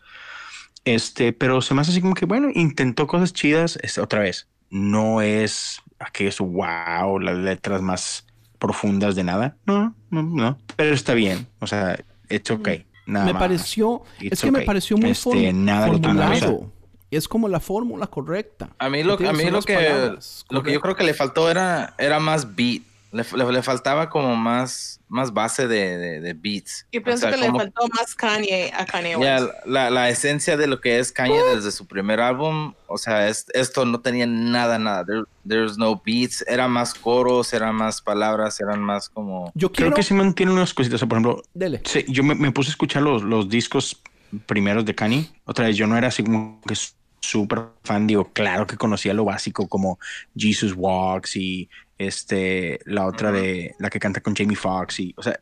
Este, 0.86 1.34
pero 1.34 1.62
se 1.62 1.74
me 1.74 1.82
hace 1.82 1.92
así 1.92 2.00
como 2.00 2.14
que, 2.14 2.26
bueno, 2.26 2.48
intentó 2.54 3.08
cosas 3.08 3.34
chidas. 3.34 3.78
Este, 3.84 4.00
otra 4.00 4.22
vez, 4.22 4.48
no 4.70 5.22
es 5.22 5.82
aquellos 6.00 6.40
wow, 6.40 7.20
las 7.20 7.38
letras 7.38 7.82
más 7.82 8.26
profundas 8.58 9.18
de 9.18 9.26
nada. 9.26 9.58
No, 9.66 9.94
no, 10.12 10.24
no. 10.24 10.58
Pero 10.78 10.96
está 10.96 11.14
bien. 11.14 11.46
O 11.60 11.68
sea, 11.68 12.00
it's 12.30 12.50
okay. 12.50 12.86
Nada 13.06 13.26
me 13.26 13.34
más. 13.34 13.42
pareció, 13.42 14.04
It's 14.22 14.32
es 14.32 14.42
que 14.42 14.52
me 14.52 14.62
pareció 14.62 14.96
muy 14.96 15.10
Este, 15.10 15.52
nada 15.52 15.88
formulado. 15.88 16.72
Es 17.12 17.28
como 17.28 17.48
la 17.48 17.60
fórmula 17.60 18.08
correcta. 18.08 18.70
A 18.80 18.90
mí 18.90 19.04
lo, 19.04 19.14
a 19.14 19.34
mí 19.34 19.46
lo 19.50 19.62
que, 19.62 19.76
palabras 19.76 20.46
lo 20.50 20.62
que 20.64 20.74
yo 20.74 20.82
creo 20.82 20.96
que 20.96 21.04
le 21.04 21.14
faltó 21.14 21.50
era, 21.50 21.94
era 21.98 22.20
más 22.20 22.56
beat. 22.56 22.82
Le, 23.14 23.24
le- 23.38 23.52
le 23.54 23.64
faltaba 23.64 24.10
como 24.10 24.36
más, 24.36 25.00
más 25.08 25.34
base 25.34 25.66
de, 25.70 25.98
de- 25.98 26.20
de 26.20 26.34
beats. 26.34 26.86
Yo 26.92 27.00
O 27.00 27.04
pienso 27.06 27.22
sea, 27.22 27.32
que 27.32 27.38
le 27.38 27.48
como- 27.48 27.60
faltó 27.60 27.88
más 27.88 28.14
Kanye 28.14 28.74
a 28.78 28.86
Kanye 28.86 29.16
ya, 29.22 29.38
West. 29.40 29.54
la, 29.66 29.90
la 29.90 30.10
esencia 30.10 30.58
de 30.58 30.68
lo 30.68 30.82
que 30.82 31.00
es 31.00 31.14
Kanye 31.14 31.42
desde 31.56 31.72
su 31.72 31.88
primer 31.88 32.20
álbum, 32.20 32.74
o 32.88 32.98
sea, 32.98 33.30
es- 33.30 33.46
esto 33.54 33.86
no 33.86 34.02
tenía 34.02 34.28
nada, 34.28 34.78
nada. 34.78 35.06
There- 35.06 35.26
there's 35.48 35.78
no 35.78 36.02
beats, 36.06 36.44
era 36.50 36.68
más 36.68 36.94
coros, 36.94 37.54
eran 37.54 37.76
más 37.76 38.02
palabras, 38.02 38.60
eran 38.60 38.82
más 38.82 39.08
como... 39.08 39.54
Yo 39.56 39.70
Creo 39.72 39.86
quiero... 39.88 39.96
que 39.96 40.04
sí 40.04 40.14
mantiene 40.14 40.52
unas 40.52 40.74
cositas. 40.74 40.96
O 40.96 41.00
sea, 41.00 41.08
por 41.08 41.18
ejemplo, 41.20 41.44
Dele. 41.54 41.82
Sí, 41.86 42.04
yo 42.10 42.24
me, 42.26 42.36
me 42.36 42.52
puse 42.52 42.70
a 42.70 42.72
escuchar 42.72 43.02
los, 43.04 43.24
los 43.24 43.48
discos 43.48 44.02
primeros 44.46 44.84
de 44.84 44.94
Kanye. 44.94 45.30
Otra 45.46 45.68
vez, 45.68 45.78
yo 45.78 45.88
no 45.88 45.98
era 45.98 46.10
así 46.10 46.24
como 46.24 46.60
que 46.68 46.76
súper 47.20 47.66
fan. 47.84 48.08
Digo, 48.08 48.32
claro 48.34 48.68
que 48.68 48.78
conocía 48.78 49.14
lo 49.14 49.26
básico 49.26 49.68
como 49.68 50.00
Jesus 50.36 50.74
Walks 50.76 51.36
y 51.36 51.70
este, 51.98 52.80
la 52.86 53.06
otra 53.06 53.32
de 53.32 53.76
la 53.80 53.90
que 53.90 54.00
canta 54.00 54.22
con 54.22 54.36
Jamie 54.36 54.56
Foxx. 54.56 55.00
Y, 55.00 55.14
o 55.18 55.24
sea, 55.24 55.40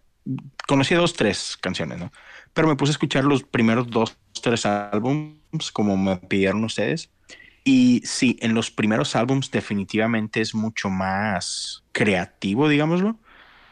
conocía 0.67 0.97
dos, 0.97 1.13
tres 1.13 1.57
canciones, 1.59 1.99
¿no? 1.99 2.11
Pero 2.53 2.67
me 2.67 2.75
puse 2.75 2.91
a 2.91 2.93
escuchar 2.93 3.25
los 3.25 3.43
primeros 3.43 3.89
dos, 3.89 4.17
tres 4.41 4.65
álbums 4.65 5.71
como 5.71 5.97
me 5.97 6.17
pidieron 6.17 6.63
ustedes. 6.63 7.09
Y 7.63 8.01
sí, 8.05 8.37
en 8.41 8.53
los 8.53 8.71
primeros 8.71 9.15
álbums 9.15 9.49
definitivamente 9.51 10.39
es 10.39 10.53
mucho 10.53 10.89
más 10.89 11.83
creativo, 11.91 12.69
digámoslo 12.69 13.17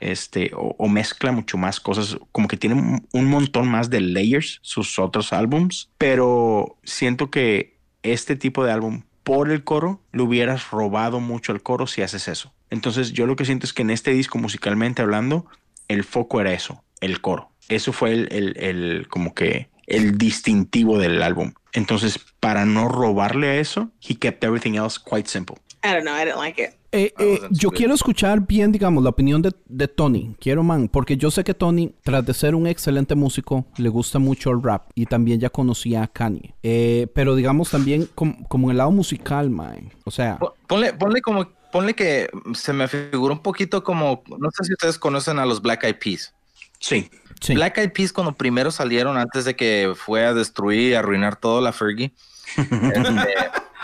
este, 0.04 0.52
o, 0.54 0.76
o 0.78 0.90
mezcla 0.90 1.32
mucho 1.32 1.58
más 1.58 1.80
cosas, 1.80 2.18
como 2.34 2.50
que 2.50 2.58
tiene 2.58 2.76
un, 2.76 3.08
un 3.14 3.26
montón 3.30 3.70
más 3.70 3.90
de 3.90 4.02
layers 4.02 4.60
sus 4.62 5.00
otros 5.00 5.32
álbums, 5.32 5.90
pero 5.98 6.78
siento 6.84 7.32
que 7.32 7.73
este 8.04 8.36
tipo 8.36 8.64
de 8.64 8.72
álbum 8.72 9.04
por 9.24 9.52
el 9.52 9.64
coro 9.64 10.02
le 10.12 10.22
hubieras 10.22 10.70
robado 10.70 11.20
mucho 11.20 11.52
al 11.52 11.62
coro 11.62 11.88
si 11.88 12.02
haces 12.02 12.28
eso. 12.28 12.54
Entonces 12.70 13.14
yo 13.14 13.26
lo 13.26 13.36
que 13.36 13.46
siento 13.46 13.66
es 13.66 13.74
que 13.74 13.82
en 13.82 13.90
este 13.90 14.12
disco 14.12 14.38
musicalmente 14.38 15.02
hablando, 15.02 15.46
el 15.88 16.04
foco 16.04 16.42
era 16.42 16.54
eso, 16.54 16.84
el 17.02 17.22
coro. 17.22 17.50
Eso 17.70 17.94
fue 17.94 18.12
el, 18.12 18.28
el, 18.32 18.58
el 18.58 19.08
como 19.08 19.34
que 19.34 19.70
el 19.88 20.18
distintivo 20.18 20.98
del 20.98 21.22
álbum. 21.22 21.54
Entonces, 21.74 22.20
para 22.40 22.66
no 22.66 22.88
robarle 22.88 23.50
a 23.50 23.56
eso, 23.56 23.92
he 24.08 24.16
kept 24.16 24.44
everything 24.44 24.74
else 24.74 25.00
quite 25.04 25.28
simple. 25.28 25.58
I 25.84 25.88
don't 25.94 26.04
know, 26.04 26.14
I 26.16 26.26
didn't 26.26 26.38
like 26.40 26.62
it. 26.64 26.70
Eh, 26.94 27.12
eh, 27.18 27.40
yo 27.50 27.72
quiero 27.72 27.94
escuchar 27.96 28.40
bien, 28.42 28.72
digamos, 28.72 29.04
la 29.04 29.10
opinión 29.10 29.42
de, 29.42 29.52
de 29.66 29.88
Tony. 29.88 30.36
Quiero, 30.40 30.62
man, 30.64 30.88
porque 30.88 31.18
yo 31.18 31.32
sé 31.32 31.44
que 31.44 31.54
Tony, 31.56 31.94
tras 32.04 32.24
de 32.26 32.34
ser 32.36 32.54
un 32.56 32.68
excelente 32.68 33.16
músico, 33.16 33.66
le 33.78 33.90
gusta 33.90 34.20
mucho 34.20 34.52
el 34.52 34.62
rap 34.62 34.84
y 34.96 35.08
también 35.08 35.40
ya 35.40 35.50
conocía 35.50 36.04
a 36.04 36.08
Kanye. 36.08 36.54
Eh, 36.62 37.08
pero 37.16 37.36
digamos 37.36 37.72
también 37.72 38.08
com- 38.14 38.44
como 38.44 38.68
en 38.68 38.72
el 38.72 38.78
lado 38.78 38.92
musical, 38.92 39.50
man. 39.50 39.92
O 40.06 40.12
sea, 40.12 40.38
Po- 40.38 40.54
Ponle, 40.68 40.94
ponle 40.94 41.22
como, 41.22 41.50
ponle 41.72 41.96
que 41.96 42.30
se 42.54 42.72
me 42.74 42.88
figura 42.88 43.34
un 43.34 43.42
poquito 43.42 43.84
como, 43.84 44.24
no 44.28 44.50
sé 44.52 44.64
si 44.64 44.74
ustedes 44.74 45.00
conocen 45.00 45.40
a 45.40 45.46
los 45.48 45.62
Black 45.64 45.84
Eyed 45.86 45.96
Peas. 45.98 46.34
Sí, 46.80 47.10
sí. 47.42 47.56
Black 47.56 47.78
Eyed 47.80 47.92
Peas 47.92 48.14
cuando 48.14 48.34
primero 48.34 48.70
salieron 48.70 49.18
antes 49.18 49.46
de 49.46 49.56
que 49.56 49.94
fue 49.96 50.26
a 50.26 50.34
destruir 50.36 50.92
y 50.92 50.94
arruinar 50.94 51.38
todo 51.38 51.60
la 51.60 51.72
Fergie, 51.74 52.14
este, 52.58 53.36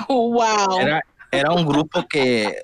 Wow. 0.07 0.79
era, 0.79 1.01
era 1.31 1.51
un 1.51 1.65
grupo 1.65 2.07
que 2.07 2.57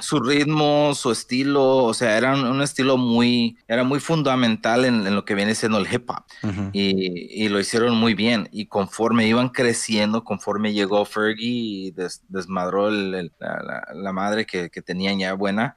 su 0.00 0.20
ritmo, 0.20 0.94
su 0.94 1.12
estilo, 1.12 1.84
o 1.84 1.94
sea, 1.94 2.16
era 2.16 2.34
un, 2.34 2.44
un 2.44 2.62
estilo 2.62 2.96
muy, 2.96 3.58
era 3.68 3.84
muy 3.84 4.00
fundamental 4.00 4.84
en, 4.84 5.06
en 5.06 5.14
lo 5.14 5.24
que 5.24 5.34
viene 5.34 5.54
siendo 5.54 5.78
el 5.78 5.92
hip 5.92 6.08
hop 6.10 6.24
y, 6.72 7.44
y 7.44 7.48
lo 7.48 7.60
hicieron 7.60 7.94
muy 7.96 8.14
bien. 8.14 8.48
Y 8.52 8.66
conforme 8.66 9.26
iban 9.28 9.50
creciendo, 9.50 10.24
conforme 10.24 10.72
llegó 10.72 11.04
Fergie 11.04 11.46
y 11.46 11.90
des- 11.92 12.22
desmadró 12.28 12.88
el- 12.88 13.32
la- 13.38 13.86
la 13.94 14.12
madre 14.12 14.46
que, 14.46 14.70
que 14.70 14.80
tenían 14.82 15.18
ya 15.18 15.34
buena, 15.34 15.76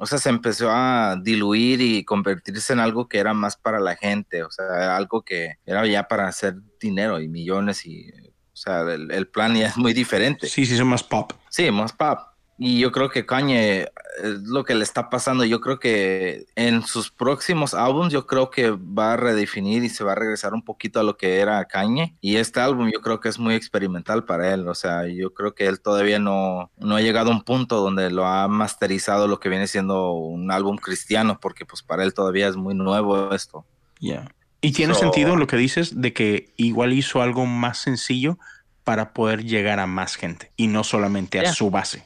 o 0.00 0.06
sea, 0.06 0.18
se 0.18 0.28
empezó 0.28 0.70
a 0.72 1.16
diluir 1.22 1.80
y 1.80 2.04
convertirse 2.04 2.72
en 2.72 2.80
algo 2.80 3.08
que 3.08 3.18
era 3.18 3.32
más 3.32 3.56
para 3.56 3.78
la 3.78 3.94
gente, 3.94 4.42
o 4.42 4.50
sea, 4.50 4.96
algo 4.96 5.22
que 5.22 5.58
era 5.64 5.86
ya 5.86 6.08
para 6.08 6.26
hacer 6.26 6.56
dinero 6.80 7.20
y 7.20 7.28
millones 7.28 7.86
y, 7.86 8.10
o 8.54 8.56
sea, 8.56 8.82
el, 8.82 9.10
el 9.10 9.26
plan 9.26 9.54
ya 9.56 9.66
es 9.66 9.76
muy 9.76 9.92
diferente. 9.92 10.46
sí, 10.46 10.64
sí, 10.64 10.76
son 10.76 10.86
más 10.86 11.02
pop. 11.02 11.32
Sí, 11.50 11.70
más 11.72 11.92
pop. 11.92 12.20
Y 12.56 12.78
yo 12.78 12.92
creo 12.92 13.10
que 13.10 13.26
Kanye 13.26 13.88
es 14.22 14.42
lo 14.42 14.64
que 14.64 14.76
le 14.76 14.84
está 14.84 15.10
pasando. 15.10 15.44
Yo 15.44 15.60
creo 15.60 15.80
que 15.80 16.46
en 16.54 16.82
sus 16.82 17.10
próximos 17.10 17.74
álbumes, 17.74 18.12
yo 18.12 18.28
creo 18.28 18.48
que 18.50 18.70
va 18.70 19.14
a 19.14 19.16
redefinir 19.16 19.82
y 19.82 19.88
se 19.88 20.04
va 20.04 20.12
a 20.12 20.14
regresar 20.14 20.54
un 20.54 20.62
poquito 20.62 21.00
a 21.00 21.02
lo 21.02 21.16
que 21.16 21.40
era 21.40 21.64
Kanye. 21.64 22.16
Y 22.20 22.36
este 22.36 22.60
álbum 22.60 22.90
yo 22.92 23.00
creo 23.00 23.18
que 23.18 23.28
es 23.28 23.40
muy 23.40 23.56
experimental 23.56 24.24
para 24.24 24.54
él. 24.54 24.68
O 24.68 24.74
sea, 24.76 25.08
yo 25.08 25.34
creo 25.34 25.56
que 25.56 25.66
él 25.66 25.80
todavía 25.80 26.20
no, 26.20 26.70
no 26.78 26.94
ha 26.94 27.00
llegado 27.00 27.32
a 27.32 27.34
un 27.34 27.42
punto 27.42 27.80
donde 27.80 28.10
lo 28.10 28.24
ha 28.24 28.46
masterizado 28.46 29.26
lo 29.26 29.40
que 29.40 29.48
viene 29.48 29.66
siendo 29.66 30.12
un 30.12 30.52
álbum 30.52 30.76
cristiano, 30.76 31.40
porque 31.40 31.66
pues 31.66 31.82
para 31.82 32.04
él 32.04 32.14
todavía 32.14 32.46
es 32.46 32.54
muy 32.54 32.76
nuevo 32.76 33.34
esto. 33.34 33.66
Ya. 33.98 34.28
Y 34.64 34.72
tiene 34.72 34.94
So- 34.94 35.00
sentido 35.00 35.36
lo 35.36 35.46
que 35.46 35.56
dices 35.56 36.00
de 36.00 36.12
que 36.12 36.52
igual 36.56 36.92
hizo 36.92 37.20
algo 37.22 37.46
más 37.46 37.78
sencillo 37.78 38.38
para 38.84 39.12
poder 39.12 39.44
llegar 39.44 39.80
a 39.80 39.86
más 39.86 40.16
gente 40.16 40.50
y 40.56 40.66
no 40.68 40.84
solamente 40.84 41.38
a 41.38 41.42
Yeah. 41.42 41.52
su 41.54 41.70
base. 41.70 42.04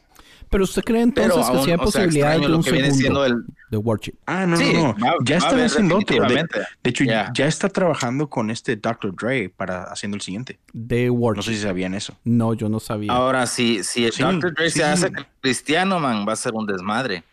Pero 0.50 0.64
usted 0.64 0.82
cree 0.82 1.02
entonces 1.02 1.34
Pero 1.34 1.46
que 1.46 1.52
sí 1.52 1.58
hay 1.72 1.76
sea, 1.76 1.84
posibilidad 1.84 2.28
extraño 2.32 2.42
de 2.46 2.48
lo 2.48 2.56
un 2.56 2.62
segundo 2.64 2.94
siendo 2.94 3.24
el... 3.26 3.44
de 3.70 3.76
Worship. 3.76 4.14
Ah, 4.24 4.46
no, 4.46 4.56
Sí, 4.56 4.72
no, 4.72 4.94
no. 4.96 5.04
va- 5.06 5.14
ya 5.22 5.36
haber 5.46 5.66
haciendo 5.66 5.98
otro. 5.98 6.24
De, 6.26 6.46
hecho, 6.84 7.04
Ya. 7.04 7.30
ya 7.34 7.46
está 7.46 7.68
trabajando 7.68 8.30
con 8.30 8.50
este 8.50 8.76
Dr. 8.76 9.14
Dre 9.14 9.50
para 9.54 9.82
haciendo 9.84 10.14
el 10.16 10.22
siguiente. 10.22 10.58
De 10.72 11.06
No 11.08 11.12
Worship. 11.12 11.42
sé 11.50 11.54
si 11.56 11.62
sabían 11.62 11.92
eso. 11.94 12.16
No, 12.24 12.54
yo 12.54 12.70
no 12.70 12.80
sabía. 12.80 13.12
Ahora, 13.12 13.46
si, 13.46 13.84
si 13.84 14.06
el 14.06 14.12
Sí, 14.12 14.22
Dr. 14.22 14.54
Dre 14.54 14.70
sí, 14.70 14.78
se 14.78 14.84
sí. 14.84 14.90
hace 14.90 15.12
cristiano, 15.42 16.00
man, 16.00 16.24
va 16.26 16.32
a 16.32 16.36
ser 16.36 16.54
un 16.54 16.64
desmadre. 16.66 17.24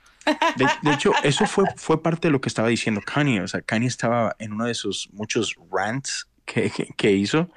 De, 0.56 0.92
hecho, 0.94 1.12
eso 1.24 1.46
fue, 1.46 1.66
fue 1.76 2.02
parte 2.02 2.28
de 2.28 2.32
lo 2.32 2.42
que 2.42 2.50
estaba 2.50 2.68
diciendo 2.68 3.02
Kanye. 3.06 3.42
O 3.42 3.48
sea, 3.48 3.62
Kanye 3.62 3.88
estaba 3.88 4.36
en 4.40 4.54
uno 4.54 4.66
de 4.66 4.74
sus 4.74 5.10
muchos 5.14 5.56
rants 5.72 6.28
que, 6.46 6.70
que- 6.70 6.94
que 6.98 7.12
hizo. 7.12 7.50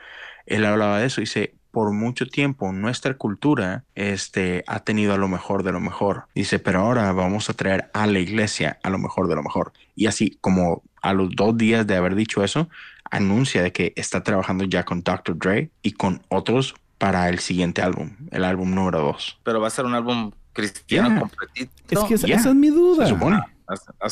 Él 0.46 0.64
hablaba 0.64 0.98
de 1.00 1.06
eso. 1.06 1.20
Dice, 1.20 1.54
por 1.70 1.92
mucho 1.92 2.26
tiempo 2.26 2.72
nuestra 2.72 3.14
cultura 3.14 3.84
este, 3.94 4.64
ha 4.66 4.80
tenido 4.80 5.14
a 5.14 5.18
lo 5.18 5.28
mejor 5.28 5.62
de 5.62 5.72
lo 5.72 5.80
mejor. 5.80 6.24
Dice, 6.34 6.58
pero 6.58 6.80
ahora 6.80 7.12
vamos 7.12 7.50
a 7.50 7.54
traer 7.54 7.90
a 7.92 8.06
la 8.06 8.18
iglesia 8.18 8.78
a 8.82 8.90
lo 8.90 8.98
mejor 8.98 9.28
de 9.28 9.34
lo 9.36 9.42
mejor. 9.42 9.72
Y 9.94 10.06
así 10.06 10.38
como 10.40 10.82
a 11.02 11.12
los 11.12 11.30
dos 11.36 11.56
días 11.56 11.86
de 11.86 11.96
haber 11.96 12.14
dicho 12.14 12.42
eso, 12.42 12.68
anuncia 13.10 13.62
de 13.62 13.72
que 13.72 13.92
está 13.96 14.22
trabajando 14.22 14.64
ya 14.64 14.84
con 14.84 15.02
Dr. 15.02 15.38
Dre 15.38 15.70
y 15.82 15.92
con 15.92 16.22
otros 16.28 16.74
para 16.98 17.28
el 17.28 17.38
siguiente 17.38 17.80
álbum, 17.80 18.10
el 18.32 18.44
álbum 18.44 18.74
número 18.74 19.00
dos. 19.00 19.38
Pero 19.44 19.60
va 19.60 19.68
a 19.68 19.70
ser 19.70 19.84
un 19.84 19.94
álbum 19.94 20.32
cristiano 20.58 21.08
Yeah. 21.08 21.20
completito. 21.20 21.72
es 21.88 21.98
que 22.08 22.14
esa, 22.14 22.26
ya. 22.26 22.36
esa 22.36 22.48
es 22.50 22.54
mi 22.54 22.68
duda. 22.68 23.06
Se 23.06 23.12
supone. 23.14 23.40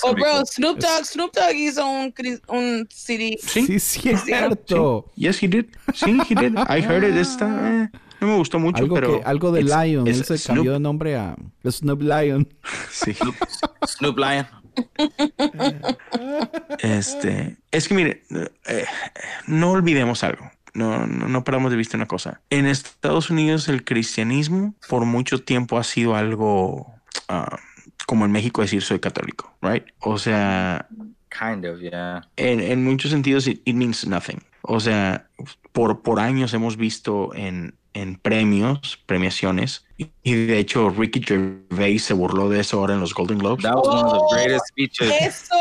Oh, 0.03 0.13
bro. 0.13 0.45
Snoop 0.45 0.79
Dogg, 0.79 1.05
Snoop 1.05 1.35
Dogg 1.35 1.55
hizo 1.55 1.87
un, 1.87 2.13
un 2.49 2.87
CD. 2.91 3.37
Sí. 3.41 3.79
Sí, 3.81 4.11
es 4.11 4.23
cierto. 4.25 5.07
Yes, 5.17 5.43
he 5.43 5.49
did. 5.49 5.67
Sí, 5.95 6.19
he 6.29 6.35
did. 6.35 6.59
I 6.69 6.83
heard 6.83 7.05
it. 7.05 7.17
Está, 7.17 7.47
eh, 7.85 7.89
no 8.21 8.27
me 8.29 8.37
gustó 8.37 8.59
mucho, 8.59 8.83
Algo, 8.83 8.95
pero. 8.95 9.19
que, 9.21 9.25
algo 9.25 9.53
de 9.53 9.63
Lion. 9.63 10.07
Él 10.07 10.25
se 10.25 10.37
Snoop. 10.39 10.57
cambió 10.57 10.73
de 10.75 10.81
nombre 10.81 11.17
a 11.17 11.37
Snoop 11.69 12.03
Lion. 12.03 12.47
Sí. 12.91 13.15
Snoop 13.87 14.19
Lion. 14.19 14.47
Este. 16.79 17.57
Es 17.71 17.89
que 17.89 17.95
mire, 17.95 18.23
eh, 18.67 18.85
no 19.47 19.71
olvidemos 19.71 20.23
algo. 20.23 20.51
No, 20.77 21.07
no, 21.07 21.29
no 21.29 21.45
perdamos 21.45 21.71
de 21.71 21.77
vista 21.77 21.97
una 21.97 22.07
cosa. 22.07 22.41
En 22.51 22.67
Estados 22.67 23.31
Unidos, 23.31 23.69
el 23.69 23.85
cristianismo 23.85 24.75
por 24.89 25.05
mucho 25.05 25.43
tiempo 25.43 25.79
ha 25.79 25.85
sido 25.85 26.15
algo. 26.17 26.93
ah, 27.29 27.59
como 28.07 28.25
en 28.25 28.31
México 28.31 28.63
decir 28.63 28.83
soy 28.83 29.01
católico, 29.01 29.53
right? 29.63 29.85
O 30.01 30.17
sea, 30.19 30.87
Kind 31.31 31.65
of, 31.67 31.81
yeah. 31.81 32.29
en, 32.37 32.61
en 32.61 32.85
muchos 32.85 33.11
sentidos 33.11 33.47
it, 33.49 33.61
it 33.65 33.75
means 33.75 34.07
nothing. 34.07 34.39
O 34.63 34.79
sea, 34.81 35.27
por, 35.73 36.03
por 36.03 36.21
años 36.21 36.55
hemos 36.55 36.77
visto 36.77 37.35
en, 37.35 37.75
en 37.95 38.15
premios, 38.17 39.03
premiaciones, 39.07 39.85
y, 40.23 40.35
de 40.35 40.59
hecho 40.59 40.91
Ricky 40.91 41.21
Gervais 41.23 42.03
se 42.05 42.15
burló 42.15 42.49
de 42.49 42.61
eso 42.61 42.79
ahora 42.79 42.95
en 42.95 43.01
los 43.01 43.13
Golden 43.15 43.39
Globes. 43.39 43.65
That 43.65 43.75
was 43.77 43.89
one 43.89 44.05
of 44.05 44.13
Oh, 44.13 44.29
the 44.31 44.37
greatest 44.45 44.67
speeches. 44.69 45.13
Eso 45.21 45.57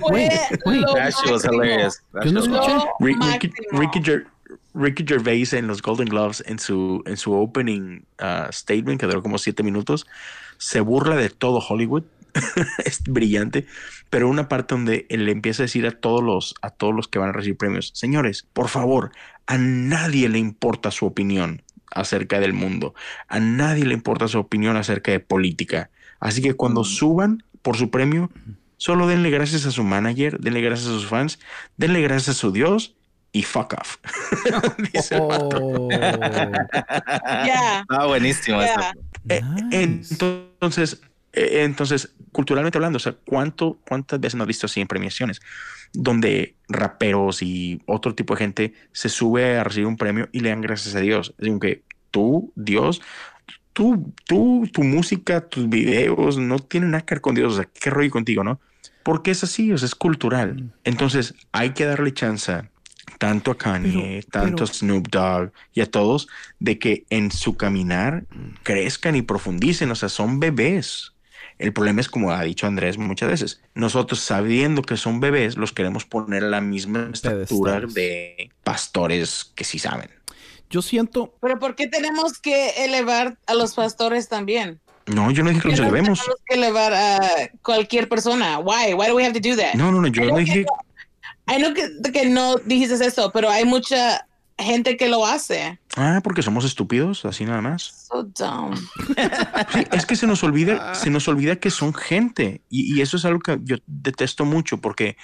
fue 0.00 0.10
Wait, 0.10 0.32
wait. 0.66 0.80
lo 0.80 0.94
That 0.94 1.10
shit 1.12 1.30
was 1.30 1.44
hilarious. 1.44 2.02
That 2.12 2.24
Yo 2.24 2.32
no 2.32 2.40
escuché. 2.40 2.84
Ricky. 3.00 3.52
Ricky, 3.72 4.00
Ger- 4.00 4.26
Ricky 4.74 5.04
Gervais 5.06 5.52
en 5.52 5.66
los 5.66 5.80
Golden 5.82 6.08
Globes, 6.08 6.42
en 6.46 6.58
su, 6.58 7.02
en 7.06 7.16
su 7.16 7.32
opening 7.32 8.00
uh, 8.20 8.50
statement, 8.50 9.00
que 9.00 9.06
duró 9.06 9.22
como 9.22 9.38
siete 9.38 9.62
minutos, 9.62 10.06
se 10.58 10.80
burla 10.80 11.16
de 11.16 11.30
todo 11.30 11.58
Hollywood. 11.66 12.04
es 12.84 13.02
brillante, 13.04 13.66
pero 14.10 14.28
una 14.28 14.48
parte 14.48 14.74
donde 14.74 15.06
él 15.08 15.24
le 15.24 15.30
empieza 15.30 15.62
a 15.62 15.66
decir 15.66 15.86
a 15.86 15.92
todos 15.92 16.20
los 16.20 16.56
a 16.62 16.70
todos 16.70 16.92
los 16.92 17.06
que 17.06 17.20
van 17.20 17.28
a 17.28 17.32
recibir 17.32 17.56
premios, 17.56 17.92
señores, 17.94 18.44
por 18.52 18.68
favor, 18.68 19.12
a 19.46 19.56
nadie 19.56 20.28
le 20.28 20.38
importa 20.38 20.90
su 20.90 21.06
opinión 21.06 21.62
acerca 21.92 22.40
del 22.40 22.52
mundo, 22.52 22.92
a 23.28 23.38
nadie 23.38 23.84
le 23.84 23.94
importa 23.94 24.26
su 24.26 24.40
opinión 24.40 24.76
acerca 24.76 25.12
de 25.12 25.20
política, 25.20 25.90
así 26.18 26.42
que 26.42 26.54
cuando 26.54 26.82
suban 26.82 27.44
por 27.62 27.76
su 27.76 27.90
premio, 27.90 28.32
solo 28.78 29.06
denle 29.06 29.30
gracias 29.30 29.64
a 29.66 29.70
su 29.70 29.84
manager, 29.84 30.40
denle 30.40 30.60
gracias 30.60 30.88
a 30.88 30.92
sus 30.92 31.06
fans, 31.06 31.38
denle 31.76 32.02
gracias 32.02 32.36
a 32.36 32.40
su 32.40 32.50
Dios 32.50 32.96
y 33.34 33.42
fuck 33.42 33.74
off. 33.74 33.98
Dice. 34.92 35.18
Oh, 35.20 35.88
Ya. 35.90 37.84
Ah, 37.88 38.06
buenísimo. 38.06 38.60
Yeah. 38.60 38.94
Eh, 39.28 39.42
nice. 39.42 40.14
Entonces, 40.14 41.02
eh, 41.32 41.64
entonces, 41.64 42.14
culturalmente 42.30 42.78
hablando, 42.78 42.96
o 42.96 43.00
sea, 43.00 43.16
¿cuánto, 43.26 43.78
¿cuántas 43.86 44.20
veces 44.20 44.36
nos 44.36 44.44
has 44.44 44.48
visto 44.48 44.66
así 44.66 44.80
en 44.80 44.86
premiaciones? 44.86 45.40
Donde 45.92 46.54
raperos 46.68 47.42
y 47.42 47.82
otro 47.86 48.14
tipo 48.14 48.34
de 48.34 48.38
gente 48.38 48.74
se 48.92 49.08
sube 49.08 49.58
a 49.58 49.64
recibir 49.64 49.88
un 49.88 49.96
premio 49.96 50.28
y 50.30 50.38
le 50.40 50.50
dan 50.50 50.60
gracias 50.60 50.94
a 50.94 51.00
Dios. 51.00 51.34
Es 51.38 51.48
como 51.48 51.58
que 51.58 51.82
tú, 52.12 52.52
Dios, 52.54 53.02
tú, 53.72 54.14
tú, 54.26 54.68
tu 54.72 54.84
música, 54.84 55.40
tus 55.40 55.68
videos 55.68 56.38
no 56.38 56.60
tienen 56.60 56.92
nada 56.92 57.04
que 57.04 57.16
ver 57.16 57.20
con 57.20 57.34
Dios. 57.34 57.54
O 57.54 57.56
sea, 57.56 57.64
qué 57.64 57.90
rollo 57.90 58.12
contigo, 58.12 58.44
¿no? 58.44 58.60
Porque 59.02 59.32
es 59.32 59.42
así, 59.42 59.72
o 59.72 59.76
sea, 59.76 59.86
es 59.86 59.96
cultural. 59.96 60.72
Entonces, 60.84 61.34
hay 61.50 61.70
que 61.70 61.84
darle 61.84 62.14
chance 62.14 62.62
tanto 63.18 63.50
a 63.50 63.58
Kanye, 63.58 64.20
Pero- 64.20 64.26
tanto 64.30 64.56
pero- 64.56 64.64
a 64.64 64.74
Snoop 64.74 65.08
Dogg 65.08 65.52
y 65.72 65.80
a 65.80 65.90
todos 65.90 66.28
de 66.58 66.78
que 66.78 67.04
en 67.10 67.30
su 67.30 67.56
caminar 67.56 68.24
crezcan 68.62 69.16
y 69.16 69.22
profundicen, 69.22 69.90
o 69.90 69.94
sea, 69.94 70.08
son 70.08 70.40
bebés. 70.40 71.12
El 71.58 71.72
problema 71.72 72.00
es, 72.00 72.08
como 72.08 72.32
ha 72.32 72.42
dicho 72.42 72.66
Andrés 72.66 72.98
muchas 72.98 73.28
veces, 73.28 73.60
nosotros 73.74 74.18
sabiendo 74.20 74.82
que 74.82 74.96
son 74.96 75.20
bebés, 75.20 75.56
los 75.56 75.72
queremos 75.72 76.04
poner 76.04 76.42
a 76.44 76.48
la 76.48 76.60
misma 76.60 77.10
estatura 77.12 77.80
de 77.80 78.50
pastores 78.64 79.52
que 79.54 79.62
sí 79.64 79.78
saben. 79.78 80.10
Yo 80.68 80.82
siento, 80.82 81.34
Pero 81.40 81.58
¿por 81.60 81.76
qué 81.76 81.86
tenemos 81.86 82.38
que 82.40 82.84
elevar 82.84 83.38
a 83.46 83.54
los 83.54 83.74
pastores 83.74 84.28
también? 84.28 84.80
No, 85.06 85.30
yo 85.30 85.44
no 85.44 85.50
dije 85.50 85.62
que 85.62 85.68
los 85.68 85.78
¿Por 85.80 85.86
qué 85.86 85.90
no 85.92 85.96
elevemos. 85.98 86.20
Tenemos 86.20 86.40
que 86.46 86.54
elevar 86.54 86.92
a 86.94 87.50
cualquier 87.62 88.08
persona. 88.08 88.58
Why? 88.58 88.94
Why 88.94 89.06
do 89.08 89.14
we 89.14 89.24
have 89.24 89.38
to 89.38 89.48
do 89.48 89.54
that? 89.54 89.74
No, 89.74 89.92
no, 89.92 90.00
no, 90.00 90.08
yo 90.08 90.24
no 90.24 90.38
dije. 90.38 90.64
I 91.46 91.58
know 91.58 91.74
que, 91.74 92.12
que 92.12 92.28
no 92.28 92.56
dijiste 92.56 92.94
eso, 93.04 93.30
pero 93.32 93.50
hay 93.50 93.64
mucha 93.64 94.26
gente 94.58 94.96
que 94.96 95.08
lo 95.08 95.26
hace. 95.26 95.78
Ah, 95.96 96.20
porque 96.22 96.42
somos 96.42 96.64
estúpidos, 96.64 97.24
así 97.24 97.44
nada 97.44 97.60
más. 97.60 98.08
So 98.08 98.22
dumb. 98.24 98.76
Sí, 99.72 99.84
es 99.92 100.06
que 100.06 100.16
se 100.16 100.26
nos 100.26 100.42
olvida, 100.44 100.94
se 100.94 101.10
nos 101.10 101.28
olvida 101.28 101.56
que 101.56 101.70
son 101.70 101.92
gente. 101.94 102.62
Y, 102.70 102.96
y 102.96 103.00
eso 103.02 103.16
es 103.16 103.24
algo 103.24 103.40
que 103.40 103.58
yo 103.62 103.76
detesto 103.86 104.44
mucho 104.44 104.78
porque 104.78 105.16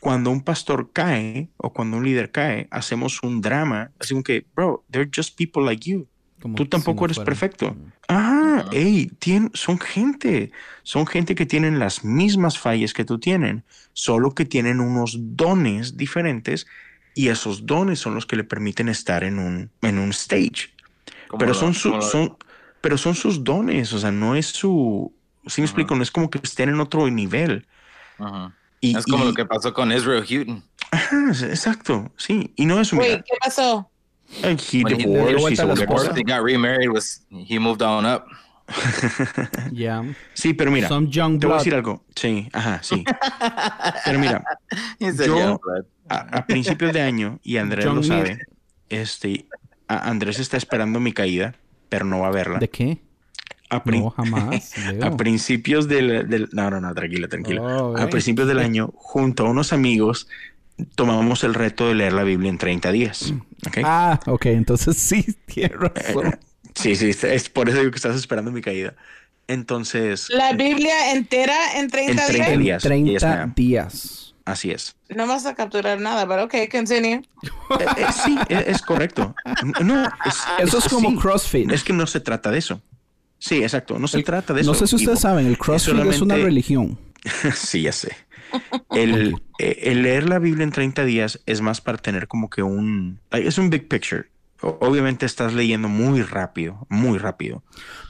cuando 0.00 0.30
un 0.30 0.42
pastor 0.42 0.90
cae 0.92 1.48
o 1.56 1.72
cuando 1.72 1.96
un 1.96 2.04
líder 2.04 2.30
cae, 2.30 2.68
hacemos 2.70 3.22
un 3.22 3.40
drama. 3.40 3.90
Así 3.98 4.14
como 4.14 4.22
que, 4.22 4.46
bro, 4.54 4.84
they're 4.90 5.10
just 5.14 5.36
people 5.36 5.64
like 5.64 5.88
you. 5.88 6.06
Como 6.40 6.54
Tú 6.56 6.64
si 6.64 6.68
tampoco 6.70 7.00
no 7.00 7.04
eres 7.06 7.16
fuera- 7.16 7.26
perfecto. 7.26 7.76
Ah, 8.08 8.64
hey, 8.72 9.10
tien- 9.18 9.50
son 9.54 9.78
gente. 9.78 10.52
Son 10.82 11.06
gente 11.06 11.34
que 11.34 11.46
tienen 11.46 11.78
las 11.78 12.04
mismas 12.04 12.58
fallas 12.58 12.92
que 12.94 13.04
tú 13.04 13.18
tienen, 13.18 13.64
solo 13.92 14.34
que 14.34 14.44
tienen 14.44 14.80
unos 14.80 15.16
dones 15.36 15.96
diferentes 15.96 16.66
y 17.14 17.28
esos 17.28 17.66
dones 17.66 17.98
son 17.98 18.14
los 18.14 18.26
que 18.26 18.36
le 18.36 18.44
permiten 18.44 18.88
estar 18.88 19.24
en 19.24 19.38
un, 19.38 19.70
en 19.82 19.98
un 19.98 20.10
stage. 20.10 20.70
Pero 21.38 21.52
son, 21.54 21.74
su- 21.74 22.00
son, 22.00 22.36
pero 22.80 22.96
son 22.96 23.14
sus 23.14 23.44
dones, 23.44 23.92
o 23.92 23.98
sea, 23.98 24.10
no 24.12 24.34
es 24.36 24.46
su... 24.46 25.12
Sí 25.46 25.60
me 25.60 25.64
Ajá. 25.64 25.70
explico, 25.70 25.94
no 25.96 26.02
es 26.02 26.10
como 26.10 26.30
que 26.30 26.38
estén 26.42 26.68
en 26.68 26.80
otro 26.80 27.08
nivel. 27.10 27.66
Ajá. 28.18 28.54
Y, 28.80 28.96
Es 28.96 29.04
como 29.06 29.24
y- 29.24 29.28
lo 29.28 29.34
que 29.34 29.44
pasó 29.44 29.74
con 29.74 29.90
Israel 29.92 30.24
Houghton. 30.26 30.62
Ajá, 30.90 31.30
exacto, 31.50 32.12
sí. 32.16 32.52
Y 32.56 32.64
no 32.64 32.80
es 32.80 32.92
un... 32.92 33.00
¿qué 33.00 33.22
pasó? 33.40 33.90
He 34.30 34.82
When 34.84 34.98
he- 34.98 35.04
divorced, 35.04 35.48
he 35.48 35.54
esposa. 35.54 35.86
casar. 35.86 36.16
He 36.16 36.22
got 36.22 36.42
remarried, 36.44 36.90
was 36.90 37.22
he 37.30 37.58
moved 37.58 37.82
on 37.82 38.04
up. 38.06 38.26
Yeah. 39.72 40.02
Sí, 40.34 40.52
pero 40.54 40.70
mira, 40.70 40.88
Some 40.88 41.08
young 41.10 41.38
te 41.40 41.46
voy 41.46 41.54
a 41.56 41.58
decir 41.58 41.74
algo. 41.74 42.04
Sí, 42.14 42.48
ajá, 42.52 42.80
sí. 42.82 43.04
Pero 44.04 44.18
mira, 44.18 44.44
He 45.00 45.12
Yo- 45.14 45.58
a, 46.10 46.16
a 46.38 46.46
principios 46.46 46.92
de 46.92 47.00
año, 47.02 47.38
y 47.42 47.56
Andrés 47.58 47.84
lo 47.86 48.02
sabe, 48.02 48.38
este, 48.88 49.46
a- 49.88 50.08
Andrés 50.10 50.38
está 50.38 50.56
esperando 50.56 51.00
mi 51.00 51.12
caída, 51.12 51.54
pero 51.88 52.04
no 52.04 52.20
va 52.20 52.28
a 52.28 52.30
verla. 52.30 52.58
¿De 52.58 52.68
qué? 52.68 52.98
A, 53.70 53.82
No, 53.84 54.10
jamás. 54.10 54.72
Leo. 54.92 55.04
a 55.04 55.16
principios 55.16 55.88
del, 55.88 56.28
del- 56.28 56.48
No, 56.52 56.70
no, 56.70 56.80
no, 56.80 56.94
tranquila, 56.94 57.28
tranquila. 57.28 57.60
Oh, 57.62 57.96
a 57.96 58.04
eh. 58.04 58.06
principios 58.08 58.48
del 58.48 58.58
año, 58.58 58.90
junto 58.96 59.46
a 59.46 59.50
unos 59.50 59.72
amigos, 59.74 60.28
tomamos 60.94 61.44
el 61.44 61.54
reto 61.54 61.88
de 61.88 61.94
leer 61.94 62.12
la 62.12 62.22
Biblia 62.24 62.50
en 62.50 62.58
30 62.58 62.92
días. 62.92 63.32
¿ok? 63.66 63.78
Ah, 63.84 64.20
ok, 64.26 64.46
entonces 64.46 64.96
sí, 64.98 65.24
tiene 65.46 65.74
razón. 65.76 66.38
Sí, 66.74 66.94
sí, 66.96 67.10
es 67.22 67.48
por 67.48 67.68
eso 67.68 67.78
digo 67.78 67.90
que 67.90 67.96
estás 67.96 68.16
esperando 68.16 68.50
mi 68.52 68.60
caída. 68.60 68.94
Entonces, 69.48 70.28
¿La 70.30 70.52
Biblia 70.52 71.12
entera 71.12 71.56
en 71.78 71.88
30 71.88 72.10
En 72.26 72.28
30 72.28 72.32
días? 72.34 72.52
En 72.52 72.60
días, 72.60 72.82
30 72.82 73.10
yes, 73.12 73.22
ma'am. 73.22 73.52
días. 73.56 74.34
así 74.44 74.70
es. 74.70 74.94
No 75.08 75.26
vas 75.26 75.46
a 75.46 75.54
capturar 75.54 75.98
nada, 76.00 76.28
pero 76.28 76.44
ok, 76.44 76.54
continue. 76.70 77.14
Eh, 77.14 77.86
eh, 77.96 78.06
sí, 78.24 78.36
es, 78.50 78.66
es 78.68 78.82
correcto. 78.82 79.34
No, 79.82 80.04
es, 80.04 80.36
Eso 80.58 80.78
es 80.78 80.88
como 80.88 81.10
sí. 81.10 81.16
CrossFit. 81.16 81.72
Es 81.72 81.82
que 81.82 81.92
no 81.94 82.06
se 82.06 82.20
trata 82.20 82.50
de 82.50 82.58
eso. 82.58 82.82
Sí, 83.38 83.62
exacto. 83.62 83.98
No 83.98 84.06
se 84.06 84.18
El- 84.18 84.24
trata 84.24 84.52
de 84.52 84.60
eso. 84.60 84.70
No 84.70 84.78
sé 84.78 84.86
si 84.86 84.96
Y- 84.96 84.98
ustedes 84.98 85.20
saben, 85.20 85.46
el 85.46 85.56
CrossFit 85.56 85.96
es 86.06 86.20
una 86.20 86.36
religión. 86.36 86.98
sí, 87.54 87.82
ya 87.82 87.92
sé. 87.92 88.14
El, 88.90 89.36
eh, 89.58 89.78
el 89.84 90.02
leer 90.02 90.28
la 90.28 90.38
Biblia 90.38 90.64
en 90.64 90.70
30 90.70 91.04
días 91.04 91.40
es 91.46 91.60
más 91.60 91.80
para 91.80 91.98
tener 91.98 92.28
como 92.28 92.50
que 92.50 92.62
un... 92.62 93.20
Es 93.30 93.58
un 93.58 93.70
big 93.70 93.88
picture. 93.88 94.26
obviamente 94.62 95.26
estás 95.26 95.52
leyendo 95.54 95.88
muy 95.88 96.22
rápido, 96.22 96.86
muy 96.88 97.18
rápido. 97.18 97.62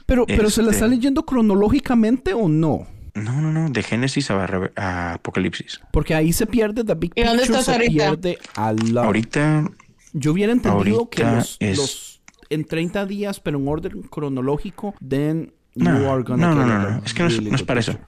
Pero, 0.05 0.25
pero 0.25 0.49
¿se 0.49 0.61
la 0.61 0.69
Este- 0.71 0.77
está 0.85 0.87
leyendo 0.87 1.25
cronológicamente 1.25 2.33
o 2.33 2.47
no? 2.47 2.87
No, 3.15 3.41
no, 3.41 3.51
no, 3.51 3.69
de 3.69 3.83
Génesis 3.83 4.31
a, 4.31 4.47
a 4.75 5.13
Apocalipsis. 5.15 5.81
Porque 5.91 6.15
ahí 6.15 6.31
se 6.31 6.45
pierde 6.45 6.83
The 6.83 6.95
Big 6.95 7.11
¿Y 7.15 7.23
dónde 7.23 7.43
Picture, 7.43 7.59
estás 7.59 7.65
se 7.65 7.71
ahorita? 7.81 7.91
pierde 8.11 8.37
a 8.55 8.71
lot. 8.73 9.05
Ahorita, 9.05 9.69
Yo 10.13 10.31
hubiera 10.31 10.53
entendido 10.53 11.09
que 11.09 11.23
los, 11.23 11.57
es- 11.59 11.77
los- 11.77 12.21
en 12.49 12.65
30 12.65 13.05
días, 13.05 13.39
pero 13.39 13.59
en 13.59 13.67
orden 13.67 14.01
cronológico, 14.03 14.95
then 15.07 15.53
no, 15.75 15.99
you 15.99 16.09
are 16.09 16.23
gonna 16.23 16.47
no, 16.47 16.55
no, 16.55 16.61
get 16.63 16.67
no, 16.73 16.89
no, 16.97 17.05
es 17.05 17.13
que 17.13 17.21
no 17.23 17.27
es, 17.27 17.33
really 17.35 17.49
no 17.51 17.55
es 17.57 17.61
good 17.61 17.67
para 17.67 17.79
eso. 17.81 17.99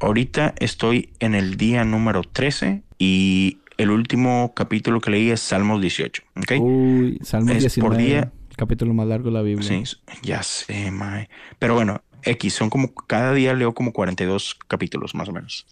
Ahorita 0.00 0.54
estoy 0.58 1.12
en 1.20 1.34
el 1.34 1.56
día 1.56 1.84
número 1.84 2.22
13 2.22 2.82
y 2.98 3.58
el 3.76 3.90
último 3.90 4.52
capítulo 4.54 5.00
que 5.00 5.10
leí 5.10 5.30
es 5.30 5.40
Salmos 5.40 5.80
18, 5.80 6.22
¿ok? 6.36 6.52
Uy, 6.60 7.18
Salmo 7.22 7.52
Es 7.52 7.74
por 7.78 7.96
19, 7.96 8.02
día- 8.02 8.32
el 8.50 8.56
capítulo 8.56 8.94
más 8.94 9.06
largo 9.06 9.26
de 9.26 9.32
la 9.32 9.42
Biblia. 9.42 9.68
Sí, 9.68 9.84
ya 10.22 10.42
sé, 10.42 10.90
mae. 10.90 11.28
Pero 11.58 11.74
bueno, 11.74 12.02
X, 12.22 12.54
son 12.54 12.70
como, 12.70 12.94
cada 12.94 13.32
día 13.34 13.52
leo 13.54 13.74
como 13.74 13.92
42 13.92 14.58
capítulos 14.68 15.14
más 15.14 15.28
o 15.28 15.32
menos. 15.32 15.66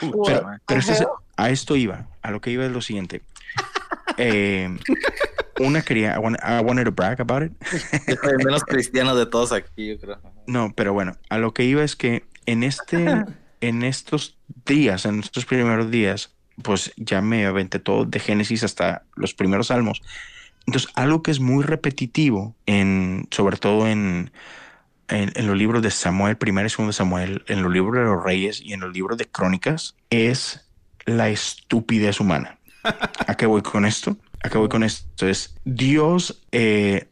Pero, 0.00 0.46
pero 0.66 0.80
este 0.80 0.92
es- 0.92 1.06
a 1.36 1.50
esto 1.50 1.74
iba, 1.74 2.06
a 2.22 2.30
lo 2.30 2.40
que 2.42 2.50
iba 2.50 2.64
es 2.66 2.70
lo 2.72 2.82
siguiente. 2.82 3.22
Eh, 4.18 4.76
una 5.58 5.80
quería, 5.82 6.14
I, 6.16 6.18
want- 6.18 6.38
I 6.42 6.62
wanted 6.62 6.84
to 6.84 6.92
brag 6.92 7.18
about 7.20 7.42
it. 7.44 7.52
El 8.06 8.18
menos 8.44 8.62
cristiano 8.64 9.14
de 9.16 9.24
todos 9.24 9.52
aquí, 9.52 9.88
yo 9.88 9.98
creo. 9.98 10.18
No, 10.46 10.70
pero 10.76 10.92
bueno, 10.92 11.16
a 11.30 11.38
lo 11.38 11.54
que 11.54 11.64
iba 11.64 11.82
es 11.82 11.96
que 11.96 12.24
en 12.46 12.62
este, 12.62 12.96
en 13.60 13.82
estos 13.82 14.36
días, 14.66 15.04
en 15.04 15.20
estos 15.20 15.46
primeros 15.46 15.90
días, 15.90 16.34
pues 16.62 16.92
ya 16.96 17.20
me 17.20 17.46
aventé 17.46 17.78
todo 17.78 18.04
de 18.04 18.20
Génesis 18.20 18.64
hasta 18.64 19.04
los 19.14 19.34
primeros 19.34 19.68
salmos. 19.68 20.02
Entonces, 20.66 20.90
algo 20.94 21.22
que 21.22 21.30
es 21.30 21.40
muy 21.40 21.64
repetitivo, 21.64 22.54
sobre 23.30 23.56
todo 23.56 23.88
en, 23.88 24.30
en, 25.08 25.46
los 25.46 25.56
libros 25.56 25.82
de 25.82 25.90
Samuel, 25.90 26.36
primero 26.36 26.66
y 26.66 26.70
segundo 26.70 26.92
Samuel, 26.92 27.44
en 27.48 27.62
los 27.62 27.72
libros 27.72 27.94
de 27.94 28.04
los 28.04 28.22
reyes 28.22 28.60
y 28.60 28.72
en 28.72 28.80
los 28.80 28.92
libros 28.92 29.18
de 29.18 29.26
crónicas, 29.26 29.96
es 30.10 30.68
la 31.06 31.28
estupidez 31.28 32.20
humana. 32.20 32.58
¿A 33.26 33.34
qué 33.36 33.46
voy 33.46 33.62
con 33.62 33.84
esto? 33.84 34.16
¿A 34.42 34.48
qué 34.48 34.58
voy 34.58 34.68
con 34.68 34.84
esto? 34.84 35.28
Es 35.28 35.56
Dios, 35.64 36.42
eh, 36.52 37.08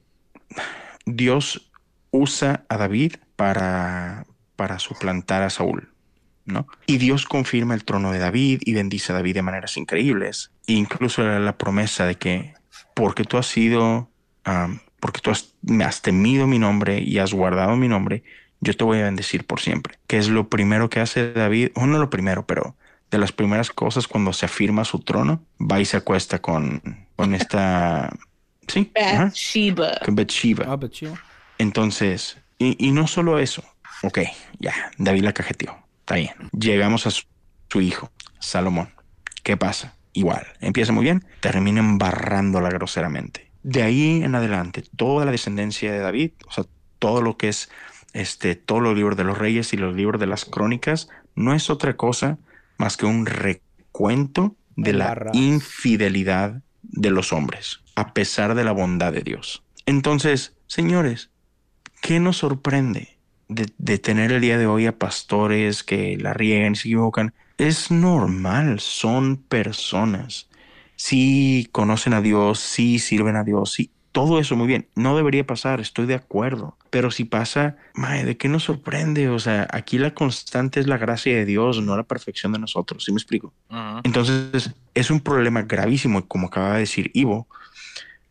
Dios 1.05 1.71
usa 2.11 2.65
a 2.69 2.77
David 2.77 3.17
para 3.37 4.25
suplantar 4.79 5.43
a 5.43 5.51
Saúl, 5.51 5.91
¿no? 6.49 6.67
Y 6.87 6.99
Dios 6.99 7.27
confirma 7.27 7.75
el 7.75 7.85
trono 7.85 8.11
de 8.11 8.19
David 8.19 8.63
y 8.65 8.75
bendice 8.75 9.13
a 9.13 9.17
David 9.17 9.35
de 9.35 9.43
maneras 9.43 9.77
increíbles. 9.77 10.51
E 10.67 10.73
incluso 10.73 11.23
la, 11.23 11.39
la 11.39 11.57
promesa 11.57 12.07
de 12.07 12.17
que 12.17 12.55
porque 12.95 13.25
tú 13.25 13.37
has 13.39 13.47
sido, 13.47 14.11
am, 14.45 14.81
porque 14.99 15.21
tú 15.21 15.31
has, 15.31 15.55
me 15.63 15.85
has 15.85 16.03
temido 16.03 16.47
mi 16.47 16.59
nombre 16.59 17.01
y 17.01 17.19
has 17.19 17.33
guardado 17.33 17.77
mi 17.77 17.87
nombre, 17.87 18.25
yo 18.61 18.75
te 18.77 18.83
voy 18.85 18.99
a 18.99 19.05
bendecir 19.05 19.47
por 19.47 19.61
siempre. 19.61 19.99
Que 20.07 20.19
es 20.19 20.29
lo 20.29 20.49
primero 20.49 20.91
que 20.91 21.01
hace 21.01 21.33
David, 21.33 21.71
o 21.75 21.87
no 21.87 21.99
lo 21.99 22.11
primero, 22.11 22.47
pero 22.47 22.77
de 23.11 23.19
las 23.19 23.33
primeras 23.33 23.71
cosas 23.71 24.09
cuando 24.09 24.33
se 24.33 24.47
afirma 24.47 24.85
su 24.85 24.99
trono, 25.01 25.45
va 25.61 25.81
y 25.81 25.85
se 25.85 25.97
acuesta 25.97 26.41
con, 26.41 27.07
con 27.17 27.35
esta... 27.35 28.11
Sí, 28.69 28.93
Bathsheba. 28.95 29.99
con 30.05 30.15
Bathsheba. 30.15 30.67
Ah, 30.69 30.79
chill. 30.91 31.13
Entonces, 31.57 32.37
y, 32.59 32.77
y 32.87 32.91
no 32.93 33.07
solo 33.07 33.39
eso. 33.39 33.65
Ok, 34.03 34.19
ya, 34.59 34.75
David 34.99 35.23
la 35.25 35.33
cajeteó. 35.33 35.88
Está 36.09 36.17
bien. 36.17 36.33
Llegamos 36.59 37.07
a 37.07 37.11
su, 37.11 37.25
su 37.69 37.83
hijo, 37.83 38.11
Salomón. 38.39 38.89
¿Qué 39.43 39.59
pasa? 39.59 39.95
Igual, 40.15 40.47
empieza 40.59 40.91
muy 40.91 41.05
bien, 41.05 41.23
termina 41.41 41.81
embarrándola 41.81 42.71
groseramente. 42.71 43.51
De 43.63 43.83
ahí 43.83 44.23
en 44.23 44.35
adelante, 44.35 44.85
toda 44.97 45.27
la 45.27 45.33
descendencia 45.33 45.93
de 45.93 45.99
David, 45.99 46.31
o 46.47 46.51
sea, 46.53 46.65
todo 46.99 47.21
lo 47.21 47.37
que 47.37 47.49
es 47.49 47.69
este, 48.15 48.57
todos 48.57 48.81
los 48.81 48.97
libros 48.97 49.19
de 49.19 49.25
los 49.25 49.37
reyes 49.37 49.75
y 49.75 49.77
los 49.77 49.95
libros 49.95 50.19
de 50.19 50.29
las 50.29 50.47
crónicas, 50.47 51.11
no 51.35 51.53
es 51.53 51.69
otra 51.69 51.99
cosa 51.99 52.39
más 52.79 52.97
que 52.97 53.05
un 53.05 53.27
recuento 53.27 54.57
de 54.77 54.95
la 54.95 55.27
infidelidad 55.35 56.63
de 56.85 57.11
los 57.11 57.35
hombres, 57.35 57.81
a 57.97 58.15
pesar 58.15 58.55
de 58.55 58.65
la 58.65 58.73
bondad 58.73 59.13
de 59.13 59.21
Dios. 59.21 59.63
Entonces, 59.85 60.57
señores, 60.69 61.29
¿qué 62.01 62.19
nos 62.19 62.39
sorprende 62.39 63.18
de, 63.49 63.69
de 63.79 63.99
tener 63.99 64.33
el 64.33 64.41
día 64.41 64.59
de 64.59 64.67
hoy 64.67 64.87
a 64.87 64.99
pastores 64.99 65.83
que 65.83 66.17
la 66.19 66.33
riegan 66.33 66.73
y 66.73 66.77
se 66.77 66.89
equivocan? 66.89 67.35
Es 67.57 67.91
normal, 67.91 68.81
son 68.81 69.37
personas. 69.37 70.49
Sí 70.97 71.69
conocen 71.73 72.13
a 72.13 72.21
Dios, 72.21 72.61
sí 72.61 72.99
sirven 72.99 73.37
a 73.37 73.45
Dios, 73.45 73.73
sí, 73.73 73.91
todo 74.13 74.39
eso 74.41 74.57
muy 74.57 74.67
bien. 74.67 74.89
No 74.97 75.17
debería 75.17 75.47
pasar, 75.47 75.81
estoy 75.81 76.07
de 76.07 76.15
acuerdo. 76.15 76.77
Pero 76.91 77.11
si 77.11 77.25
pasa, 77.25 77.77
mae, 77.95 78.25
¿de 78.25 78.37
qué 78.37 78.49
nos 78.49 78.65
sorprende? 78.65 79.29
O 79.29 79.39
sea, 79.39 79.69
aquí 79.71 79.99
la 79.99 80.15
constante 80.15 80.81
es 80.81 80.87
la 80.87 80.99
gracia 80.99 81.37
de 81.37 81.45
Dios, 81.45 81.81
no 81.83 81.97
la 81.97 82.03
perfección 82.03 82.53
de 82.53 82.59
nosotros. 82.59 83.05
¿Sí 83.05 83.13
me 83.13 83.19
explico? 83.19 83.55
Ujú. 83.71 84.01
Entonces, 84.05 84.75
es 84.95 85.11
un 85.11 85.21
problema 85.21 85.63
gravísimo, 85.63 86.27
como 86.27 86.49
acaba 86.49 86.75
de 86.75 86.81
decir 86.81 87.11
Ivo, 87.15 87.47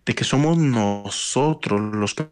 de 0.05 0.15
que 0.15 0.23
somos 0.23 0.57
nosotros 0.57 1.79
los 1.95 2.15
que 2.15 2.27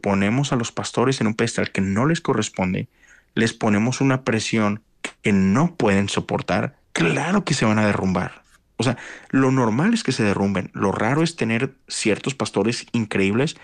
ponemos 0.00 0.52
a 0.52 0.56
los 0.56 0.72
pastores 0.72 1.20
en 1.20 1.26
un 1.28 1.34
pedestal 1.34 1.70
que 1.70 1.80
no 1.80 2.06
les 2.06 2.20
corresponde, 2.20 2.88
les 3.34 3.52
ponemos 3.52 4.00
una 4.00 4.22
presión 4.22 4.82
que 5.22 5.32
no 5.32 5.74
pueden 5.76 6.08
soportar, 6.08 6.76
claro 6.92 7.44
que 7.44 7.54
se 7.54 7.64
van 7.64 7.78
a 7.78 7.86
derrumbar. 7.86 8.42
O 8.78 8.82
sea, 8.82 8.98
lo 9.30 9.50
normal 9.50 9.94
es 9.94 10.02
que 10.02 10.12
se 10.12 10.22
derrumben. 10.22 10.70
Lo 10.74 10.92
raro 10.92 11.22
es 11.22 11.36
tener 11.36 11.74
ciertos 11.88 12.34
pastores 12.34 12.86
increíbles 12.92 13.56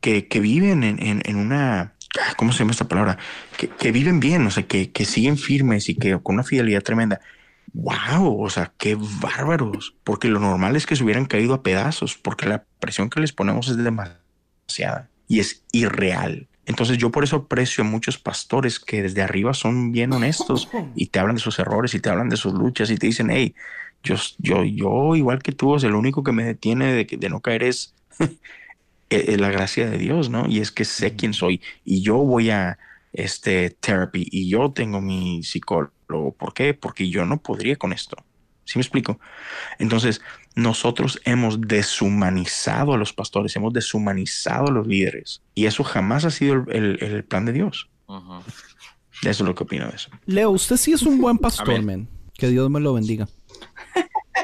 que, 0.00 0.26
que 0.28 0.40
viven 0.40 0.84
en, 0.84 1.02
en- 1.02 1.22
en 1.24 1.36
una... 1.36 1.92
ah, 2.18 2.34
¿Cómo 2.36 2.52
se 2.52 2.60
llama 2.60 2.70
esta 2.72 2.88
palabra? 2.88 3.18
Que, 3.58 3.68
que 3.68 3.92
viven 3.92 4.20
bien, 4.20 4.46
o 4.46 4.50
sea, 4.50 4.62
que, 4.66 4.90
que 4.90 5.04
siguen 5.04 5.36
firmes 5.36 5.88
y 5.88 5.94
que 5.96 6.18
con 6.22 6.36
una 6.36 6.44
fidelidad 6.44 6.82
tremenda. 6.82 7.20
¡Wow! 7.74 8.42
O 8.42 8.48
sea, 8.50 8.72
qué 8.78 8.96
bárbaros. 9.20 9.94
Porque 10.04 10.28
lo 10.28 10.38
normal 10.40 10.76
es 10.76 10.86
que 10.86 10.96
se 10.96 11.04
hubieran 11.04 11.26
caído 11.26 11.52
a 11.54 11.62
pedazos, 11.62 12.16
porque 12.16 12.46
la 12.46 12.64
presión 12.80 13.10
que 13.10 13.20
les 13.20 13.32
ponemos 13.32 13.68
es 13.68 13.76
demasiada 13.76 15.10
y 15.28 15.40
es 15.40 15.64
irreal. 15.72 16.48
Entonces 16.66 16.98
yo 16.98 17.10
por 17.10 17.24
eso 17.24 17.36
aprecio 17.36 17.84
a 17.84 17.86
muchos 17.86 18.18
pastores 18.18 18.80
que 18.80 19.02
desde 19.02 19.22
arriba 19.22 19.52
son 19.52 19.92
bien 19.92 20.12
honestos 20.12 20.68
y 20.96 21.06
te 21.06 21.18
hablan 21.18 21.36
de 21.36 21.42
sus 21.42 21.58
errores 21.58 21.94
y 21.94 22.00
te 22.00 22.08
hablan 22.08 22.28
de 22.28 22.36
sus 22.36 22.54
luchas 22.54 22.90
y 22.90 22.96
te 22.96 23.06
dicen, 23.06 23.30
hey, 23.30 23.54
yo, 24.02 24.16
yo, 24.38 24.64
yo 24.64 25.16
igual 25.16 25.42
que 25.42 25.52
tú, 25.52 25.72
o 25.72 25.78
sea, 25.78 25.90
lo 25.90 25.98
único 25.98 26.22
que 26.22 26.32
me 26.32 26.44
detiene 26.44 26.92
de, 26.92 27.04
de 27.04 27.28
no 27.28 27.40
caer 27.40 27.64
es 27.64 27.94
eh, 29.10 29.36
la 29.38 29.50
gracia 29.50 29.88
de 29.88 29.98
Dios, 29.98 30.30
¿no? 30.30 30.46
Y 30.48 30.60
es 30.60 30.70
que 30.70 30.84
sé 30.84 31.14
quién 31.16 31.32
soy 31.32 31.60
y 31.84 32.02
yo 32.02 32.16
voy 32.16 32.50
a 32.50 32.78
este 33.12 33.70
therapy 33.70 34.26
y 34.30 34.48
yo 34.48 34.72
tengo 34.72 35.00
mi 35.00 35.42
psicólogo. 35.42 35.92
¿Por 36.36 36.52
qué? 36.52 36.74
Porque 36.74 37.08
yo 37.08 37.24
no 37.24 37.38
podría 37.38 37.76
con 37.76 37.92
esto. 37.92 38.16
¿Sí 38.64 38.78
me 38.78 38.82
explico? 38.82 39.20
Entonces, 39.78 40.20
nosotros 40.54 41.20
hemos 41.24 41.60
deshumanizado 41.60 42.94
a 42.94 42.96
los 42.96 43.12
pastores, 43.12 43.54
hemos 43.56 43.72
deshumanizado 43.72 44.68
a 44.68 44.70
los 44.70 44.86
líderes 44.86 45.42
y 45.54 45.66
eso 45.66 45.82
jamás 45.84 46.24
ha 46.24 46.30
sido 46.30 46.54
el, 46.68 46.98
el- 47.00 47.02
el 47.02 47.24
plan 47.24 47.44
de 47.44 47.52
Dios. 47.52 47.88
Ujú. 48.06 48.34
Eso 49.22 49.44
es 49.44 49.48
lo 49.48 49.54
que 49.54 49.62
opino 49.64 49.86
de 49.88 49.96
eso. 49.96 50.10
Leo, 50.26 50.50
usted 50.50 50.76
sí 50.76 50.92
es 50.92 51.02
un 51.02 51.20
buen 51.20 51.38
pastor, 51.38 51.82
man. 51.82 52.08
Que 52.34 52.48
Dios 52.48 52.68
me 52.70 52.80
lo 52.80 52.94
bendiga. 52.94 53.28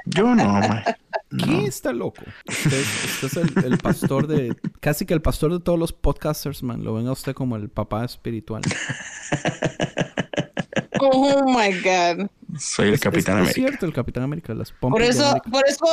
Yo 0.07 0.35
no. 0.35 0.61
¿Qué 1.39 1.47
No. 1.47 1.61
está 1.67 1.93
loco? 1.93 2.23
Usted, 2.49 2.73
es- 2.81 3.23
usted 3.23 3.43
es 3.43 3.57
el, 3.65 3.73
el 3.73 3.79
pastor 3.79 4.27
de... 4.27 4.57
Casi 4.81 5.07
que 5.07 5.15
el 5.15 5.23
pastor 5.23 5.53
de 5.53 5.61
todos 5.61 5.79
los 5.79 5.93
podcasters, 5.93 6.63
man. 6.63 6.83
Lo 6.83 6.95
ven 6.95 7.07
a 7.07 7.13
usted 7.13 7.35
como 7.35 7.55
el 7.57 7.69
papá 7.69 8.05
espiritual. 8.05 8.63
Oh 11.01 11.45
my 11.47 11.73
God. 11.83 12.29
Soy 12.61 12.89
el 12.89 12.95
Es- 12.95 13.01
Capitán 13.01 13.39
es, 13.39 13.49
es 13.51 13.55
América. 13.57 13.69
cierto, 13.69 13.87
el 13.87 13.93
Capitán 13.93 14.23
América. 14.23 14.55
Las 14.55 14.71
Por 14.73 15.01
de 15.01 15.09
eso, 15.09 15.25
América. 15.27 15.51
por 15.51 15.67
eso, 15.69 15.87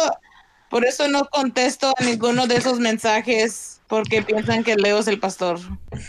por 0.69 0.85
eso 0.85 1.07
no 1.07 1.25
contesto 1.29 1.93
a 1.97 2.03
ninguno 2.03 2.45
de 2.47 2.57
esos 2.57 2.79
mensajes 2.79 3.81
porque 3.87 4.21
piensan 4.21 4.63
que 4.65 4.75
Leo 4.75 4.99
es 4.99 5.07
el 5.07 5.17
pastor. 5.19 5.59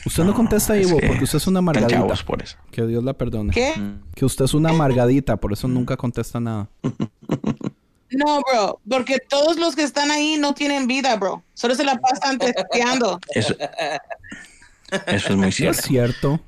Usted 0.04 0.24
no 0.24 0.34
contesta, 0.34 0.76
es 0.76 0.88
Ivo, 0.88 0.98
que 0.98 1.06
porque 1.06 1.24
usted 1.24 1.36
es 1.38 1.46
una 1.46 1.60
amargadita. 1.60 2.14
por 2.26 2.42
eso. 2.42 2.56
Que 2.72 2.84
Dios 2.86 3.04
la 3.04 3.14
perdone. 3.14 3.52
¿Qué? 3.52 3.72
Que 4.16 4.24
usted 4.24 4.44
es 4.46 4.54
una 4.54 4.70
amargadita, 4.70 5.36
por 5.36 5.52
eso 5.52 5.68
nunca 5.68 5.96
contesta 5.96 6.40
nada. 6.40 6.68
No, 8.10 8.40
bro, 8.40 8.80
porque 8.88 9.18
todos 9.18 9.58
los 9.58 9.76
que 9.76 9.82
están 9.82 10.10
ahí 10.10 10.38
no 10.38 10.54
tienen 10.54 10.86
vida, 10.86 11.14
bro. 11.16 11.42
Solo 11.54 11.74
se 11.74 11.84
la 11.84 11.96
pasan 11.98 12.38
testeando. 12.38 13.20
Eso, 13.34 13.54
eso 15.06 15.28
es 15.28 15.30
muy 15.30 15.36
¿No 15.42 15.46
es 15.48 15.54
cierto. 15.56 15.82
cierto? 15.82 16.40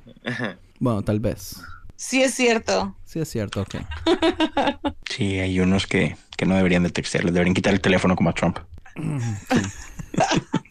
Bueno, 0.79 1.03
tal 1.03 1.19
vez. 1.19 1.61
Sí 1.95 2.23
es 2.23 2.33
cierto. 2.33 2.95
Sí 3.11 3.19
es 3.19 3.29
cierto, 3.29 3.61
ok. 3.61 3.75
Sí, 5.09 5.39
hay 5.39 5.59
unos 5.59 5.87
que, 5.87 6.15
que 6.37 6.45
no 6.45 6.55
deberían 6.55 6.83
de 6.83 6.89
textear, 6.89 7.25
les 7.25 7.33
deberían 7.33 7.53
quitar 7.53 7.73
el 7.73 7.81
teléfono 7.81 8.15
como 8.15 8.29
a 8.29 8.33
Trump. 8.33 8.59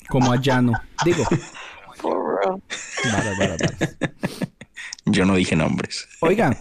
Como 0.08 0.32
a 0.32 0.40
Llano. 0.40 0.72
Digo, 1.04 1.24
For 1.96 2.40
real. 2.40 2.62
vara, 3.12 3.30
vara, 3.38 3.56
vara. 3.60 3.92
Yo 5.04 5.26
no 5.26 5.34
dije 5.34 5.54
nombres. 5.56 6.08
Oigan, 6.20 6.56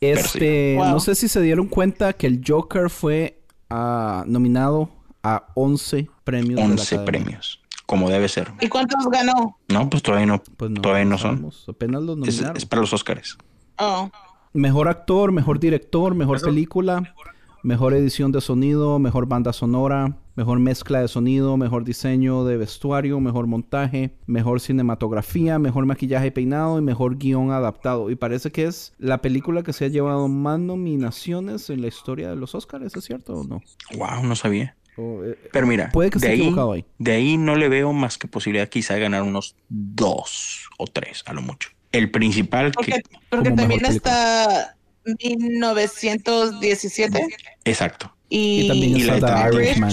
este, 0.00 0.74
Wow. 0.76 0.86
no 0.90 1.00
sé 1.00 1.14
si 1.14 1.28
se 1.28 1.40
dieron 1.40 1.68
cuenta 1.68 2.12
que 2.14 2.26
el 2.26 2.42
Joker 2.46 2.90
fue 2.90 3.40
ah, 3.70 4.24
nominado 4.26 4.90
a 5.22 5.46
11 5.54 6.08
premios. 6.24 6.56
de 6.56 6.66
la 6.66 6.72
11 6.72 6.94
Academia. 6.96 7.04
premios, 7.04 7.60
como 7.86 8.10
debe 8.10 8.28
ser. 8.28 8.50
¿Y 8.60 8.68
cuántos 8.68 9.06
ganó? 9.10 9.56
No, 9.68 9.88
pues 9.88 10.02
todavía 10.02 10.26
no, 10.26 10.42
Pues 10.56 10.70
no, 10.72 10.80
todavía 10.80 11.04
no 11.04 11.16
son. 11.16 11.50
Apenas 11.68 12.02
los 12.02 12.18
Es, 12.26 12.34
nominaron. 12.36 12.56
es 12.56 12.66
para 12.66 12.80
los 12.82 12.92
Oscars. 12.92 13.38
Oh. 13.78 14.10
Mejor 14.52 14.88
actor, 14.88 15.32
mejor 15.32 15.60
director, 15.60 16.14
mejor 16.14 16.36
Eso- 16.38 16.46
película, 16.46 17.14
mejor 17.62 17.92
edición 17.94 18.32
de 18.32 18.40
sonido, 18.40 18.98
mejor 18.98 19.26
banda 19.26 19.52
sonora, 19.52 20.16
mejor 20.36 20.58
mezcla 20.60 21.00
de 21.00 21.08
sonido, 21.08 21.56
mejor 21.56 21.84
diseño 21.84 22.44
de 22.44 22.56
vestuario, 22.56 23.20
mejor 23.20 23.46
montaje, 23.46 24.14
mejor 24.26 24.60
cinematografía, 24.60 25.58
mejor 25.58 25.84
maquillaje 25.84 26.28
y 26.28 26.30
peinado 26.30 26.78
y 26.78 26.82
mejor 26.82 27.18
guion 27.18 27.50
adaptado. 27.50 28.10
Y 28.10 28.16
parece 28.16 28.50
que 28.50 28.64
es 28.64 28.94
la 28.98 29.18
película 29.20 29.62
que 29.62 29.72
se 29.72 29.84
ha 29.84 29.88
llevado 29.88 30.28
más 30.28 30.58
nominaciones 30.60 31.68
en 31.70 31.82
la 31.82 31.88
historia 31.88 32.30
de 32.30 32.36
los 32.36 32.54
Oscars, 32.54 32.94
¿es 32.96 33.04
cierto 33.04 33.34
o 33.34 33.44
no? 33.44 33.60
Wow, 33.96 34.22
no 34.24 34.34
sabía. 34.36 34.76
Eh, 34.96 35.36
Pero 35.52 35.66
mira, 35.66 35.90
Puede 35.92 36.10
que 36.10 36.18
de 36.18 36.28
ahí. 36.28 36.54
de 36.98 37.12
ahí 37.12 37.36
no 37.36 37.54
le 37.54 37.68
veo 37.68 37.92
más 37.92 38.18
que 38.18 38.26
posibilidad 38.26 38.68
quizá 38.68 38.94
de 38.94 39.00
ganar 39.00 39.22
unos 39.22 39.54
dos 39.68 40.68
o 40.78 40.86
tres 40.86 41.22
a 41.26 41.32
lo 41.34 41.42
mucho. 41.42 41.70
El 41.92 42.10
principal 42.10 42.72
Porque, 42.72 42.92
que... 42.92 43.02
porque 43.30 43.50
también 43.52 43.84
está 43.86 44.74
1917 46.04 47.26
Exacto. 47.64 48.14
y, 48.28 48.60
y 48.62 48.68
también 48.68 48.96
y 48.96 49.00
está 49.02 49.16
la- 49.18 49.50
The 49.50 49.56
Irishman. 49.56 49.92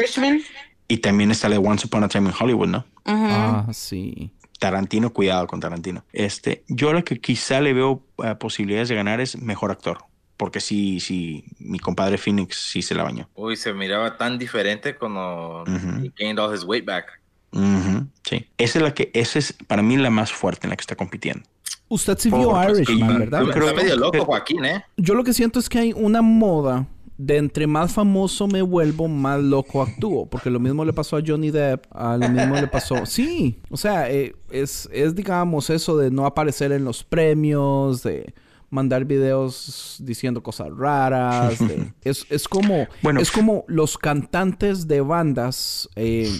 Irishman. 0.00 0.40
Y 0.88 0.98
también 0.98 1.30
está 1.30 1.48
la 1.48 1.58
de 1.58 1.66
Once 1.66 1.86
Upon 1.86 2.04
a 2.04 2.08
Time 2.08 2.28
in 2.30 2.34
Hollywood, 2.38 2.68
¿no? 2.68 2.84
Ah, 3.04 3.66
sí. 3.72 4.32
Tarantino, 4.58 5.12
cuidado 5.12 5.46
con 5.46 5.60
Tarantino. 5.60 6.04
Este, 6.12 6.64
yo 6.68 6.92
lo 6.92 7.02
que 7.04 7.20
quizá 7.20 7.60
le 7.60 7.72
veo 7.72 8.04
eh, 8.22 8.34
posibilidades 8.34 8.88
de 8.90 8.94
ganar 8.96 9.20
es 9.20 9.36
mejor 9.38 9.70
actor. 9.70 10.04
Porque 10.36 10.60
sí, 10.60 11.00
sí, 11.00 11.44
mi 11.58 11.78
compadre 11.78 12.18
Phoenix 12.18 12.56
sí 12.56 12.82
se 12.82 12.94
la 12.94 13.04
bañó. 13.04 13.28
Uy, 13.34 13.56
se 13.56 13.72
miraba 13.72 14.16
tan 14.16 14.38
diferente 14.38 14.96
cuando 14.96 15.64
he 16.02 16.10
gained 16.16 16.38
all 16.38 16.54
his 16.54 16.64
weight 16.64 16.84
back. 16.86 17.19
Sí. 17.52 18.46
Esa 18.58 18.78
es 18.78 18.82
la 18.82 18.94
que, 18.94 19.10
esa 19.14 19.38
es 19.38 19.52
para 19.66 19.82
mí 19.82 19.96
la 19.96 20.10
más 20.10 20.32
fuerte 20.32 20.66
en 20.66 20.70
la 20.70 20.76
que 20.76 20.82
está 20.82 20.96
compitiendo. 20.96 21.42
Usted 21.88 22.16
sí 22.18 22.30
vio 22.30 22.52
Irishman, 22.70 23.12
yo- 23.14 23.18
¿verdad? 23.18 23.40
yo 23.44 23.50
creo 23.50 23.68
Está 23.70 23.82
medio 23.82 23.96
loco 23.96 24.24
Joaquín, 24.24 24.64
¿eh? 24.64 24.84
Yo 24.96 25.14
lo 25.14 25.24
que 25.24 25.32
siento 25.32 25.58
es 25.58 25.68
que 25.68 25.78
hay 25.80 25.92
una 25.92 26.22
moda 26.22 26.86
de 27.18 27.36
entre 27.36 27.66
más 27.66 27.92
famoso 27.92 28.46
me 28.46 28.62
vuelvo, 28.62 29.08
más 29.08 29.40
loco 29.42 29.82
actúo. 29.82 30.24
Porque 30.26 30.48
lo 30.50 30.60
mismo 30.60 30.84
le 30.84 30.92
pasó 30.92 31.16
a 31.16 31.22
Johnny 31.26 31.50
Depp, 31.50 31.84
a 31.90 32.16
lo 32.16 32.28
mismo 32.28 32.54
le 32.54 32.66
pasó... 32.68 32.94
Sí, 33.06 33.58
o 33.70 33.76
sea, 33.76 34.08
eh, 34.10 34.34
es, 34.50 34.88
es 34.92 35.14
digamos 35.16 35.68
eso 35.68 35.96
de 35.98 36.10
no 36.10 36.24
aparecer 36.26 36.70
en 36.72 36.84
los 36.84 37.02
premios, 37.04 38.02
de 38.04 38.32
mandar 38.70 39.04
videos 39.04 39.96
diciendo 39.98 40.42
cosas 40.44 40.68
raras. 40.76 41.58
de- 41.58 41.92
es, 42.04 42.24
es 42.30 42.46
como... 42.48 42.86
Bueno. 43.02 43.20
es 43.20 43.30
como 43.32 43.64
los 43.66 43.98
cantantes 43.98 44.86
de 44.86 45.00
bandas... 45.00 45.88
eh, 45.96 46.30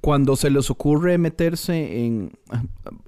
cuando 0.00 0.36
se 0.36 0.50
les 0.50 0.70
ocurre 0.70 1.18
meterse 1.18 2.04
en... 2.04 2.32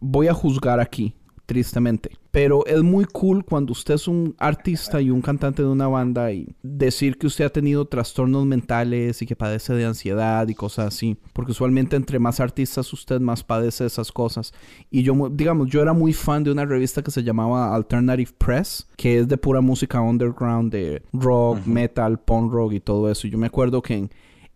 Voy 0.01 0.29
a 0.29 0.35
juzgar 0.35 0.81
aquí, 0.81 1.15
tristemente. 1.47 2.11
Pero 2.31 2.65
es 2.67 2.81
muy 2.83 3.07
cool 3.07 3.45
cuando 3.45 3.73
usted 3.73 3.95
es 3.95 4.07
un 4.07 4.37
artista 4.39 5.01
y 5.01 5.11
un 5.11 5.21
cantante 5.21 5.62
de 5.62 5.69
una 5.69 5.89
banda 5.89 6.31
y 6.31 6.55
decir 6.62 7.19
que 7.19 7.27
usted 7.27 7.45
ha 7.45 7.51
tenido 7.51 7.87
trastornos 7.87 8.47
mentales 8.47 9.21
y 9.21 9.27
que 9.27 9.35
padece 9.35 9.75
de 9.75 9.85
ansiedad 9.85 10.47
y 10.47 10.55
cosas 10.55 10.95
así. 10.95 11.17
Porque 11.33 11.51
usualmente 11.51 11.97
entre 11.97 12.21
más 12.21 12.39
artistas 12.39 12.93
usted 12.93 13.21
más 13.21 13.43
padece 13.43 13.85
esas 13.85 14.12
cosas. 14.12 14.55
Y 14.93 15.03
yo, 15.03 15.29
digamos, 15.33 15.69
yo 15.69 15.83
era 15.83 15.93
muy 15.93 16.12
fan 16.12 16.45
de 16.45 16.53
una 16.53 16.65
revista 16.65 17.03
que 17.03 17.11
se 17.11 17.25
llamaba 17.25 17.75
Alternative 17.75 18.31
Press, 18.39 18.87
que 18.97 19.19
es 19.19 19.29
de 19.29 19.37
pura 19.37 19.61
música 19.61 20.01
underground, 20.01 20.71
de 20.71 21.03
rock, 21.12 21.67
metal, 21.67 22.21
punk 22.21 22.53
rock 22.53 22.75
y 22.75 22.81
todo 22.81 23.11
eso. 23.11 23.27
Y 23.27 23.31
yo 23.31 23.39
me 23.39 23.49
acuerdo 23.49 23.83
que 23.83 23.95
en, 23.95 24.11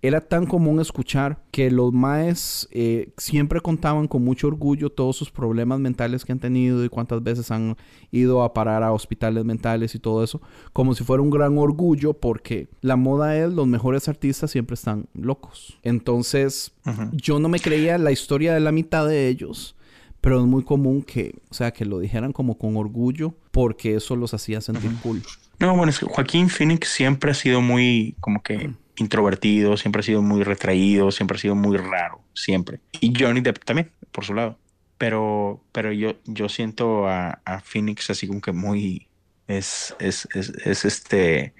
era 0.06 0.20
tan 0.20 0.44
común 0.44 0.81
escuchar 0.81 1.39
que 1.51 1.70
los 1.70 1.90
maes 1.90 2.68
eh, 2.72 3.14
siempre 3.16 3.62
contaban 3.62 4.06
con 4.06 4.22
mucho 4.22 4.48
orgullo 4.48 4.90
todos 4.90 5.16
sus 5.16 5.31
problemas 5.31 5.81
mentales 5.81 6.26
que 6.26 6.32
han 6.32 6.39
tenido 6.39 6.85
y 6.85 6.90
cuántas 6.90 7.22
veces 7.22 7.51
han 7.51 7.78
ido 8.10 8.43
a 8.43 8.52
parar 8.52 8.82
a 8.82 8.93
hospitales 8.93 9.47
mentales 9.47 9.94
y 9.94 9.98
todo 9.98 10.22
eso, 10.22 10.43
como 10.74 10.94
si 10.94 11.05
fuera 11.05 11.22
un 11.22 11.31
gran 11.31 11.56
orgullo 11.56 12.12
porque 12.12 12.68
la 12.82 12.97
moda 12.97 13.35
es 13.35 13.51
los 13.51 13.66
mejores 13.66 14.06
artistas 14.06 14.51
siempre 14.51 14.74
están 14.74 15.06
locos. 15.14 15.78
Entonces, 15.82 16.74
yo 17.12 17.39
no 17.39 17.48
me 17.48 17.59
creía 17.59 17.97
la 17.97 18.12
historia 18.12 18.52
de 18.52 18.60
la 18.60 18.72
mitad 18.72 19.09
de 19.09 19.28
ellos. 19.28 19.74
Pero 20.20 20.40
es 20.40 20.47
muy 20.47 20.64
común 20.64 21.02
que, 21.02 21.35
o 21.51 21.55
sea, 21.55 21.70
que 21.70 21.85
lo 21.85 21.98
dijeran 21.98 22.32
como 22.32 22.56
con 22.56 22.76
orgullo 22.76 23.35
porque 23.51 23.94
eso 23.94 24.16
los 24.16 24.32
hacía 24.32 24.60
sentir 24.60 24.90
cool. 25.02 25.22
No, 25.60 25.76
bueno, 25.76 25.90
es 25.90 25.98
que 25.98 26.06
Joaquín 26.06 26.48
Phoenix 26.48 26.89
siempre 26.89 27.31
ha 27.31 27.35
sido 27.35 27.60
muy 27.60 28.16
como 28.20 28.43
que 28.43 28.70
introvertido, 28.96 29.76
siempre 29.76 30.00
ha 30.00 30.02
sido 30.02 30.22
muy 30.22 30.42
retraído, 30.42 31.10
siempre 31.10 31.36
ha 31.36 31.40
sido 31.40 31.54
muy 31.54 31.76
raro, 31.76 32.20
siempre. 32.34 32.80
Y 33.00 33.12
Johnny 33.18 33.40
Depp 33.40 33.64
también, 33.64 33.90
por 34.12 34.24
su 34.24 34.34
lado. 34.34 34.58
Pero, 34.98 35.60
pero 35.72 35.92
yo, 35.92 36.14
yo 36.24 36.48
siento 36.48 37.08
a, 37.08 37.40
a 37.44 37.60
Phoenix 37.60 38.10
así 38.10 38.26
como 38.28 38.40
que 38.40 38.52
muy 38.52 39.08
es, 39.48 39.94
es, 39.98 40.28
es, 40.34 40.50
es 40.50 40.84
este 40.84 41.54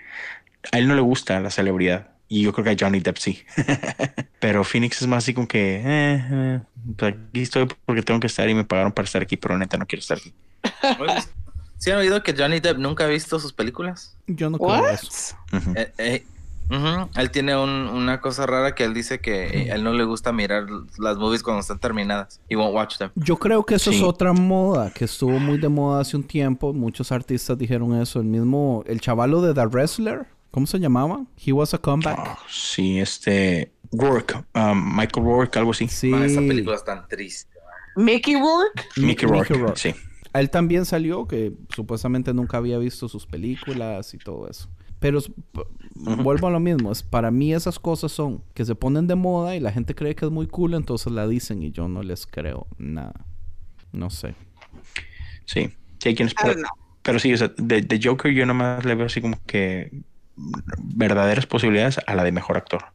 a 0.73 0.79
él 0.79 0.89
no 0.89 0.95
le 0.95 1.01
gusta 1.01 1.41
la 1.41 1.51
celebridad. 1.51 2.11
Y 2.27 2.43
yo 2.43 2.53
creo 2.53 2.65
que 2.65 2.71
a 2.71 2.77
Johnny 2.79 3.01
Depp 3.01 3.19
sí. 3.19 3.45
pero 4.41 4.65
Phoenix 4.65 5.03
es 5.03 5.09
más 5.09 5.25
así 5.25 5.35
como 5.35 5.47
que 5.47 5.77
eh, 5.77 6.25
eh, 6.31 6.61
pues 6.97 7.15
aquí 7.15 7.43
estoy 7.43 7.69
porque 7.85 8.03
tengo 8.03 8.21
que 8.21 8.27
estar 8.27 8.49
y 8.49 8.55
me 8.55 8.65
pagaron 8.65 8.93
para 8.93 9.05
estar 9.05 9.23
aquí, 9.23 9.37
pero 9.37 9.59
neta 9.59 9.77
no 9.77 9.87
quiero 9.87 10.01
estar 10.01 10.19
aquí. 10.19 10.33
¿Sí 11.77 11.91
han 11.91 11.99
oído 11.99 12.23
que 12.23 12.35
Johnny 12.37 12.61
Depp 12.61 12.79
nunca 12.79 13.05
ha 13.05 13.09
visto 13.09 13.39
sus 13.39 13.53
películas? 13.53 14.17
Yo 14.27 14.49
no 14.49 14.59
creo. 14.59 14.87
Eh, 15.99 16.25
eh, 16.71 16.77
ujú, 16.77 17.09
Él 17.21 17.31
tiene 17.31 17.57
un- 17.57 17.89
una 17.89 18.21
cosa 18.21 18.47
rara 18.47 18.75
que 18.75 18.85
él 18.85 18.95
dice 18.95 19.21
que 19.21 19.67
eh, 19.67 19.73
a 19.73 19.75
él 19.77 19.85
no 19.85 19.93
le 19.93 20.05
gusta 20.05 20.33
mirar 20.33 20.67
las 20.99 21.17
movies 21.17 21.43
cuando 21.43 21.61
están 21.61 21.79
terminadas. 21.79 22.41
He 22.49 22.57
won't 22.57 22.75
watch 22.75 22.99
them. 22.99 23.11
Yo 23.15 23.37
creo 23.37 23.65
que 23.65 23.75
eso 23.77 23.91
es 23.91 23.97
Sí. 23.99 24.03
otra 24.05 24.33
moda 24.33 24.91
que 24.93 25.05
estuvo 25.05 25.39
muy 25.39 25.59
de 25.59 25.69
moda 25.69 26.01
hace 26.01 26.17
un 26.17 26.25
tiempo. 26.25 26.73
Muchos 26.73 27.13
artistas 27.13 27.57
dijeron 27.59 27.95
eso. 28.01 28.21
El 28.21 28.27
mismo, 28.27 28.83
el 28.87 29.01
chavalo 29.01 29.43
de 29.43 29.55
The 29.55 29.67
Wrestler, 29.67 30.27
¿cómo 30.51 30.67
se 30.67 30.79
llamaba? 30.79 31.25
He 31.45 31.53
was 31.53 31.75
a 31.75 31.79
comeback. 31.79 32.17
Ah, 32.19 32.39
sí, 32.49 32.99
este 32.99 33.73
Rourke, 33.93 34.35
um, 34.55 34.97
Michael 34.97 35.25
Rourke, 35.25 35.59
algo 35.59 35.71
así. 35.73 35.87
Sí. 35.89 36.09
Ma, 36.09 36.25
esa 36.27 36.41
película 36.41 36.77
es 36.77 36.85
tan 36.85 37.07
triste. 37.09 37.53
Mickey 37.97 38.35
Rourke. 38.35 38.85
Mickey 38.97 39.29
Rourke, 39.29 39.55
Rourke. 39.55 39.79
sí. 39.79 39.95
A 40.33 40.41
él 40.41 40.51
también 40.51 40.85
salió 40.85 41.29
que 41.29 41.53
supuestamente 41.69 42.35
nunca 42.35 42.57
había 42.57 42.77
visto 42.79 43.09
sus 43.09 43.25
películas 43.25 44.15
y 44.15 44.19
todo 44.19 44.49
eso. 44.49 44.69
Pero 45.05 45.21
vuelvo 45.95 46.47
a 46.47 46.51
lo 46.51 46.61
mismo. 46.61 46.91
Es, 46.91 47.03
para 47.03 47.31
mí 47.31 47.53
esas 47.53 47.79
cosas 47.79 48.11
son 48.11 48.43
que 48.55 48.65
se 48.65 48.75
ponen 48.75 49.07
de 49.07 49.17
moda 49.17 49.55
y 49.55 49.61
la 49.61 49.71
gente 49.71 49.95
cree 49.95 50.15
que 50.15 50.25
es 50.25 50.31
muy 50.31 50.47
cool, 50.47 50.73
entonces 50.73 51.13
la 51.13 51.29
dicen 51.29 51.63
y 51.63 51.73
yo 51.73 51.89
no 51.89 52.03
les 52.03 52.27
creo 52.27 52.67
nada. 52.79 53.27
No 53.93 54.09
sé. 54.09 54.35
Sí, 55.45 55.69
sí 55.99 56.09
hay 56.09 56.15
quienes... 56.15 56.33
I 56.33 56.37
Pero, 56.43 56.63
pero 57.03 57.19
sí, 57.19 57.35
o 57.35 57.37
sea, 57.37 57.49
de, 57.55 57.83
de 57.83 58.01
Joker 58.03 58.33
yo 58.33 58.47
nomás 58.47 58.87
le 58.87 58.95
veo 58.95 59.05
así 59.05 59.21
como 59.21 59.37
que 59.45 59.93
verdaderas 60.79 61.45
posibilidades 61.45 62.01
a 62.07 62.15
la 62.15 62.25
de 62.25 62.33
mejor 62.33 62.57
actor. 62.57 62.87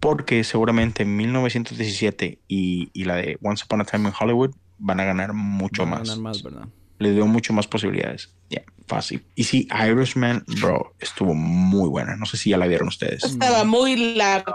Porque 0.00 0.44
seguramente 0.44 1.04
en 1.04 1.16
1917 1.16 2.40
y, 2.46 2.90
y 2.92 3.04
la 3.04 3.16
de 3.16 3.38
Once 3.42 3.64
Upon 3.64 3.80
a 3.80 3.84
Time 3.86 4.10
in 4.10 4.14
Hollywood 4.20 4.54
van 4.76 5.00
a 5.00 5.04
ganar 5.04 5.32
mucho 5.32 5.86
Van 5.86 5.94
a 5.94 5.98
más. 6.00 6.08
ganar 6.10 6.22
más, 6.22 6.42
¿verdad? 6.42 6.68
Les 6.98 7.14
veo 7.14 7.26
mucho 7.26 7.52
más 7.52 7.66
posibilidades. 7.66 8.32
Ya, 8.50 8.62
fácil. 8.86 9.24
Y 9.34 9.44
sí, 9.44 9.68
Irishman, 9.86 10.44
bro, 10.60 10.94
estuvo 10.98 11.34
muy 11.34 11.88
buena. 11.88 12.16
No 12.16 12.26
sé 12.26 12.36
si 12.36 12.50
ya 12.50 12.56
la 12.56 12.66
vieron 12.66 12.88
ustedes. 12.88 13.22
Estaba 13.24 13.64
muy 13.64 14.14
larga. 14.16 14.54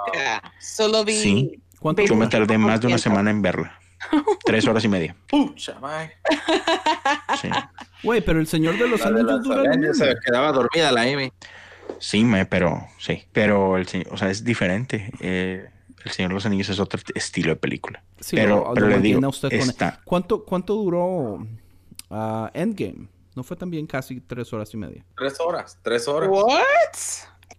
Solo 0.59 1.05
vi. 1.05 1.13
Sí. 1.13 1.59
¿Cuánto 1.79 2.03
Yo 2.03 2.15
me 2.15 2.27
tardé 2.27 2.57
más 2.57 2.79
de 2.81 2.87
una 2.87 2.95
20%. 2.97 2.99
semana 2.99 3.31
en 3.31 3.41
verla. 3.41 3.79
Tres 4.45 4.67
horas 4.67 4.83
y 4.83 4.87
media. 4.89 5.15
Pucha. 5.29 5.75
Sí. 7.41 7.49
Güey, 8.03 8.21
pero 8.21 8.39
el 8.39 8.47
Señor 8.47 8.77
de 8.77 8.87
los 8.87 8.99
La 8.99 9.11
de 9.11 9.19
Anillos 9.21 9.47
las 9.47 9.57
dura 9.65 9.93
se 9.93 10.15
quedaba 10.25 10.51
dormida 10.51 10.91
la 10.91 11.01
Amy. 11.03 11.31
Sí, 11.99 12.23
me, 12.23 12.45
pero 12.45 12.85
sí. 12.99 13.23
Pero 13.31 13.77
el 13.77 13.87
señor, 13.87 14.07
o 14.11 14.17
sea, 14.17 14.29
es 14.29 14.43
diferente. 14.43 15.11
Eh, 15.19 15.65
el 16.03 16.11
Señor 16.11 16.29
de 16.31 16.35
los 16.35 16.45
Anillos 16.45 16.69
es 16.69 16.79
otro 16.79 16.99
estilo 17.15 17.49
de 17.51 17.55
película. 17.55 18.03
Sí, 18.19 18.35
pero, 18.35 18.57
lo- 18.67 18.73
pero 18.73 18.87
lo 18.87 18.95
le 18.95 19.01
digo, 19.01 19.23
a 19.25 19.29
usted 19.29 19.49
con- 19.49 19.59
está, 19.69 20.01
¿Cuánto, 20.03 20.43
¿Cuánto 20.43 20.75
duró 20.75 21.47
ah, 22.13 22.51
Endgame? 22.53 23.07
¿No 23.35 23.43
fue 23.43 23.57
también 23.57 23.87
casi 23.87 24.21
tres 24.21 24.53
horas 24.53 24.73
y 24.73 24.77
media? 24.77 25.03
Tres 25.17 25.39
horas, 25.39 25.77
tres 25.81 26.07
horas. 26.07 26.29
What? 26.31 26.59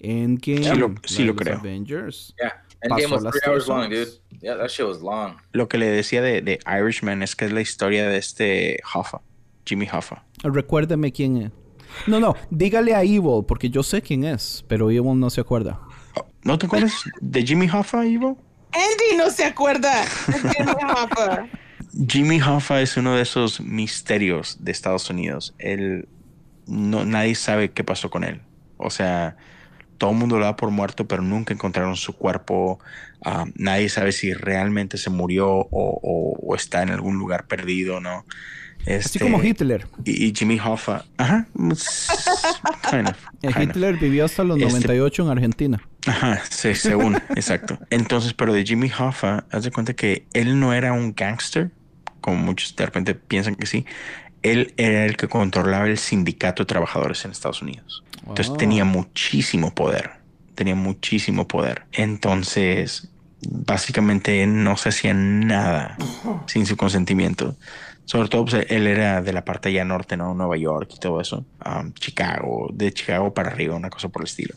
Endgame. 0.00 0.64
Sí 0.64 0.74
lo- 0.76 0.94
sí 1.04 1.24
lo 1.24 1.34
creo. 1.34 1.58
Avengers. 1.58 2.34
Yeah. 2.38 2.62
Endgame 2.82 3.12
was 3.12 3.22
three 3.22 3.30
tres 3.32 3.48
hours 3.48 3.68
long, 3.68 3.88
dude. 3.90 4.08
Yeah, 4.40 4.56
that 4.56 4.68
shit 4.68 4.86
was 4.86 5.00
long. 5.00 5.36
lo 5.52 5.68
que 5.68 5.78
le 5.78 5.86
decía 5.86 6.20
de, 6.20 6.42
de 6.42 6.58
Irishman 6.66 7.22
es 7.22 7.34
que 7.34 7.46
es 7.46 7.52
la 7.52 7.60
historia 7.62 8.06
de 8.08 8.18
este 8.18 8.78
Hoffa, 8.94 9.20
Jimmy 9.64 9.88
Hoffa. 9.90 10.22
Recuérdeme 10.42 11.10
quién 11.12 11.36
es. 11.38 11.52
No, 12.06 12.20
no, 12.20 12.34
dígale 12.50 12.94
a 12.94 13.02
Evil, 13.02 13.44
porque 13.46 13.70
yo 13.70 13.82
sé 13.82 14.02
quién 14.02 14.24
es, 14.24 14.64
pero 14.68 14.90
Evil 14.90 15.18
no 15.18 15.30
se 15.30 15.40
acuerda. 15.40 15.80
¿No 16.42 16.58
te 16.58 16.66
acuerdas 16.66 16.92
de 17.20 17.42
Jimmy 17.46 17.68
Hoffa, 17.70 18.04
Ivo? 18.04 18.36
Andy 18.72 19.16
no 19.16 19.30
se 19.30 19.44
acuerda. 19.44 20.04
de 20.26 20.50
Jimmy 20.50 20.72
Hoffa. 20.92 21.48
Jimmy 22.08 22.40
Hoffa 22.40 22.80
es 22.80 22.96
uno 22.96 23.14
de 23.16 23.22
esos 23.22 23.60
misterios 23.60 24.58
de 24.60 24.72
Estados 24.72 25.08
Unidos. 25.10 25.54
Él, 25.58 26.08
no, 26.66 27.04
nadie 27.04 27.34
sabe 27.34 27.70
qué 27.70 27.84
pasó 27.84 28.10
con 28.10 28.24
él. 28.24 28.40
O 28.78 28.90
sea, 28.90 29.36
todo 29.98 30.10
el 30.10 30.16
mundo 30.16 30.38
lo 30.38 30.44
da 30.44 30.56
por 30.56 30.70
muerto, 30.70 31.06
pero 31.06 31.22
nunca 31.22 31.54
encontraron 31.54 31.96
su 31.96 32.14
cuerpo. 32.14 32.80
Ah, 33.24 33.44
nadie 33.54 33.88
sabe 33.88 34.12
si 34.12 34.32
realmente 34.34 34.98
se 34.98 35.08
murió 35.10 35.48
o, 35.50 35.68
o- 35.70 36.36
o 36.42 36.54
está 36.56 36.82
en 36.82 36.90
algún 36.90 37.16
lugar 37.18 37.46
perdido, 37.46 38.00
¿no? 38.00 38.24
Así 38.80 38.92
Este, 38.92 39.18
como 39.20 39.42
Hitler. 39.42 39.86
Y, 40.04 40.26
y 40.26 40.34
Jimmy 40.34 40.58
Hoffa, 40.58 41.04
ajá, 41.16 41.46
s- 41.72 42.12
kind 42.90 43.08
of. 43.08 43.16
Hitler 43.58 43.96
vivió 43.96 44.26
hasta 44.26 44.44
los 44.44 44.58
Este- 44.58 44.68
98 44.72 45.22
en 45.22 45.28
Argentina. 45.30 45.88
Ajá, 46.06 46.42
sí, 46.50 46.74
según, 46.74 47.14
exacto. 47.36 47.78
Entonces, 47.88 48.34
pero 48.34 48.52
de 48.52 48.62
Jimmy 48.64 48.90
Hoffa, 48.98 49.46
haz 49.50 49.64
de 49.64 49.70
cuenta 49.70 49.94
que 49.94 50.26
él 50.34 50.60
no 50.60 50.74
era 50.74 50.92
un 50.92 51.14
gangster, 51.14 51.70
como 52.24 52.38
muchos 52.38 52.74
de 52.74 52.86
repente 52.86 53.14
piensan 53.14 53.54
que 53.54 53.66
sí. 53.66 53.84
Él 54.42 54.72
era 54.78 55.04
el 55.04 55.16
que 55.18 55.28
controlaba 55.28 55.86
el 55.86 55.98
sindicato 55.98 56.62
de 56.62 56.66
trabajadores 56.66 57.22
en 57.24 57.30
Estados 57.32 57.60
Unidos. 57.60 58.02
Entonces 58.20 58.48
Wow. 58.48 58.56
tenía 58.56 58.84
muchísimo 58.86 59.74
poder, 59.74 60.12
tenía 60.54 60.74
muchísimo 60.74 61.46
poder. 61.46 61.82
Entonces, 61.92 63.08
básicamente 63.46 64.46
no 64.46 64.76
se 64.78 64.88
hacía 64.88 65.12
nada 65.14 65.96
sin 66.46 66.64
su 66.64 66.76
consentimiento. 66.78 67.56
Sobre 68.06 68.28
todo, 68.28 68.44
pues, 68.46 68.66
él 68.70 68.86
era 68.86 69.20
de 69.22 69.32
la 69.32 69.44
parte 69.44 69.68
allá 69.70 69.84
norte, 69.84 70.16
¿no? 70.16 70.34
Nueva 70.34 70.56
York 70.56 70.90
y 70.94 70.98
todo 70.98 71.20
eso. 71.20 71.44
Um, 71.64 71.92
Chicago, 71.94 72.68
de 72.72 72.92
Chicago 72.92 73.32
para 73.32 73.50
arriba, 73.50 73.76
una 73.76 73.88
cosa 73.90 74.08
por 74.08 74.22
el 74.22 74.26
estilo. 74.28 74.54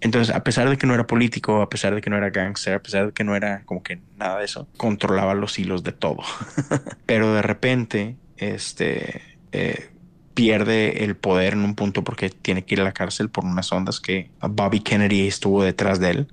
Entonces, 0.00 0.34
a 0.34 0.44
pesar 0.44 0.68
de 0.70 0.76
que 0.78 0.86
no 0.86 0.94
era 0.94 1.06
político, 1.06 1.60
a 1.60 1.68
pesar 1.68 1.94
de 1.94 2.00
que 2.00 2.08
no 2.10 2.16
era 2.16 2.30
gangster, 2.30 2.74
a 2.74 2.82
pesar 2.82 3.06
de 3.06 3.12
que 3.12 3.24
no 3.24 3.34
era 3.34 3.62
como 3.64 3.82
que 3.82 4.00
nada 4.16 4.38
de 4.38 4.44
eso, 4.44 4.68
controlaba 4.76 5.34
los 5.34 5.58
hilos 5.58 5.82
de 5.82 5.92
todo. 5.92 6.18
Pero 7.06 7.34
de 7.34 7.42
repente, 7.42 8.16
este, 8.36 9.22
eh, 9.52 9.90
pierde 10.34 11.04
el 11.04 11.16
poder 11.16 11.54
en 11.54 11.64
un 11.64 11.74
punto 11.74 12.04
porque 12.04 12.30
tiene 12.30 12.64
que 12.64 12.76
ir 12.76 12.80
a 12.80 12.84
la 12.84 12.92
cárcel 12.92 13.28
por 13.28 13.44
unas 13.44 13.72
ondas 13.72 13.98
que 13.98 14.30
Bobby 14.40 14.80
Kennedy 14.80 15.26
estuvo 15.26 15.64
detrás 15.64 15.98
de 15.98 16.10
él. 16.10 16.28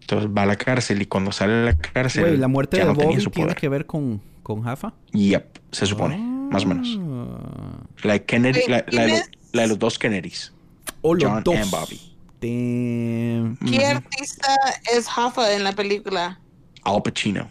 Entonces 0.00 0.30
va 0.34 0.44
a 0.44 0.46
la 0.46 0.56
cárcel 0.56 1.02
y 1.02 1.06
cuando 1.06 1.32
sale 1.32 1.52
de 1.52 1.64
la 1.66 1.76
cárcel, 1.76 2.24
Güey, 2.24 2.36
la 2.38 2.48
muerte 2.48 2.78
ya 2.78 2.84
de 2.84 2.88
no 2.88 2.96
tenía 2.96 3.10
Bobby 3.12 3.22
su 3.22 3.30
tiene 3.30 3.54
que 3.54 3.68
ver 3.68 3.84
con, 3.84 4.22
con 4.42 4.62
Jaffa. 4.62 4.94
Yep, 5.12 5.58
se 5.70 5.84
supone, 5.84 6.16
más 6.16 6.64
o 6.64 6.68
menos. 6.68 6.98
Ah. 6.98 7.82
La 8.02 8.14
de 8.14 8.24
Kennedy, 8.24 8.60
la, 8.66 8.76
la 8.76 8.82
de 8.82 8.90
¿quién 8.90 9.08
los, 9.10 9.18
es? 9.18 9.30
la 9.52 9.62
de 9.62 9.68
los 9.68 9.78
dos 9.78 9.98
Kennedys. 9.98 10.54
O 11.02 11.14
los 11.14 11.22
John 11.22 11.44
dos. 11.44 11.54
and 11.54 11.70
Bobby. 11.70 12.00
Damn. 12.40 13.56
¿Qué 13.58 13.84
artista 13.84 14.48
es 14.92 15.06
Hoffa 15.16 15.52
en 15.54 15.64
la 15.64 15.72
película? 15.72 16.40
Al 16.84 17.02
Pacino. 17.02 17.50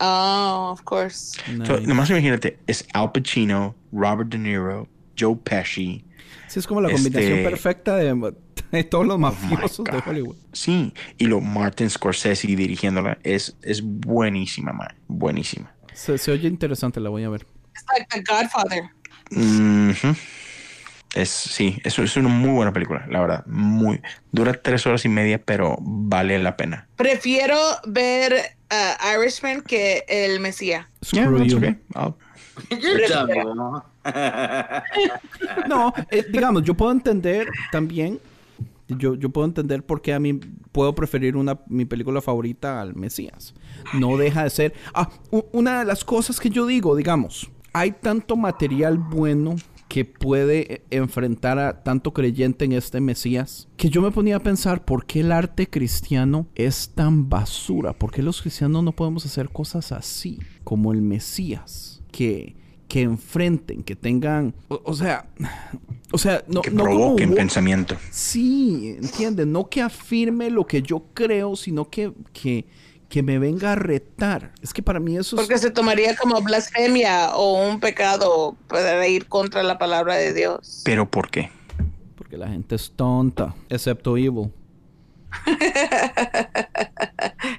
Oh, 0.00 0.70
of 0.72 0.82
course. 0.82 1.40
So, 1.44 1.52
Nice. 1.52 1.80
nomás 1.86 2.08
imagínate, 2.10 2.58
es 2.66 2.86
Al 2.94 3.10
Pacino, 3.10 3.74
Robert 3.92 4.30
De 4.30 4.38
Niro, 4.38 4.88
Joe 5.18 5.36
Pesci. 5.36 6.04
Sí, 6.46 6.60
es 6.60 6.66
como 6.66 6.80
la 6.80 6.88
Este- 6.88 7.02
combinación 7.10 7.42
perfecta 7.42 7.96
de, 7.96 8.34
de 8.70 8.84
todos 8.84 9.06
los 9.06 9.16
Oh 9.16 9.18
mafiosos 9.18 9.84
de 9.84 9.90
God. 9.92 10.02
Hollywood. 10.06 10.36
Sí, 10.52 10.94
y 11.18 11.26
lo 11.26 11.40
Martin 11.40 11.90
Scorsese 11.90 12.46
dirigiéndola 12.46 13.18
es, 13.24 13.56
es 13.62 13.82
buenísima, 13.82 14.72
man. 14.72 14.94
Buenísima. 15.08 15.74
Se, 15.94 16.16
se 16.16 16.30
oye 16.30 16.46
interesante, 16.48 17.00
la 17.00 17.10
voy 17.10 17.24
a 17.24 17.28
ver. 17.28 17.44
It's 17.74 17.84
like 17.92 18.06
The 18.10 18.22
Godfather. 18.22 18.90
Ujú. 19.32 20.16
Es, 21.14 21.30
sí, 21.30 21.80
es, 21.84 21.98
es 21.98 22.16
una 22.16 22.28
muy 22.28 22.50
buena 22.50 22.72
película, 22.72 23.06
la 23.08 23.20
verdad. 23.20 23.46
Muy. 23.46 24.00
Dura 24.30 24.52
tres 24.52 24.86
horas 24.86 25.04
y 25.04 25.08
media, 25.08 25.40
pero 25.42 25.76
vale 25.80 26.38
la 26.38 26.56
pena. 26.56 26.86
Prefiero 26.96 27.56
ver 27.86 28.34
uh, 28.70 29.18
Irishman 29.18 29.62
que 29.62 30.04
El 30.06 30.40
Mesías. 30.40 30.86
Yeah, 31.12 31.30
that's 31.30 31.54
okay. 31.54 31.78
Dumb, 33.08 33.82
¿no? 35.68 35.94
Eh, 36.10 36.26
digamos, 36.30 36.62
yo 36.62 36.74
puedo 36.74 36.92
entender 36.92 37.48
también. 37.72 38.20
Yo, 38.88 39.14
yo 39.16 39.28
puedo 39.28 39.46
entender 39.46 39.82
por 39.82 40.00
qué 40.00 40.14
a 40.14 40.18
mí 40.18 40.40
puedo 40.72 40.94
preferir 40.94 41.36
una, 41.36 41.58
mi 41.66 41.84
película 41.84 42.22
favorita 42.22 42.80
al 42.80 42.94
Mesías. 42.94 43.54
No 43.92 44.16
deja 44.16 44.44
de 44.44 44.50
ser. 44.50 44.74
Ah, 44.94 45.10
una 45.52 45.80
de 45.80 45.84
las 45.84 46.04
cosas 46.04 46.40
que 46.40 46.48
yo 46.48 46.66
digo, 46.66 46.96
digamos, 46.96 47.50
hay 47.74 47.92
tanto 47.92 48.36
material 48.36 48.96
bueno 48.96 49.56
que 49.88 50.04
puede 50.04 50.74
eh, 50.74 50.82
enfrentar 50.90 51.58
a 51.58 51.82
tanto 51.82 52.12
creyente 52.12 52.66
en 52.66 52.72
este 52.72 53.00
Mesías, 53.00 53.68
que 53.76 53.88
yo 53.88 54.02
me 54.02 54.10
ponía 54.10 54.36
a 54.36 54.40
pensar 54.40 54.84
por 54.84 55.06
qué 55.06 55.20
el 55.20 55.32
arte 55.32 55.68
cristiano 55.68 56.46
es 56.54 56.90
tan 56.94 57.28
basura, 57.30 57.92
por 57.94 58.12
qué 58.12 58.22
los 58.22 58.42
cristianos 58.42 58.84
no 58.84 58.92
podemos 58.92 59.24
hacer 59.24 59.48
cosas 59.50 59.90
así, 59.92 60.38
como 60.62 60.92
el 60.92 61.00
Mesías, 61.00 62.02
que, 62.12 62.54
que 62.86 63.00
enfrenten, 63.02 63.82
que 63.82 63.96
tengan, 63.96 64.54
o, 64.68 64.80
o 64.84 64.94
sea, 64.94 65.30
o 66.12 66.18
sea, 66.18 66.44
no, 66.48 66.60
que 66.62 66.70
no 66.70 66.84
como 66.84 66.96
provoquen 66.96 67.30
wo- 67.32 67.36
pensamiento. 67.36 67.96
Sí, 68.10 68.94
entiende, 69.00 69.46
no 69.46 69.68
que 69.68 69.80
afirme 69.82 70.50
lo 70.50 70.66
que 70.66 70.82
yo 70.82 71.04
creo, 71.14 71.56
sino 71.56 71.88
que, 71.88 72.12
que, 72.32 72.66
que 73.08 73.22
me 73.22 73.38
venga 73.38 73.72
a 73.72 73.74
retar. 73.74 74.52
Es 74.62 74.72
que 74.72 74.82
para 74.82 75.00
mí 75.00 75.16
eso 75.16 75.36
es... 75.36 75.42
Porque 75.42 75.58
se 75.58 75.70
tomaría 75.70 76.14
como 76.16 76.40
blasfemia 76.42 77.34
o 77.34 77.68
un 77.68 77.80
pecado 77.80 78.56
para 78.68 79.06
ir 79.06 79.26
contra 79.26 79.62
la 79.62 79.78
palabra 79.78 80.16
de 80.16 80.34
Dios. 80.34 80.82
Pero 80.84 81.10
¿por 81.10 81.30
qué? 81.30 81.50
Porque 82.16 82.36
la 82.36 82.48
gente 82.48 82.74
es 82.74 82.92
tonta, 82.94 83.54
excepto 83.68 84.16
Evil. 84.16 84.52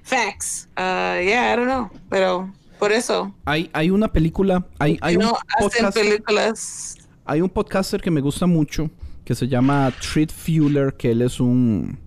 Facts. 0.03 0.67
Uh, 0.77 1.21
yeah, 1.23 1.53
I 1.53 1.55
don't 1.55 1.67
know. 1.67 1.89
Pero 2.09 2.51
por 2.77 2.91
eso. 2.91 3.33
Hay, 3.45 3.69
hay 3.73 3.89
una 3.89 4.11
película, 4.11 4.65
hay, 4.79 4.97
hay, 5.01 5.17
un 5.17 5.23
no 5.23 5.37
hacen 5.57 5.85
podcast, 5.85 5.97
películas. 5.97 6.97
hay 7.25 7.41
un 7.41 7.49
podcaster 7.49 8.01
que 8.01 8.11
me 8.11 8.21
gusta 8.21 8.45
mucho 8.45 8.89
que 9.25 9.35
se 9.35 9.47
llama 9.47 9.93
Treat 10.01 10.31
Fuller, 10.31 10.95
que 10.95 11.11
él 11.11 11.21
es 11.21 11.39
un, 11.39 11.99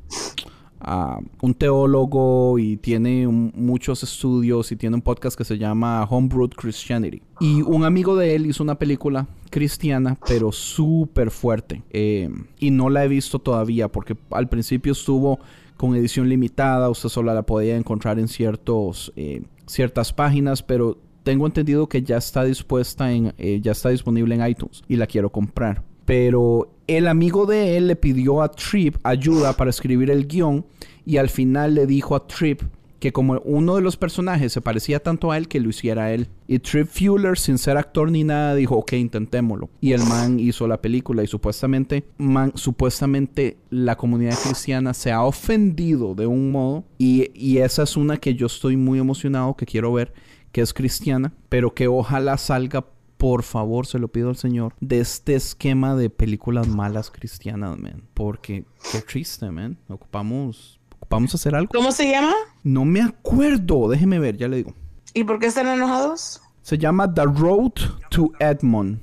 un 1.41 1.55
teólogo 1.55 2.59
y 2.59 2.77
tiene 2.77 3.27
muchos 3.29 4.03
estudios 4.03 4.73
y 4.73 4.77
tiene 4.77 4.97
un 4.97 5.03
podcast 5.03 5.37
que 5.37 5.45
se 5.45 5.59
llama 5.59 6.05
Homebrewed 6.05 6.51
Christianity. 6.51 7.23
Y 7.41 7.63
un 7.63 7.85
amigo 7.85 8.17
de 8.17 8.35
él 8.35 8.47
hizo 8.47 8.63
una 8.63 8.79
película 8.79 9.27
cristiana, 9.51 10.19
pero 10.27 10.51
súper 10.51 11.31
fuerte. 11.31 11.83
Eh, 11.91 12.29
y 12.59 12.71
no 12.71 12.91
la 12.91 13.05
he 13.05 13.09
visto 13.09 13.39
todavía 13.39 13.89
porque 13.89 14.17
al 14.31 14.49
principio 14.49 14.93
estuvo 14.93 15.39
con 15.77 15.95
edición 15.95 16.29
limitada, 16.29 16.91
usted 16.91 17.09
solo 17.09 17.35
la 17.35 17.43
podía 17.43 17.77
encontrar 17.77 18.19
en 18.19 18.29
ciertos, 18.29 19.13
eh, 19.17 19.43
ciertas 19.67 20.13
páginas, 20.13 20.63
pero 20.63 20.99
tengo 21.23 21.47
entendido 21.47 21.89
que 21.89 22.03
ya 22.03 22.17
está 22.17 22.45
dispuesta 22.45 23.13
en, 23.13 23.35
eh, 23.39 23.61
ya 23.63 23.73
está 23.73 23.91
disponible 23.91 24.35
en 24.35 24.47
iTunes 24.47 24.83
y 24.89 24.97
la 24.97 25.07
quiero 25.07 25.31
comprar. 25.31 25.83
Pero 26.05 26.73
el 26.97 27.09
amigo 27.09 27.47
de 27.47 27.77
él 27.77 27.89
le 27.89 27.97
pidió 27.97 28.43
a 28.43 28.51
Trip 28.51 28.97
ayuda 29.03 29.55
para 29.55 29.71
escribir 29.71 30.11
el 30.11 30.27
guion 30.27 30.65
y 31.05 31.17
al 31.17 31.29
final 31.29 31.75
le 31.75 31.87
dijo 31.87 32.15
a 32.15 32.27
Trip 32.27 32.63
que 33.03 33.13
como 33.13 33.41
uno 33.45 33.75
de 33.75 33.83
los 33.83 33.97
personajes 33.97 34.53
se 34.53 34.61
parecía 34.61 35.03
tanto 35.03 35.33
a 35.33 35.37
él 35.37 35.49
que 35.49 35.59
lo 35.59 35.69
hiciera 35.69 36.13
él. 36.13 36.29
Y 36.47 36.61
Trip 36.61 36.87
Fuller, 36.87 37.37
sin 37.37 37.59
ser 37.59 37.77
actor 37.77 38.09
ni 38.13 38.23
nada, 38.23 38.55
dijo, 38.55 38.77
ok, 38.77 38.93
intentémoslo. 38.93 39.71
Y 39.81 39.93
el 39.93 40.05
man 40.05 40.39
hizo 40.39 40.69
la 40.69 40.81
película 40.81 41.25
y 41.25 41.27
supuestamente, 41.27 42.05
man, 42.17 42.53
supuestamente 42.55 43.57
la 43.71 43.97
comunidad 43.97 44.39
cristiana 44.41 44.95
se 44.95 45.11
ha 45.11 45.25
ofendido 45.25 46.15
de 46.15 46.29
un 46.29 46.53
modo. 46.53 46.85
Y, 46.97 47.33
y 47.35 47.59
esa 47.59 47.83
es 47.83 47.97
una 47.97 48.19
que 48.19 48.37
yo 48.37 48.47
estoy 48.47 48.77
muy 48.77 49.01
emocionado, 49.01 49.57
que 49.57 49.67
quiero 49.67 49.93
ver, 49.93 50.13
que 50.53 50.61
es 50.61 50.73
cristiana, 50.73 51.33
pero 51.49 51.75
que 51.75 51.89
ojalá 51.89 52.39
salga 52.39 52.87
por 53.23 53.45
favor, 53.45 53.87
se 53.87 54.01
lo 54.01 54.09
pido 54.09 54.31
al 54.31 54.37
Señor, 54.37 54.75
de 54.81 54.99
este 54.99 55.37
esquema 55.37 55.95
de 55.95 56.11
películas 56.11 56.67
malas 56.67 57.09
cristianas, 57.09 57.79
man. 57.79 58.03
Porque 58.15 58.65
qué 58.91 59.01
triste, 59.01 59.49
man. 59.49 59.79
Ocupamos, 59.89 60.81
ocupamos 60.97 61.33
hacer 61.33 61.55
algo. 61.55 61.71
¿Cómo 61.73 61.93
se 61.93 62.11
llama? 62.11 62.35
No 62.65 62.85
me 62.85 63.01
acuerdo, 63.01 63.89
déjeme 63.89 64.19
ver, 64.19 64.39
ya 64.39 64.49
le 64.49 64.57
digo. 64.57 64.75
¿Y 65.15 65.23
por 65.23 65.39
qué 65.39 65.47
están 65.47 65.69
enojados? 65.69 66.43
Se 66.63 66.77
llama 66.77 67.15
The 67.15 67.27
Road 67.27 67.75
to 68.11 68.33
Edmond. 68.41 68.99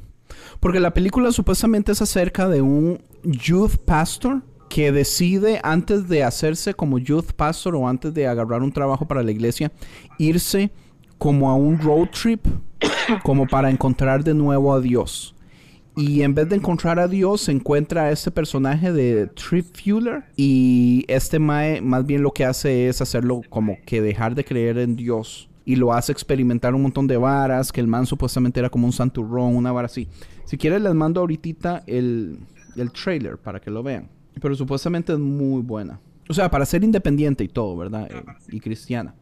Porque 0.59 0.81
la 0.81 0.93
película 0.93 1.31
supuestamente 1.31 1.93
es 1.93 2.01
acerca 2.01 2.49
de 2.49 2.61
un 2.61 3.01
youth 3.23 3.77
pastor 3.85 4.43
que 4.67 4.91
decide 4.91 5.61
antes 5.63 6.09
de 6.09 6.25
hacerse 6.25 6.73
como 6.73 6.99
youth 6.99 7.31
pastor 7.37 7.73
o 7.73 7.87
antes 7.87 8.13
de 8.13 8.27
agarrar 8.27 8.63
un 8.63 8.73
trabajo 8.73 9.07
para 9.07 9.23
la 9.23 9.31
iglesia, 9.31 9.71
irse 10.17 10.73
como 11.19 11.51
a 11.51 11.53
un 11.53 11.77
road 11.79 12.07
trip, 12.09 12.47
como 13.23 13.45
para 13.45 13.69
encontrar 13.69 14.23
de 14.23 14.33
nuevo 14.33 14.73
a 14.73 14.81
Dios. 14.81 15.35
Y 15.95 16.21
en 16.21 16.33
vez 16.33 16.47
de 16.47 16.55
encontrar 16.55 16.97
a 16.97 17.09
Dios, 17.09 17.41
se 17.41 17.51
encuentra 17.51 18.03
a 18.03 18.11
este 18.11 18.31
personaje 18.31 18.93
de 18.93 19.27
Trip 19.27 19.65
Fuller. 19.75 20.23
Y 20.37 21.03
este 21.09 21.39
Mae 21.39 21.81
más 21.81 22.05
bien 22.05 22.23
lo 22.23 22.31
que 22.31 22.45
hace 22.45 22.87
es 22.87 23.01
hacerlo 23.01 23.41
como 23.49 23.77
que 23.85 24.01
dejar 24.01 24.33
de 24.33 24.45
creer 24.45 24.77
en 24.77 24.95
Dios. 24.95 25.49
Y 25.65 25.75
lo 25.75 25.91
hace 25.91 26.13
experimentar 26.13 26.73
un 26.73 26.83
montón 26.83 27.05
de 27.05 27.17
varas, 27.17 27.73
que 27.73 27.81
el 27.81 27.87
man 27.87 28.05
supuestamente 28.05 28.61
era 28.61 28.69
como 28.69 28.85
un 28.85 28.93
santurrón, 28.93 29.57
una 29.57 29.73
vara 29.73 29.87
así. 29.87 30.07
Si 30.45 30.57
quieren 30.57 30.83
les 30.83 30.93
mando 30.93 31.19
ahorita 31.19 31.83
el, 31.85 32.39
el 32.77 32.91
trailer 32.91 33.37
para 33.37 33.59
que 33.59 33.69
lo 33.69 33.83
vean. 33.83 34.09
Pero 34.41 34.55
supuestamente 34.55 35.11
es 35.13 35.19
muy 35.19 35.61
buena. 35.61 35.99
O 36.29 36.33
sea, 36.33 36.49
para 36.49 36.65
ser 36.65 36.83
independiente 36.83 37.43
y 37.43 37.49
todo, 37.49 37.75
¿verdad? 37.75 38.09
Eh, 38.09 38.23
y 38.51 38.59
cristiana. 38.61 39.15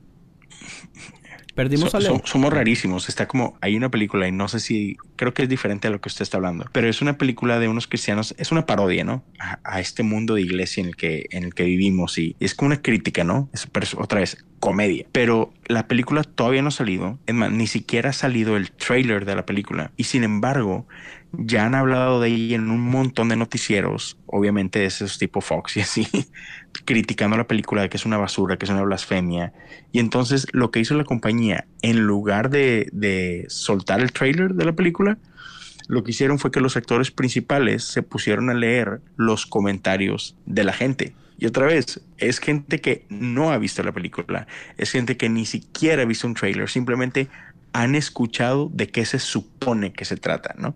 Perdimos 1.55 1.91
So- 1.91 1.97
a 1.97 1.99
Leo. 2.01 2.17
so- 2.17 2.21
somos 2.25 2.51
rarísimos. 2.51 3.07
Está 3.07 3.27
como, 3.29 3.57
hay 3.61 3.77
una 3.77 3.89
película 3.89 4.27
y 4.27 4.31
no 4.33 4.49
sé 4.49 4.59
si, 4.59 4.97
creo 5.15 5.33
que 5.33 5.43
es 5.43 5.49
diferente 5.49 5.87
a 5.87 5.91
lo 5.91 6.01
que 6.01 6.09
usted 6.09 6.23
está 6.23 6.35
hablando, 6.35 6.65
pero 6.73 6.89
es 6.89 7.01
una 7.01 7.17
película 7.17 7.59
de 7.59 7.69
unos 7.69 7.87
cristianos, 7.87 8.35
es 8.37 8.51
una 8.51 8.65
parodia, 8.65 9.05
¿no? 9.05 9.23
A, 9.39 9.59
a 9.63 9.79
este 9.79 10.03
mundo 10.03 10.35
de 10.35 10.41
iglesia 10.41 10.81
en 10.81 10.87
el 10.87 10.95
que, 10.97 11.27
en 11.31 11.45
el 11.45 11.53
que 11.53 11.63
vivimos 11.63 12.17
y 12.17 12.35
es 12.41 12.55
como 12.55 12.67
una 12.67 12.81
crítica, 12.81 13.23
¿no? 13.23 13.49
Es, 13.53 13.67
pero 13.67 13.85
es 13.85 13.93
otra 13.93 14.19
vez 14.19 14.43
comedia. 14.59 15.05
Pero 15.13 15.53
la 15.67 15.87
película 15.87 16.23
todavía 16.23 16.61
no 16.61 16.67
ha 16.67 16.71
salido, 16.71 17.19
es 17.25 17.33
más, 17.35 17.51
ni 17.53 17.67
siquiera 17.67 18.09
ha 18.09 18.13
salido 18.13 18.57
el 18.57 18.71
trailer 18.71 19.23
de 19.23 19.35
la 19.35 19.45
película 19.45 19.91
y 19.95 20.03
sin 20.05 20.25
embargo, 20.25 20.85
ya 21.31 21.65
han 21.65 21.75
hablado 21.75 22.19
de 22.19 22.29
ella 22.29 22.55
en 22.57 22.69
un 22.69 22.81
montón 22.81 23.29
de 23.29 23.37
noticieros, 23.37 24.17
obviamente 24.25 24.79
de 24.79 24.85
esos 24.87 25.17
tipo 25.17 25.39
Fox 25.39 25.77
y 25.77 25.81
así, 25.81 26.05
criticando 26.83 27.37
la 27.37 27.47
película 27.47 27.81
de 27.81 27.89
que 27.89 27.97
es 27.97 28.05
una 28.05 28.17
basura, 28.17 28.57
que 28.57 28.65
es 28.65 28.71
una 28.71 28.83
blasfemia. 28.83 29.53
Y 29.91 29.99
entonces 29.99 30.47
lo 30.51 30.71
que 30.71 30.79
hizo 30.79 30.95
la 30.95 31.05
compañía, 31.05 31.65
en 31.81 32.01
lugar 32.01 32.49
de, 32.49 32.89
de 32.91 33.45
soltar 33.47 34.01
el 34.01 34.11
trailer 34.11 34.55
de 34.55 34.65
la 34.65 34.73
película, 34.73 35.17
lo 35.87 36.03
que 36.03 36.11
hicieron 36.11 36.39
fue 36.39 36.51
que 36.51 36.61
los 36.61 36.77
actores 36.77 37.11
principales 37.11 37.83
se 37.83 38.01
pusieron 38.01 38.49
a 38.49 38.53
leer 38.53 39.01
los 39.15 39.45
comentarios 39.45 40.35
de 40.45 40.63
la 40.63 40.73
gente. 40.73 41.13
Y 41.37 41.45
otra 41.45 41.65
vez, 41.65 42.01
es 42.17 42.39
gente 42.39 42.79
que 42.79 43.05
no 43.09 43.51
ha 43.51 43.57
visto 43.57 43.83
la 43.83 43.91
película, 43.91 44.47
es 44.77 44.91
gente 44.91 45.17
que 45.17 45.29
ni 45.29 45.45
siquiera 45.45 46.03
ha 46.03 46.05
visto 46.05 46.27
un 46.27 46.33
trailer, 46.33 46.69
simplemente 46.69 47.27
han 47.73 47.95
escuchado 47.95 48.69
de 48.73 48.87
qué 48.87 49.05
se 49.05 49.19
supone 49.19 49.91
que 49.91 50.05
se 50.05 50.15
trata, 50.15 50.55
¿no? 50.57 50.75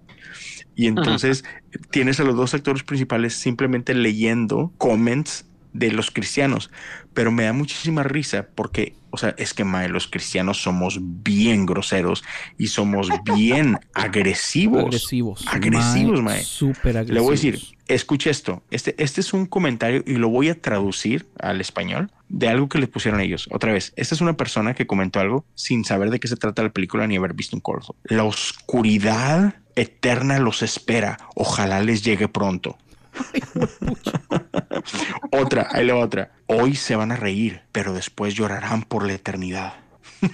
Y 0.75 0.87
entonces 0.87 1.43
tienes 1.91 2.19
a 2.19 2.23
los 2.23 2.35
dos 2.35 2.53
actores 2.53 2.83
principales 2.83 3.33
simplemente 3.33 3.93
leyendo 3.93 4.73
comments 4.77 5.45
de 5.73 5.91
los 5.91 6.11
cristianos, 6.11 6.71
pero 7.13 7.31
me 7.31 7.43
da 7.43 7.53
muchísima 7.53 8.03
risa 8.03 8.47
porque, 8.55 8.95
o 9.11 9.17
sea, 9.17 9.35
es 9.37 9.53
que 9.53 9.63
mae, 9.63 9.89
los 9.89 10.07
cristianos 10.07 10.61
somos 10.61 10.99
bien 11.01 11.65
groseros 11.65 12.23
y 12.57 12.67
somos 12.67 13.09
bien 13.35 13.79
agresivos. 13.93 14.83
Agresivos. 14.85 15.45
Agresivos, 15.47 16.21
mae. 16.21 16.43
Súper 16.43 16.97
agresivos. 16.97 17.13
Le 17.13 17.19
voy 17.19 17.29
a 17.29 17.31
decir, 17.31 17.59
escuche 17.87 18.29
esto. 18.29 18.63
Este, 18.71 18.95
este 19.01 19.21
es 19.21 19.33
un 19.33 19.45
comentario 19.45 20.03
y 20.05 20.13
lo 20.13 20.29
voy 20.29 20.49
a 20.49 20.59
traducir 20.59 21.27
al 21.39 21.61
español 21.61 22.11
de 22.29 22.47
algo 22.47 22.69
que 22.69 22.79
le 22.79 22.87
pusieron 22.87 23.19
ellos. 23.19 23.47
Otra 23.51 23.73
vez, 23.73 23.93
esta 23.95 24.15
es 24.15 24.21
una 24.21 24.37
persona 24.37 24.73
que 24.73 24.87
comentó 24.87 25.19
algo 25.19 25.45
sin 25.55 25.83
saber 25.83 26.09
de 26.09 26.19
qué 26.19 26.27
se 26.27 26.35
trata 26.35 26.63
la 26.63 26.69
película 26.69 27.07
ni 27.07 27.17
haber 27.17 27.33
visto 27.33 27.55
un 27.55 27.61
corto. 27.61 27.95
La 28.03 28.23
oscuridad 28.23 29.55
eterna 29.75 30.39
los 30.39 30.61
espera. 30.61 31.17
Ojalá 31.35 31.81
les 31.81 32.03
llegue 32.03 32.27
pronto. 32.27 32.77
Otra, 35.31 35.67
ahí 35.71 35.85
la 35.85 35.95
otra. 35.95 36.31
Hoy 36.47 36.75
se 36.75 36.95
van 36.95 37.11
a 37.11 37.15
reír, 37.15 37.61
pero 37.71 37.93
después 37.93 38.33
llorarán 38.35 38.83
por 38.83 39.05
la 39.05 39.13
eternidad. 39.13 39.73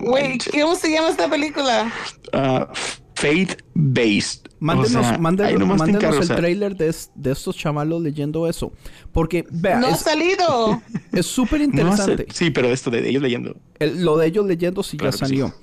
Güey. 0.00 0.38
¿cómo 0.60 0.74
se 0.74 0.90
llama 0.90 1.08
esta 1.10 1.28
película? 1.28 1.92
Ah, 2.32 2.68
faith 3.14 3.60
based. 3.74 4.48
Mándenos, 4.58 4.94
O 4.96 5.08
sea, 5.08 5.18
mándenos- 5.18 5.66
mándenos 5.66 5.88
encargo, 5.88 6.16
el 6.16 6.22
o 6.22 6.26
sea, 6.26 6.36
trailer 6.36 6.76
de, 6.76 6.88
es- 6.88 7.10
de 7.14 7.32
estos 7.32 7.56
chamalos 7.56 8.02
leyendo 8.02 8.46
eso. 8.46 8.72
Porque, 9.12 9.46
vea, 9.50 9.78
No 9.80 9.88
ha 9.88 9.96
salido. 9.96 10.82
es 11.12 11.26
súper 11.26 11.62
interesante. 11.62 12.26
sí, 12.32 12.50
pero 12.50 12.68
esto 12.68 12.90
de 12.90 13.08
ellos 13.08 13.22
leyendo. 13.22 13.56
El- 13.78 14.04
lo 14.04 14.16
de 14.18 14.26
ellos 14.26 14.46
leyendo 14.46 14.82
sí 14.82 14.96
Claro 14.96 15.12
ya 15.16 15.18
salió. 15.26 15.48
sí. 15.48 15.54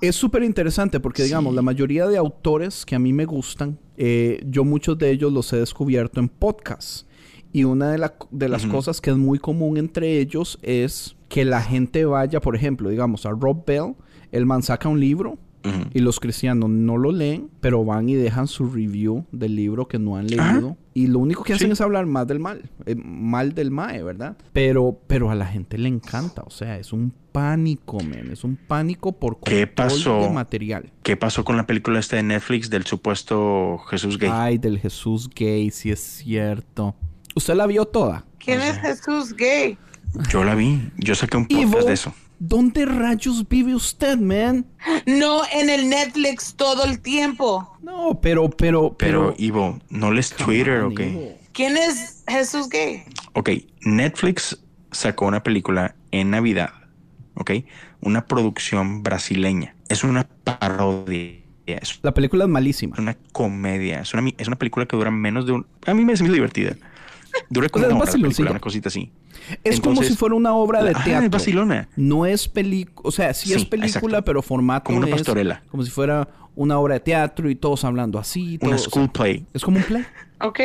Es 0.00 0.14
súper 0.16 0.42
interesante 0.42 1.00
porque, 1.00 1.22
digamos, 1.22 1.54
la 1.54 1.62
mayoría 1.62 2.06
de 2.06 2.18
autores 2.18 2.84
que 2.84 2.94
a 2.94 2.98
mí 2.98 3.12
me 3.12 3.24
gustan, 3.24 3.78
eh, 3.96 4.42
yo 4.46 4.64
muchos 4.64 4.98
de 4.98 5.10
ellos 5.10 5.32
los 5.32 5.52
he 5.52 5.56
descubierto 5.58 6.20
en 6.20 6.28
podcasts. 6.28 7.06
Y 7.52 7.64
una 7.64 7.90
de, 7.90 7.98
la- 7.98 8.14
de 8.30 8.48
las 8.50 8.66
cosas 8.72 9.00
que 9.00 9.10
es 9.10 9.16
muy 9.16 9.38
común 9.38 9.78
entre 9.78 10.18
ellos 10.20 10.58
es 10.62 11.16
que 11.30 11.44
la 11.46 11.62
gente 11.62 12.04
vaya, 12.04 12.40
por 12.40 12.54
ejemplo, 12.54 12.90
digamos, 12.90 13.24
a 13.24 13.30
Rob 13.30 13.64
Bell, 13.64 13.94
el 14.32 14.44
man 14.44 14.62
saca 14.62 14.88
un 14.88 15.00
libro 15.00 15.38
Y 15.94 16.00
los 16.00 16.20
cristianos 16.20 16.70
no 16.70 16.96
lo 16.96 17.12
leen, 17.12 17.48
pero 17.60 17.84
van 17.84 18.08
y 18.08 18.14
dejan 18.14 18.46
su 18.46 18.70
review 18.70 19.24
del 19.32 19.56
libro 19.56 19.88
que 19.88 19.98
no 19.98 20.16
han 20.16 20.26
Ajá. 20.38 20.52
leído. 20.54 20.76
Y 20.94 21.08
lo 21.08 21.18
único 21.18 21.42
que 21.44 21.52
hacen 21.52 21.68
Sí. 21.68 21.72
es 21.72 21.80
hablar 21.82 22.06
más 22.06 22.26
del 22.26 22.38
mal, 22.40 22.70
eh, 22.86 22.94
mal 22.96 23.52
del 23.54 23.70
mae, 23.70 24.02
¿verdad? 24.02 24.36
Pero, 24.52 24.98
pero 25.06 25.30
a 25.30 25.34
la 25.34 25.44
gente 25.46 25.76
le 25.76 25.88
encanta, 25.88 26.42
o 26.46 26.50
sea, 26.50 26.78
es 26.78 26.92
un 26.92 27.12
pánico, 27.32 27.98
men, 28.00 28.30
es 28.32 28.44
un 28.44 28.56
pánico 28.56 29.12
por 29.12 29.38
¿Qué 29.40 29.66
pasó? 29.66 30.20
de 30.22 30.30
material. 30.30 30.90
¿Qué 31.02 31.16
pasó 31.18 31.44
con 31.44 31.56
la 31.58 31.66
película 31.66 31.98
esta 31.98 32.16
de 32.16 32.22
Netflix 32.22 32.70
del 32.70 32.86
supuesto 32.86 33.76
Jesús 33.90 34.18
gay? 34.18 34.30
Ay, 34.32 34.56
del 34.58 34.78
Jesús 34.78 35.28
gay, 35.28 35.70
sí 35.70 35.90
es 35.90 36.00
cierto. 36.00 36.94
¿Usted 37.34 37.54
la 37.54 37.66
vio 37.66 37.84
toda? 37.84 38.24
¿Quién 38.38 38.60
es 38.62 38.78
Jesús 38.78 39.34
gay? 39.36 39.76
Yo 40.30 40.44
la 40.44 40.54
vi. 40.54 40.90
Yo 40.96 41.14
saqué 41.14 41.36
un 41.36 41.46
podcast 41.46 41.86
de 41.88 41.92
eso. 41.92 42.14
¿Dónde 42.38 42.84
rayos 42.84 43.48
vive 43.48 43.74
usted, 43.74 44.18
man? 44.18 44.66
No 45.06 45.42
en 45.52 45.70
el 45.70 45.88
Netflix 45.88 46.54
todo 46.54 46.84
el 46.84 47.00
tiempo. 47.00 47.76
No, 47.82 48.18
pero, 48.20 48.50
pero, 48.50 48.96
Pero, 48.96 49.28
pero... 49.30 49.34
Ivo, 49.38 49.78
¿no 49.88 50.10
les 50.10 50.30
Twitter 50.30 50.80
o 50.80 50.94
qué? 50.94 51.08
Ivo. 51.08 51.38
¿Quién 51.52 51.78
es 51.78 52.22
Jesús 52.28 52.68
gay? 52.68 53.02
Ok, 53.32 53.48
Netflix 53.80 54.62
sacó 54.92 55.24
una 55.26 55.42
película 55.42 55.94
en 56.10 56.30
Navidad, 56.30 56.70
ok, 57.34 57.50
una 58.00 58.26
producción 58.26 59.02
brasileña. 59.02 59.74
Es 59.88 60.04
una 60.04 60.28
parodia, 60.44 61.40
es 61.64 61.98
La 62.02 62.12
película 62.12 62.44
es 62.44 62.50
malísima. 62.50 62.96
una 62.98 63.16
comedia, 63.32 64.00
es 64.00 64.12
una, 64.12 64.30
es 64.36 64.46
una 64.48 64.56
película 64.56 64.84
que 64.84 64.96
dura 64.96 65.10
menos 65.10 65.46
de 65.46 65.52
un... 65.52 65.66
A 65.86 65.94
mí 65.94 66.04
me 66.04 66.12
hizo 66.12 66.24
divertida. 66.24 66.76
Dura 67.48 67.68
como 67.70 67.86
es 67.86 67.92
hora 67.92 68.12
película, 68.12 68.50
una 68.50 68.60
cosita 68.60 68.88
así. 68.88 69.10
Es 69.64 69.80
como 69.80 70.02
si 70.02 70.14
fuera 70.14 70.34
una 70.34 70.54
obra 70.54 70.82
de 70.82 70.90
Ajá, 70.90 71.04
teatro. 71.04 71.24
es 71.26 71.30
vacilona. 71.30 71.88
No 71.96 72.26
es 72.26 72.48
película, 72.48 73.08
o 73.08 73.12
sea, 73.12 73.32
sí, 73.34 73.52
es 73.52 73.64
película, 73.64 73.86
exacto. 74.18 74.24
pero 74.24 74.42
formato 74.42 74.84
Como 74.84 74.98
una 74.98 75.06
es 75.08 75.12
pastorela. 75.14 75.62
como 75.70 75.82
si 75.82 75.90
fuera 75.90 76.28
una 76.54 76.78
obra 76.78 76.94
de 76.94 77.00
teatro 77.00 77.50
y 77.50 77.54
todos 77.54 77.84
hablando 77.84 78.18
así. 78.18 78.58
Una 78.62 78.70
todo, 78.70 78.74
o 78.74 78.78
sea, 78.78 78.88
school 78.90 79.10
play. 79.10 79.46
es 79.52 79.62
como 79.62 79.78
un 79.78 79.84
play. 79.84 80.04
¿Ok? 80.40 80.60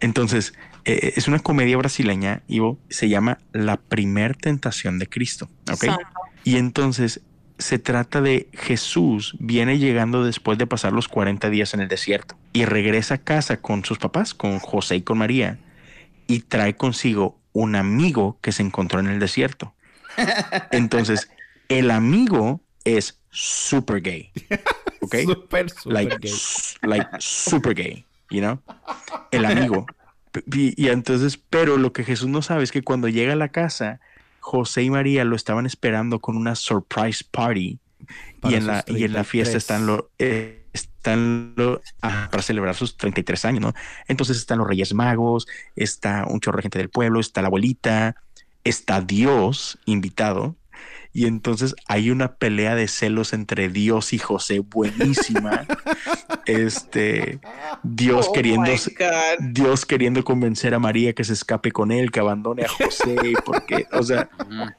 Entonces, 0.00 0.54
eh, 0.84 1.12
es 1.16 1.28
una 1.28 1.38
comedia 1.40 1.76
brasileña, 1.76 2.42
Ivo, 2.48 2.78
se 2.88 3.08
llama 3.08 3.38
La 3.52 3.76
primer 3.76 4.36
tentación 4.36 4.98
de 4.98 5.06
Cristo, 5.08 5.48
¿ok? 5.70 5.84
Santo. 5.84 6.02
Y 6.44 6.56
entonces 6.56 7.20
se 7.58 7.78
trata 7.78 8.22
de 8.22 8.48
Jesús 8.54 9.36
viene 9.38 9.78
llegando 9.78 10.24
después 10.24 10.56
de 10.56 10.66
pasar 10.66 10.92
los 10.94 11.08
40 11.08 11.50
días 11.50 11.74
en 11.74 11.80
el 11.80 11.88
desierto 11.88 12.36
y 12.54 12.64
regresa 12.64 13.16
a 13.16 13.18
casa 13.18 13.60
con 13.60 13.84
sus 13.84 13.98
papás, 13.98 14.32
con 14.32 14.58
José 14.60 14.96
y 14.96 15.02
con 15.02 15.18
María, 15.18 15.58
y 16.26 16.40
trae 16.40 16.74
consigo 16.76 17.38
un 17.52 17.74
amigo 17.74 18.38
que 18.40 18.52
se 18.52 18.62
encontró 18.62 19.00
en 19.00 19.08
el 19.08 19.18
desierto. 19.18 19.74
Entonces, 20.70 21.28
el 21.68 21.90
amigo 21.90 22.60
es 22.84 23.18
super 23.30 24.00
gay, 24.00 24.30
¿ok? 25.00 25.16
Súper, 25.24 25.70
súper 25.70 25.92
like, 25.92 26.16
gay. 26.20 26.32
like 26.82 27.08
super 27.18 27.74
gay, 27.74 28.04
you 28.30 28.40
know? 28.40 28.60
El 29.30 29.44
amigo. 29.44 29.86
Y, 30.52 30.80
y 30.80 30.88
entonces, 30.88 31.38
pero 31.50 31.76
lo 31.76 31.92
que 31.92 32.04
Jesús 32.04 32.28
no 32.28 32.40
sabe 32.42 32.62
es 32.62 32.70
que 32.70 32.82
cuando 32.82 33.08
llega 33.08 33.32
a 33.32 33.36
la 33.36 33.48
casa, 33.48 34.00
José 34.38 34.82
y 34.82 34.90
María 34.90 35.24
lo 35.24 35.34
estaban 35.36 35.66
esperando 35.66 36.20
con 36.20 36.36
una 36.36 36.54
surprise 36.54 37.24
party. 37.28 37.78
Para 38.40 38.54
Y 38.54 38.56
en, 38.58 38.66
la, 38.66 38.84
y 38.86 39.04
en 39.04 39.12
la 39.12 39.24
fiesta 39.24 39.52
33. 39.52 39.54
están 39.56 39.86
los... 39.86 40.04
eh, 40.18 40.59
están 41.00 41.54
lo, 41.56 41.80
ah, 42.02 42.28
para 42.30 42.42
celebrar 42.42 42.74
sus 42.74 42.98
33 42.98 43.44
años, 43.46 43.62
¿no? 43.62 43.74
Entonces 44.06 44.36
están 44.36 44.58
los 44.58 44.68
Reyes 44.68 44.92
Magos, 44.92 45.48
está 45.74 46.26
un 46.28 46.40
chorro 46.40 46.58
de 46.58 46.62
gente 46.62 46.78
del 46.78 46.90
pueblo, 46.90 47.20
está 47.20 47.40
la 47.40 47.48
abuelita, 47.48 48.16
está 48.64 49.00
Dios 49.00 49.78
invitado, 49.86 50.56
y 51.12 51.26
entonces 51.26 51.74
hay 51.88 52.10
una 52.10 52.34
pelea 52.34 52.74
de 52.74 52.86
celos 52.86 53.32
entre 53.32 53.68
Dios 53.68 54.12
y 54.12 54.18
José 54.18 54.60
buenísima. 54.60 55.66
este 56.46 57.40
Dios 57.82 58.28
Oh 58.28 58.32
queriendo. 58.32 58.70
Dios 59.40 59.86
queriendo 59.86 60.22
convencer 60.22 60.74
a 60.74 60.78
María 60.78 61.12
que 61.12 61.24
se 61.24 61.32
escape 61.32 61.72
con 61.72 61.90
él, 61.90 62.12
que 62.12 62.20
abandone 62.20 62.64
a 62.64 62.68
José, 62.68 63.16
porque, 63.44 63.86
o 63.92 64.02
sea, 64.02 64.30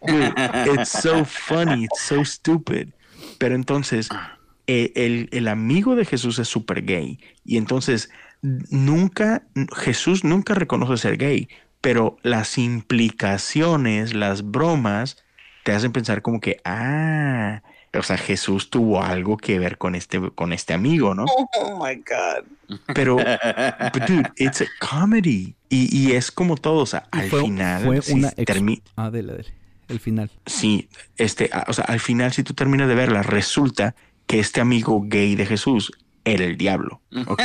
dude, 0.07 0.33
it's 0.73 0.89
so 0.89 1.25
funny, 1.25 1.83
it's 1.83 2.01
so 2.01 2.23
stupid. 2.23 2.89
Pero 3.37 3.55
entonces, 3.55 4.07
eh, 4.73 4.91
el, 4.95 5.27
el 5.31 5.47
amigo 5.47 5.95
de 5.95 6.05
Jesús 6.05 6.39
es 6.39 6.47
súper 6.47 6.83
gay. 6.85 7.19
Y 7.43 7.57
entonces, 7.57 8.09
nunca, 8.41 9.43
Jesús 9.75 10.23
nunca 10.23 10.53
reconoce 10.53 10.97
ser 11.01 11.17
gay, 11.17 11.49
pero 11.81 12.17
las 12.23 12.57
implicaciones, 12.57 14.13
las 14.13 14.49
bromas, 14.51 15.17
te 15.63 15.73
hacen 15.73 15.91
pensar 15.91 16.21
como 16.21 16.39
que, 16.39 16.57
ah, 16.65 17.61
o 17.93 18.03
sea, 18.03 18.17
Jesús 18.17 18.69
tuvo 18.69 19.03
algo 19.03 19.37
que 19.37 19.59
ver 19.59 19.77
con 19.77 19.95
este, 19.95 20.19
con 20.31 20.53
este 20.53 20.73
amigo, 20.73 21.13
¿no? 21.13 21.25
Oh 21.25 21.85
my 21.85 21.95
God. 21.95 22.79
Pero, 22.93 23.15
but 23.93 24.03
dude, 24.07 24.31
it's 24.37 24.61
a 24.61 24.65
comedy. 24.79 25.55
Y, 25.69 25.89
y 25.95 26.13
es 26.13 26.31
como 26.31 26.55
todo, 26.55 26.81
o 26.81 26.85
sea, 26.85 27.07
al 27.11 27.29
fue, 27.29 27.41
final, 27.41 27.83
fue 27.83 28.01
si 28.01 28.13
una 28.13 28.31
termi- 28.31 28.81
Ah, 28.95 29.09
dele, 29.11 29.33
dele. 29.33 29.53
El 29.89 29.99
final. 29.99 30.31
Sí, 30.45 30.87
este, 31.17 31.49
o 31.67 31.73
sea, 31.73 31.83
al 31.85 31.99
final, 31.99 32.31
si 32.31 32.43
tú 32.43 32.53
terminas 32.53 32.87
de 32.87 32.95
verla, 32.95 33.23
resulta 33.23 33.93
que 34.31 34.39
este 34.39 34.61
amigo 34.61 35.03
gay 35.05 35.35
de 35.35 35.45
Jesús 35.45 35.91
era 36.23 36.45
el 36.45 36.55
diablo. 36.55 37.01
¿ok? 37.27 37.41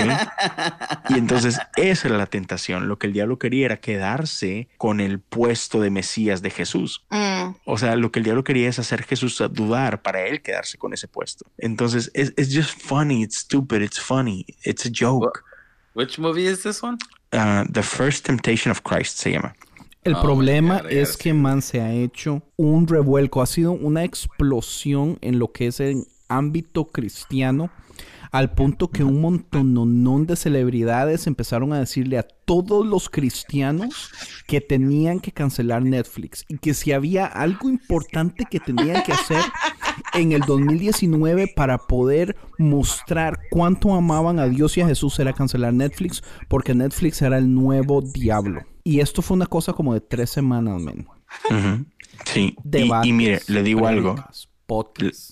y 1.08 1.14
entonces 1.14 1.58
esa 1.76 2.06
era 2.06 2.16
la 2.16 2.26
tentación. 2.26 2.86
Lo 2.86 2.96
que 2.96 3.08
el 3.08 3.12
diablo 3.12 3.40
quería 3.40 3.66
era 3.66 3.80
quedarse 3.80 4.68
con 4.78 5.00
el 5.00 5.18
puesto 5.18 5.80
de 5.80 5.90
Mesías 5.90 6.42
de 6.42 6.50
Jesús. 6.50 7.04
Mm. 7.10 7.56
O 7.64 7.76
sea, 7.76 7.96
lo 7.96 8.12
que 8.12 8.20
el 8.20 8.24
diablo 8.24 8.44
quería 8.44 8.68
es 8.68 8.78
hacer 8.78 9.02
Jesús 9.02 9.40
a 9.40 9.48
dudar 9.48 10.02
para 10.02 10.26
él 10.28 10.42
quedarse 10.42 10.78
con 10.78 10.92
ese 10.92 11.08
puesto. 11.08 11.44
Entonces, 11.58 12.12
es 12.14 12.32
it's 12.36 12.54
just 12.54 12.80
funny, 12.80 13.24
it's 13.24 13.38
stupid, 13.38 13.82
it's 13.82 13.98
funny, 13.98 14.46
it's 14.64 14.86
a 14.86 14.90
joke. 14.92 15.42
Which 15.94 16.20
movie 16.20 16.46
is 16.46 16.62
this 16.62 16.84
one? 16.84 16.98
Uh, 17.32 17.64
the 17.68 17.82
First 17.82 18.26
Temptation 18.26 18.70
of 18.70 18.82
Christ 18.84 19.18
se 19.18 19.32
llama. 19.32 19.56
El 20.04 20.14
Oh, 20.14 20.22
problema 20.22 20.82
God, 20.82 20.92
es 20.92 21.16
que, 21.16 21.34
man, 21.34 21.62
se 21.62 21.80
ha 21.80 21.92
hecho 21.92 22.42
un 22.56 22.86
revuelco, 22.86 23.42
ha 23.42 23.46
sido 23.46 23.72
una 23.72 24.04
explosión 24.04 25.18
en 25.20 25.40
lo 25.40 25.50
que 25.50 25.66
es 25.66 25.80
el 25.80 26.04
ámbito 26.28 26.86
cristiano, 26.86 27.70
al 28.32 28.52
punto 28.52 28.90
que 28.90 29.04
un 29.04 29.20
montón 29.20 30.26
de 30.26 30.36
celebridades 30.36 31.26
empezaron 31.26 31.72
a 31.72 31.78
decirle 31.78 32.18
a 32.18 32.22
todos 32.22 32.86
los 32.86 33.08
cristianos 33.08 34.10
que 34.46 34.60
tenían 34.60 35.20
que 35.20 35.32
cancelar 35.32 35.82
Netflix 35.82 36.44
y 36.48 36.58
que 36.58 36.74
si 36.74 36.92
había 36.92 37.26
algo 37.26 37.68
importante 37.68 38.44
que 38.50 38.60
tenían 38.60 39.02
que 39.04 39.12
hacer 39.12 39.42
en 40.14 40.32
el 40.32 40.42
2019 40.42 41.52
para 41.54 41.78
poder 41.78 42.36
mostrar 42.58 43.38
cuánto 43.50 43.94
amaban 43.94 44.38
a 44.38 44.48
Dios 44.48 44.76
y 44.76 44.80
a 44.82 44.86
Jesús 44.86 45.18
era 45.18 45.32
cancelar 45.32 45.72
Netflix, 45.72 46.22
porque 46.48 46.74
Netflix 46.74 47.22
era 47.22 47.38
el 47.38 47.52
nuevo 47.54 48.02
diablo. 48.02 48.62
Y 48.84 49.00
esto 49.00 49.22
fue 49.22 49.36
una 49.36 49.46
cosa 49.46 49.72
como 49.72 49.94
de 49.94 50.00
tres 50.00 50.30
semanas, 50.30 50.80
men. 50.80 51.06
Ujú. 51.50 51.86
Sí, 52.24 52.56
y 53.02 53.12
mire, 53.12 53.40
le 53.48 53.62
digo 53.62 53.86
algo. 53.86 54.14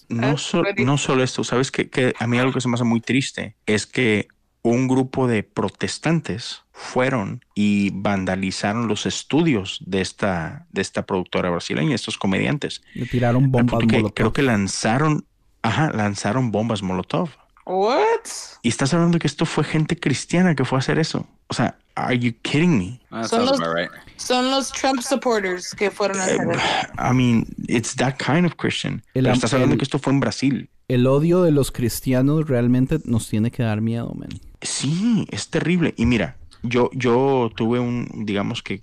No, 0.09 0.29
Ah, 0.29 0.37
so- 0.37 0.63
no 0.79 0.97
solo 0.99 1.23
esto, 1.23 1.45
sabes 1.45 1.71
que, 1.71 1.89
que 1.91 2.15
a 2.19 2.27
mí 2.27 2.39
algo 2.39 2.53
que 2.53 2.61
se 2.61 2.69
me 2.69 2.75
hace 2.75 2.85
muy 2.85 3.01
triste 3.01 3.57
es 3.67 3.87
que 3.87 4.29
un 4.63 4.89
grupo 4.89 5.27
de 5.27 5.43
protestantes 5.43 6.63
fueron 6.73 7.45
y 7.55 7.91
vandalizaron 7.93 8.89
los 8.89 9.07
estudios 9.07 9.81
de 9.85 10.01
esta, 10.01 10.67
de 10.71 10.81
esta 10.81 11.05
productora 11.05 11.51
brasileña, 11.51 11.95
estos 11.95 12.17
comediantes. 12.17 12.83
Le 12.95 13.07
tiraron 13.07 13.51
bombas 13.51 13.81
que 13.81 13.87
molotov. 13.87 14.15
creo 14.15 14.33
que 14.33 14.43
lanzaron, 14.43 15.27
ajá, 15.63 15.91
lanzaron 15.93 16.51
bombas 16.51 16.83
Molotov. 16.83 17.31
What? 17.67 18.21
Y 18.63 18.69
estás 18.69 18.93
hablando 18.95 19.19
que 19.19 19.27
esto 19.27 19.47
fue 19.47 19.65
gente 19.65 19.99
cristiana 19.99 20.55
que 20.55 20.65
fue 20.65 20.79
a 20.79 20.81
hacer 20.81 20.99
eso. 20.99 21.27
O 21.49 21.55
sea, 21.55 21.79
are 21.95 22.19
you 22.19 22.33
kidding 22.43 22.77
me? 22.79 23.01
That 23.11 23.29
Son 23.29 23.47
los- 23.47 23.59
right. 23.61 23.91
Son 24.17 24.51
los 24.51 24.71
Trump 24.73 25.01
supporters 25.01 25.75
que 25.75 25.91
fueron 25.91 26.21
a 26.21 26.27
Eh, 26.29 26.35
hacer 26.35 26.51
eso. 26.51 26.61
I 26.99 27.15
mean, 27.15 27.47
it's 27.69 27.95
that 27.97 28.17
kind 28.19 28.45
of 28.47 28.55
Christian. 28.57 29.03
El 29.15 29.25
Pero 29.25 29.35
estás 29.35 29.53
hablando 29.55 29.75
el- 29.75 29.79
que 29.79 29.85
esto 29.85 29.99
fue 29.99 30.13
en 30.13 30.21
Brasil. 30.21 30.69
El 30.89 31.07
odio 31.07 31.43
de 31.43 31.51
los 31.53 31.73
cristianos 31.73 32.47
realmente 32.49 32.99
nos 33.05 33.29
tiene 33.29 33.51
que 33.51 33.63
dar 33.63 33.81
miedo, 33.81 34.13
men. 34.15 34.29
Sí, 34.61 35.27
es 35.31 35.49
terrible. 35.49 35.95
Y 35.97 36.05
mira, 36.05 36.37
yo, 36.63 36.91
yo 36.93 37.51
tuve 37.57 37.81
un, 37.81 38.07
digamos 38.27 38.63
que 38.63 38.83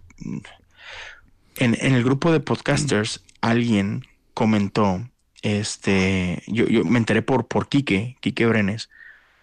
en, 1.58 1.76
en 1.80 1.94
el 1.94 2.04
grupo 2.04 2.32
de 2.32 2.40
podcasters, 2.40 3.24
alguien 3.42 4.06
comentó, 4.34 5.08
este, 5.42 6.44
yo, 6.48 6.66
yo 6.68 6.84
me 6.86 7.00
enteré 7.00 7.22
por, 7.22 7.48
por 7.48 7.68
Quique, 7.70 8.18
Quique 8.22 8.46
Brenes, 8.46 8.90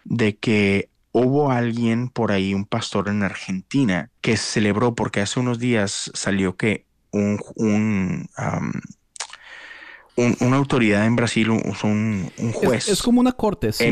de 0.05 0.37
que 0.37 0.89
hubo 1.13 1.51
alguien 1.51 2.09
por 2.09 2.33
ahí, 2.33 2.55
un 2.55 2.65
pastor 2.65 3.09
en 3.09 3.23
Argentina, 3.23 4.11
que 4.21 4.37
celebró 4.37 4.95
porque 4.95 5.21
hace 5.21 5.41
unos 5.41 5.59
días 5.59 6.11
salió 6.15 6.57
que 6.57 6.85
un, 7.11 7.41
un, 7.57 8.29
un- 10.17 10.37
una 10.41 10.57
autoridad 10.57 11.07
en 11.07 11.17
Brasil, 11.17 11.51
un, 11.51 11.63
un, 11.85 12.31
Es, 12.51 12.55
juez, 12.55 12.89
es 12.89 13.03
como 13.03 13.21
una 13.21 13.33
corte, 13.33 13.73
sí. 13.73 13.85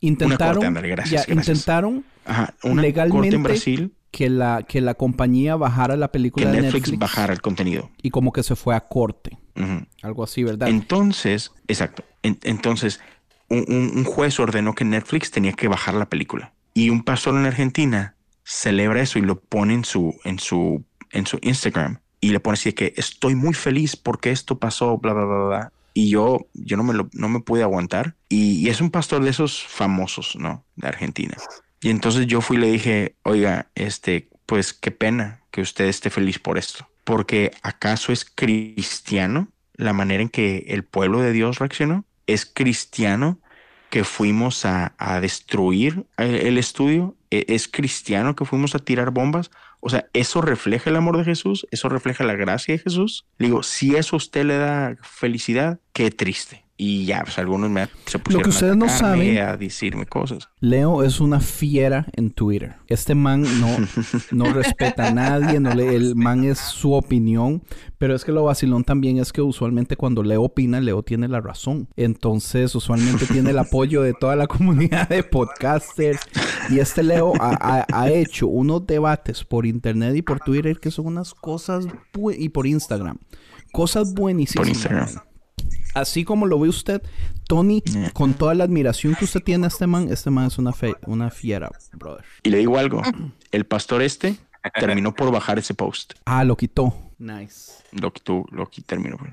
intentaron, 0.00 0.40
una 0.40 0.52
corte, 0.52 0.66
ándale, 0.66 0.88
gracias, 0.88 1.26
ya, 1.26 1.34
gracias. 1.34 1.58
intentaron 1.58 2.04
Ajá, 2.24 2.54
una 2.64 2.82
legalmente 2.82 3.18
corte 3.20 3.36
en 3.36 3.42
Brasil 3.42 3.92
que 4.10 4.28
la, 4.28 4.62
que 4.62 4.80
la 4.80 4.94
compañía 4.94 5.56
bajara 5.56 5.96
la 5.96 6.08
que 6.08 6.12
película 6.12 6.50
de 6.50 6.60
Netflix, 6.62 6.86
Netflix, 6.86 6.98
bajara 7.00 7.32
el 7.32 7.40
contenido. 7.40 7.90
y 8.02 8.10
como 8.10 8.32
que 8.32 8.42
se 8.42 8.56
fue 8.56 8.74
a 8.74 8.80
corte. 8.80 9.38
Algo 10.02 10.24
así, 10.24 10.44
¿verdad? 10.44 10.68
Entonces, 10.68 11.52
exacto. 11.66 12.04
En- 12.22 12.38
entonces, 12.42 13.00
un, 13.48 13.64
un- 13.68 14.04
juez 14.04 14.38
ordenó 14.40 14.74
que 14.74 14.84
Netflix 14.84 15.30
tenía 15.30 15.52
que 15.52 15.68
bajar 15.68 15.94
la 15.94 16.08
película. 16.08 16.52
Y 16.74 16.90
un 16.90 17.02
pastor 17.02 17.34
en 17.34 17.46
Argentina 17.46 18.14
celebra 18.44 19.00
eso 19.02 19.18
y 19.18 19.22
lo 19.22 19.40
pone 19.40 19.74
en 19.74 19.84
su, 19.84 20.14
en 20.24 20.38
su, 20.38 20.84
en 21.10 21.26
su 21.26 21.38
Instagram. 21.42 21.98
Y 22.20 22.30
le 22.30 22.40
pone 22.40 22.54
así 22.54 22.72
que 22.72 22.94
estoy 22.96 23.34
muy 23.34 23.54
feliz 23.54 23.96
porque 23.96 24.30
esto 24.30 24.58
pasó, 24.58 24.98
bla, 24.98 25.12
bla, 25.12 25.24
bla, 25.24 25.44
bla. 25.46 25.72
Y 25.94 26.10
yo, 26.10 26.46
yo 26.54 26.76
no 26.76 26.84
me 26.84 26.94
lo, 26.94 27.08
no 27.12 27.28
me 27.28 27.40
pude 27.40 27.62
aguantar. 27.62 28.14
Y, 28.28 28.60
y 28.64 28.68
es 28.68 28.80
un 28.80 28.90
pastor 28.90 29.22
de 29.22 29.30
esos 29.30 29.62
famosos, 29.64 30.36
¿no? 30.38 30.64
De 30.76 30.88
Argentina. 30.88 31.36
Y 31.80 31.90
entonces 31.90 32.26
yo 32.26 32.40
fui 32.40 32.56
y 32.56 32.60
le 32.60 32.70
dije, 32.72 33.16
oiga, 33.22 33.68
este, 33.74 34.28
pues 34.46 34.72
qué 34.72 34.90
pena 34.90 35.40
que 35.50 35.60
usted 35.60 35.86
esté 35.86 36.10
feliz 36.10 36.38
por 36.38 36.58
esto. 36.58 36.86
Porque 37.08 37.52
acaso 37.62 38.12
es 38.12 38.26
cristiano 38.26 39.48
la 39.72 39.94
manera 39.94 40.22
en 40.22 40.28
que 40.28 40.66
el 40.68 40.84
pueblo 40.84 41.22
de 41.22 41.32
Dios 41.32 41.58
reaccionó. 41.58 42.04
Es 42.26 42.44
cristiano 42.44 43.40
que 43.88 44.04
fuimos 44.04 44.66
a, 44.66 44.92
destruir 45.22 46.04
el, 46.18 46.34
el 46.34 46.58
estudio. 46.58 47.16
E- 47.30 47.46
Es 47.48 47.66
cristiano 47.66 48.36
que 48.36 48.44
fuimos 48.44 48.74
a 48.74 48.78
tirar 48.78 49.10
bombas. 49.10 49.50
O 49.80 49.88
sea, 49.88 50.10
¿eso 50.12 50.42
refleja 50.42 50.90
el 50.90 50.96
amor 50.96 51.16
de 51.16 51.24
Jesús? 51.24 51.66
¿Eso 51.70 51.88
refleja 51.88 52.24
la 52.24 52.34
gracia 52.34 52.74
de 52.74 52.78
Jesús? 52.78 53.24
Le 53.38 53.46
digo, 53.46 53.62
si 53.62 53.96
eso 53.96 54.16
a 54.16 54.18
usted 54.18 54.44
le 54.44 54.58
da 54.58 54.94
felicidad, 55.00 55.80
qué 55.94 56.10
triste. 56.10 56.67
Y 56.80 57.06
ya, 57.06 57.22
pues 57.24 57.36
algunos 57.40 57.68
me 57.70 57.88
se 58.06 58.20
pusieron 58.20 58.48
ustedes 58.48 58.72
a 58.72 58.76
no 58.76 58.88
saben- 58.88 59.38
a 59.38 59.56
decirme 59.56 60.06
cosas. 60.06 60.48
Leo 60.60 61.02
es 61.02 61.18
una 61.20 61.40
fiera 61.40 62.06
en 62.14 62.30
Twitter. 62.30 62.76
Este 62.86 63.16
man 63.16 63.42
no, 63.60 63.66
no 64.30 64.44
respeta 64.54 65.08
a 65.08 65.10
nadie, 65.10 65.58
no 65.58 65.74
le, 65.74 65.96
el 65.96 66.14
man 66.14 66.44
es 66.44 66.58
su 66.60 66.92
opinión, 66.92 67.64
pero 67.98 68.14
es 68.14 68.24
que 68.24 68.30
lo 68.30 68.44
vacilón 68.44 68.84
también 68.84 69.18
es 69.18 69.32
que 69.32 69.42
usualmente 69.42 69.96
cuando 69.96 70.22
Leo 70.22 70.44
opina, 70.44 70.80
Leo 70.80 71.02
tiene 71.02 71.26
la 71.26 71.40
razón. 71.40 71.88
Entonces, 71.96 72.72
usualmente 72.76 73.26
tiene 73.26 73.50
el 73.50 73.58
apoyo 73.58 74.02
de 74.02 74.14
toda 74.14 74.36
la 74.36 74.46
comunidad 74.46 75.08
de 75.08 75.24
podcasters. 75.24 76.20
Y 76.70 76.78
este 76.78 77.02
Leo 77.02 77.32
ha, 77.40 77.56
ha- 77.60 77.86
ha 77.92 78.10
hecho 78.12 78.46
unos 78.46 78.86
debates 78.86 79.42
por 79.42 79.66
internet 79.66 80.14
y 80.14 80.22
por 80.22 80.38
Twitter 80.38 80.78
que 80.78 80.92
son 80.92 81.06
unas 81.06 81.34
cosas 81.34 81.86
y 82.38 82.48
por 82.50 82.68
Instagram. 82.68 83.18
Cosas 83.72 84.14
buenísimas. 84.14 84.60
Por 84.64 84.68
Instagram. 84.68 85.08
Así 86.00 86.24
como 86.24 86.46
lo 86.46 86.58
ve 86.58 86.68
usted, 86.68 87.02
Tony, 87.46 87.82
con 88.12 88.34
toda 88.34 88.54
la 88.54 88.64
admiración 88.64 89.14
que 89.14 89.24
usted 89.24 89.42
tiene 89.42 89.64
a 89.64 89.68
este 89.68 89.86
man, 89.86 90.08
este 90.10 90.30
man 90.30 90.46
es 90.46 90.58
una, 90.58 90.72
fe- 90.72 90.96
una 91.06 91.30
fiera, 91.30 91.70
brother. 91.92 92.24
Y 92.42 92.50
le 92.50 92.58
digo 92.58 92.78
algo, 92.78 93.02
el 93.52 93.66
pastor 93.66 94.02
este 94.02 94.36
terminó 94.80 95.14
por 95.14 95.30
bajar 95.32 95.58
ese 95.58 95.74
post. 95.74 96.14
Ah, 96.24 96.44
lo 96.44 96.56
quitó. 96.56 96.94
Nice. 97.18 97.72
Lo 97.92 98.12
que 98.12 98.20
tú, 98.20 98.44
lo 98.52 98.68
que 98.70 98.82
terminó. 98.82 99.16
por- 99.16 99.30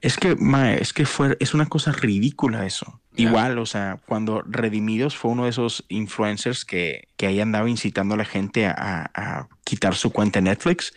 Es 0.00 0.18
que, 0.18 0.36
mae, 0.36 0.82
es 0.82 0.92
que 0.92 1.06
fue, 1.06 1.34
es 1.40 1.54
una 1.54 1.64
cosa 1.66 1.90
ridícula 1.90 2.66
eso. 2.66 3.00
Igual, 3.16 3.58
o 3.58 3.64
sea, 3.64 3.98
cuando 4.06 4.42
Redimidos 4.42 5.16
fue 5.16 5.30
uno 5.30 5.44
de 5.44 5.50
esos 5.50 5.84
influencers 5.88 6.64
que, 6.66 7.08
que 7.16 7.26
ahí 7.26 7.40
andaba 7.40 7.70
incitando 7.70 8.14
a 8.14 8.18
la 8.18 8.24
gente 8.26 8.66
a, 8.66 8.72
a- 8.76 9.10
a 9.14 9.48
quitar 9.64 9.94
su 9.94 10.10
cuenta 10.12 10.40
en 10.40 10.44
Netflix. 10.46 10.92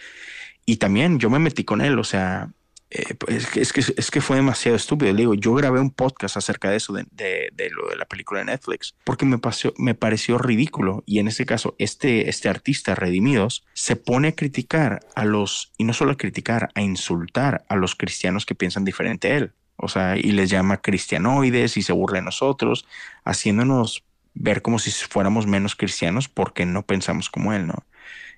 Y 0.66 0.76
también 0.78 1.20
yo 1.20 1.30
me 1.30 1.40
metí 1.40 1.64
con 1.64 1.80
él, 1.80 1.98
o 2.00 2.04
sea, 2.04 2.50
eh, 2.90 3.14
pues, 3.16 3.36
es, 3.36 3.48
que, 3.48 3.62
es, 3.62 3.74
que, 3.74 3.82
es 3.98 4.12
que 4.12 4.22
fue 4.22 4.38
demasiado 4.38 4.78
estúpido. 4.78 5.12
Le 5.12 5.20
digo, 5.20 5.34
yo 5.34 5.54
grabé 5.54 5.80
un 5.80 5.92
podcast 5.92 6.38
acerca 6.38 6.70
de 6.70 6.78
eso, 6.78 6.94
de, 6.94 7.06
de- 7.12 7.70
lo 7.72 7.90
de 7.90 7.96
la 7.98 8.06
película 8.06 8.40
de 8.40 8.46
Netflix, 8.46 8.96
porque 9.04 9.26
me, 9.26 9.40
me 9.78 9.96
pareció 9.96 10.38
ridículo. 10.38 11.04
Y 11.06 11.20
en 11.20 11.28
este 11.28 11.46
caso, 11.46 11.76
este, 11.80 12.30
este 12.30 12.50
artista, 12.50 12.96
Redimidos, 12.96 13.66
se 13.74 13.96
pone 13.96 14.30
a 14.30 14.36
criticar 14.36 15.02
a 15.16 15.26
los, 15.26 15.74
y 15.78 15.84
no 15.84 15.94
solo 15.94 16.12
a 16.12 16.18
criticar, 16.18 16.70
a 16.76 16.82
insultar 16.82 17.66
a 17.70 17.76
los 17.76 17.96
cristianos 17.96 18.46
que 18.46 18.56
piensan 18.56 18.86
diferente 18.86 19.32
a 19.32 19.38
él. 19.38 19.54
O 19.76 19.90
sea, 19.90 20.18
y 20.18 20.32
les 20.32 20.50
llama 20.50 20.78
cristianoides 20.82 21.78
y 21.78 21.84
se 21.84 21.94
burla 21.94 22.20
de 22.20 22.26
nosotros, 22.26 22.86
haciéndonos 23.26 24.04
ver 24.34 24.62
como 24.62 24.80
si 24.80 24.92
fuéramos 24.92 25.46
menos 25.46 25.76
cristianos 25.76 26.30
porque 26.30 26.66
no 26.66 26.84
pensamos 26.86 27.30
como 27.30 27.54
él, 27.54 27.68
¿no? 27.68 27.86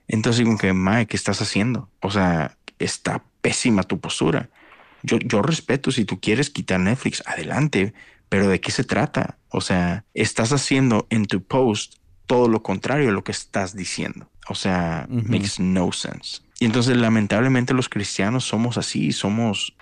Entonces 0.07 0.43
digo 0.43 0.57
que, 0.57 0.73
Mae, 0.73 1.05
¿qué 1.05 1.15
estás 1.15 1.41
haciendo? 1.41 1.89
O 2.01 2.09
sea, 2.11 2.57
está 2.79 3.23
pésima 3.41 3.83
tu 3.83 3.99
postura. 3.99 4.49
Yo, 5.03 5.17
yo 5.19 5.41
respeto 5.41 5.91
si 5.91 6.05
tú 6.05 6.19
quieres 6.19 6.49
quitar 6.49 6.79
Netflix, 6.79 7.23
adelante, 7.25 7.93
pero 8.27 8.47
¿de 8.47 8.59
qué 8.59 8.71
se 8.71 8.83
trata? 8.83 9.37
O 9.49 9.61
sea, 9.61 10.05
estás 10.13 10.51
haciendo 10.51 11.07
en 11.09 11.25
tu 11.25 11.43
post 11.43 11.95
todo 12.25 12.47
lo 12.47 12.61
contrario 12.61 13.09
a 13.09 13.11
lo 13.11 13.23
que 13.23 13.31
estás 13.31 13.75
diciendo. 13.75 14.29
O 14.49 14.55
sea, 14.55 15.07
makes 15.09 15.59
no 15.59 15.91
sense. 15.91 16.41
Y 16.59 16.65
entonces, 16.65 16.97
lamentablemente, 16.97 17.73
los 17.73 17.87
cristianos 17.87 18.43
somos 18.43 18.77
así, 18.77 19.13
somos, 19.13 19.75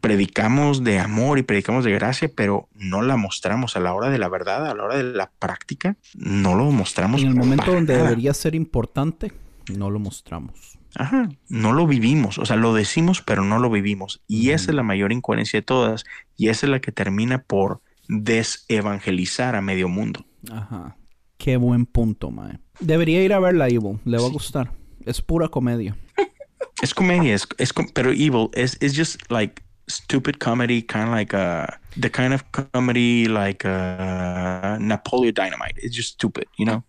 predicamos 0.00 0.82
de 0.82 0.98
amor 0.98 1.38
y 1.38 1.42
predicamos 1.42 1.84
de 1.84 1.92
gracia, 1.92 2.30
pero 2.34 2.68
no 2.74 3.00
la 3.00 3.16
mostramos 3.16 3.76
a 3.76 3.80
la 3.80 3.94
hora 3.94 4.10
de 4.10 4.18
la 4.18 4.28
verdad, 4.28 4.66
a 4.68 4.74
la 4.74 4.82
hora 4.82 4.96
de 4.96 5.04
la 5.04 5.30
práctica, 5.38 5.96
no 6.16 6.56
lo 6.56 6.64
mostramos. 6.72 7.22
En 7.22 7.28
el 7.28 7.34
momento 7.36 7.72
donde 7.72 7.92
nada. 7.92 8.04
debería 8.06 8.34
ser 8.34 8.56
importante, 8.56 9.32
no 9.72 9.88
lo 9.88 10.00
mostramos. 10.00 10.79
Ajá, 10.96 11.28
no 11.48 11.72
lo 11.72 11.86
vivimos, 11.86 12.38
o 12.38 12.44
sea, 12.44 12.56
lo 12.56 12.74
decimos, 12.74 13.22
pero 13.22 13.44
no 13.44 13.58
lo 13.58 13.70
vivimos. 13.70 14.22
Y 14.26 14.50
esa 14.50 14.70
es 14.70 14.74
la 14.74 14.82
mayor 14.82 15.12
incoherencia 15.12 15.58
de 15.60 15.62
todas, 15.62 16.04
y 16.36 16.48
esa 16.48 16.66
es 16.66 16.70
la 16.70 16.80
que 16.80 16.92
termina 16.92 17.42
por 17.42 17.80
desevangelizar 18.08 19.54
a 19.54 19.60
medio 19.60 19.88
mundo. 19.88 20.24
Ajá. 20.50 20.96
Qué 21.38 21.56
buen 21.56 21.86
punto, 21.86 22.30
mae. 22.30 22.58
Debería 22.80 23.22
ir 23.22 23.32
a 23.32 23.38
verla, 23.40 23.68
Evil. 23.68 23.98
Le 24.04 24.18
va 24.18 24.26
a 24.26 24.30
gustar. 24.30 24.72
Es 25.06 25.22
pura 25.22 25.48
comedia. 25.48 25.96
Es 26.82 26.94
comedia, 26.94 27.34
es, 27.34 27.46
es 27.58 27.72
com- 27.72 27.88
pero 27.94 28.10
evil 28.10 28.48
it's 28.54 28.96
just 28.96 29.20
like 29.30 29.62
stupid 29.94 30.38
comedy, 30.38 30.82
kind 30.82 31.08
of 31.08 31.14
like 31.14 31.34
uh 31.34 31.66
the 31.96 32.08
kind 32.10 32.32
of 32.34 32.44
comedy 32.52 33.26
like 33.28 33.64
uh 33.64 34.76
Napoleon 34.80 35.34
Dynamite. 35.34 35.74
It's 35.76 35.94
just 35.96 36.12
stupid, 36.14 36.46
you 36.56 36.66
know. 36.66 36.82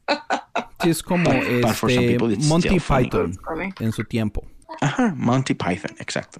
Sí, 0.82 0.90
es 0.90 1.02
como 1.02 1.30
But 1.62 1.76
for 1.76 1.90
some 1.90 2.04
este, 2.04 2.08
people 2.12 2.32
it's 2.32 2.48
Monty. 2.48 2.80
Python 2.80 3.34
Funny. 3.48 3.74
en 3.82 3.92
su 3.92 4.04
tiempo. 4.04 4.46
Ajá, 4.82 5.14
Monty 5.16 5.54
Python, 5.54 5.96
exacto. 6.00 6.40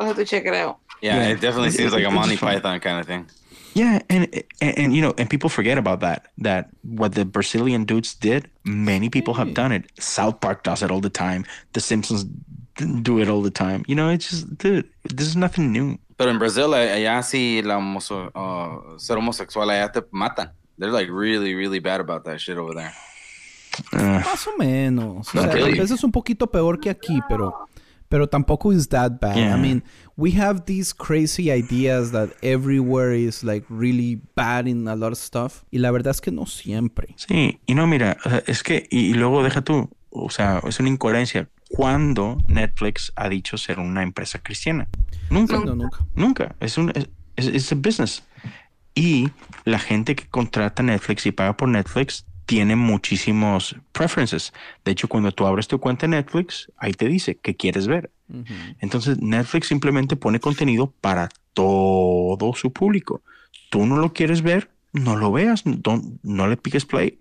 I'll 0.00 0.08
have 0.08 0.16
to 0.16 0.24
check 0.24 0.44
it 0.46 0.54
out. 0.54 0.78
Yeah, 1.00 1.16
Yeah. 1.16 1.28
it 1.32 1.40
definitely 1.40 1.70
seems 1.70 1.92
like 1.92 2.04
a 2.04 2.10
Monty. 2.10 2.36
Python 2.36 2.80
kind 2.80 2.98
of 3.00 3.06
thing. 3.06 3.26
Yeah, 3.74 4.00
and, 4.10 4.26
and 4.60 4.78
and 4.78 4.94
you 4.96 5.00
know, 5.02 5.14
and 5.18 5.30
people 5.30 5.48
forget 5.48 5.78
about 5.78 6.00
that. 6.00 6.26
That 6.38 6.68
what 6.82 7.14
the 7.14 7.24
Brazilian 7.24 7.84
dudes 7.84 8.14
did, 8.14 8.48
many 8.64 9.08
people 9.08 9.34
have 9.34 9.54
done 9.54 9.70
it. 9.72 9.84
South 10.00 10.40
Park 10.40 10.64
does 10.64 10.82
it 10.82 10.90
all 10.90 11.00
the 11.00 11.10
time. 11.10 11.44
The 11.74 11.80
Simpsons 11.80 12.24
d- 12.24 12.32
do 12.84 13.20
it 13.20 13.28
all 13.28 13.42
the 13.42 13.50
time. 13.50 13.82
You 13.86 13.94
know, 13.94 14.08
it's 14.10 14.30
just, 14.30 14.56
dude, 14.58 14.88
this 15.04 15.26
is 15.28 15.36
nothing 15.36 15.72
new. 15.72 15.98
Pero 16.16 16.30
en 16.30 16.38
Brasil, 16.38 16.72
allá 16.74 17.22
sí, 17.22 17.62
la 17.62 17.78
homoso- 17.78 18.30
uh, 18.34 18.98
ser 18.98 19.16
homosexual 19.16 19.68
allá 19.70 19.92
te 19.92 20.00
matan. 20.10 20.50
They're 20.78 20.92
like 20.92 21.08
really, 21.10 21.54
really 21.54 21.80
bad 21.80 22.00
about 22.00 22.24
that 22.24 22.38
shit 22.40 22.56
over 22.56 22.74
there. 22.74 22.92
Uh, 23.92 24.20
Más 24.24 24.46
o 24.46 24.56
menos. 24.58 25.28
O 25.28 25.30
sea, 25.40 25.52
really. 25.52 25.78
a 25.78 25.82
veces 25.82 26.02
un 26.02 26.10
poquito 26.12 26.50
peor 26.50 26.80
que 26.80 26.90
aquí, 26.90 27.20
pero, 27.28 27.68
pero 28.08 28.26
tampoco 28.28 28.72
is 28.72 28.88
that 28.88 29.20
bad. 29.20 29.36
Yeah. 29.36 29.54
I 29.54 29.60
mean, 29.60 29.82
we 30.16 30.32
have 30.32 30.64
these 30.66 30.92
crazy 30.92 31.50
ideas 31.52 32.10
that 32.12 32.30
everywhere 32.42 33.12
is 33.12 33.44
like 33.44 33.64
really 33.68 34.20
bad 34.34 34.66
in 34.66 34.88
a 34.88 34.96
lot 34.96 35.12
of 35.12 35.18
stuff. 35.18 35.64
Y 35.70 35.78
la 35.78 35.90
verdad 35.92 36.10
es 36.10 36.20
que 36.20 36.32
no 36.32 36.46
siempre. 36.46 37.14
sí, 37.16 37.60
y 37.66 37.74
no, 37.74 37.86
mira, 37.86 38.16
o 38.24 38.30
sea, 38.30 38.42
es 38.46 38.62
que, 38.62 38.88
y, 38.90 39.10
y 39.10 39.14
luego 39.14 39.42
deja 39.44 39.62
tú, 39.62 39.88
o 40.10 40.30
sea, 40.30 40.60
es 40.66 40.80
una 40.80 40.88
incoherencia. 40.88 41.48
¿Cuándo 41.68 42.38
Netflix 42.48 43.12
ha 43.16 43.28
dicho 43.28 43.58
ser 43.58 43.78
una 43.78 44.02
empresa 44.02 44.38
cristiana? 44.40 44.88
Nunca. 45.30 45.58
No, 45.58 45.74
nunca. 45.74 45.98
Nunca. 46.14 46.56
Es 46.60 46.78
un 46.78 46.90
es, 46.94 47.08
es 47.36 47.46
it's 47.48 47.72
a 47.72 47.74
business. 47.76 48.24
Y 48.94 49.28
la 49.64 49.78
gente 49.78 50.16
que 50.16 50.26
contrata 50.26 50.82
Netflix 50.82 51.26
y 51.26 51.32
paga 51.32 51.56
por 51.56 51.68
Netflix 51.68 52.24
tiene 52.46 52.74
muchísimos 52.76 53.76
preferences. 53.92 54.52
De 54.84 54.92
hecho, 54.92 55.06
cuando 55.08 55.30
tú 55.32 55.46
abres 55.46 55.68
tu 55.68 55.78
cuenta 55.78 56.06
en 56.06 56.12
Netflix, 56.12 56.72
ahí 56.78 56.92
te 56.94 57.06
dice 57.06 57.36
qué 57.36 57.54
quieres 57.54 57.86
ver. 57.86 58.10
Entonces, 58.80 59.20
Netflix 59.20 59.68
simplemente 59.68 60.16
pone 60.16 60.40
contenido 60.40 60.92
para 61.00 61.28
todo 61.52 62.54
su 62.54 62.72
público. 62.72 63.22
Tú 63.70 63.84
no 63.86 63.98
lo 63.98 64.12
quieres 64.14 64.40
ver, 64.42 64.70
no 64.92 65.16
lo 65.16 65.30
veas, 65.30 65.64
don't- 65.64 66.18
no 66.22 66.46
le 66.48 66.56
piques 66.56 66.86
play. 66.86 67.18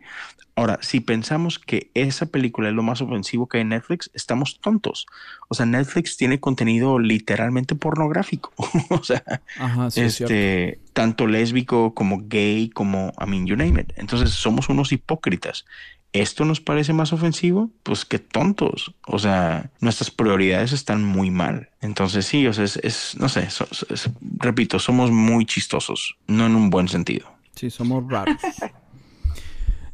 Ahora, 0.57 0.79
si 0.81 1.01
pensamos 1.01 1.59
que 1.59 1.91
esa 1.93 2.25
película 2.25 2.67
es 2.69 2.73
lo 2.73 2.81
más 2.81 2.99
ofensivo 3.01 3.47
que 3.47 3.57
hay 3.57 3.61
en 3.61 3.69
Netflix, 3.69 4.09
estamos 4.15 4.59
tontos. 4.59 5.05
O 5.49 5.53
sea, 5.53 5.67
Netflix 5.67 6.17
tiene 6.17 6.39
contenido 6.39 6.97
literalmente 6.97 7.75
pornográfico. 7.75 8.51
o 8.89 9.03
sea, 9.03 9.23
Ajá, 9.59 9.91
sí, 9.91 10.01
es 10.01 10.15
cierto. 10.15 10.33
este, 10.33 10.79
tanto 10.93 11.27
lésbico 11.27 11.93
como 11.93 12.23
gay, 12.27 12.69
como, 12.69 13.13
I 13.23 13.29
mean, 13.29 13.45
you 13.45 13.55
name 13.55 13.79
it. 13.81 13.93
Entonces, 13.97 14.31
somos 14.31 14.67
unos 14.67 14.91
hipócritas. 14.91 15.63
¿Esto 16.11 16.43
nos 16.43 16.59
parece 16.59 16.91
más 16.91 17.13
ofensivo? 17.13 17.69
Pues 17.83 18.03
qué 18.03 18.17
tontos. 18.17 18.95
O 19.05 19.19
sea, 19.19 19.69
nuestras 19.79 20.09
prioridades 20.09 20.71
están 20.71 21.03
muy 21.03 21.29
mal. 21.29 21.69
Entonces, 21.81 22.25
sí, 22.25 22.47
o 22.47 22.53
sea, 22.53 22.63
es, 22.63 22.77
es- 22.77 23.15
no 23.19 23.29
sé, 23.29 23.51
so- 23.51 23.67
so- 23.69 23.85
es- 23.93 24.09
repito, 24.39 24.79
somos 24.79 25.11
muy 25.11 25.45
chistosos, 25.45 26.17
no 26.25 26.47
en 26.47 26.55
un 26.55 26.71
buen 26.71 26.87
sentido. 26.87 27.29
Sí, 27.55 27.69
somos 27.69 28.03
raros. 28.09 28.37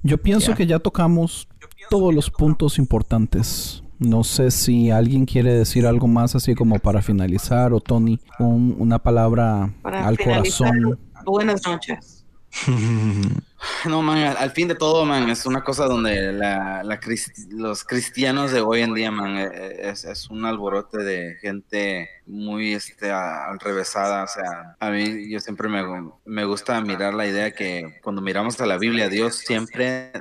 Yo 0.03 0.17
pienso 0.17 0.53
que 0.55 0.67
ya 0.67 0.79
tocamos 0.79 1.47
todos 1.89 2.13
los 2.13 2.29
puntos 2.29 2.77
importantes. 2.77 3.83
No 3.99 4.23
sé 4.23 4.51
si 4.51 4.91
alguien 4.91 5.25
quiere 5.25 5.53
decir 5.53 5.87
algo 5.87 6.07
más 6.07 6.35
así 6.35 6.55
como 6.55 6.77
para 6.79 7.01
finalizar 7.01 7.71
o 7.73 7.79
Tony, 7.79 8.19
un- 8.39 8.75
una 8.77 8.99
palabra 8.99 9.73
Para 9.81 10.05
al 10.05 10.17
corazón. 10.17 10.99
Buenas 11.25 11.61
noches. 11.65 12.12
No, 13.85 14.01
man, 14.01 14.35
al, 14.37 14.51
fin 14.51 14.67
de 14.67 14.75
todo, 14.75 15.05
man, 15.05 15.29
es 15.29 15.45
una 15.45 15.63
cosa 15.63 15.85
donde 15.85 16.33
la, 16.33 16.83
los 17.49 17.83
cristianos 17.83 18.51
de 18.51 18.61
hoy 18.61 18.81
en 18.81 18.93
día, 18.93 19.11
man, 19.11 19.37
eh, 19.37 19.49
eh, 19.53 19.93
es, 19.93 20.29
un 20.29 20.45
alborote 20.45 20.97
de 20.97 21.35
gente 21.41 22.09
muy 22.25 22.73
este, 22.73 23.11
alrevesada. 23.11 24.23
O 24.23 24.27
sea, 24.27 24.75
a 24.79 24.89
mí 24.89 25.29
yo 25.29 25.39
siempre 25.39 25.69
me, 25.69 25.83
me 26.25 26.45
gusta 26.45 26.79
mirar 26.81 27.13
la 27.13 27.25
idea 27.25 27.51
que 27.51 27.99
cuando 28.03 28.21
miramos 28.21 28.59
a 28.59 28.65
la 28.65 28.77
Biblia, 28.77 29.09
Dios 29.09 29.35
siempre, 29.35 30.11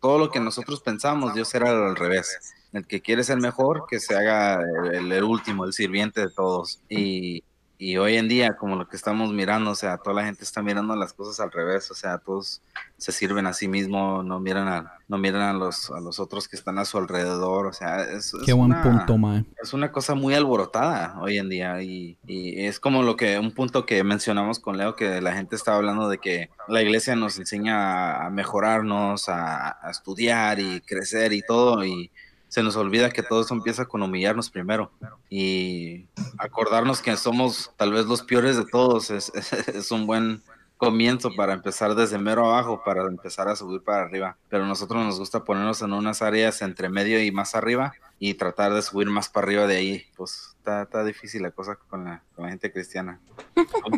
todo 0.00 0.18
lo 0.18 0.30
que 0.30 0.40
nosotros 0.40 0.80
pensamos, 0.80 1.34
Dios 1.34 1.52
era 1.54 1.70
al 1.70 1.96
revés. 1.96 2.54
El 2.72 2.86
que 2.86 3.02
quiere 3.02 3.24
ser 3.24 3.38
mejor, 3.38 3.84
que 3.88 4.00
se 4.00 4.16
haga 4.16 4.60
el, 4.92 5.12
el 5.12 5.24
último, 5.24 5.64
el 5.64 5.72
sirviente 5.72 6.20
de 6.20 6.30
todos. 6.30 6.80
Y, 6.88 7.42
y 7.84 7.96
hoy 7.96 8.16
en 8.16 8.28
día, 8.28 8.56
como 8.56 8.76
lo 8.76 8.86
que 8.88 8.94
estamos 8.96 9.32
mirando, 9.32 9.72
o 9.72 9.74
sea, 9.74 9.98
toda 9.98 10.14
la 10.16 10.24
gente 10.24 10.44
está 10.44 10.62
mirando 10.62 10.94
las 10.94 11.12
cosas 11.12 11.40
al 11.40 11.50
revés, 11.50 11.90
o 11.90 11.94
sea, 11.94 12.18
todos 12.18 12.62
se 12.96 13.10
sirven 13.10 13.48
a 13.48 13.52
sí 13.52 13.66
mismos, 13.66 14.24
no 14.24 14.38
miran 14.38 14.68
a, 14.68 14.92
no 15.08 15.18
miran 15.18 15.42
a 15.42 15.52
los, 15.52 15.90
a 15.90 15.98
los 15.98 16.20
otros 16.20 16.46
que 16.46 16.54
están 16.54 16.78
a 16.78 16.84
su 16.84 16.98
alrededor, 16.98 17.66
o 17.66 17.72
sea, 17.72 18.02
es, 18.04 18.32
es 18.34 18.42
Qué 18.46 18.52
buen 18.52 18.70
una- 18.70 18.82
punto, 18.84 19.18
Mae. 19.18 19.44
es 19.60 19.72
una 19.72 19.90
cosa 19.90 20.14
muy 20.14 20.32
alborotada 20.34 21.16
hoy 21.20 21.38
en 21.38 21.48
día 21.48 21.82
y, 21.82 22.16
y 22.24 22.64
es 22.66 22.78
como 22.78 23.02
lo 23.02 23.16
que 23.16 23.36
un 23.40 23.50
punto 23.52 23.84
que 23.84 24.04
mencionamos 24.04 24.60
con 24.60 24.78
Leo 24.78 24.94
que 24.94 25.20
la 25.20 25.32
gente 25.32 25.56
estaba 25.56 25.78
hablando 25.78 26.08
de 26.08 26.18
que 26.18 26.50
la 26.68 26.82
iglesia 26.82 27.16
nos 27.16 27.36
enseña 27.40 28.12
a, 28.20 28.26
a 28.26 28.30
mejorarnos, 28.30 29.28
a, 29.28 29.76
a 29.84 29.90
estudiar 29.90 30.60
y 30.60 30.80
crecer 30.82 31.32
y 31.32 31.42
todo 31.42 31.84
y 31.84 32.11
se 32.52 32.62
nos 32.62 32.76
olvida 32.76 33.08
que 33.08 33.22
todo 33.22 33.40
eso 33.40 33.54
empieza 33.54 33.86
con 33.86 34.02
humillarnos 34.02 34.50
primero 34.50 34.92
y 35.30 36.04
acordarnos 36.36 37.00
que 37.00 37.16
somos 37.16 37.70
tal 37.78 37.92
vez 37.92 38.04
los 38.04 38.20
peores 38.20 38.58
de 38.58 38.66
todos 38.66 39.10
es, 39.10 39.32
es 39.68 39.90
un 39.90 40.06
buen 40.06 40.42
comienzo 40.82 41.30
para 41.36 41.52
empezar 41.52 41.94
desde 41.94 42.18
mero 42.18 42.44
abajo, 42.44 42.82
para 42.84 43.06
empezar 43.06 43.46
a 43.46 43.54
subir 43.54 43.82
para 43.82 44.02
arriba. 44.02 44.36
Pero 44.48 44.66
nosotros 44.66 45.04
nos 45.04 45.16
gusta 45.16 45.44
ponernos 45.44 45.80
en 45.80 45.92
unas 45.92 46.22
áreas 46.22 46.60
entre 46.60 46.88
medio 46.88 47.22
y 47.22 47.30
más 47.30 47.54
arriba 47.54 47.92
y 48.18 48.34
tratar 48.34 48.74
de 48.74 48.82
subir 48.82 49.08
más 49.08 49.28
para 49.28 49.46
arriba 49.46 49.68
de 49.68 49.76
ahí. 49.76 50.02
Pues 50.16 50.56
está, 50.58 50.82
está 50.82 51.04
difícil 51.04 51.42
la 51.42 51.52
cosa 51.52 51.78
con 51.88 52.02
la, 52.02 52.24
con 52.34 52.46
la 52.46 52.50
gente 52.50 52.72
cristiana. 52.72 53.20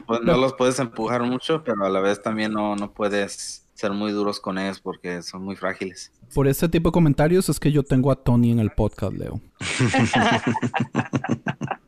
No, 0.07 0.21
no 0.21 0.37
los 0.37 0.53
puedes 0.53 0.79
empujar 0.79 1.23
mucho, 1.23 1.65
pero 1.65 1.87
a 1.87 1.89
la 1.89 2.01
vez 2.01 2.21
también 2.21 2.53
no, 2.53 2.77
no 2.77 2.93
puedes 2.93 3.67
ser 3.73 3.93
muy 3.93 4.13
duros 4.13 4.39
con 4.39 4.59
ellos 4.59 4.79
porque 4.79 5.23
son 5.23 5.43
muy 5.43 5.57
frágiles. 5.57 6.13
Por 6.35 6.47
este 6.47 6.69
tipo 6.69 6.91
de 6.91 6.93
comentarios 6.93 7.49
es 7.49 7.59
que 7.59 7.73
yo 7.73 7.83
tengo 7.83 8.13
a 8.13 8.17
Tony 8.17 8.53
en 8.53 8.59
el 8.59 8.73
podcast, 8.73 9.15
Leo. 9.15 9.41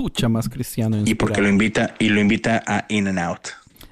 Pucha 0.00 0.28
más 0.28 0.48
cristiano. 0.48 0.98
Y 1.04 1.14
porque 1.14 1.40
lo 1.40 1.48
inspirado. 1.48 1.88
invita, 1.90 1.94
y 1.98 2.08
lo 2.10 2.20
invita 2.20 2.62
a 2.66 2.84
In 2.88 3.08
and 3.08 3.18
Out. 3.18 3.48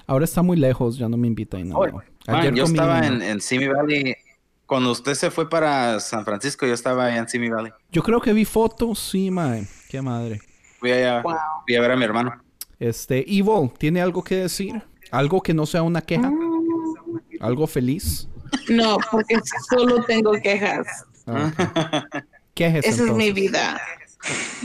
Ahora 0.07 0.25
está 0.27 0.43
muy 0.43 0.57
lejos, 0.59 0.99
ya 0.99 1.09
no 1.09 1.17
me 1.17 1.27
invita 1.27 1.57
a 1.57 1.61
nada. 1.65 1.79
Oye, 1.79 1.93
Man, 2.27 2.55
yo 2.55 2.65
comí 2.65 2.75
estaba 2.79 3.07
en, 3.07 3.23
en 3.23 3.41
Simi 3.41 3.69
Valley. 3.69 4.15
Cuando 4.67 4.91
usted 4.93 5.15
se 5.15 5.31
fue 5.31 5.49
para 5.49 6.01
San 6.01 6.25
Francisco, 6.25 6.67
yo 6.67 6.75
estaba 6.75 7.07
allá 7.07 7.19
en 7.19 7.29
Simi 7.29 7.49
Valley. 7.49 7.73
Yo 7.91 8.03
creo 8.03 8.21
que 8.21 8.33
vi 8.33 8.45
fotos, 8.45 8.99
sí, 8.99 9.31
mae. 9.31 9.67
Qué 9.89 10.03
madre. 10.03 10.41
Fui 10.79 10.93
allá, 10.93 11.23
Wow. 11.23 11.35
fui 11.67 11.75
a 11.77 11.81
ver 11.81 11.91
a 11.93 11.97
mi 11.97 12.05
hermano. 12.05 12.33
Este, 12.79 13.25
Ivo, 13.27 13.73
¿tiene 13.79 14.03
algo 14.03 14.23
que 14.23 14.37
decir? 14.37 14.83
¿Algo 15.11 15.43
que 15.43 15.55
no 15.55 15.65
sea 15.65 15.83
una 15.83 16.03
queja? 16.03 16.31
¿Algo 17.41 17.67
feliz? 17.67 18.29
No, 18.69 18.99
porque 19.11 19.37
solo 19.71 20.05
tengo 20.05 20.33
quejas. 20.33 20.87
Quejes 22.55 22.85
Esa 22.85 23.05
es 23.05 23.13
mi 23.13 23.29
entonces. 23.29 23.35
vida. 23.35 23.81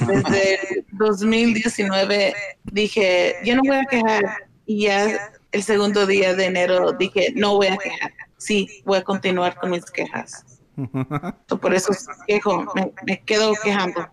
Desde 0.08 0.54
el 0.80 0.86
2019 0.94 2.34
dije, 2.66 3.36
yo 3.44 3.56
no 3.56 3.62
voy 3.66 3.78
a 3.78 3.86
quejar. 3.86 4.24
Y 4.66 4.84
ya 4.84 5.32
el 5.52 5.64
segundo 5.64 6.06
día 6.06 6.36
de 6.36 6.46
enero 6.46 6.94
dije, 6.94 7.34
no 7.36 7.56
voy 7.56 7.68
a 7.68 7.78
quejar. 7.78 8.14
Sí, 8.38 8.82
voy 8.86 9.00
a 9.00 9.04
continuar 9.04 9.56
con 9.56 9.72
mis 9.72 9.86
quejas. 9.86 10.46
So, 11.48 11.60
Por 11.60 11.74
eso 11.74 11.92
quejo, 12.28 12.66
me, 12.76 12.92
me 13.06 13.22
quedo 13.24 13.54
quejando. 13.64 14.08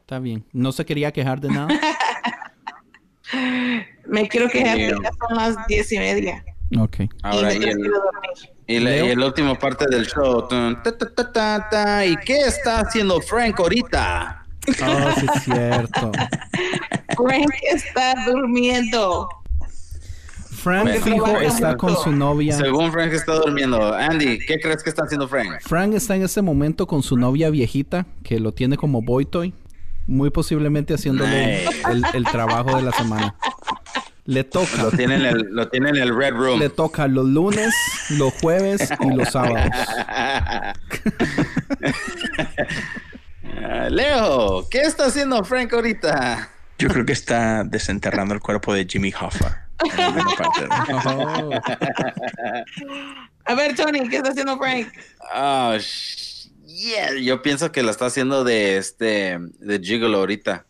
Está 0.00 0.18
bien. 0.18 0.44
No 0.52 0.72
se 0.72 0.86
quería 0.86 1.12
quejar 1.12 1.40
de 1.40 1.48
nada. 1.48 1.68
Me 4.06 4.26
quiero 4.26 4.48
quejar, 4.48 4.76
pero 4.78 5.02
ya 5.02 5.10
son 5.12 5.36
las 5.36 5.66
diez 5.66 5.92
y 5.92 5.98
media. 5.98 6.42
ok. 6.78 6.96
Ahora, 7.22 7.52
y 7.52 7.58
y 7.58 7.64
el, 7.64 7.78
y 8.66 8.80
la, 8.80 8.96
y 8.96 9.14
la 9.14 9.26
última 9.26 9.54
parte 9.58 9.84
del 9.90 10.06
show. 10.06 10.48
Tun, 10.48 10.82
ta, 10.82 10.96
ta, 10.96 11.14
ta, 11.14 11.32
ta, 11.32 11.68
ta. 11.70 12.06
¿Y 12.06 12.16
qué 12.16 12.38
está 12.46 12.80
haciendo 12.80 13.20
Frank 13.20 13.60
ahorita? 13.60 14.46
Oh, 14.84 15.12
sí 15.20 15.26
es 15.34 15.42
cierto. 15.44 16.12
Frank 17.16 17.50
está 17.72 18.14
durmiendo. 18.26 19.28
Frank 20.50 20.88
fijo 21.02 21.38
está 21.40 21.76
con 21.76 21.96
su 21.96 22.10
novia. 22.12 22.56
Según 22.56 22.90
Frank 22.92 23.12
está 23.12 23.34
durmiendo. 23.34 23.94
Andy, 23.94 24.38
¿qué 24.40 24.58
crees 24.58 24.82
que 24.82 24.90
está 24.90 25.04
haciendo 25.04 25.28
Frank? 25.28 25.60
Frank 25.62 25.94
está 25.94 26.16
en 26.16 26.22
este 26.24 26.42
momento 26.42 26.86
con 26.86 27.02
su 27.02 27.16
novia 27.16 27.48
viejita, 27.50 28.06
que 28.24 28.40
lo 28.40 28.52
tiene 28.52 28.76
como 28.76 29.00
boy 29.02 29.24
toy. 29.24 29.54
Muy 30.06 30.30
posiblemente 30.30 30.94
haciéndole 30.94 31.64
Nice. 31.66 31.82
el, 31.90 32.02
el 32.14 32.24
trabajo 32.24 32.76
de 32.76 32.82
la 32.82 32.92
semana. 32.92 33.34
Le 34.24 34.42
toca. 34.44 34.82
Lo 34.82 34.90
tiene 34.90 35.14
en 35.16 35.24
el, 35.26 35.46
lo 35.50 35.68
tiene 35.68 35.90
en 35.90 35.96
el 35.96 36.14
Red 36.16 36.32
Room. 36.34 36.58
Le 36.58 36.68
toca 36.70 37.06
los 37.08 37.26
lunes, 37.26 37.72
los 38.10 38.32
jueves 38.34 38.88
y 39.00 39.10
los 39.14 39.28
sábados. 39.30 39.70
Ah, 43.56 43.88
Leo, 43.90 44.68
¿qué 44.70 44.82
está 44.82 45.06
haciendo 45.06 45.42
Frank 45.44 45.72
ahorita? 45.72 46.48
Yo 46.78 46.88
creo 46.88 47.04
que 47.04 47.12
está 47.12 47.64
desenterrando 47.64 48.34
el 48.34 48.40
cuerpo 48.40 48.72
de 48.72 48.86
Jimmy 48.88 49.12
Hoffa. 49.12 49.64
Oh. 51.04 51.50
A 53.44 53.54
ver, 53.54 53.74
Tony, 53.74 54.08
¿qué 54.08 54.18
está 54.18 54.30
haciendo 54.30 54.56
Frank? 54.58 54.86
Ah, 55.32 55.76
yeah, 56.66 57.14
Yo 57.14 57.42
pienso 57.42 57.72
que 57.72 57.82
lo 57.82 57.90
está 57.90 58.06
haciendo 58.06 58.44
de 58.44 58.76
este 58.76 59.38
de 59.58 59.80
Gigolo 59.80 60.18
ahorita. 60.18 60.66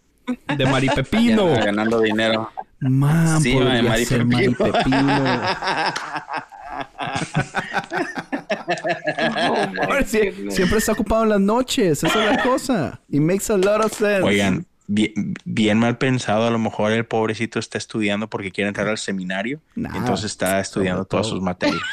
De 0.56 0.64
Maripepino. 0.66 1.55
Ya, 1.55 1.66
Ganando 1.66 2.00
dinero. 2.00 2.50
Man, 2.80 3.42
Sí, 3.42 3.52
podría 3.52 3.82
man, 3.82 3.88
siempre 10.07 10.79
está 10.79 10.93
ocupado 10.93 11.25
en 11.25 11.29
las 11.31 11.41
noches. 11.41 12.05
Esa 12.05 12.25
es 12.25 12.37
la 12.37 12.43
cosa. 12.43 13.01
It 13.11 13.20
makes 13.20 13.53
a 13.53 13.57
lot 13.57 13.85
of 13.85 13.93
sense. 13.93 14.23
Oigan, 14.23 14.66
bien, 14.87 15.35
bien 15.45 15.79
mal 15.79 15.99
pensado, 15.99 16.47
a 16.47 16.51
lo 16.51 16.59
mejor 16.59 16.93
el 16.93 17.05
pobrecito 17.07 17.59
está 17.59 17.79
estudiando 17.79 18.29
porque 18.29 18.51
quiere 18.51 18.69
entrar 18.69 18.89
al 18.89 18.99
seminario. 18.99 19.61
Nah, 19.75 19.97
entonces 19.97 20.27
está 20.31 20.61
estudiando 20.61 21.05
todas 21.05 21.27
sus 21.27 21.41
materias. 21.41 21.81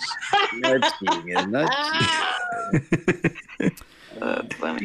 No. 1.49 1.65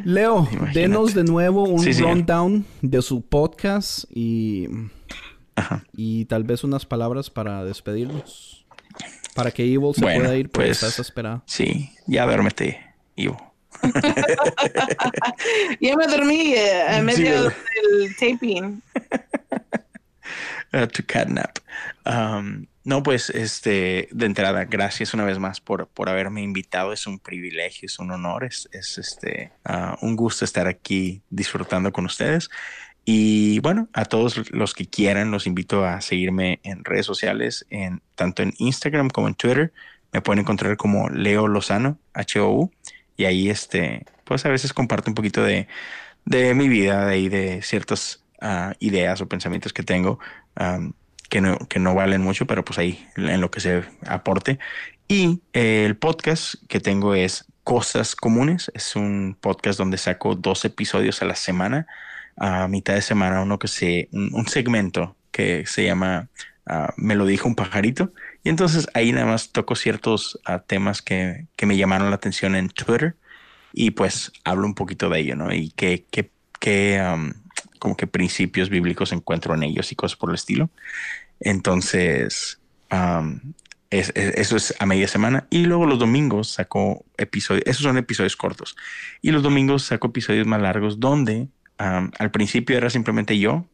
Leo, 0.05 0.39
Imagínate. 0.51 0.81
denos 0.81 1.15
de 1.15 1.25
nuevo 1.25 1.65
un 1.65 1.79
Sí, 1.81 1.93
rundown 2.03 2.65
de 2.83 3.01
su 3.03 3.23
podcast 3.23 4.05
y, 4.13 4.67
Ajá. 5.55 5.85
y 5.97 6.25
tal 6.25 6.43
vez 6.45 6.65
unas 6.65 6.87
palabras 6.87 7.31
para 7.31 7.63
despedirnos. 7.65 8.60
Para 9.35 9.51
que 9.51 9.62
Evil 9.65 9.94
se 9.94 10.01
Bueno, 10.02 10.24
pueda 10.24 10.36
ir 10.36 10.51
porque 10.51 10.69
pues- 10.69 10.77
está 10.78 10.86
desesperado. 10.86 11.43
Sí, 11.47 11.90
ya 12.07 12.24
duérmete, 12.27 12.85
Ivo. 13.16 13.36
Ya 15.81 15.97
me 15.97 16.07
dormí 16.07 16.52
eh, 16.55 16.82
a 16.89 17.02
medio 17.02 17.51
Sí. 17.51 17.57
del 17.98 18.16
taping. 18.16 18.82
Uh, 20.73 20.86
to 20.86 21.02
catnap. 21.05 21.59
Um, 22.07 22.66
no, 22.85 23.02
pues, 23.02 23.28
este, 23.31 24.09
de 24.12 24.27
entrada, 24.27 24.66
gracias 24.66 25.12
una 25.15 25.24
vez 25.24 25.40
más 25.40 25.61
por, 25.61 25.89
por 25.89 26.09
haberme 26.09 26.43
invitado. 26.43 26.93
Es 26.93 27.09
un 27.09 27.19
privilegio, 27.19 27.86
es 27.86 27.98
un 27.98 28.12
honor, 28.12 28.44
es, 28.44 28.69
es 28.70 28.97
este, 28.97 29.51
ah, 29.65 29.98
un 30.01 30.15
gusto 30.15 30.44
estar 30.44 30.69
aquí 30.69 31.23
disfrutando 31.28 31.90
con 31.90 32.05
ustedes. 32.07 32.48
Y 33.05 33.59
bueno, 33.60 33.89
a 33.93 34.05
todos 34.05 34.51
los 34.52 34.74
que 34.74 34.86
quieran, 34.86 35.31
los 35.31 35.47
invito 35.47 35.85
a 35.85 36.01
seguirme 36.01 36.60
en 36.62 36.85
redes 36.85 37.06
sociales, 37.06 37.66
en, 37.70 38.02
tanto 38.14 38.43
en 38.43 38.55
Instagram 38.59 39.09
como 39.10 39.28
en 39.28 39.35
Twitter. 39.35 39.72
Me 40.12 40.20
pueden 40.20 40.40
encontrar 40.40 40.77
como 40.77 41.09
Leo 41.09 41.48
Lozano, 41.48 41.98
H-O-U. 42.14 42.70
Y 43.16 43.24
ahí, 43.24 43.51
este, 43.51 44.05
pues 44.24 44.44
a 44.47 44.48
veces 44.48 44.72
comparto 44.72 45.10
un 45.10 45.14
poquito 45.14 45.43
de, 45.43 45.66
de 46.24 46.55
mi 46.55 46.68
vida, 46.68 47.06
de 47.06 47.14
ahí 47.14 47.28
de 47.28 47.62
ciertas 47.62 48.24
ah, 48.40 48.74
ideas 48.78 49.20
o 49.20 49.28
pensamientos 49.28 49.72
que 49.72 49.82
tengo 49.82 50.18
um, 50.59 50.93
que, 51.28 51.40
no, 51.40 51.59
que 51.68 51.78
no 51.78 51.94
valen 51.94 52.22
mucho, 52.22 52.47
pero 52.47 52.64
pues 52.64 52.78
ahí 52.78 53.06
en 53.16 53.40
lo 53.40 53.51
que 53.51 53.60
se 53.60 53.85
aporte. 54.06 54.59
Y 55.09 55.40
el 55.52 55.97
podcast 55.97 56.55
que 56.68 56.81
tengo 56.81 57.14
es 57.14 57.47
Cosas 57.64 58.14
Comunes. 58.14 58.70
Es 58.74 58.97
un 58.97 59.36
podcast 59.40 59.78
donde 59.78 59.97
saco 59.97 60.35
dos 60.35 60.64
episodios 60.64 61.22
a 61.22 61.24
la 61.24 61.36
semana. 61.36 61.86
A 62.41 62.67
mitad 62.69 62.95
de 62.95 63.03
semana 63.03 63.43
uno 63.43 63.59
que 63.61 63.69
se, 63.69 64.09
un, 64.12 64.31
un 64.35 64.49
segmento 64.49 65.17
que 65.31 65.67
se 65.67 65.85
llama 65.85 66.29
ah, 66.67 66.93
Me 66.97 67.15
lo 67.15 67.27
dijo 67.27 67.47
un 67.49 67.55
pajarito. 67.55 68.12
Y 68.43 68.49
entonces 68.49 68.89
ahí 68.95 69.12
nada 69.12 69.27
más 69.27 69.53
toco 69.53 69.77
ciertos 69.77 70.41
ah, 70.47 70.61
temas 70.61 71.03
que, 71.03 71.47
que 71.57 71.67
me 71.67 71.77
llamaron 71.77 72.11
la 72.11 72.17
atención 72.17 72.57
en 72.57 72.69
Twitter 72.71 73.17
y 73.73 73.93
pues 73.93 74.33
hablo 74.45 74.67
un 74.67 74.75
poquito 74.75 75.09
de 75.11 75.21
ello, 75.21 75.37
¿no? 75.37 75.55
Y 75.55 75.71
qué, 75.77 76.07
qué, 76.11 76.33
qué, 76.59 77.01
um, 77.15 77.33
como 77.79 77.97
que 77.97 78.07
principios 78.09 78.69
bíblicos 78.71 79.12
encuentro 79.12 79.55
en 79.55 79.62
ellos 79.62 79.93
y 79.93 79.97
cosas 79.97 80.17
por 80.17 80.31
el 80.31 80.35
estilo. 80.37 80.71
Entonces, 81.41 82.61
um, 82.93 83.41
es- 83.91 84.12
es- 84.15 84.35
eso 84.37 84.57
es 84.57 84.75
a 84.79 84.87
media 84.87 85.09
semana. 85.09 85.47
Y 85.51 85.65
luego 85.67 85.87
los 85.87 85.99
domingos 85.99 86.49
saco 86.53 87.05
episodios, 87.19 87.65
esos 87.67 87.83
son 87.83 87.99
episodios 87.99 88.37
cortos. 88.37 88.77
Y 89.23 89.31
los 89.33 89.43
domingos 89.43 89.85
saco 89.85 90.09
episodios 90.09 90.47
más 90.47 90.61
largos 90.62 91.01
donde 91.01 91.49
um, 91.81 92.11
al 92.19 92.31
principio 92.31 92.77
era 92.77 92.90
simplemente 92.90 93.39
yo 93.39 93.66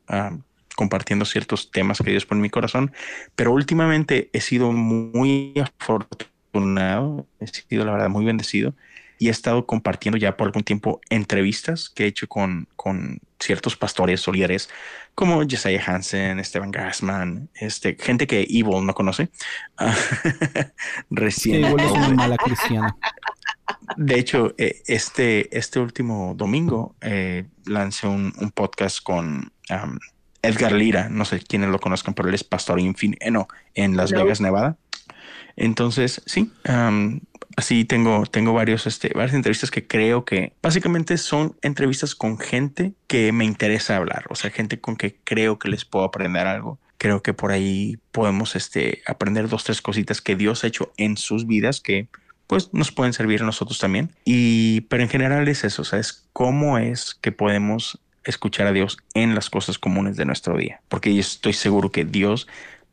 compartiendo 0.76 1.24
ciertos 1.24 1.70
temas 1.70 1.98
que 1.98 2.10
Dios 2.10 2.26
pone 2.26 2.38
en 2.38 2.42
mi 2.42 2.50
corazón, 2.50 2.92
pero 3.34 3.52
últimamente 3.52 4.30
he 4.32 4.40
sido 4.40 4.72
muy 4.72 5.54
afortunado, 5.60 7.26
he 7.40 7.46
sido 7.46 7.84
la 7.84 7.92
verdad 7.92 8.08
muy 8.08 8.24
bendecido 8.24 8.74
y 9.18 9.28
he 9.28 9.30
estado 9.30 9.66
compartiendo 9.66 10.18
ya 10.18 10.36
por 10.36 10.46
algún 10.46 10.64
tiempo 10.64 11.00
entrevistas 11.10 11.90
que 11.90 12.04
he 12.04 12.06
hecho 12.06 12.28
con, 12.28 12.68
con 12.76 13.20
ciertos 13.38 13.76
pastores 13.76 14.26
o 14.28 14.32
líderes 14.32 14.68
como 15.16 15.42
Jesiah 15.48 15.82
Hansen, 15.86 16.38
Esteban 16.38 16.70
Gassman, 16.70 17.48
este, 17.54 17.96
gente 17.98 18.26
que 18.26 18.42
Evil 18.42 18.84
no 18.84 18.94
conoce. 18.94 19.30
Recién. 21.10 21.64
es 21.64 21.90
una 21.90 22.08
mala 22.14 22.36
cristiana. 22.36 22.94
De 23.96 24.18
hecho, 24.18 24.54
eh, 24.58 24.82
este, 24.86 25.56
este 25.56 25.80
último 25.80 26.34
domingo 26.36 26.94
eh, 27.00 27.46
lancé 27.64 28.06
un, 28.06 28.32
un 28.38 28.50
podcast 28.50 29.02
con 29.02 29.50
um, 29.70 29.98
Edgar 30.42 30.72
Lira. 30.72 31.08
No 31.08 31.24
sé 31.24 31.40
quiénes 31.40 31.70
lo 31.70 31.80
conozcan, 31.80 32.12
pero 32.12 32.28
él 32.28 32.34
es 32.34 32.44
pastor 32.44 32.78
infin 32.78 33.16
eh, 33.20 33.30
no, 33.30 33.48
en 33.74 33.96
Las 33.96 34.12
No. 34.12 34.22
Vegas, 34.22 34.42
Nevada. 34.42 34.76
Entonces, 35.56 36.20
sí, 36.26 36.52
um, 36.68 37.20
así 37.56 37.84
tengo, 37.84 38.24
tengo 38.26 38.52
varios, 38.52 38.86
este, 38.86 39.10
varias 39.14 39.34
entrevistas 39.34 39.70
que 39.70 39.86
creo 39.86 40.24
que 40.24 40.52
básicamente 40.62 41.16
son 41.18 41.56
entrevistas 41.62 42.14
con 42.14 42.38
gente 42.38 42.92
que 43.06 43.32
me 43.32 43.44
interesa 43.44 43.96
hablar, 43.96 44.26
o 44.28 44.34
sea, 44.34 44.50
gente 44.50 44.80
con 44.80 44.96
que 44.96 45.16
creo 45.24 45.58
que 45.58 45.68
les 45.68 45.84
puedo 45.84 46.04
aprender 46.04 46.46
algo. 46.46 46.78
Creo 46.98 47.22
que 47.22 47.34
por 47.34 47.52
ahí 47.52 47.98
podemos 48.10 48.56
este, 48.56 49.02
aprender 49.06 49.48
dos, 49.48 49.64
tres 49.64 49.82
cositas 49.82 50.22
que 50.22 50.34
Dios 50.34 50.64
ha 50.64 50.68
hecho 50.68 50.92
en 50.96 51.18
sus 51.18 51.46
vidas 51.46 51.80
que 51.80 52.08
pues 52.46 52.72
nos 52.72 52.92
pueden 52.92 53.12
servir 53.12 53.42
a 53.42 53.46
nosotros 53.46 53.78
también. 53.78 54.12
Y, 54.24 54.82
pero 54.82 55.02
en 55.02 55.08
general 55.08 55.46
es 55.48 55.64
eso, 55.64 55.82
o 55.82 55.84
sea, 55.84 55.98
es 55.98 56.26
cómo 56.32 56.78
es 56.78 57.14
que 57.20 57.32
podemos 57.32 58.00
escuchar 58.24 58.66
a 58.66 58.72
Dios 58.72 58.98
en 59.14 59.34
las 59.34 59.50
cosas 59.50 59.78
comunes 59.78 60.16
de 60.16 60.24
nuestro 60.24 60.56
día. 60.56 60.80
Porque 60.88 61.16
estoy 61.18 61.52
seguro 61.52 61.90
que 61.90 62.04
Dios 62.04 62.46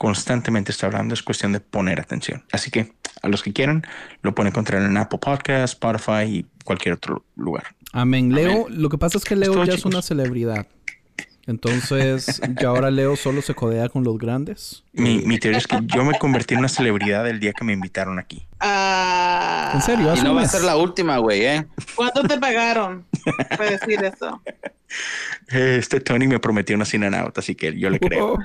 constantemente 0.04 0.70
está 0.74 0.88
hablando, 0.88 1.14
es 1.14 1.24
cuestión 1.24 1.54
de 1.54 1.62
poner 1.62 2.02
atención. 2.02 2.44
Así 2.52 2.70
que 2.70 2.92
a 3.22 3.30
los 3.30 3.42
que 3.42 3.54
quieran, 3.54 3.84
lo 4.22 4.36
pueden 4.36 4.52
encontrar 4.52 4.84
en 4.84 4.98
Apple 4.98 5.18
Podcast, 5.18 5.76
Spotify 5.76 6.24
y 6.28 6.46
cualquier 6.66 6.96
otro 6.96 7.24
lugar. 7.38 7.68
Amén. 7.94 8.36
Leo, 8.36 8.68
lo 8.68 8.90
que 8.90 8.98
pasa 8.98 9.18
es 9.18 9.24
que 9.24 9.38
Leo 9.38 9.64
ya 9.64 9.76
es 9.76 9.86
una 9.86 10.02
celebridad. 10.02 10.68
Entonces, 11.46 12.42
ya 12.60 12.70
ahora 12.70 12.90
Leo 12.90 13.16
solo 13.18 13.42
se 13.42 13.54
codea 13.54 13.90
con 13.90 14.04
los 14.04 14.18
grandes. 14.18 14.84
Mi, 14.94 15.20
mi 15.20 15.40
teoría 15.40 15.58
es 15.58 15.68
que 15.68 15.78
yo 15.84 16.06
me 16.06 16.18
convertí 16.18 16.54
en 16.54 16.62
una 16.62 16.70
celebridad 16.70 17.28
el 17.28 17.40
día 17.40 17.52
que 17.52 17.66
me 17.66 17.74
invitaron 17.74 18.18
aquí. 18.18 18.46
Ah, 18.60 19.72
¿En 19.74 19.82
serio? 19.82 20.06
Y 20.06 20.10
¿Hace 20.10 20.24
no 20.24 20.32
un 20.32 20.38
va 20.38 20.44
a 20.44 20.48
ser 20.48 20.62
la 20.62 20.78
última, 20.78 21.18
güey, 21.18 21.46
¿eh? 21.46 21.66
¿Cuánto 21.96 22.24
te 22.24 22.38
pagaron 22.38 23.06
para 23.50 23.72
decir 23.72 24.02
eso? 24.04 24.42
Este 25.48 26.00
Tony 26.00 26.28
me 26.28 26.40
prometió 26.40 26.76
una 26.76 26.86
sin 26.86 27.04
out, 27.04 27.38
así 27.38 27.56
que 27.56 27.78
yo 27.78 27.90
le 27.90 28.00
creo. 28.00 28.38